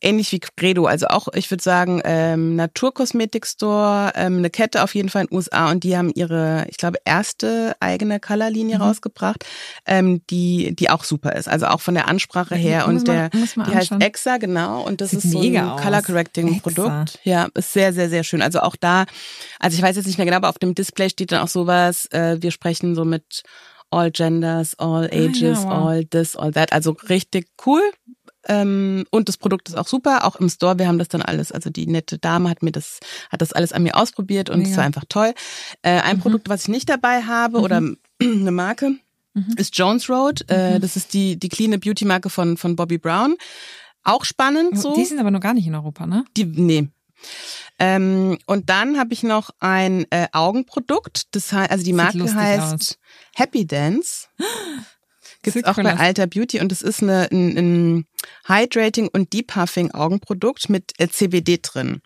ähnlich 0.01 0.33
wie 0.33 0.41
Credo, 0.41 0.87
also 0.87 1.07
auch, 1.07 1.29
ich 1.35 1.51
würde 1.51 1.63
sagen, 1.63 2.01
ähm, 2.05 2.57
Naturkosmetik-Store, 2.57 4.13
ähm, 4.15 4.39
eine 4.39 4.51
Kette 4.51 4.83
auf 4.83 4.95
jeden 4.95 5.09
Fall 5.09 5.23
in 5.23 5.29
den 5.29 5.37
USA 5.37 5.71
und 5.71 5.85
die 5.85 5.97
haben 5.97 6.11
ihre, 6.15 6.67
ich 6.69 6.77
glaube, 6.77 6.99
erste 7.05 7.75
eigene 7.81 8.21
Colorlinie 8.21 8.77
mhm. 8.77 8.83
rausgebracht, 8.83 9.45
ähm, 9.87 10.23
die, 10.31 10.75
die 10.77 10.91
auch 10.91 11.05
super 11.05 11.35
ist. 11.35 11.49
Also 11.49 11.67
auch 11.67 11.81
von 11.81 11.95
der 11.95 12.09
Ansprache 12.09 12.55
her 12.55 12.81
ja, 12.81 12.85
und 12.85 13.09
der, 13.09 13.31
die 13.31 13.75
heißt 13.75 13.93
Exa, 14.01 14.37
genau, 14.37 14.83
und 14.83 15.01
das 15.01 15.11
Sieht 15.11 15.25
ist 15.25 15.31
so 15.31 15.41
ein 15.41 15.77
Color 15.77 16.03
Correcting 16.03 16.61
Produkt. 16.61 17.19
Ja, 17.25 17.49
ist 17.55 17.73
sehr, 17.73 17.93
sehr, 17.93 18.09
sehr 18.09 18.25
schön. 18.25 18.43
Also 18.43 18.61
auch 18.61 18.77
da, 18.77 19.07
also 19.59 19.77
ich 19.77 19.83
weiß 19.83 19.97
jetzt 19.97 20.07
nicht 20.07 20.19
mehr 20.19 20.27
genau, 20.27 20.37
aber 20.37 20.49
auf 20.49 20.59
dem 20.59 20.75
Display 20.75 21.09
steht 21.09 21.33
dann 21.33 21.41
auch 21.41 21.49
sowas, 21.49 22.07
äh, 22.13 22.37
wir 22.41 22.51
sprechen 22.51 22.95
so 22.95 23.05
mit 23.05 23.43
all 23.95 24.11
genders, 24.11 24.75
all 24.79 25.09
ages, 25.13 25.59
ah, 25.59 25.63
ja, 25.63 25.71
wow. 25.71 25.89
all 25.89 26.05
this, 26.05 26.37
all 26.37 26.53
that. 26.53 26.73
Also 26.73 26.97
richtig 27.09 27.47
cool. 27.65 27.83
Ähm, 28.47 29.05
und 29.11 29.29
das 29.29 29.37
Produkt 29.37 29.69
ist 29.69 29.77
auch 29.77 29.87
super, 29.87 30.25
auch 30.25 30.37
im 30.37 30.49
Store. 30.49 30.79
Wir 30.79 30.89
haben 30.89 30.99
das 30.99 31.09
dann 31.09 31.23
alles, 31.23 31.53
also 31.53 31.71
die 31.71 31.87
nette 31.87 32.19
Dame 32.19 32.51
hat 32.51 32.63
mir 32.63 32.73
das, 32.73 33.01
hat 33.31 33.41
das 33.41 33.53
alles 33.53 33.73
an 33.73 33.83
mir 33.83 33.97
ausprobiert 33.97 34.51
und 34.51 34.63
es 34.63 34.71
ja. 34.71 34.79
war 34.79 34.85
einfach 34.85 35.05
toll. 35.09 35.35
Äh, 35.83 36.01
ein 36.01 36.17
mhm. 36.17 36.21
Produkt, 36.21 36.49
was 36.49 36.63
ich 36.63 36.69
nicht 36.69 36.89
dabei 36.89 37.23
habe 37.23 37.59
mhm. 37.59 37.65
oder 37.65 37.77
eine 38.23 38.51
Marke, 38.51 38.97
mhm. 39.35 39.55
ist 39.57 39.77
Jones 39.77 40.09
Road. 40.09 40.45
Äh, 40.49 40.77
mhm. 40.77 40.81
das 40.81 40.97
ist 40.97 41.15
die, 41.15 41.39
die 41.39 41.49
clean 41.49 41.79
Beauty 41.81 42.05
Marke 42.05 42.31
von, 42.31 42.57
von 42.57 42.77
Bobby 42.77 42.99
Brown. 42.99 43.37
Auch 44.03 44.25
spannend 44.25 44.79
so. 44.79 44.95
Die 44.95 45.05
sind 45.05 45.19
aber 45.19 45.31
noch 45.31 45.41
gar 45.41 45.55
nicht 45.55 45.67
in 45.67 45.75
Europa, 45.75 46.07
ne? 46.07 46.25
Die, 46.37 46.45
nee. 46.45 46.89
Ähm, 47.79 48.39
und 48.47 48.69
dann 48.69 48.99
habe 48.99 49.15
ich 49.15 49.23
noch 49.23 49.51
ein 49.59 50.07
äh, 50.11 50.29
Augenprodukt. 50.33 51.35
Das 51.35 51.53
heißt, 51.53 51.71
also 51.71 51.85
die 51.85 51.93
Marke 51.93 52.23
heißt 52.23 52.75
aus. 52.75 52.99
Happy 53.35 53.67
Dance. 53.67 54.29
Gibt 55.45 55.57
es 55.57 55.65
auch 55.65 55.77
bei 55.77 55.97
Alter 55.97 56.27
Beauty 56.27 56.61
und 56.61 56.73
es 56.73 56.83
ist 56.83 57.03
eine, 57.03 57.29
ein, 57.31 57.57
ein 57.57 58.07
Hydrating 58.47 59.09
und 59.09 59.33
Depuffing 59.33 59.93
Augenprodukt 59.93 60.69
mit 60.69 60.93
äh, 60.99 61.09
CBD 61.09 61.59
drin. 61.63 62.01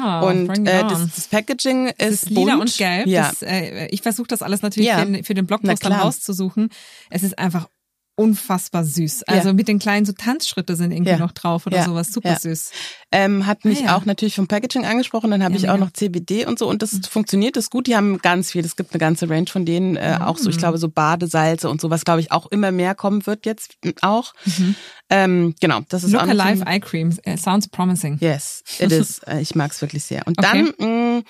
Ah, 0.00 0.20
und 0.20 0.50
äh, 0.66 0.82
das, 0.82 1.14
das, 1.14 1.28
Packaging 1.28 1.88
ist, 1.88 2.24
ist 2.24 2.30
lila 2.30 2.56
bunt. 2.56 2.60
und 2.60 2.76
gelb. 2.76 3.06
Ja. 3.06 3.28
Das, 3.28 3.42
äh, 3.42 3.86
ich 3.88 4.02
versuche 4.02 4.28
das 4.28 4.42
alles 4.42 4.62
natürlich 4.62 4.88
ja. 4.88 5.04
für, 5.04 5.24
für, 5.24 5.34
den 5.34 5.46
Blogpost 5.46 5.84
dann 5.84 5.92
rauszusuchen. 5.92 6.70
Es 7.10 7.22
ist 7.22 7.38
einfach 7.38 7.68
unfassbar 8.16 8.84
süß. 8.84 9.24
Also 9.24 9.48
Ja. 9.48 9.54
mit 9.54 9.66
den 9.68 9.78
kleinen 9.78 10.06
so 10.06 10.12
Tanzschritte 10.12 10.76
sind 10.76 10.92
irgendwie 10.92 11.16
noch 11.16 11.32
drauf 11.32 11.66
oder 11.66 11.84
sowas. 11.84 12.12
Super 12.12 12.36
süß. 12.36 12.70
Ähm, 13.16 13.46
hat 13.46 13.64
mich 13.64 13.82
Ah, 13.82 13.84
ja. 13.86 13.96
auch 13.96 14.04
natürlich 14.06 14.34
vom 14.34 14.48
Packaging 14.48 14.84
angesprochen, 14.84 15.30
dann 15.30 15.44
habe 15.44 15.54
Ja, 15.54 15.60
ich 15.60 15.68
auch 15.70 15.78
noch 15.78 15.92
CBD 15.92 16.46
und 16.46 16.58
so 16.58 16.68
und 16.68 16.82
das 16.82 16.98
funktioniert 17.08 17.54
das 17.56 17.70
gut. 17.70 17.86
Die 17.86 17.94
haben 17.94 18.18
ganz 18.18 18.50
viel, 18.50 18.64
es 18.64 18.74
gibt 18.74 18.92
eine 18.92 18.98
ganze 18.98 19.30
Range 19.30 19.46
von 19.46 19.64
denen, 19.64 19.96
äh, 19.96 20.18
auch 20.20 20.36
Mhm. 20.38 20.42
so, 20.42 20.50
ich 20.50 20.58
glaube, 20.58 20.78
so 20.78 20.88
Badesalze 20.88 21.70
und 21.70 21.80
sowas, 21.80 22.04
glaube 22.04 22.20
ich, 22.20 22.32
auch 22.32 22.46
immer 22.50 22.72
mehr 22.72 22.94
kommen 22.96 23.24
wird 23.26 23.46
jetzt 23.46 23.76
auch. 24.00 24.34
Mhm. 24.46 24.74
Ähm, 25.10 25.54
genau, 25.60 25.80
das 25.90 26.02
ist 26.02 26.10
Look 26.12 26.22
auch 26.22 26.26
so 26.26 26.30
Alive 26.32 26.64
Eye 26.66 26.80
Cream. 26.80 27.16
Äh, 27.24 27.36
Sounds 27.36 27.68
promising. 27.68 28.16
Yes, 28.20 28.64
it 28.80 28.90
is. 28.90 29.20
Äh, 29.26 29.40
Ich 29.42 29.54
mag's 29.54 29.80
wirklich 29.80 30.02
sehr. 30.02 30.26
Und 30.26 30.38
Okay. 30.38 30.72
dann, 30.78 31.16
mh, 31.18 31.22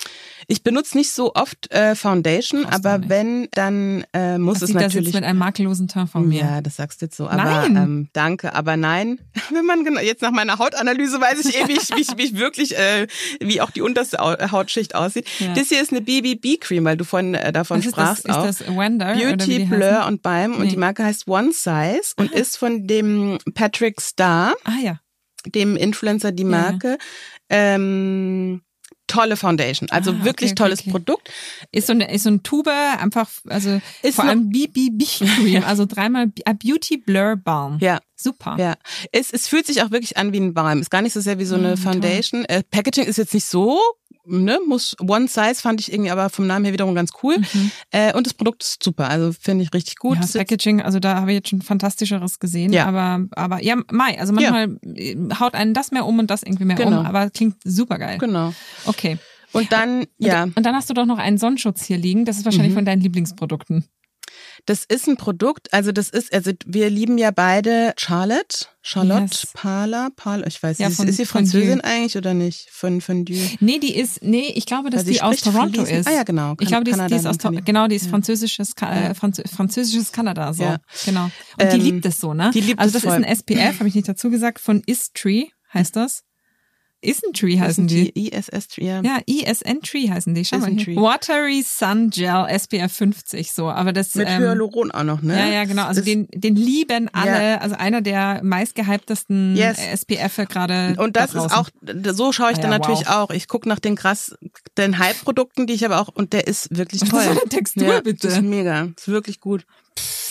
ich 0.46 0.62
benutze 0.62 0.96
nicht 0.96 1.10
so 1.10 1.34
oft 1.34 1.70
äh, 1.72 1.94
Foundation, 1.94 2.62
Brauchst 2.62 2.74
aber 2.86 3.08
wenn, 3.08 3.48
dann 3.52 4.04
äh, 4.14 4.38
muss 4.38 4.54
Das 4.54 4.62
es 4.62 4.66
sieht 4.68 4.76
das 4.76 4.82
jetzt 4.84 4.94
natürlich. 4.94 5.14
mit 5.14 5.24
einem 5.24 5.38
makellosen 5.38 5.88
Teint 5.88 6.08
von 6.08 6.26
mir. 6.28 6.40
Ja, 6.40 6.60
das 6.60 6.76
sagst 6.76 7.02
du 7.02 7.06
jetzt 7.06 7.16
so. 7.16 7.28
Aber 7.28 7.42
Nein. 7.44 7.76
Ähm, 7.76 8.08
danke, 8.12 8.54
aber 8.54 8.76
nein. 8.76 9.18
Wenn 9.52 9.66
man 9.66 9.84
genau 9.84 10.00
jetzt 10.00 10.22
nach 10.22 10.30
meiner 10.30 10.58
Hautanalyse 10.58 11.20
weiß 11.20 11.44
ich 11.44 11.56
eh, 11.60 11.66
wie 11.74 11.80
ich, 11.82 11.90
wie 11.96 12.00
ich, 12.00 12.16
wie 12.16 12.22
ich 12.24 12.36
wirklich, 12.38 12.76
äh, 12.78 13.06
wie 13.40 13.60
auch 13.60 13.70
die 13.70 13.82
unterste 13.82 14.20
Au- 14.20 14.50
Hautschicht 14.52 14.94
aussieht. 14.94 15.26
Ja. 15.38 15.54
Das 15.54 15.68
hier 15.68 15.82
ist 15.82 15.90
eine 15.92 16.00
BBB 16.00 16.60
Cream, 16.60 16.84
weil 16.84 16.96
du 16.96 17.04
vorhin 17.04 17.34
äh, 17.34 17.52
davon 17.52 17.78
Was 17.78 17.86
ist 17.86 17.96
das? 17.96 18.18
sprachst 18.20 18.28
Ist 18.28 18.34
auch. 18.34 18.46
das 18.46 18.76
Wender? 18.76 19.14
Beauty, 19.14 19.64
Blur 19.64 20.04
und 20.06 20.22
Balm 20.22 20.54
und 20.54 20.62
Nee. 20.62 20.68
die 20.70 20.76
Marke 20.76 21.04
heißt 21.04 21.26
One 21.28 21.52
Size 21.52 22.12
und 22.16 22.32
ist 22.32 22.56
von 22.56 22.86
dem 22.86 23.38
Patrick 23.54 24.00
Star, 24.00 24.54
Ah 24.64 24.78
ja. 24.82 25.00
dem 25.46 25.76
Influencer, 25.76 26.32
die 26.32 26.44
Ja, 26.44 26.48
ja. 26.50 26.56
Marke. 26.70 26.98
Ähm, 27.50 28.62
tolle 29.06 29.36
Foundation, 29.36 29.88
also 29.90 30.12
Ah, 30.12 30.24
wirklich 30.24 30.50
okay, 30.52 30.56
tolles 30.56 30.80
okay. 30.80 30.90
Produkt. 30.90 31.30
Ist 31.72 31.86
so, 31.88 31.92
eine, 31.92 32.10
ist 32.12 32.22
so 32.24 32.30
ein 32.30 32.42
Tube, 32.42 32.68
einfach, 32.68 33.28
also 33.48 33.80
Ist 34.02 34.16
vor 34.16 34.24
allem 34.24 34.50
BBB 34.50 35.04
Cream, 35.18 35.64
also 35.66 35.86
dreimal 35.86 36.32
a 36.46 36.52
Beauty 36.52 36.96
Blur 36.98 37.36
Balm. 37.36 37.78
Ja, 37.80 38.00
Super. 38.16 38.56
Ja, 38.58 38.74
es, 39.12 39.32
es 39.32 39.48
fühlt 39.48 39.66
sich 39.66 39.82
auch 39.82 39.90
wirklich 39.90 40.16
an 40.16 40.32
wie 40.32 40.38
ein 40.40 40.54
Balm. 40.54 40.80
Ist 40.80 40.90
gar 40.90 41.02
nicht 41.02 41.12
so 41.12 41.20
sehr 41.20 41.38
wie 41.38 41.44
so 41.44 41.56
eine 41.56 41.74
Mm. 41.74 41.78
Foundation. 41.78 42.44
Äh, 42.46 42.62
Packaging 42.70 43.04
ist 43.04 43.18
jetzt 43.18 43.34
nicht 43.34 43.44
so, 43.44 43.78
ne, 44.26 44.58
muss 44.66 44.96
One 45.00 45.28
Size 45.28 45.54
fand 45.56 45.80
ich 45.80 45.92
irgendwie 45.92 46.10
aber 46.10 46.30
vom 46.30 46.46
Namen 46.46 46.64
her 46.64 46.72
wiederum 46.74 46.94
ganz 46.94 47.10
cool. 47.22 47.38
Mhm. 47.38 47.70
Äh, 47.90 48.14
und 48.16 48.26
das 48.26 48.34
Produkt 48.34 48.62
ist 48.62 48.82
super, 48.82 49.08
also 49.08 49.32
finde 49.38 49.64
ich 49.64 49.72
richtig 49.74 49.96
gut. 49.96 50.16
Ja, 50.16 50.22
das 50.22 50.32
Packaging, 50.32 50.80
also 50.82 50.98
da 51.00 51.16
habe 51.16 51.30
ich 51.32 51.36
jetzt 51.36 51.48
schon 51.50 51.62
fantastischeres 51.62 52.38
gesehen. 52.38 52.72
Ja. 52.72 52.86
Aber, 52.86 53.26
aber 53.32 53.62
ja, 53.62 53.76
Mai, 53.90 54.18
also 54.18 54.32
manchmal 54.32 54.76
äh, 54.94 55.16
haut 55.38 55.54
einen 55.54 55.74
das 55.74 55.90
mehr 55.90 56.06
um 56.06 56.18
und 56.18 56.30
das 56.30 56.42
irgendwie 56.42 56.64
mehr 56.64 56.76
Genau. 56.76 57.00
um, 57.00 57.06
aber 57.06 57.30
klingt 57.30 57.56
super 57.64 57.98
geil. 57.98 58.18
Genau. 58.18 58.52
Okay. 58.86 59.18
Und 59.52 59.70
dann, 59.72 60.06
ja, 60.18 60.44
Und 60.44 60.64
dann 60.66 60.74
hast 60.74 60.90
du 60.90 60.94
doch 60.94 61.06
noch 61.06 61.18
einen 61.18 61.38
Sonnenschutz 61.38 61.84
hier 61.84 61.96
liegen. 61.96 62.24
Das 62.24 62.38
ist 62.38 62.44
wahrscheinlich 62.44 62.72
Mhm. 62.72 62.76
von 62.76 62.84
deinen 62.84 63.00
Lieblingsprodukten. 63.02 63.84
Das 64.66 64.84
ist 64.84 65.06
ein 65.08 65.16
Produkt, 65.16 65.72
also 65.72 65.92
das 65.92 66.08
ist, 66.08 66.32
also 66.32 66.52
wir 66.64 66.88
lieben 66.90 67.18
ja 67.18 67.30
beide 67.30 67.92
Charlotte, 67.98 68.66
Charlotte 68.82 69.22
Yes. 69.32 69.48
Parler, 69.52 70.08
Parler, 70.16 70.46
ich 70.46 70.62
weiß 70.62 70.78
Ja, 70.78 70.88
nicht, 70.88 70.96
von- 70.96 71.08
ist 71.08 71.16
sie 71.16 71.26
Französin 71.26 71.80
eigentlich 71.82 72.16
oder 72.16 72.34
nicht? 72.34 72.68
Von, 72.70 73.00
von 73.00 73.24
Dieu. 73.24 73.38
Nee, 73.60 73.78
die 73.78 73.94
ist, 73.94 74.22
nee, 74.22 74.52
ich 74.54 74.66
glaube, 74.66 74.90
dass 74.90 75.04
die 75.04 75.20
aus 75.22 75.40
Toronto 75.40 75.82
fließend- 75.82 75.98
ist. 76.00 76.08
Ah 76.08 76.12
ja, 76.12 76.22
genau. 76.22 76.52
Ich 76.52 76.58
Kan- 76.58 76.68
glaube, 76.68 76.84
die 76.84 76.90
ist, 76.90 76.96
die 76.96 77.00
Kanada 77.00 77.16
ist 77.16 77.26
aus, 77.26 77.38
die- 77.38 77.62
genau, 77.64 77.88
die 77.88 77.96
ist 77.96 78.04
Ja. 78.04 78.10
französisches, 78.10 78.72
äh, 78.80 79.14
Franz 79.14 79.42
französisches 79.54 80.12
Kanada, 80.12 80.52
so. 80.52 80.62
Ja. 80.64 80.76
Genau. 81.04 81.24
Und 81.24 81.32
die 81.60 81.64
Ähm, 81.76 81.80
liebt 81.80 82.06
es 82.06 82.20
so, 82.20 82.34
ne? 82.34 82.50
die 82.54 82.60
liebt 82.60 82.80
also 82.80 82.92
das 82.94 83.02
voll. 83.02 83.12
ist 83.12 83.16
ein 83.16 83.24
SPF, 83.24 83.78
habe 83.80 83.88
ich 83.88 83.94
nicht 83.94 84.08
dazu 84.08 84.30
gesagt, 84.30 84.60
von 84.60 84.82
Istree 84.86 85.46
heißt 85.72 85.96
das. 85.96 86.22
Isntree 87.04 87.58
heißen 87.60 87.86
die. 87.86 88.10
ISS, 88.28 88.76
ja. 88.76 89.02
Ja, 89.02 89.18
ESN 89.26 89.80
Tree 89.82 90.08
heißen 90.08 90.34
die. 90.34 90.44
Schau 90.44 90.58
mal. 90.58 90.70
Watery 90.76 91.62
Sun 91.66 92.10
Gel 92.10 92.46
SPF 92.48 92.92
50 92.92 93.52
so, 93.52 93.68
aber 93.70 93.92
das 93.92 94.14
Mit 94.14 94.28
ähm, 94.28 94.40
Hyaluron 94.42 94.90
auch 94.90 95.04
noch, 95.04 95.22
ne? 95.22 95.38
Ja, 95.38 95.46
ja, 95.46 95.64
genau. 95.64 95.84
Also 95.84 96.00
Das- 96.00 96.06
den, 96.06 96.28
den 96.32 96.56
lieben 96.56 97.08
alle. 97.12 97.50
Ja. 97.52 97.58
Also 97.58 97.76
einer 97.76 98.00
der 98.00 98.40
meistgehyptesten 98.42 99.56
Yes. 99.56 99.78
SPF 99.78 100.36
gerade. 100.48 100.94
Und 100.98 101.16
das 101.16 101.32
da 101.32 101.46
ist 101.46 101.52
auch, 101.54 101.68
so 102.12 102.32
schaue 102.32 102.52
ich 102.52 102.58
Ah 102.58 102.62
dann 102.62 102.72
ja, 102.72 102.78
natürlich 102.78 103.06
wow. 103.06 103.14
auch. 103.16 103.30
Ich 103.30 103.48
gucke 103.48 103.68
nach 103.68 103.78
den 103.78 103.96
krass, 103.96 104.34
den 104.78 104.98
Hype-Produkten, 104.98 105.66
die 105.66 105.74
ich 105.74 105.84
aber 105.84 106.00
auch, 106.00 106.08
und 106.08 106.32
der 106.32 106.46
ist 106.46 106.76
wirklich 106.76 107.02
Was 107.02 107.08
ist 107.08 107.10
toll. 107.10 107.20
das 107.20 107.34
für 107.34 107.40
eine 107.42 107.48
Textur, 107.50 107.86
ja, 107.88 108.00
bitte? 108.00 108.26
Das 108.28 108.36
ist 108.38 108.42
mega. 108.42 108.86
Das 108.94 109.06
ist 109.06 109.08
wirklich 109.08 109.40
gut. 109.40 109.64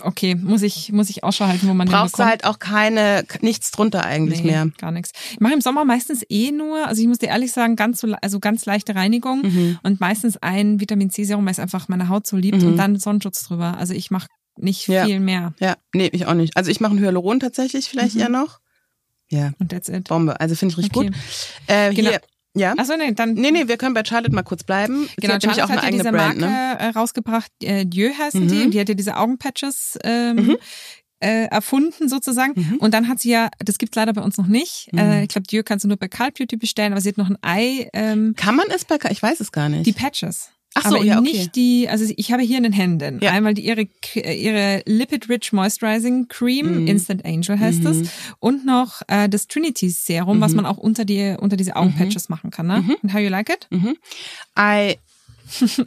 Okay, 0.04 0.36
muss 0.36 0.62
ich, 0.62 0.92
muss 0.92 1.10
ich 1.10 1.24
Ausschau 1.24 1.46
halten, 1.48 1.68
wo 1.68 1.74
man 1.74 1.88
den 1.88 1.92
Brauchst 1.94 2.14
du 2.16 2.18
bekommt. 2.18 2.30
halt 2.32 2.46
auch 2.46 2.60
keine, 2.60 3.26
nichts 3.42 3.72
drunter 3.72 4.04
eigentlich 4.06 4.42
Nee, 4.44 4.52
mehr. 4.52 4.68
gar 4.78 4.92
nichts. 4.92 5.12
Ich 5.32 5.40
mache 5.40 5.54
im 5.54 5.62
Sommer 5.62 5.86
meistens 5.86 6.24
eh 6.30 6.52
nur, 6.52 6.88
also 6.88 7.02
ich 7.02 7.08
muss 7.08 7.20
dir 7.20 7.28
ehrlich 7.30 7.52
sagen, 7.52 7.76
ganz 7.76 8.00
so, 8.02 8.14
also 8.22 8.40
ganz 8.40 8.66
leichte 8.66 8.96
Reinigung 8.96 9.42
Mhm. 9.44 9.80
und 9.84 10.00
meistens 10.00 10.38
ein 10.38 10.80
Vitamin 10.80 11.10
C 11.10 11.24
Serum, 11.24 11.46
weil 11.46 11.52
es 11.52 11.60
einfach 11.60 11.88
meine 11.90 12.10
Haut 12.10 12.26
so 12.28 12.38
liebt 12.38 12.62
Mhm. 12.62 12.68
und 12.70 12.78
dann 12.78 12.98
Sonnenschutz 12.98 13.44
drüber. 13.44 13.78
Also 13.78 13.94
ich 13.94 14.10
mache 14.12 14.28
nicht 14.58 14.88
Ja. 14.88 15.06
viel 15.06 15.20
mehr 15.20 15.54
Ja, 15.60 15.76
nee, 15.94 16.10
ich 16.12 16.26
auch 16.28 16.34
nicht. 16.36 16.56
Also 16.56 16.70
ich 16.72 16.80
mache 16.80 16.92
einen 16.92 17.02
Hyaluron 17.02 17.40
tatsächlich 17.40 17.90
vielleicht 17.90 18.16
Mhm. 18.16 18.22
eher 18.22 18.30
noch. 18.30 18.60
Ja, 19.30 19.52
und 19.60 19.70
that's 19.72 19.90
it. 19.90 20.08
Bombe. 20.10 20.40
Also 20.40 20.54
finde 20.56 20.74
ich 20.74 20.78
richtig 20.78 20.96
Okay. 20.96 21.08
gut. 21.08 21.16
Äh, 21.68 21.94
Genau. 21.94 22.10
hier, 22.12 22.22
ja. 22.56 22.74
Achso, 22.78 22.96
nee, 22.98 23.12
dann 23.14 23.34
Nee, 23.34 23.52
nee, 23.52 23.68
wir 23.68 23.78
können 23.78 23.94
bei 23.94 24.04
Charlotte 24.06 24.34
mal 24.34 24.44
kurz 24.44 24.64
bleiben. 24.64 25.08
Sie 25.08 25.16
Genau, 25.22 25.34
hat 25.36 25.42
nämlich 25.44 25.58
Charlotte 25.58 25.64
auch 25.64 25.70
eine 25.70 25.78
hat 25.78 25.84
ja 25.84 25.88
eigene 25.88 26.04
diese 26.04 26.12
Brand, 26.12 26.40
Marke 26.42 26.54
ne? 26.54 26.80
äh, 26.80 26.88
rausgebracht, 26.90 27.52
äh, 27.64 27.86
Dieu 27.86 28.12
heißen 28.18 28.44
Mhm. 28.44 28.48
die, 28.48 28.62
und 28.64 28.72
die 28.74 28.80
hat 28.80 28.90
ja 28.90 28.96
diese 28.96 29.18
Augenpatches 29.18 29.98
ähm, 30.04 30.36
Mhm. 30.36 30.58
äh, 31.20 31.46
erfunden 31.46 32.10
sozusagen. 32.10 32.54
Mhm. 32.56 32.78
Und 32.80 32.94
dann 32.94 33.08
hat 33.08 33.20
sie 33.20 33.30
ja, 33.32 33.50
das 33.60 33.78
gibt's 33.78 33.96
leider 33.96 34.14
bei 34.14 34.22
uns 34.22 34.38
noch 34.38 34.48
nicht. 34.48 34.90
Mhm. 34.92 35.00
Äh, 35.00 35.24
ich 35.24 35.30
glaube, 35.30 35.48
Dieu 35.48 35.64
kannst 35.64 35.84
du 35.86 35.88
nur 35.88 35.98
bei 35.98 36.08
Cult 36.08 36.38
Beauty 36.38 36.58
bestellen, 36.58 36.92
aber 36.94 37.02
sie 37.02 37.10
hat 37.10 37.18
noch 37.18 37.30
ein 37.30 37.38
Ei, 37.42 37.90
ähm, 37.94 38.34
Kann 38.38 38.56
man 38.56 38.68
es 38.70 38.86
bei, 38.86 38.98
ich 39.10 39.22
weiß 39.24 39.40
es 39.40 39.52
gar 39.52 39.70
nicht. 39.70 39.86
die 39.86 39.94
Patches. 39.94 40.50
Ach 40.76 40.90
so, 40.90 40.96
aber 40.96 41.06
ja, 41.06 41.20
okay. 41.20 41.32
nicht 41.32 41.56
die, 41.56 41.88
also 41.90 42.12
ich 42.16 42.32
habe 42.32 42.42
hier 42.42 42.58
in 42.58 42.64
den 42.64 42.74
Händen 42.74 43.20
Ja. 43.22 43.32
einmal 43.32 43.54
die 43.54 43.66
ihre 43.66 43.88
ihre 44.16 44.82
Lipid 44.86 45.30
Rich 45.30 45.54
Moisturizing 45.54 46.28
Cream, 46.30 46.82
Mhm. 46.82 46.88
Instant 46.88 47.26
Angel 47.26 47.60
heißt 47.60 47.86
es, 47.86 47.98
Mhm. 47.98 48.10
und 48.40 48.66
noch 48.66 49.02
äh, 49.08 49.30
das 49.30 49.48
Trinity 49.48 49.90
Serum, 49.90 50.42
was 50.42 50.52
Mhm. 50.52 50.56
man 50.58 50.66
auch 50.66 50.78
unter 50.78 51.06
die 51.06 51.36
unter 51.40 51.58
diese 51.58 51.76
Augenpatches 51.76 52.30
machen 52.30 52.50
kann. 52.52 52.68
Ne? 52.68 52.82
Mhm. 52.82 52.96
And 53.04 53.14
how 53.14 53.20
you 53.20 53.30
like 53.30 53.50
it? 53.50 53.68
Mhm. 53.70 53.96
I, 54.58 54.98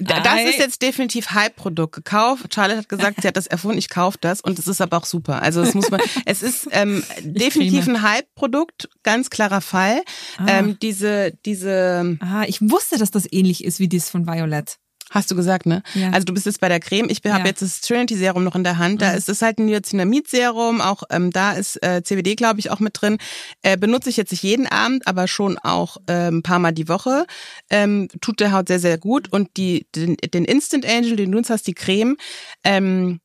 das 0.00 0.40
ist 0.44 0.58
jetzt 0.58 0.82
definitiv 0.82 1.30
Hype-Produkt 1.30 1.94
gekauft. 1.94 2.54
Charlotte 2.54 2.78
hat 2.78 2.88
gesagt, 2.88 3.22
sie 3.22 3.28
hat 3.28 3.36
das 3.36 3.46
erfunden, 3.46 3.78
ich 3.78 3.88
kaufe 3.88 4.18
das 4.20 4.40
und 4.40 4.58
es 4.58 4.66
ist 4.66 4.80
aber 4.80 4.98
auch 4.98 5.04
super. 5.04 5.42
Also 5.42 5.62
es 5.62 5.74
muss 5.74 5.90
man, 5.90 6.00
es 6.24 6.42
ist 6.42 6.68
ähm, 6.70 7.02
definitiv 7.20 7.88
ein 7.88 8.02
Hype-Produkt, 8.02 8.88
ganz 9.02 9.30
klarer 9.30 9.60
Fall. 9.60 10.02
Ah. 10.38 10.46
Ähm, 10.48 10.78
diese, 10.80 11.32
diese, 11.44 12.16
Ah, 12.20 12.44
ich 12.46 12.60
wusste, 12.60 12.98
dass 12.98 13.10
das 13.10 13.30
ähnlich 13.30 13.64
ist 13.64 13.78
wie 13.78 13.88
das 13.88 14.10
von 14.10 14.26
Violet. 14.26 14.78
Hast 15.11 15.30
du 15.30 15.36
gesagt, 15.36 15.66
ne? 15.66 15.82
Ja. 15.94 16.11
Also 16.11 16.24
du 16.24 16.34
bist 16.34 16.46
jetzt 16.46 16.61
bei 16.61 16.68
der 16.68 16.80
Creme. 16.80 17.09
Ich 17.11 17.18
habe 17.24 17.40
Ja. 17.40 17.46
jetzt 17.46 17.62
das 17.62 17.80
Trinity 17.80 18.16
Serum 18.16 18.44
noch 18.44 18.54
in 18.57 18.64
der 18.64 18.78
Hand. 18.78 19.02
Da 19.02 19.12
Mhm. 19.12 19.18
ist 19.18 19.28
es 19.28 19.40
halt 19.42 19.59
ein 19.59 19.66
Niacinamid 19.66 20.28
Serum. 20.28 20.80
Auch 20.80 21.04
ähm, 21.11 21.30
da 21.30 21.52
ist 21.52 21.82
äh, 21.82 22.02
CBD, 22.02 22.34
glaube 22.34 22.59
ich, 22.61 22.70
auch 22.70 22.80
mit 22.80 23.00
drin. 23.00 23.18
Äh, 23.62 23.76
benutze 23.76 24.11
ich 24.11 24.16
jetzt 24.16 24.30
nicht 24.32 24.42
jeden 24.42 24.66
Abend, 24.66 25.07
aber 25.07 25.28
schon 25.28 25.59
auch 25.59 25.96
äh, 26.09 26.28
ein 26.28 26.42
paar 26.42 26.59
Mal 26.59 26.72
die 26.72 26.88
Woche. 26.88 27.24
Ähm, 27.70 28.09
tut 28.20 28.40
der 28.40 28.52
Haut 28.52 28.68
sehr, 28.68 28.80
sehr 28.80 28.98
gut. 28.98 29.32
Und 29.32 29.57
die, 29.57 29.86
den, 29.94 30.16
den 30.16 30.44
Instant 30.44 30.84
Angel, 30.86 31.16
den 31.16 31.30
du 31.32 31.38
uns 31.38 31.50
hast, 31.50 31.66
die 31.66 31.74
Creme, 31.74 32.16
ähm, 32.64 33.20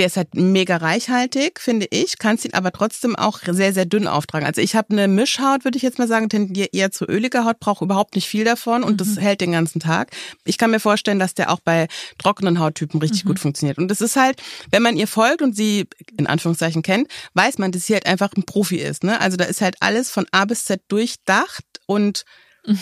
der 0.00 0.06
ist 0.06 0.16
halt 0.16 0.34
mega 0.34 0.78
reichhaltig, 0.78 1.60
finde 1.60 1.86
ich, 1.90 2.16
kannst 2.16 2.46
ihn 2.46 2.54
aber 2.54 2.72
trotzdem 2.72 3.16
auch 3.16 3.40
sehr, 3.46 3.74
sehr 3.74 3.84
dünn 3.84 4.06
auftragen. 4.06 4.46
Also 4.46 4.62
ich 4.62 4.74
habe 4.74 4.92
eine 4.92 5.08
Mischhaut, 5.08 5.64
würde 5.64 5.76
ich 5.76 5.82
jetzt 5.82 5.98
mal 5.98 6.08
sagen, 6.08 6.30
tendiere 6.30 6.70
eher 6.72 6.90
zu 6.90 7.04
öliger 7.04 7.44
Haut, 7.44 7.60
brauche 7.60 7.84
überhaupt 7.84 8.14
nicht 8.14 8.26
viel 8.26 8.46
davon 8.46 8.82
und 8.82 9.02
das 9.02 9.20
hält 9.20 9.42
den 9.42 9.52
ganzen 9.52 9.78
Tag. 9.78 10.12
Ich 10.46 10.56
kann 10.56 10.70
mir 10.70 10.80
vorstellen, 10.80 11.18
dass 11.18 11.34
der 11.34 11.50
auch 11.50 11.60
bei 11.60 11.86
trockenen 12.16 12.60
Hauttypen 12.60 12.98
richtig 12.98 13.26
gut 13.26 13.38
funktioniert. 13.38 13.76
Und 13.76 13.88
das 13.88 14.00
ist 14.00 14.16
halt, 14.16 14.40
wenn 14.70 14.82
man 14.82 14.96
ihr 14.96 15.06
folgt 15.06 15.42
und 15.42 15.54
sie 15.54 15.86
in 16.16 16.26
Anführungszeichen 16.26 16.80
kennt, 16.80 17.08
weiß 17.34 17.58
man, 17.58 17.70
dass 17.70 17.84
sie 17.84 17.92
halt 17.92 18.06
einfach 18.06 18.30
ein 18.34 18.44
Profi 18.44 18.76
ist. 18.76 19.04
Ne? 19.04 19.20
Also 19.20 19.36
da 19.36 19.44
ist 19.44 19.60
halt 19.60 19.76
alles 19.80 20.10
von 20.10 20.24
A 20.32 20.46
bis 20.46 20.64
Z 20.64 20.80
durchdacht 20.88 21.64
und 21.84 22.24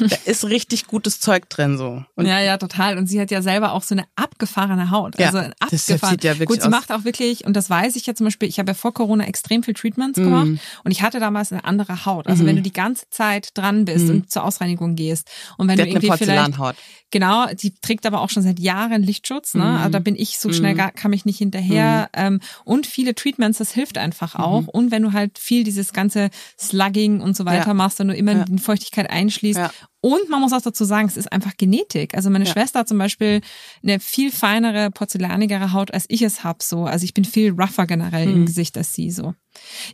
da 0.01 0.17
ist 0.25 0.45
richtig 0.45 0.87
gutes 0.87 1.21
Zeug 1.21 1.49
drin 1.49 1.79
so. 1.79 2.05
Und 2.15 2.27
ja, 2.27 2.41
ja, 2.41 2.57
total. 2.59 2.99
Und 2.99 3.07
sie 3.07 3.21
hat 3.21 3.31
ja 3.31 3.43
selber 3.43 3.73
auch 3.73 3.83
so 3.83 3.95
eine 3.95 4.05
abgefahrene 4.17 4.91
Haut. 4.91 5.19
Ja, 5.19 5.27
also 5.27 5.39
ein 5.39 5.53
das 5.71 5.89
abgefahren. 5.89 6.11
sieht 6.15 6.25
ja 6.25 6.33
wirklich 6.39 6.49
Gut, 6.49 6.61
sie 6.63 6.67
aus- 6.69 6.71
macht 6.71 6.93
auch 6.93 7.05
wirklich, 7.05 7.45
und 7.47 7.55
das 7.55 7.71
weiß 7.71 7.97
ich 7.97 8.07
ja 8.07 8.15
zum 8.15 8.25
Beispiel, 8.27 8.49
ich 8.49 8.59
habe 8.59 8.71
ja 8.71 8.75
vor 8.75 8.93
Corona 8.95 9.25
extrem 9.25 9.63
viel 9.63 9.75
Treatments 9.75 10.19
Mhm. 10.19 10.25
gemacht 10.25 10.49
und 10.85 10.91
ich 10.91 11.03
hatte 11.03 11.21
damals 11.21 11.53
eine 11.53 11.65
andere 11.65 12.05
Haut. 12.07 12.27
Also 12.27 12.45
wenn 12.47 12.57
du 12.57 12.63
die 12.63 12.73
ganze 12.73 13.09
Zeit 13.11 13.51
dran 13.55 13.85
bist 13.85 14.05
Mhm. 14.07 14.11
und 14.11 14.31
zur 14.31 14.45
Ausreinigung 14.45 14.97
gehst 14.97 15.29
und 15.57 15.69
wenn 15.69 15.77
der 15.77 15.87
du 15.87 15.93
hat 15.93 15.97
eine 15.97 16.05
irgendwie 16.07 16.25
vielleicht 16.25 16.43
Porzellanhaut. 16.53 16.77
Genau, 17.11 17.47
die 17.55 17.73
trägt 17.75 18.05
aber 18.05 18.21
auch 18.21 18.29
schon 18.29 18.43
seit 18.43 18.59
Jahren 18.61 19.03
Lichtschutz. 19.03 19.55
Ne? 19.55 19.65
Mhm. 19.65 19.77
Also 19.77 19.89
da 19.91 19.99
bin 19.99 20.15
ich 20.15 20.39
so 20.39 20.53
schnell, 20.53 20.75
gar, 20.75 20.91
kam 20.93 21.15
ich 21.15 21.25
nicht 21.25 21.39
hinterher. 21.39 22.11
Ähm, 22.13 22.41
und 22.65 22.87
viele 22.87 23.15
Treatments, 23.15 23.57
das 23.59 23.73
hilft 23.73 23.97
einfach 23.97 24.35
auch. 24.35 24.63
Mhm. 24.63 24.69
Und 24.69 24.91
wenn 24.91 25.03
du 25.03 25.15
halt 25.15 25.39
viel 25.39 25.65
dieses 25.65 25.95
ganze 25.95 26.29
Slugging 26.61 27.21
und 27.23 27.35
so 27.37 27.47
weiter 27.47 27.69
Ja. 27.69 27.75
machst, 27.75 27.99
wenn 27.99 28.09
du 28.09 28.15
immer 28.15 28.33
Ja. 28.33 28.45
die 28.45 28.59
Feuchtigkeit 28.59 29.09
einschließt. 29.11 29.59
Ja. 29.59 29.71
Und 30.01 30.29
man 30.29 30.41
muss 30.41 30.53
auch 30.53 30.63
dazu 30.63 30.85
sagen, 30.85 31.09
es 31.09 31.17
ist 31.17 31.33
einfach 31.33 31.57
Genetik. 31.57 32.15
Also 32.15 32.31
meine 32.31 32.45
Ja. 32.45 32.53
Schwester 32.53 32.81
hat 32.81 32.89
zum 32.89 32.99
Beispiel 32.99 33.41
eine 33.83 33.99
viel 33.99 34.31
feinere, 34.31 34.91
porzellanigere 34.91 35.73
Haut, 35.73 35.93
als 35.93 36.05
ich 36.09 36.23
es 36.23 36.45
hab. 36.45 36.63
So, 36.63 36.85
also 36.85 37.05
ich 37.05 37.15
bin 37.15 37.25
viel 37.25 37.51
rougher 37.51 37.87
generell 37.87 38.27
Mhm. 38.27 38.33
im 38.35 38.47
Gesicht 38.47 38.77
als 38.79 38.93
sie. 38.93 39.11
So. 39.11 39.35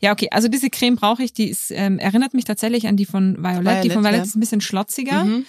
Ja, 0.02 0.12
okay. 0.12 0.28
Also 0.30 0.48
diese 0.48 0.68
Creme 0.68 0.96
brauche 0.96 1.22
ich. 1.22 1.32
Die 1.32 1.48
ist, 1.48 1.70
ähm, 1.70 1.98
erinnert 1.98 2.34
mich 2.34 2.44
tatsächlich 2.44 2.86
an 2.86 2.96
die 2.96 3.06
von 3.06 3.36
Violet. 3.38 3.56
die 3.58 3.88
Violet, 3.88 3.92
von 3.94 4.02
Violet 4.04 4.18
ja. 4.18 4.22
ist 4.24 4.36
ein 4.36 4.40
bisschen 4.40 4.60
schlotziger. 4.60 5.24
Mhm. 5.24 5.46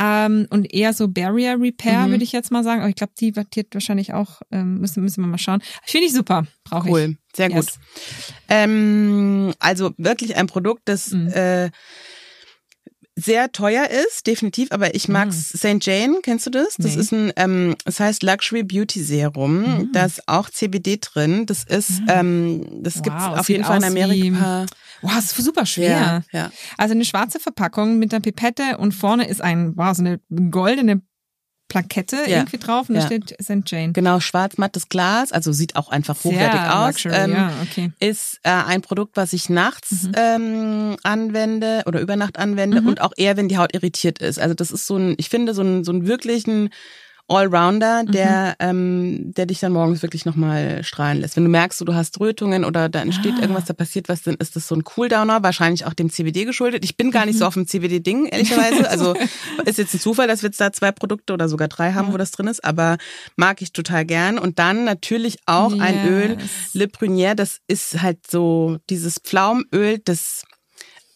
ähm, 0.00 0.46
und 0.50 0.74
eher 0.74 0.92
so 0.94 1.06
Barrier 1.06 1.60
Repair, 1.60 2.08
würde 2.08 2.24
ich 2.24 2.32
jetzt 2.32 2.50
mal 2.50 2.64
sagen. 2.64 2.80
Aber 2.80 2.88
ich 2.88 2.96
glaube, 2.96 3.12
die 3.20 3.36
wird 3.36 3.54
wahrscheinlich 3.72 4.12
auch, 4.14 4.40
ähm, 4.50 4.78
müssen, 4.80 5.00
müssen 5.04 5.22
wir 5.22 5.28
mal 5.28 5.38
schauen. 5.38 5.62
Finde 5.84 6.08
ich 6.08 6.12
super, 6.12 6.44
brauche 6.64 6.88
ich. 6.88 6.92
Cool, 6.92 7.16
sehr 7.36 7.48
gut. 7.50 7.56
Yes. 7.66 7.78
Ähm, 8.48 9.52
also 9.60 9.92
wirklich 9.98 10.34
ein 10.36 10.46
Produkt, 10.48 10.82
das 10.86 11.10
Mhm. 11.12 11.28
äh, 11.28 11.70
sehr 13.14 13.52
teuer 13.52 13.88
ist, 13.90 14.26
definitiv, 14.26 14.68
aber 14.72 14.94
ich 14.94 15.06
mag's 15.08 15.50
St. 15.50 15.76
Jane, 15.80 16.20
kennst 16.22 16.46
du 16.46 16.50
das? 16.50 16.76
Das 16.78 16.92
Mhm. 16.92 16.94
Nee. 16.94 17.00
ist 17.00 17.12
ein, 17.12 17.32
ähm, 17.36 17.76
es 17.84 18.00
heißt 18.00 18.22
Luxury 18.22 18.62
Beauty 18.62 19.02
Serum. 19.02 19.60
Mhm. 19.60 19.92
Da 19.92 20.06
ist 20.06 20.22
auch 20.28 20.48
CBD 20.48 20.98
drin. 21.00 21.44
Das 21.46 21.64
ist, 21.64 22.00
ähm, 22.08 22.80
das 22.82 23.02
gibt's 23.02 23.22
Wow, 23.22 23.38
auf 23.38 23.46
sieht 23.46 23.56
jeden 23.56 23.64
Fall 23.64 23.78
in 23.78 23.84
Amerika. 23.84 24.66
Wow, 25.02 25.18
ist 25.18 25.36
super 25.36 25.66
schwer. 25.66 26.24
Ja, 26.32 26.38
ja. 26.38 26.50
Also 26.78 26.94
eine 26.94 27.04
schwarze 27.04 27.38
Verpackung 27.40 27.98
mit 27.98 28.14
einer 28.14 28.20
Pipette 28.22 28.78
und 28.78 28.92
vorne 28.92 29.28
ist 29.28 29.42
ein, 29.42 29.76
wow, 29.76 29.94
so 29.94 30.02
eine 30.02 30.20
goldene 30.50 31.02
Plakette 31.72 32.16
Ja. 32.26 32.38
irgendwie 32.38 32.58
drauf 32.58 32.88
und 32.90 32.96
da 32.96 33.00
Ja. 33.00 33.06
steht 33.06 33.34
St. 33.42 33.62
Jane. 33.66 33.92
Genau, 33.92 34.20
schwarz 34.20 34.58
mattes 34.58 34.88
Glas, 34.90 35.32
also 35.32 35.52
sieht 35.52 35.74
auch 35.76 35.88
einfach 35.88 36.22
hochwertig 36.22 36.60
Sehr 36.60 36.78
aus. 36.78 36.86
Luxury, 37.04 37.14
Ähm, 37.14 37.32
ja, 37.32 37.52
okay. 37.62 37.92
Ist 37.98 38.40
äh, 38.42 38.50
ein 38.50 38.82
Produkt, 38.82 39.16
was 39.16 39.32
ich 39.32 39.48
nachts 39.48 40.02
Mhm. 40.02 40.12
ähm, 40.16 40.96
anwende 41.02 41.82
oder 41.86 42.00
über 42.00 42.16
Nacht 42.16 42.38
anwende 42.38 42.82
und 42.82 43.00
auch 43.00 43.12
eher, 43.16 43.36
wenn 43.38 43.48
die 43.48 43.56
Haut 43.56 43.74
irritiert 43.74 44.18
ist. 44.18 44.38
Also 44.38 44.54
das 44.54 44.70
ist 44.70 44.86
so 44.86 44.96
ein, 44.98 45.14
ich 45.16 45.30
finde, 45.30 45.54
so 45.54 45.62
ein, 45.62 45.82
so 45.84 45.92
ein 45.92 46.06
wirklichen 46.06 46.68
Allrounder, 47.32 48.04
der, 48.04 48.56
ähm, 48.58 49.32
der 49.34 49.46
dich 49.46 49.60
dann 49.60 49.72
morgens 49.72 50.02
wirklich 50.02 50.24
nochmal 50.24 50.84
strahlen 50.84 51.20
lässt. 51.20 51.36
Wenn 51.36 51.44
du 51.44 51.50
merkst, 51.50 51.78
so, 51.78 51.84
du 51.84 51.94
hast 51.94 52.20
Rötungen 52.20 52.64
oder 52.64 52.88
da 52.88 53.00
entsteht 53.00 53.38
irgendwas, 53.38 53.64
da 53.64 53.72
passiert 53.74 54.08
was, 54.08 54.22
dann 54.22 54.34
ist 54.34 54.56
das 54.56 54.68
so 54.68 54.74
ein 54.74 54.84
Cooldowner, 54.84 55.42
wahrscheinlich 55.42 55.86
auch 55.86 55.94
dem 55.94 56.10
CBD 56.10 56.44
geschuldet. 56.44 56.84
Ich 56.84 56.96
bin 56.96 57.10
gar 57.10 57.26
nicht 57.26 57.38
so 57.38 57.46
auf 57.46 57.54
dem 57.54 57.66
CBD-Ding, 57.66 58.26
ehrlicherweise. 58.26 58.88
Also 58.88 59.14
ist 59.64 59.78
jetzt 59.78 59.94
ein 59.94 60.00
Zufall, 60.00 60.26
dass 60.28 60.42
wir 60.42 60.48
jetzt 60.48 60.60
da 60.60 60.72
zwei 60.72 60.92
Produkte 60.92 61.32
oder 61.32 61.48
sogar 61.48 61.68
drei 61.68 61.92
haben, 61.92 62.12
wo 62.12 62.16
das 62.16 62.30
drin 62.30 62.46
ist, 62.46 62.64
aber 62.64 62.98
mag 63.36 63.62
ich 63.62 63.72
total 63.72 64.04
gern. 64.04 64.38
Und 64.38 64.58
dann 64.58 64.84
natürlich 64.84 65.38
auch 65.46 65.72
ein 65.78 65.94
Yes. 65.94 66.10
Öl, 66.10 66.38
Le 66.74 66.88
Prunier, 66.88 67.34
das 67.34 67.58
ist 67.66 68.02
halt 68.02 68.18
so 68.30 68.78
dieses 68.90 69.18
Pflaumenöl, 69.18 69.98
das 70.04 70.44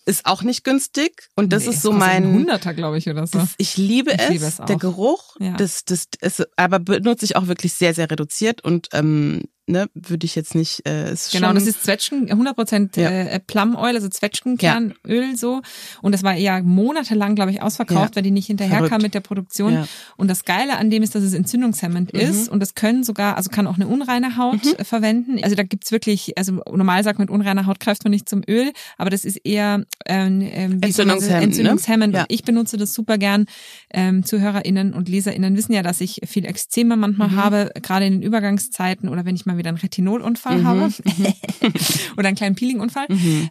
ist 0.07 0.25
auch 0.25 0.43
nicht 0.43 0.65
günstig 0.65 1.29
und 1.35 1.53
das 1.53 1.65
Nee, 1.65 1.71
ist 1.71 1.83
so 1.83 1.93
mein 1.93 2.25
Hunderter, 2.33 2.73
glaube 2.75 2.97
ich, 2.97 3.09
oder 3.09 3.27
so. 3.27 3.39
das, 3.39 3.51
ich 3.59 3.77
liebe 3.77 4.13
Ich 4.13 4.21
es, 4.21 4.29
liebe 4.31 4.45
es 4.47 4.57
der. 4.57 4.77
Geruch, 4.77 5.37
Ja. 5.41 5.53
das, 5.57 5.85
das 5.85 6.07
ist, 6.21 6.47
aber 6.57 6.79
benutze 6.79 7.25
ich 7.25 7.37
auch 7.37 7.47
wirklich 7.49 7.75
sehr, 7.75 7.93
sehr 7.93 8.11
reduziert 8.11 8.63
und 8.65 8.89
ähm, 8.93 9.43
ne, 9.67 9.89
würde 9.95 10.25
ich 10.27 10.35
jetzt 10.35 10.55
nicht. 10.55 10.87
Äh, 10.87 11.13
ist 11.13 11.33
Genau, 11.33 11.53
das 11.53 11.67
ist 11.67 11.83
Zwetschgen, 11.85 12.29
100% 12.31 12.97
Ja. 13.01 13.11
äh, 13.11 13.41
Plum 13.41 13.75
Oil, 13.77 13.95
also 13.95 14.09
Zwetschgenkernöl 14.09 15.37
so. 15.37 15.63
Und 16.03 16.13
das 16.13 16.23
war 16.23 16.35
ja 16.35 16.61
monatelang, 16.63 17.35
glaube 17.35 17.51
ich, 17.51 17.63
ausverkauft, 17.63 18.11
Ja. 18.11 18.17
weil 18.17 18.23
die 18.23 18.31
nicht 18.31 18.47
hinterherkam 18.47 19.03
mit 19.03 19.15
der 19.15 19.21
Produktion. 19.21 19.73
Ja. 19.73 19.81
Mhm. 19.83 19.87
Und 20.17 20.29
das 20.29 20.45
Geile 20.45 20.77
an 20.79 20.91
dem 20.91 21.03
ist, 21.03 21.15
dass 21.15 21.23
es 21.23 21.33
entzündungshemmend 21.35 22.11
ist 22.13 22.49
und 22.49 22.61
das 22.61 22.75
können 22.75 23.05
sogar, 23.05 23.37
also 23.37 23.51
kann 23.51 23.67
auch 23.67 23.77
eine 23.77 23.87
unreine 23.87 24.37
Haut 24.37 24.65
äh, 24.79 24.85
verwenden. 24.85 25.39
Also 25.43 25.55
da 25.57 25.63
gibt's 25.63 25.93
wirklich, 25.93 26.37
also 26.39 26.63
normal 26.73 27.03
sagt 27.05 27.19
man, 27.19 27.27
mit 27.27 27.31
unreiner 27.35 27.67
Haut 27.67 27.81
greift 27.81 28.05
man 28.05 28.11
nicht 28.11 28.29
zum 28.29 28.43
Öl, 28.49 28.73
aber 28.99 29.11
das 29.11 29.25
ist 29.25 29.37
eher 29.45 29.85
ähm, 30.07 30.41
ähm, 30.43 30.79
Entzündungshemmend, 30.83 31.39
ne? 31.41 31.43
entzündungshemmend. 31.45 32.15
Ja. 32.15 32.21
Und 32.23 32.27
ich 32.33 32.45
benutze 32.45 32.77
das 32.77 32.95
super 32.95 33.19
gern. 33.19 33.47
Ähm, 33.91 34.25
ZuhörerInnen 34.25 34.95
und 34.95 35.09
LeserInnen 35.09 35.57
wissen 35.57 35.73
ja, 35.73 35.83
dass 35.83 36.01
ich 36.01 36.21
viel 36.27 36.45
Extreme 36.45 36.97
manchmal 36.97 37.29
Mhm. 37.29 37.37
habe, 37.37 37.73
gerade 37.83 38.07
in 38.07 38.15
den 38.15 38.23
Übergangszeiten 38.23 39.09
oder 39.09 39.25
wenn 39.25 39.35
ich 39.37 39.47
mal 39.47 39.56
wieder 39.59 39.69
einen 39.69 39.79
Retinolunfall 39.79 40.59
Mhm. 40.59 40.67
habe 40.67 40.91
oder 42.17 42.29
einen 42.29 42.37
kleinen 42.37 42.55
Peelingunfall. 42.57 43.07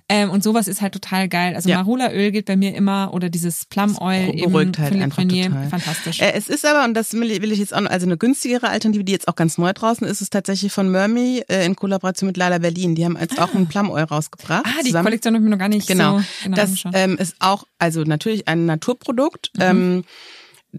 Ähm, 0.09 0.29
und 0.29 0.43
sowas 0.43 0.67
ist 0.67 0.81
halt 0.81 0.93
total 0.93 1.27
geil. 1.27 1.55
Also 1.55 1.69
Ja. 1.69 1.77
Marula-Öl 1.77 2.31
geht 2.31 2.45
bei 2.45 2.55
mir 2.55 2.75
immer 2.75 3.13
oder 3.13 3.29
dieses 3.29 3.65
Plum 3.65 3.97
Oil 3.99 4.29
eben 4.33 4.51
beruhigt 4.51 4.77
halt 4.79 4.89
von 4.89 4.97
Le 4.97 5.03
einfach 5.03 5.17
Prunier. 5.17 5.45
total. 5.45 5.69
Fantastisch. 5.69 6.19
Äh, 6.21 6.33
es 6.33 6.47
ist 6.47 6.65
aber, 6.65 6.83
und 6.85 6.93
das 6.93 7.13
will 7.13 7.31
ich 7.31 7.41
will 7.41 7.51
ich 7.51 7.59
jetzt 7.59 7.73
auch 7.73 7.81
noch, 7.81 7.89
also 7.91 8.05
eine 8.05 8.17
günstigere 8.17 8.69
Alternative, 8.69 9.03
die 9.03 9.11
jetzt 9.11 9.27
auch 9.27 9.35
ganz 9.35 9.57
neu 9.57 9.71
draußen 9.73 10.05
ist, 10.07 10.21
ist 10.21 10.31
tatsächlich 10.31 10.71
von 10.71 10.89
Mermi 10.89 11.43
äh, 11.47 11.65
in 11.65 11.75
Kollaboration 11.75 12.27
mit 12.27 12.37
Lala 12.37 12.57
Berlin. 12.59 12.95
Die 12.95 13.05
haben 13.05 13.17
jetzt 13.19 13.39
auch 13.39 13.53
ein 13.53 13.67
Plum 13.67 13.89
Oil 13.89 14.03
rausgebracht. 14.03 14.65
ah, 14.65 14.69
die 14.81 14.87
zusammen. 14.87 15.05
Kollektion 15.05 15.33
habe 15.35 15.43
ich 15.43 15.45
mir 15.45 15.51
noch 15.51 15.59
gar 15.59 15.69
nicht 15.69 15.87
Genau. 15.87 16.19
so 16.19 16.25
genau 16.43 16.55
das 16.55 16.83
ähm, 16.93 17.17
ist 17.17 17.35
auch, 17.39 17.65
also 17.79 18.03
natürlich 18.03 18.47
ein 18.47 18.65
Naturprodukt. 18.65 19.51
Mhm. 19.55 19.61
Ähm, 19.61 20.03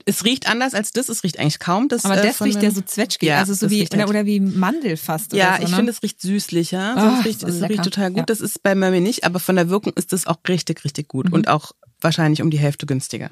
es 0.05 0.25
riecht 0.25 0.49
anders 0.49 0.75
als 0.75 0.93
das, 0.93 1.09
es 1.09 1.23
riecht 1.25 1.39
eigentlich 1.39 1.59
kaum. 1.59 1.89
Das, 1.89 2.05
aber 2.05 2.19
äh, 2.19 2.27
das 2.27 2.37
von 2.39 2.47
riecht 2.47 2.63
ja 2.63 2.71
so 2.71 2.81
zwetschgig, 2.83 3.29
Ja, 3.29 3.39
also 3.39 3.55
so 3.55 3.71
wie 3.71 3.83
oder, 3.87 3.99
halt- 3.99 4.09
oder 4.09 4.27
wie 4.27 4.41
Mandel 4.41 4.97
fast. 4.97 5.33
Ja, 5.33 5.51
oder 5.51 5.57
so, 5.59 5.63
ich 5.65 5.71
ne? 5.71 5.77
finde, 5.77 5.93
es 5.93 6.03
riecht 6.03 6.21
süßlicher. 6.21 6.95
So, 6.95 7.01
Ah, 7.01 7.17
es 7.21 7.25
riecht, 7.25 7.41
so 7.41 7.47
es 7.47 7.63
riecht 7.63 7.85
total 7.85 8.11
gut. 8.11 8.19
Ja. 8.19 8.25
Das 8.27 8.41
ist 8.41 8.63
bei 8.63 8.75
Mermi 8.75 9.01
nicht, 9.01 9.25
aber 9.25 9.39
von 9.41 9.57
der 9.57 9.69
Wirkung 9.71 9.93
ist 9.95 10.13
das 10.13 10.27
auch 10.27 10.37
richtig, 10.49 10.85
richtig 10.85 11.09
gut. 11.09 11.29
Mhm. 11.29 11.33
Und 11.35 11.49
auch 11.49 11.73
wahrscheinlich 12.07 12.41
um 12.41 12.51
die 12.51 12.59
Hälfte 12.59 12.87
günstiger. 12.87 13.29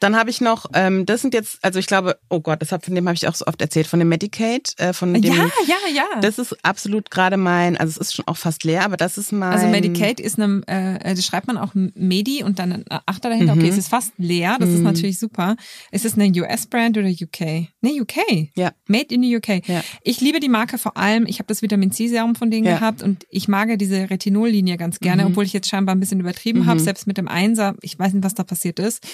Dann 0.00 0.16
habe 0.16 0.30
ich 0.30 0.40
noch, 0.40 0.66
ähm, 0.74 1.06
das 1.06 1.20
sind 1.20 1.34
jetzt, 1.34 1.58
also 1.62 1.78
ich 1.78 1.86
glaube, 1.86 2.16
oh 2.30 2.40
Gott, 2.40 2.60
deshalb 2.62 2.84
von 2.84 2.94
dem 2.94 3.06
habe 3.06 3.14
ich 3.14 3.28
auch 3.28 3.34
so 3.34 3.46
oft 3.46 3.60
erzählt, 3.60 3.86
von 3.86 3.98
dem 3.98 4.08
Medicaid, 4.08 4.72
äh, 4.78 4.92
von 4.92 5.12
dem. 5.14 5.22
ja, 5.22 5.34
ja, 5.66 5.76
ja. 5.94 6.20
Das 6.20 6.38
ist 6.38 6.56
absolut 6.64 7.10
gerade 7.10 7.36
mein, 7.36 7.76
also 7.76 7.90
es 7.90 7.96
ist 8.08 8.14
schon 8.16 8.26
auch 8.26 8.36
fast 8.36 8.64
leer, 8.64 8.84
aber 8.84 8.96
das 8.96 9.18
ist 9.18 9.30
mein. 9.32 9.52
Also 9.52 9.66
Medicaid 9.68 10.18
ist 10.20 10.38
einem, 10.38 10.62
äh, 10.66 10.98
das 11.14 11.24
schreibt 11.24 11.46
man 11.46 11.58
auch 11.58 11.72
Medi 11.74 12.42
und 12.42 12.58
dann 12.58 12.72
ein 12.72 12.84
Achter 13.06 13.28
dahinter. 13.28 13.54
Mhm. 13.54 13.60
Okay, 13.60 13.70
es 13.70 13.78
ist 13.78 13.88
fast 13.88 14.12
leer, 14.16 14.56
das 14.58 14.70
ist 14.70 14.80
natürlich 14.82 15.18
super. 15.18 15.56
Ist 15.90 16.04
es 16.04 16.14
eine 16.14 16.28
US-Brand 16.40 16.96
oder 16.98 17.08
UK? 17.08 17.68
Nee, 17.82 18.00
UK. 18.00 18.48
Ja. 18.54 18.72
Made 18.88 19.14
in 19.14 19.22
the 19.22 19.36
UK. 19.36 19.68
Ja. 19.68 19.82
Ich 20.02 20.20
liebe 20.20 20.40
die 20.40 20.48
Marke 20.48 20.78
vor 20.78 20.96
allem. 20.96 21.26
Ich 21.26 21.38
habe 21.38 21.46
das 21.48 21.62
Vitamin 21.62 21.92
C-Serum 21.92 22.34
von 22.34 22.50
denen 22.50 22.64
Ja. 22.66 22.72
Mhm. 22.76 22.78
gehabt 22.78 23.02
und 23.02 23.26
ich 23.30 23.48
mag 23.48 23.68
diese 23.78 24.08
Retinol-Linie 24.10 24.76
ganz 24.76 24.98
gerne, 24.98 25.26
obwohl 25.26 25.44
ich 25.44 25.52
jetzt 25.52 25.68
scheinbar 25.68 25.94
ein 25.94 26.00
bisschen 26.00 26.20
übertrieben 26.20 26.66
habe, 26.66 26.80
selbst 26.80 27.06
mit 27.06 27.18
dem 27.18 27.28
Einser. 27.28 27.74
Ich 27.82 27.98
weiß 27.98 28.12
nicht, 28.12 28.24
was 28.24 28.34
da 28.34 28.44
passiert 28.44 28.78
ist. 28.78 29.06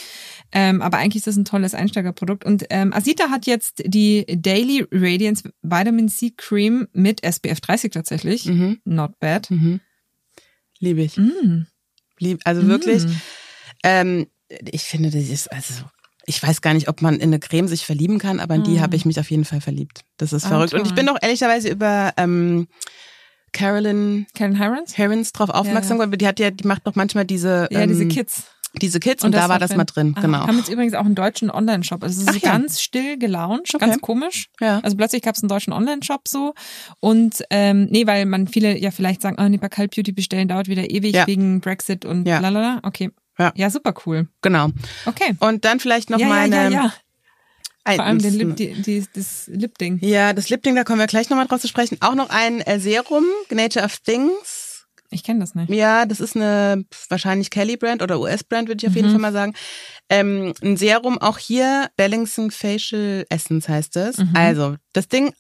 Ähm, 0.52 0.82
aber 0.82 0.98
eigentlich 0.98 1.16
ist 1.16 1.26
das 1.26 1.36
ein 1.36 1.44
tolles 1.44 1.74
Einsteigerprodukt. 1.74 2.44
Und 2.44 2.64
ähm, 2.70 2.92
Asita 2.92 3.30
hat 3.30 3.46
jetzt 3.46 3.82
die 3.84 4.24
Daily 4.26 4.86
Radiance 4.92 5.50
Vitamin 5.62 6.08
C 6.08 6.32
Cream 6.36 6.86
mit 6.92 7.22
SPF 7.24 7.60
30 7.60 7.92
tatsächlich. 7.92 8.46
Mhm. 8.46 8.80
Not 8.84 9.18
bad. 9.20 9.48
Liebe 10.80 11.02
ich. 11.02 11.16
Mm. 11.16 11.66
Lieb, 12.18 12.40
also 12.44 12.66
wirklich. 12.66 13.04
Ähm, 13.82 14.26
ich 14.48 14.82
finde, 14.82 15.10
das 15.10 15.24
ist, 15.28 15.50
also, 15.52 15.84
ich 16.26 16.42
weiß 16.42 16.60
gar 16.62 16.74
nicht, 16.74 16.88
ob 16.88 17.02
man 17.02 17.14
in 17.16 17.22
eine 17.30 17.38
Creme 17.38 17.68
sich 17.68 17.84
verlieben 17.84 18.18
kann, 18.18 18.40
aber 18.40 18.54
in 18.54 18.64
die 18.64 18.80
habe 18.80 18.96
ich 18.96 19.04
mich 19.04 19.18
auf 19.20 19.30
jeden 19.30 19.44
Fall 19.44 19.60
verliebt. 19.60 20.02
Das 20.16 20.32
ist 20.32 20.44
Ah, 20.46 20.48
verrückt. 20.48 20.74
Und 20.74 20.80
toll. 20.80 20.88
ich 20.88 20.94
bin 20.94 21.06
doch 21.06 21.16
ehrlicherweise 21.20 21.68
über 21.68 22.12
ähm, 22.16 22.68
Carolyn 23.52 24.26
Karen 24.34 24.56
Hirons? 24.56 24.96
Herons 24.98 25.32
drauf 25.32 25.50
aufmerksam 25.50 25.98
geworden. 25.98 26.18
Die 26.18 26.26
hat 26.26 26.38
ja, 26.38 26.50
die 26.50 26.66
macht 26.66 26.86
doch 26.86 26.94
manchmal 26.94 27.24
diese, 27.24 27.68
Ja, 27.70 27.80
ähm, 27.80 27.88
diese 27.88 28.06
Kids. 28.06 28.44
Diese 28.78 29.00
Kids 29.00 29.24
und, 29.24 29.32
da 29.32 29.48
war 29.48 29.58
das 29.58 29.74
mal 29.76 29.84
drin, 29.84 30.14
Ah, 30.16 30.20
genau. 30.20 30.46
Haben 30.46 30.58
jetzt 30.58 30.68
übrigens 30.68 30.94
auch 30.94 31.04
einen 31.04 31.14
deutschen 31.14 31.50
Online-Shop. 31.50 32.02
Also 32.02 32.16
es 32.16 32.22
ist 32.22 32.28
Ach 32.28 32.34
so 32.34 32.40
ja. 32.46 32.52
ganz 32.52 32.80
still 32.80 33.18
gelauncht, 33.18 33.74
Okay. 33.74 33.86
ganz 33.86 34.00
komisch. 34.00 34.48
Ja. 34.60 34.80
Also 34.80 34.96
plötzlich 34.96 35.22
gab 35.22 35.34
es 35.34 35.42
einen 35.42 35.48
deutschen 35.48 35.72
Online-Shop 35.72 36.28
so. 36.28 36.54
Und 37.00 37.42
ähm, 37.50 37.86
nee, 37.90 38.06
weil 38.06 38.26
man 38.26 38.48
viele 38.48 38.78
ja 38.78 38.90
vielleicht 38.90 39.22
sagen, 39.22 39.38
ah, 39.38 39.48
nee, 39.48 39.58
bei 39.58 39.68
Beauty 39.68 40.12
bestellen 40.12 40.48
dauert 40.48 40.68
wieder 40.68 40.90
ewig 40.90 41.14
Ja. 41.14 41.26
wegen 41.26 41.60
Brexit 41.60 42.04
und 42.04 42.26
Ja. 42.26 42.38
lalala. 42.40 42.80
Okay. 42.82 43.10
Ja. 43.38 43.52
Ja, 43.54 43.70
super 43.70 43.94
cool. 44.06 44.28
Genau. 44.42 44.68
Okay. 45.06 45.34
Und 45.40 45.64
dann 45.64 45.78
vielleicht 45.80 46.10
noch 46.10 46.18
ja, 46.18 46.26
meine. 46.28 46.56
ja, 46.56 46.70
ja, 46.70 46.92
Vor 47.94 48.04
allem 48.04 48.18
den 48.18 48.34
Lip, 48.34 48.56
die, 48.56 48.72
die, 48.82 49.04
das 49.14 49.46
Lip-Ding. 49.46 49.98
Ja, 50.02 50.32
das 50.32 50.50
Lip-Ding, 50.50 50.74
da 50.74 50.84
kommen 50.84 50.98
wir 50.98 51.06
gleich 51.06 51.30
nochmal 51.30 51.46
drauf 51.46 51.60
zu 51.60 51.68
sprechen. 51.68 51.96
Auch 52.00 52.14
noch 52.14 52.28
ein 52.30 52.60
äh, 52.60 52.80
Serum, 52.80 53.24
Nature 53.50 53.84
of 53.84 53.96
Things. 54.00 54.57
Ich 55.10 55.22
kenne 55.24 55.40
das 55.40 55.54
nicht. 55.54 55.70
Ja, 55.70 56.04
das 56.04 56.20
ist 56.20 56.36
eine 56.36 56.84
wahrscheinlich 57.08 57.50
Kelly-Brand 57.50 58.02
oder 58.02 58.20
US-Brand, 58.20 58.68
würde 58.68 58.82
ich 58.82 58.86
auf 58.86 58.92
Mhm. 58.92 58.96
jeden 58.96 59.10
Fall 59.10 59.20
mal 59.20 59.32
sagen. 59.32 59.54
Ähm, 60.10 60.52
ein 60.62 60.76
Serum, 60.76 61.18
auch 61.18 61.38
hier 61.38 61.88
Balancing 61.96 62.50
Facial 62.50 63.24
Essence 63.30 63.68
heißt 63.68 63.96
es. 63.96 64.18
Mhm. 64.18 64.30
Also, 64.34 64.76
das 64.92 65.08
Ding 65.08 65.32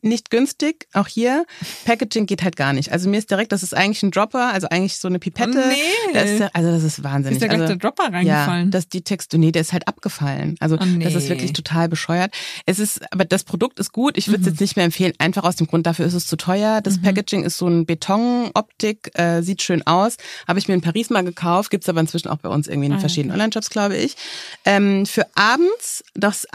nicht 0.00 0.30
günstig, 0.30 0.86
auch 0.92 1.08
hier. 1.08 1.44
Packaging 1.84 2.26
geht 2.26 2.42
halt 2.42 2.56
gar 2.56 2.72
nicht. 2.72 2.92
Also 2.92 3.08
mir 3.08 3.18
ist 3.18 3.30
direkt, 3.30 3.52
das 3.52 3.62
ist 3.62 3.74
eigentlich 3.74 4.02
ein 4.02 4.10
Dropper, 4.10 4.52
also 4.52 4.68
eigentlich 4.68 4.96
so 4.98 5.08
eine 5.08 5.18
Pipette. 5.18 5.50
Oh, 5.64 5.68
nee. 5.68 6.12
Da 6.14 6.20
ist 6.20 6.38
der, 6.40 6.54
also 6.54 6.70
das 6.70 6.82
ist 6.84 7.02
wahnsinnig. 7.02 7.36
Ist 7.36 7.42
da 7.42 7.48
gleich 7.48 7.60
also, 7.62 7.74
der 7.74 7.78
Dropper 7.90 8.04
ja, 8.04 8.10
reingefallen? 8.44 8.70
dass 8.70 8.88
die 8.88 9.02
Textur, 9.02 9.40
nee, 9.40 9.50
der 9.52 9.62
ist 9.62 9.72
halt 9.72 9.88
abgefallen. 9.88 10.56
Also 10.60 10.76
Oh, 10.80 10.84
nee. 10.84 11.02
das 11.04 11.14
ist 11.14 11.28
wirklich 11.28 11.52
total 11.52 11.88
bescheuert. 11.88 12.32
Es 12.66 12.78
ist, 12.78 13.00
aber 13.12 13.24
das 13.24 13.44
Produkt 13.44 13.78
ist 13.80 13.92
gut. 13.92 14.16
Ich 14.16 14.28
würde 14.28 14.40
es 14.40 14.46
Mhm. 14.46 14.52
jetzt 14.52 14.60
nicht 14.60 14.76
mehr 14.76 14.84
empfehlen, 14.84 15.12
einfach 15.18 15.44
aus 15.44 15.56
dem 15.56 15.66
Grund, 15.66 15.86
dafür 15.86 16.06
ist 16.06 16.14
es 16.14 16.26
zu 16.26 16.36
teuer. 16.36 16.80
Das 16.80 17.00
Packaging 17.02 17.42
ist 17.44 17.58
so 17.58 17.66
ein 17.66 17.84
Betonoptik, 17.86 19.10
äh, 19.18 19.42
sieht 19.42 19.62
schön 19.62 19.86
aus. 19.86 20.16
Habe 20.46 20.58
ich 20.58 20.68
mir 20.68 20.74
in 20.74 20.80
Paris 20.80 21.10
mal 21.10 21.24
gekauft, 21.24 21.70
gibt's 21.70 21.88
aber 21.88 22.00
inzwischen 22.00 22.28
auch 22.28 22.38
bei 22.38 22.48
uns 22.48 22.66
irgendwie 22.68 22.86
in 22.86 22.92
Ah, 22.92 22.96
ja, 22.96 23.00
verschiedenen 23.00 23.32
Online-Shops, 23.32 23.70
glaube 23.70 23.96
ich. 23.96 24.16
Ähm, 24.64 25.06
für 25.06 25.26
abends 25.34 26.04
das 26.14 26.46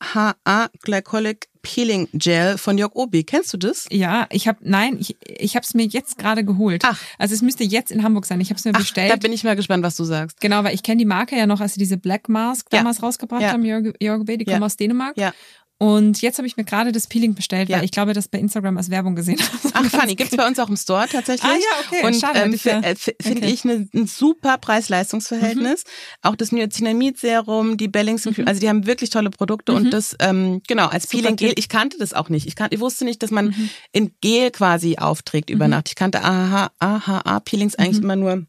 AHA 0.00 0.68
Glycolic 0.82 1.48
Peeling 1.62 2.08
Gel 2.14 2.56
von 2.56 2.78
Jörg 2.78 2.92
Obi. 2.94 3.22
Kennst 3.22 3.52
du 3.52 3.58
das? 3.58 3.86
Ja, 3.90 4.26
ich 4.30 4.48
habe 4.48 4.58
nein, 4.62 4.96
ich, 4.98 5.14
ich 5.26 5.56
habe 5.56 5.64
es 5.64 5.74
mir 5.74 5.84
jetzt 5.84 6.16
gerade 6.16 6.42
geholt. 6.42 6.82
Ach. 6.86 6.98
Also 7.18 7.34
es 7.34 7.42
müsste 7.42 7.64
jetzt 7.64 7.90
in 7.92 8.02
Hamburg 8.02 8.24
sein. 8.24 8.40
Ich 8.40 8.48
habe 8.48 8.58
es 8.58 8.64
mir 8.64 8.72
Ach, 8.74 8.78
bestellt. 8.78 9.12
da 9.12 9.16
bin 9.16 9.30
ich 9.30 9.44
mal 9.44 9.56
gespannt, 9.56 9.84
was 9.84 9.94
du 9.96 10.04
sagst. 10.04 10.40
Genau, 10.40 10.64
weil 10.64 10.74
ich 10.74 10.82
kenne 10.82 10.96
die 10.96 11.04
Marke 11.04 11.36
ja 11.36 11.46
noch, 11.46 11.60
als 11.60 11.74
sie 11.74 11.78
diese 11.80 11.98
Black 11.98 12.30
Mask 12.30 12.66
Ja. 12.72 12.78
damals 12.78 13.02
rausgebracht 13.02 13.42
Ja. 13.42 13.52
haben, 13.52 13.64
Jörg, 13.64 13.92
Jörg 14.00 14.24
B., 14.24 14.38
die 14.38 14.46
kommen 14.46 14.60
Ja. 14.60 14.66
aus 14.66 14.76
Dänemark. 14.78 15.18
Ja. 15.18 15.34
Und 15.82 16.20
jetzt 16.20 16.36
habe 16.36 16.46
ich 16.46 16.58
mir 16.58 16.64
gerade 16.64 16.92
das 16.92 17.06
Peeling 17.06 17.34
bestellt, 17.34 17.70
Ja. 17.70 17.78
weil 17.78 17.84
ich 17.86 17.90
glaube, 17.90 18.12
das 18.12 18.28
bei 18.28 18.38
Instagram 18.38 18.76
als 18.76 18.90
Werbung 18.90 19.14
gesehen 19.14 19.38
habe. 19.40 19.72
Ach, 19.72 19.84
funny, 20.00 20.14
gibt's 20.14 20.36
bei 20.36 20.46
uns 20.46 20.58
auch 20.58 20.68
im 20.68 20.76
Store 20.76 21.06
tatsächlich. 21.10 21.50
Ah, 21.50 21.54
ja, 21.54 21.86
okay, 21.98 22.06
Und 22.06 22.16
schade, 22.20 22.38
ähm, 22.40 22.54
ja- 22.62 22.80
äh, 22.80 22.94
fi- 22.94 23.14
finde 23.18 23.42
okay. 23.44 23.50
ich 23.54 23.64
ne, 23.64 23.88
ein 23.94 24.06
super 24.06 24.58
Preis-Leistungs-Verhältnis. 24.58 25.84
Auch 26.20 26.36
das 26.36 26.52
Niacinamid-Serum, 26.52 27.78
die 27.78 27.88
Bellingson, 27.88 28.34
Mhm. 28.36 28.46
also 28.46 28.60
die 28.60 28.68
haben 28.68 28.86
wirklich 28.86 29.08
tolle 29.08 29.30
Produkte 29.30 29.72
und 29.72 29.90
das, 29.90 30.14
ähm, 30.20 30.60
genau, 30.68 30.86
als 30.88 31.06
Peeling-Gel, 31.06 31.54
ich 31.56 31.70
kannte 31.70 31.96
das 31.98 32.12
auch 32.12 32.28
nicht. 32.28 32.46
Ich, 32.46 32.56
kan 32.56 32.68
ich 32.70 32.80
wusste 32.80 33.06
nicht, 33.06 33.22
dass 33.22 33.30
man 33.30 33.46
Mhm. 33.46 33.70
in 33.92 34.10
Gel 34.20 34.50
quasi 34.50 34.96
aufträgt 34.98 35.48
über 35.48 35.66
Nacht. 35.66 35.88
Ich 35.88 35.94
kannte 35.94 36.22
AHA, 36.22 36.70
AHA-Peelings 36.78 37.78
Mhm. 37.78 37.84
eigentlich 37.84 38.02
immer 38.02 38.16
nur 38.16 38.44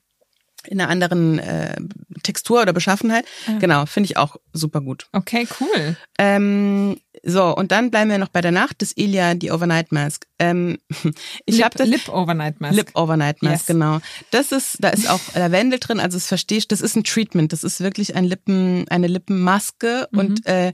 in 0.67 0.79
einer 0.79 0.89
anderen 0.89 1.39
äh, 1.39 1.75
Textur 2.23 2.61
oder 2.61 2.73
Beschaffenheit. 2.73 3.25
Ah. 3.47 3.57
Genau, 3.59 3.85
finde 3.85 4.05
ich 4.05 4.17
auch 4.17 4.35
super 4.53 4.81
gut. 4.81 5.07
Okay, 5.11 5.47
cool. 5.59 5.95
Ähm, 6.17 6.97
so, 7.23 7.55
und 7.55 7.71
dann 7.71 7.91
bleiben 7.91 8.09
wir 8.09 8.17
noch 8.17 8.29
bei 8.29 8.41
der 8.41 8.51
Nacht, 8.51 8.81
das 8.81 8.91
Ilia, 8.93 9.33
die 9.35 9.51
Overnight 9.51 9.91
Mask. 9.91 10.25
Ähm, 10.39 10.77
ich 11.45 11.55
Lip, 11.57 11.65
habe 11.65 11.77
das 11.77 11.87
Lip 11.87 12.09
Overnight 12.09 12.61
Mask. 12.61 12.75
Lip 12.75 12.89
Overnight 12.95 13.41
Mask, 13.43 13.53
Yes. 13.61 13.65
genau. 13.67 13.99
Das 14.31 14.51
ist, 14.51 14.77
da 14.79 14.89
ist 14.89 15.09
auch 15.09 15.19
Lavendel 15.35 15.79
drin, 15.79 15.99
also 15.99 16.17
es 16.17 16.27
verstehst, 16.27 16.71
das 16.71 16.81
ist 16.81 16.95
ein 16.95 17.03
Treatment, 17.03 17.51
das 17.53 17.63
ist 17.63 17.81
wirklich 17.81 18.15
ein 18.15 18.23
Lippen, 18.25 18.87
eine 18.89 19.07
Lippenmaske 19.07 20.07
Mhm. 20.11 20.19
und 20.19 20.45
äh, 20.45 20.71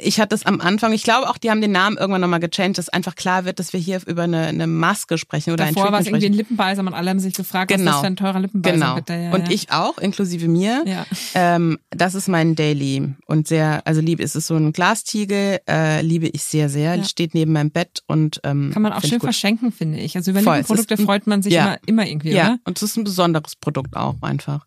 ich 0.00 0.20
hatte 0.20 0.34
es 0.34 0.46
am 0.46 0.60
Anfang, 0.60 0.92
ich 0.92 1.02
glaube 1.02 1.28
auch, 1.28 1.36
die 1.36 1.50
haben 1.50 1.60
den 1.60 1.72
Namen 1.72 1.98
irgendwann 1.98 2.22
nochmal 2.22 2.40
gechanged, 2.40 2.78
dass 2.78 2.88
einfach 2.88 3.14
klar 3.14 3.44
wird, 3.44 3.58
dass 3.58 3.72
wir 3.74 3.80
hier 3.80 4.00
über 4.06 4.22
eine, 4.22 4.46
eine 4.46 4.66
Maske 4.66 5.18
sprechen 5.18 5.52
oder 5.52 5.64
ein 5.64 5.74
Davor 5.74 5.92
war 5.92 6.00
es 6.00 6.06
irgendwie 6.06 6.26
ein. 6.26 6.32
Lippenbalsam 6.32 6.86
und 6.86 6.94
alle 6.94 7.10
haben 7.10 7.20
sich 7.20 7.34
gefragt, 7.34 7.70
was 7.70 7.76
ist 7.78 7.80
Genau. 7.84 7.92
das 7.92 8.00
für 8.00 8.06
ein 8.06 8.16
teurer 8.16 8.40
Lippenbalsam 8.40 8.80
Genau. 8.80 8.94
bitte. 8.94 9.12
Ja, 9.12 9.32
und 9.32 9.48
ja. 9.48 9.54
ich 9.54 9.70
auch, 9.70 9.98
inklusive 9.98 10.48
mir. 10.48 10.82
Ja. 10.86 11.04
Ähm, 11.34 11.78
das 11.90 12.14
ist 12.14 12.28
mein 12.28 12.54
Daily 12.54 13.14
und 13.26 13.48
sehr, 13.48 13.82
also 13.86 14.00
liebe, 14.00 14.22
es 14.22 14.34
ist 14.34 14.46
so 14.46 14.56
ein 14.56 14.72
Glastiegel, 14.72 15.60
äh, 15.68 16.00
liebe 16.00 16.26
ich 16.28 16.42
sehr, 16.42 16.68
sehr. 16.70 16.94
Ja. 16.94 17.04
Steht 17.04 17.34
neben 17.34 17.52
meinem 17.52 17.70
Bett 17.70 18.02
und 18.06 18.40
ähm, 18.44 18.70
Kann 18.72 18.82
man 18.82 18.92
auch 18.94 19.02
schön 19.02 19.20
verschenken, 19.20 19.72
finde 19.72 19.98
ich. 19.98 20.16
Also 20.16 20.30
über 20.30 20.40
Voll, 20.40 20.54
es 20.58 20.68
Lippenprodukte 20.68 20.94
ein- 20.94 21.04
freut 21.06 21.26
man 21.26 21.42
sich 21.42 21.52
ja. 21.52 21.64
immer, 21.64 21.78
immer 21.86 22.06
irgendwie, 22.06 22.30
Ja, 22.32 22.44
oder? 22.52 22.58
und 22.64 22.78
es 22.78 22.82
ist 22.82 22.96
ein 22.96 23.04
besonderes 23.04 23.56
Produkt 23.56 23.94
auch 23.96 24.16
einfach. 24.22 24.64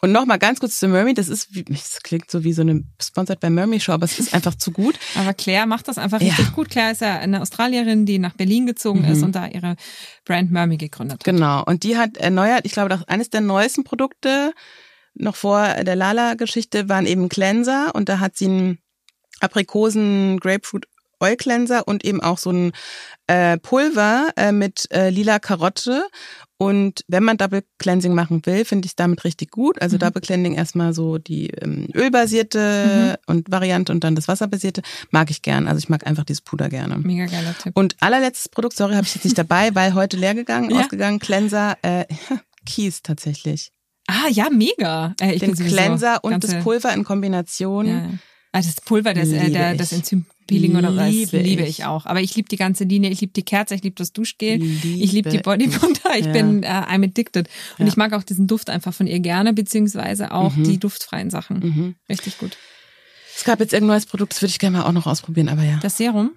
Und 0.00 0.12
nochmal 0.12 0.38
ganz 0.38 0.60
kurz 0.60 0.78
zu 0.78 0.86
Murmy, 0.88 1.12
das 1.14 1.28
ist, 1.28 1.54
wie, 1.54 1.64
das 1.64 2.00
klingt 2.02 2.30
so 2.30 2.44
wie 2.44 2.52
so 2.52 2.62
eine 2.62 2.84
Sponsored 3.02 3.40
by 3.40 3.50
Murmy 3.50 3.80
Show, 3.80 3.92
aber 3.92 4.04
es 4.04 4.18
ist 4.18 4.32
einfach 4.32 4.54
zu 4.54 4.70
gut. 4.70 4.96
Aber 5.16 5.34
Claire 5.34 5.66
macht 5.66 5.88
das 5.88 5.98
einfach 5.98 6.20
Ja. 6.20 6.28
richtig 6.28 6.52
gut. 6.52 6.70
Claire 6.70 6.92
ist 6.92 7.00
ja 7.00 7.18
eine 7.18 7.42
Australierin, 7.42 8.06
die 8.06 8.18
nach 8.18 8.34
Berlin 8.34 8.66
gezogen 8.66 9.04
ist 9.04 9.22
und 9.22 9.34
da 9.34 9.46
ihre 9.48 9.74
Brand 10.24 10.52
Mermy 10.52 10.76
gegründet 10.76 11.14
hat. 11.20 11.24
Genau. 11.24 11.64
Und 11.64 11.82
die 11.82 11.96
hat 11.96 12.16
erneuert, 12.16 12.60
ich 12.64 12.72
glaube, 12.72 12.88
das 12.90 13.02
eines 13.08 13.30
der 13.30 13.40
neuesten 13.40 13.82
Produkte, 13.82 14.52
noch 15.14 15.34
vor 15.34 15.66
der 15.82 15.96
Lala-Geschichte, 15.96 16.88
waren 16.88 17.04
eben 17.06 17.28
Cleanser 17.28 17.92
und 17.94 18.08
da 18.08 18.20
hat 18.20 18.36
sie 18.36 18.44
einen 18.46 18.78
Aprikosen 19.40 20.38
Grapefruit 20.40 20.86
Oil 21.20 21.36
Cleanser 21.36 21.88
und 21.88 22.04
eben 22.04 22.20
auch 22.22 22.38
so 22.38 22.50
ein 22.50 22.72
äh, 23.26 23.58
Pulver 23.58 24.28
äh, 24.36 24.52
mit 24.52 24.86
äh, 24.92 25.10
lila 25.10 25.40
Karotte. 25.40 26.06
Und 26.60 27.04
wenn 27.06 27.22
man 27.22 27.36
Double 27.36 27.62
Cleansing 27.78 28.14
machen 28.14 28.44
will, 28.44 28.64
finde 28.64 28.86
ich 28.86 28.96
damit 28.96 29.24
richtig 29.24 29.52
gut. 29.52 29.80
Also 29.80 29.94
Mhm. 29.96 30.00
Double 30.00 30.20
Cleansing 30.20 30.54
erstmal 30.54 30.92
so 30.92 31.18
die 31.18 31.50
ähm, 31.50 31.86
ölbasierte 31.94 33.18
und 33.26 33.50
Variante 33.50 33.92
und 33.92 34.04
dann 34.04 34.14
das 34.14 34.28
wasserbasierte 34.28 34.82
mag 35.10 35.30
ich 35.30 35.42
gern. 35.42 35.68
Also 35.68 35.78
ich 35.78 35.88
mag 35.88 36.06
einfach 36.06 36.24
dieses 36.24 36.40
Puder 36.40 36.68
gerne. 36.68 36.98
Mega 36.98 37.26
geiler 37.26 37.56
Tipp. 37.56 37.76
Und 37.76 37.96
allerletztes 38.00 38.48
Produkt, 38.48 38.76
sorry, 38.76 38.94
habe 38.94 39.06
ich 39.06 39.14
jetzt 39.14 39.24
nicht 39.24 39.38
dabei, 39.44 39.74
weil 39.74 39.94
heute 39.94 40.16
leer 40.16 40.34
gegangen, 40.34 40.70
Ja. 40.70 40.80
ausgegangen, 40.80 41.18
Cleanser, 41.20 41.76
äh, 41.82 42.04
Kies 42.66 43.02
tatsächlich. 43.02 43.70
Ah, 44.06 44.28
ja, 44.30 44.48
mega. 44.50 45.14
Äh, 45.20 45.38
Den 45.38 45.54
Cleanser 45.54 46.24
und 46.24 46.42
das 46.42 46.62
Pulver 46.64 46.92
in 46.94 47.04
Kombination. 47.04 47.86
Ja. 47.86 48.08
Ah, 48.52 48.62
das 48.62 48.80
Pulver, 48.80 49.12
das, 49.14 49.28
äh, 49.28 49.50
der, 49.50 49.74
das 49.74 49.90
Enzympeeling 50.48 50.76
oder 50.76 50.96
was, 50.96 51.10
Liebe 51.10 51.38
liebe 51.38 51.62
ich. 51.62 51.80
ich 51.80 51.84
auch. 51.84 52.06
Aber 52.06 52.20
ich 52.20 52.34
liebe 52.34 52.48
die 52.48 52.56
ganze 52.56 52.84
Linie, 52.84 53.10
ich 53.10 53.20
liebe 53.20 53.32
die 53.32 53.42
Kerze, 53.44 53.74
ich 53.74 53.82
liebe 53.82 53.96
das 53.96 54.12
Duschgel, 54.12 54.56
Liebe 54.56 54.88
ich 55.02 55.12
liebe 55.12 55.30
die 55.30 55.38
Bodybutter, 55.38 56.16
ich 56.18 56.26
Ja. 56.26 56.32
bin 56.32 56.62
äh, 56.62 56.66
I'm 56.68 57.04
addicted. 57.04 57.48
Und 57.78 57.86
Ja. 57.86 57.88
ich 57.88 57.96
mag 57.96 58.12
auch 58.12 58.22
diesen 58.22 58.46
Duft 58.46 58.70
einfach 58.70 58.94
von 58.94 59.06
ihr 59.06 59.20
gerne, 59.20 59.52
beziehungsweise 59.52 60.32
auch 60.32 60.54
Mhm. 60.56 60.64
die 60.64 60.78
duftfreien 60.78 61.30
Sachen. 61.30 61.58
Mhm. 61.60 61.94
Richtig 62.08 62.38
gut. 62.38 62.56
Es 63.36 63.44
gab 63.44 63.60
jetzt 63.60 63.72
irgendein 63.72 63.94
neues 63.96 64.06
Produkt, 64.06 64.32
das 64.32 64.42
würde 64.42 64.50
ich 64.50 64.58
gerne 64.58 64.78
mal 64.78 64.84
auch 64.84 64.92
noch 64.92 65.06
ausprobieren, 65.06 65.48
aber 65.48 65.62
ja. 65.62 65.78
Das 65.80 65.96
Serum, 65.96 66.32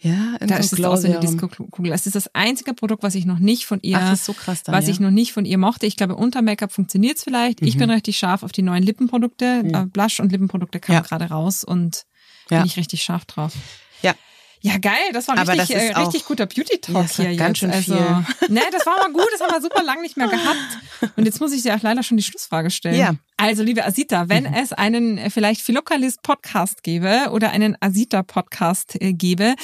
ja, 0.00 0.36
da 0.38 0.56
ist 0.56 0.72
es 0.72 0.84
auch 0.84 0.96
so 0.96 1.08
eine. 1.08 1.18
Disco-Kugel. 1.18 1.90
Das 1.90 2.06
ist 2.06 2.14
das 2.14 2.32
einzige 2.34 2.74
Produkt, 2.74 3.02
was 3.02 3.14
ich 3.14 3.24
noch 3.24 3.38
nicht 3.38 3.64
von 3.64 3.80
ihr 3.82 3.98
Ach, 3.98 4.16
so 4.16 4.34
krass 4.34 4.62
dann, 4.62 4.74
was 4.74 4.84
ja. 4.86 4.92
ich 4.92 5.00
noch 5.00 5.10
nicht 5.10 5.32
von 5.32 5.46
ihr 5.46 5.56
mochte. 5.58 5.86
Ich 5.86 5.96
glaube, 5.96 6.14
unter 6.14 6.42
Make-up 6.42 6.72
funktioniert 6.72 7.16
es 7.16 7.24
vielleicht. 7.24 7.62
Ich 7.62 7.74
Mhm. 7.76 7.78
bin 7.80 7.90
richtig 7.90 8.18
scharf 8.18 8.42
auf 8.42 8.52
die 8.52 8.62
neuen 8.62 8.82
Lippenprodukte. 8.82 9.62
Äh, 9.64 9.86
Blush 9.86 10.20
und 10.20 10.30
Lippenprodukte 10.30 10.78
kamen 10.78 10.96
Ja. 10.96 11.00
gerade 11.00 11.24
raus 11.26 11.64
und 11.64 12.04
Ja. 12.50 12.58
bin 12.58 12.66
ich 12.66 12.76
richtig 12.76 13.02
scharf 13.02 13.24
drauf. 13.24 13.52
Ja. 14.02 14.14
Ja, 14.60 14.78
geil, 14.78 14.94
das 15.12 15.28
war 15.28 15.36
Aber 15.36 15.52
richtig, 15.52 15.76
äh, 15.76 15.92
richtig 15.92 16.24
guter 16.24 16.44
Ja, 16.44 16.54
Beauty-Talk 16.54 17.02
das 17.02 17.18
war 17.18 17.26
hier 17.26 17.36
ganz 17.36 17.60
jetzt. 17.60 17.84
schön 17.84 17.94
also, 17.94 17.94
ne, 18.48 18.62
das 18.72 18.86
war 18.86 18.96
mal 18.96 19.12
gut, 19.12 19.28
das 19.30 19.42
haben 19.42 19.52
wir 19.52 19.60
super 19.60 19.82
lang 19.82 20.00
nicht 20.00 20.16
mehr 20.16 20.26
gehabt. 20.26 20.56
Und 21.16 21.26
jetzt 21.26 21.38
muss 21.38 21.52
ich 21.52 21.60
dir 21.60 21.74
auch 21.74 21.82
leider 21.82 22.02
schon 22.02 22.16
die 22.16 22.22
Schlussfrage 22.22 22.70
stellen. 22.70 22.96
Ja. 22.98 23.14
Also, 23.36 23.62
liebe 23.62 23.84
Asita, 23.84 24.30
wenn 24.30 24.46
es 24.46 24.72
einen 24.72 25.18
äh, 25.18 25.28
vielleicht 25.28 25.60
Philokalis-Podcast 25.60 26.82
gäbe 26.82 27.28
oder 27.32 27.50
einen 27.50 27.76
Asita-Podcast 27.78 29.02
äh, 29.02 29.12
gäbe, 29.12 29.54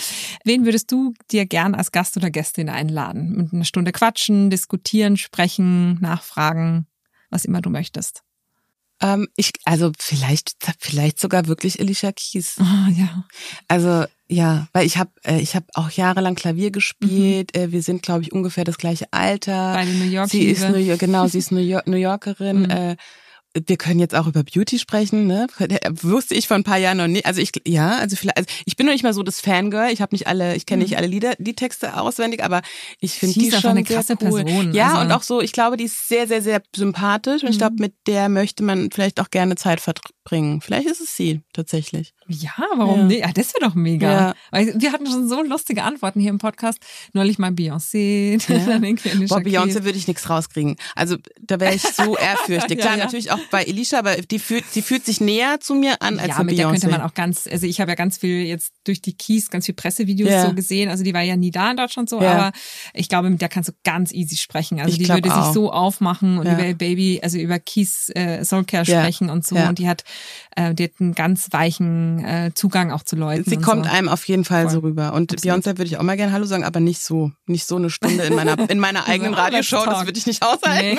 wen 0.44 0.66
würdest 0.66 0.92
du 0.92 1.14
dir 1.30 1.46
gern 1.46 1.74
als 1.74 1.92
Gast 1.92 2.18
oder 2.18 2.28
Gästin 2.30 2.68
einladen? 2.68 3.32
Mit 3.36 3.54
einer 3.54 3.64
Stunde 3.64 3.92
quatschen, 3.92 4.50
diskutieren, 4.50 5.16
sprechen, 5.16 5.98
nachfragen, 6.02 6.86
was 7.30 7.46
immer 7.46 7.62
du 7.62 7.70
möchtest. 7.70 8.22
Ähm, 9.02 9.28
ich, 9.36 9.52
also 9.64 9.92
vielleicht, 9.98 10.56
vielleicht 10.78 11.18
sogar 11.20 11.46
wirklich 11.46 11.80
Alicia 11.80 12.12
Keys. 12.12 12.56
Ah, 12.58 12.88
ja. 12.90 13.24
Also 13.68 14.04
ja, 14.28 14.68
weil 14.72 14.86
ich 14.86 14.96
habe 14.96 15.10
äh, 15.24 15.40
ich 15.40 15.56
habe 15.56 15.66
auch 15.74 15.90
jahrelang 15.90 16.36
Klavier 16.36 16.70
gespielt. 16.70 17.56
Äh, 17.56 17.72
wir 17.72 17.82
sind, 17.82 18.02
glaube 18.02 18.22
ich, 18.22 18.32
ungefähr 18.32 18.64
das 18.64 18.78
gleiche 18.78 19.06
Alter. 19.10 19.72
Beide 19.74 19.90
New 19.90 20.04
York 20.04 20.28
Sie 20.28 20.44
ist. 20.44 20.68
New 20.68 20.76
York, 20.76 21.00
genau, 21.00 21.26
sie 21.26 21.38
ist 21.38 21.50
New, 21.50 21.60
York, 21.60 21.86
New 21.86 21.96
Yorkerin. 21.96 22.60
Mhm. 22.60 22.70
Äh, 22.70 22.96
wir 23.54 23.76
können 23.76 23.98
jetzt 23.98 24.14
auch 24.14 24.28
über 24.28 24.44
Beauty 24.44 24.78
sprechen, 24.78 25.26
ne? 25.26 25.46
Wusste 26.02 26.34
ich 26.36 26.46
vor 26.46 26.56
ein 26.56 26.62
paar 26.62 26.76
Jahren 26.78 26.98
noch 26.98 27.08
nicht. 27.08 27.26
Also 27.26 27.40
ich 27.40 27.50
ja, 27.66 27.98
also 27.98 28.14
vielleicht 28.14 28.36
also 28.36 28.48
ich 28.64 28.76
bin 28.76 28.86
noch 28.86 28.92
nicht 28.92 29.02
mal 29.02 29.12
so 29.12 29.22
das 29.24 29.40
Fangirl. 29.40 29.90
Ich 29.92 30.00
habe 30.00 30.14
nicht 30.14 30.28
alle, 30.28 30.54
ich 30.54 30.66
kenne 30.66 30.82
nicht 30.84 30.96
alle 30.96 31.08
Lieder, 31.08 31.34
die 31.38 31.54
Texte 31.54 31.96
auswendig, 32.00 32.44
aber 32.44 32.62
ich 33.00 33.12
finde 33.14 33.38
Mhm. 33.38 33.42
Die 33.42 33.50
schon 33.52 33.70
eine 33.70 33.82
krasse 33.84 34.12
cool. 34.22 34.44
Person, 34.44 34.72
Ja, 34.72 34.86
also- 34.90 34.96
Mhm. 34.98 35.02
und 35.06 35.12
auch 35.12 35.22
so, 35.22 35.40
ich 35.40 35.52
glaube, 35.52 35.76
die 35.76 35.84
ist 35.84 36.06
sehr 36.08 36.28
sehr 36.28 36.42
sehr 36.42 36.62
sympathisch 36.74 37.42
und 37.42 37.50
ich 37.50 37.58
glaube, 37.58 37.76
mit 37.80 37.94
der 38.06 38.28
möchte 38.28 38.62
man 38.62 38.90
vielleicht 38.92 39.18
auch 39.20 39.30
gerne 39.30 39.56
Zeit 39.56 39.80
verbringen. 40.30 40.60
Vielleicht 40.60 40.86
ist 40.86 41.00
es 41.00 41.16
sie 41.16 41.40
tatsächlich. 41.52 42.14
Ja, 42.28 42.52
warum 42.76 43.00
Ja. 43.00 43.04
nicht? 43.06 43.24
Ah, 43.24 43.32
das 43.34 43.52
wäre 43.54 43.68
doch 43.68 43.74
mega. 43.74 44.34
Ja. 44.52 44.66
Wir 44.80 44.92
hatten 44.92 45.06
schon 45.06 45.28
so 45.28 45.42
lustige 45.42 45.82
Antworten 45.82 46.20
hier 46.20 46.30
im 46.30 46.38
Podcast. 46.38 46.78
Neulich 47.12 47.38
mal 47.38 47.50
Beyoncé, 47.50 48.38
dann 48.66 48.84
irgendwie 48.84 49.10
Alicia 49.10 49.36
Boah, 49.38 49.44
Beyoncé 49.44 49.82
würde 49.84 49.98
ich 49.98 50.06
nichts 50.06 50.28
rauskriegen. 50.30 50.76
Also 50.94 51.16
da 51.40 51.58
wäre 51.58 51.74
ich 51.74 51.82
so 51.82 52.16
ehrfürchtig. 52.16 52.78
Ja, 52.78 52.84
Klar, 52.84 52.98
ja. 52.98 53.04
natürlich 53.04 53.32
auch 53.32 53.40
bei 53.50 53.64
Elisha, 53.64 53.98
aber 53.98 54.16
die 54.16 54.38
fühlt, 54.38 54.64
die 54.74 54.82
fühlt 54.82 55.04
sich 55.04 55.20
näher 55.20 55.58
zu 55.60 55.74
mir 55.74 56.00
an 56.02 56.18
als 56.20 56.28
ja, 56.38 56.42
mit 56.44 56.56
der 56.56 56.66
Beyoncé. 56.66 56.70
könnte 56.72 56.88
man 56.90 57.00
auch 57.02 57.14
ganz, 57.14 57.46
also 57.50 57.66
ich 57.66 57.80
habe 57.80 57.90
ja 57.90 57.94
ganz 57.96 58.18
viel 58.18 58.44
jetzt 58.44 58.72
durch 58.84 59.02
die 59.02 59.14
Keys, 59.14 59.50
ganz 59.50 59.66
viel 59.66 59.74
Pressevideos 59.74 60.30
Ja. 60.30 60.46
so 60.46 60.54
gesehen. 60.54 60.88
Also 60.88 61.02
die 61.02 61.12
war 61.14 61.22
ja 61.22 61.36
nie 61.36 61.50
da 61.50 61.70
in 61.72 61.76
Deutschland 61.76 62.08
so, 62.08 62.22
Ja. 62.22 62.32
aber 62.32 62.52
ich 62.94 63.08
glaube, 63.08 63.30
mit 63.30 63.40
der 63.40 63.48
kannst 63.48 63.68
du 63.70 63.72
ganz 63.84 64.12
easy 64.12 64.36
sprechen. 64.36 64.78
Also 64.80 64.92
Ich 64.92 64.98
die 64.98 65.08
würde 65.08 65.34
auch. 65.34 65.44
sich 65.46 65.54
so 65.54 65.72
aufmachen 65.72 66.38
und 66.38 66.46
Ja. 66.46 66.52
über 66.54 66.66
ihr 66.66 66.74
Baby, 66.76 67.20
also 67.22 67.38
über 67.38 67.58
Keys 67.58 68.10
äh, 68.14 68.44
Soulcare 68.44 68.84
Ja. 68.84 69.00
sprechen 69.02 69.30
und 69.30 69.44
so. 69.44 69.56
Ja. 69.56 69.68
Und 69.68 69.78
die 69.78 69.88
hat, 69.88 70.04
äh, 70.56 70.74
die 70.74 70.84
hat 70.84 70.92
einen 71.00 71.14
ganz 71.14 71.48
weichen 71.52 72.24
äh, 72.24 72.50
Zugang 72.54 72.90
auch 72.92 73.02
zu 73.02 73.16
Leuten. 73.16 73.48
Sie 73.48 73.56
kommt 73.56 73.86
so. 73.86 73.90
einem 73.90 74.08
auf 74.08 74.24
jeden 74.26 74.44
Fall 74.44 74.64
Voll. 74.64 74.72
so 74.72 74.78
rüber. 74.80 75.12
Und. 75.12 75.30
Beyoncé 75.40 75.66
würde 75.78 75.84
ich 75.84 75.96
auch 75.98 76.02
mal 76.02 76.16
gerne 76.16 76.32
Hallo 76.32 76.44
sagen, 76.44 76.64
aber 76.64 76.80
nicht 76.80 77.00
so, 77.02 77.32
nicht 77.46 77.66
so 77.66 77.76
eine 77.76 77.88
Stunde 77.90 78.24
in 78.24 78.34
meiner, 78.34 78.68
in 78.70 78.78
meiner 78.78 79.06
eigenen 79.08 79.32
So, 79.34 79.38
Radioshow. 79.40 79.84
Das 79.84 80.04
würde 80.04 80.18
ich 80.18 80.26
nicht 80.26 80.42
aushalten. 80.42 80.98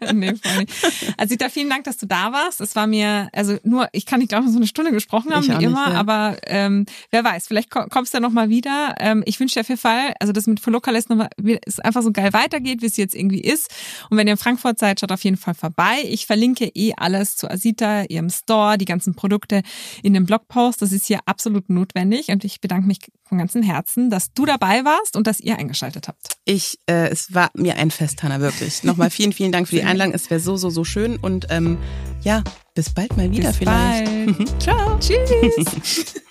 Nee, 0.00 0.12
nee 0.12 0.34
voll 0.34 0.58
nicht. 0.58 0.72
Also 1.16 1.30
Sita, 1.32 1.48
vielen 1.48 1.70
Dank, 1.70 1.84
dass 1.84 1.96
du 1.96 2.06
da 2.06 2.32
warst. 2.32 2.60
Es 2.60 2.76
war 2.76 2.86
mir, 2.86 3.28
also 3.32 3.56
nur, 3.62 3.88
ich 3.92 4.04
kann 4.06 4.18
nicht 4.20 4.28
glauben, 4.28 4.44
dass 4.44 4.50
wir 4.50 4.54
so 4.54 4.58
eine 4.58 4.66
Stunde 4.66 4.90
gesprochen 4.92 5.32
haben, 5.32 5.42
Ich 5.42 5.48
wie 5.48 5.54
nicht, 5.54 5.62
immer, 5.62 5.90
ja. 5.92 5.98
aber 6.00 6.36
ähm, 6.46 6.86
wer 7.10 7.24
weiß, 7.24 7.46
vielleicht 7.46 7.70
ko- 7.70 7.86
kommst 7.88 8.12
du 8.12 8.18
ja 8.18 8.20
nochmal 8.20 8.48
wieder. 8.48 8.94
Ähm, 9.00 9.22
ich 9.26 9.38
wünsche 9.40 9.54
dir 9.54 9.60
auf 9.60 9.68
jeden 9.68 9.80
Fall, 9.80 10.14
also 10.20 10.32
das 10.32 10.46
mit 10.46 10.60
Follokalis 10.60 11.08
nochmal, 11.08 11.28
es 11.66 11.80
einfach 11.80 12.02
so 12.02 12.12
geil 12.12 12.32
weitergeht, 12.32 12.82
wie 12.82 12.86
es 12.86 12.96
jetzt 12.96 13.14
irgendwie 13.14 13.40
ist. 13.40 13.70
Und 14.10 14.16
wenn 14.16 14.26
ihr 14.26 14.32
in 14.32 14.38
Frankfurt 14.38 14.78
seid, 14.78 15.00
schaut 15.00 15.12
auf 15.12 15.24
jeden 15.24 15.36
Fall 15.36 15.54
vorbei. 15.54 15.98
Ich 16.04 16.26
verlinke 16.26 16.66
eh 16.74 16.92
alles 16.96 17.36
zu 17.36 17.50
Asita, 17.50 18.02
ihrem 18.04 18.28
Store, 18.48 18.78
die 18.78 18.86
ganzen 18.86 19.14
Produkte 19.14 19.62
in 20.02 20.14
dem 20.14 20.24
Blogpost. 20.24 20.80
Das 20.80 20.92
ist 20.92 21.06
hier 21.06 21.20
absolut 21.26 21.68
notwendig 21.68 22.28
und 22.28 22.44
ich 22.44 22.60
bedanke 22.60 22.86
mich 22.86 22.98
von 23.24 23.36
ganzem 23.36 23.62
Herzen, 23.62 24.08
dass 24.08 24.32
du 24.32 24.46
dabei 24.46 24.84
warst 24.84 25.16
und 25.16 25.26
dass 25.26 25.38
ihr 25.40 25.58
eingeschaltet 25.58 26.08
habt. 26.08 26.38
Ich, 26.44 26.78
äh, 26.86 27.08
es 27.08 27.34
war 27.34 27.50
mir 27.54 27.76
ein 27.76 27.90
Fest, 27.90 28.22
Hanna, 28.22 28.40
wirklich. 28.40 28.84
Nochmal 28.84 29.10
vielen, 29.10 29.32
vielen 29.32 29.52
Dank 29.52 29.68
für 29.68 29.76
die 29.76 29.84
Einladung. 29.84 30.14
Es 30.14 30.30
wäre 30.30 30.40
so, 30.40 30.56
so, 30.56 30.70
so 30.70 30.84
schön. 30.84 31.18
Und 31.18 31.46
ähm, 31.50 31.76
ja, 32.22 32.42
bis 32.74 32.90
bald 32.90 33.16
mal 33.16 33.30
wieder 33.30 33.48
Bis 33.48 33.58
vielleicht. 33.58 34.36
bald. 34.38 34.48
Ciao. 34.62 34.98
Tschüss. 34.98 36.14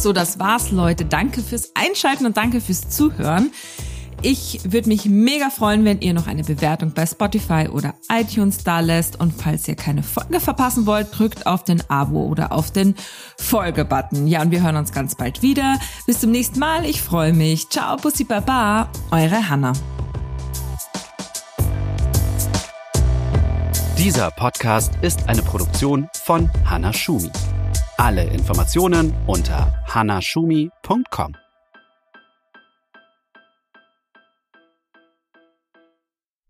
So, 0.00 0.14
das 0.14 0.38
war's, 0.38 0.70
Leute. 0.70 1.04
Danke 1.04 1.42
fürs 1.42 1.72
Einschalten 1.74 2.24
und 2.24 2.38
danke 2.38 2.62
fürs 2.62 2.88
Zuhören. 2.88 3.50
Ich 4.22 4.60
würde 4.64 4.88
mich 4.88 5.04
mega 5.04 5.50
freuen, 5.50 5.84
wenn 5.84 6.00
ihr 6.00 6.14
noch 6.14 6.26
eine 6.26 6.42
Bewertung 6.42 6.92
bei 6.94 7.04
Spotify 7.04 7.68
oder 7.70 7.92
iTunes 8.10 8.64
da 8.64 8.80
lässt. 8.80 9.20
Und 9.20 9.34
falls 9.34 9.68
ihr 9.68 9.76
keine 9.76 10.02
Folge 10.02 10.40
verpassen 10.40 10.86
wollt, 10.86 11.08
drückt 11.18 11.46
auf 11.46 11.64
den 11.64 11.82
Abo 11.90 12.24
oder 12.24 12.50
auf 12.50 12.70
den 12.70 12.94
Folge-Button. 13.36 14.26
Ja, 14.26 14.40
und 14.40 14.50
wir 14.52 14.62
hören 14.62 14.76
uns 14.76 14.90
ganz 14.90 15.16
bald 15.16 15.42
wieder. 15.42 15.78
Bis 16.06 16.20
zum 16.20 16.30
nächsten 16.30 16.60
Mal. 16.60 16.86
Ich 16.86 17.02
freue 17.02 17.34
mich. 17.34 17.68
Ciao, 17.68 17.98
Bussi 17.98 18.24
Baba. 18.24 18.88
Eure 19.10 19.50
Hanna. 19.50 19.74
Dieser 23.98 24.30
Podcast 24.30 24.92
ist 25.02 25.28
eine 25.28 25.42
Produktion 25.42 26.08
von 26.24 26.50
Hanna 26.64 26.90
Schumi. 26.90 27.30
Alle 28.00 28.24
Informationen 28.24 29.12
unter 29.26 29.84
hannahschumi.com. 29.86 31.39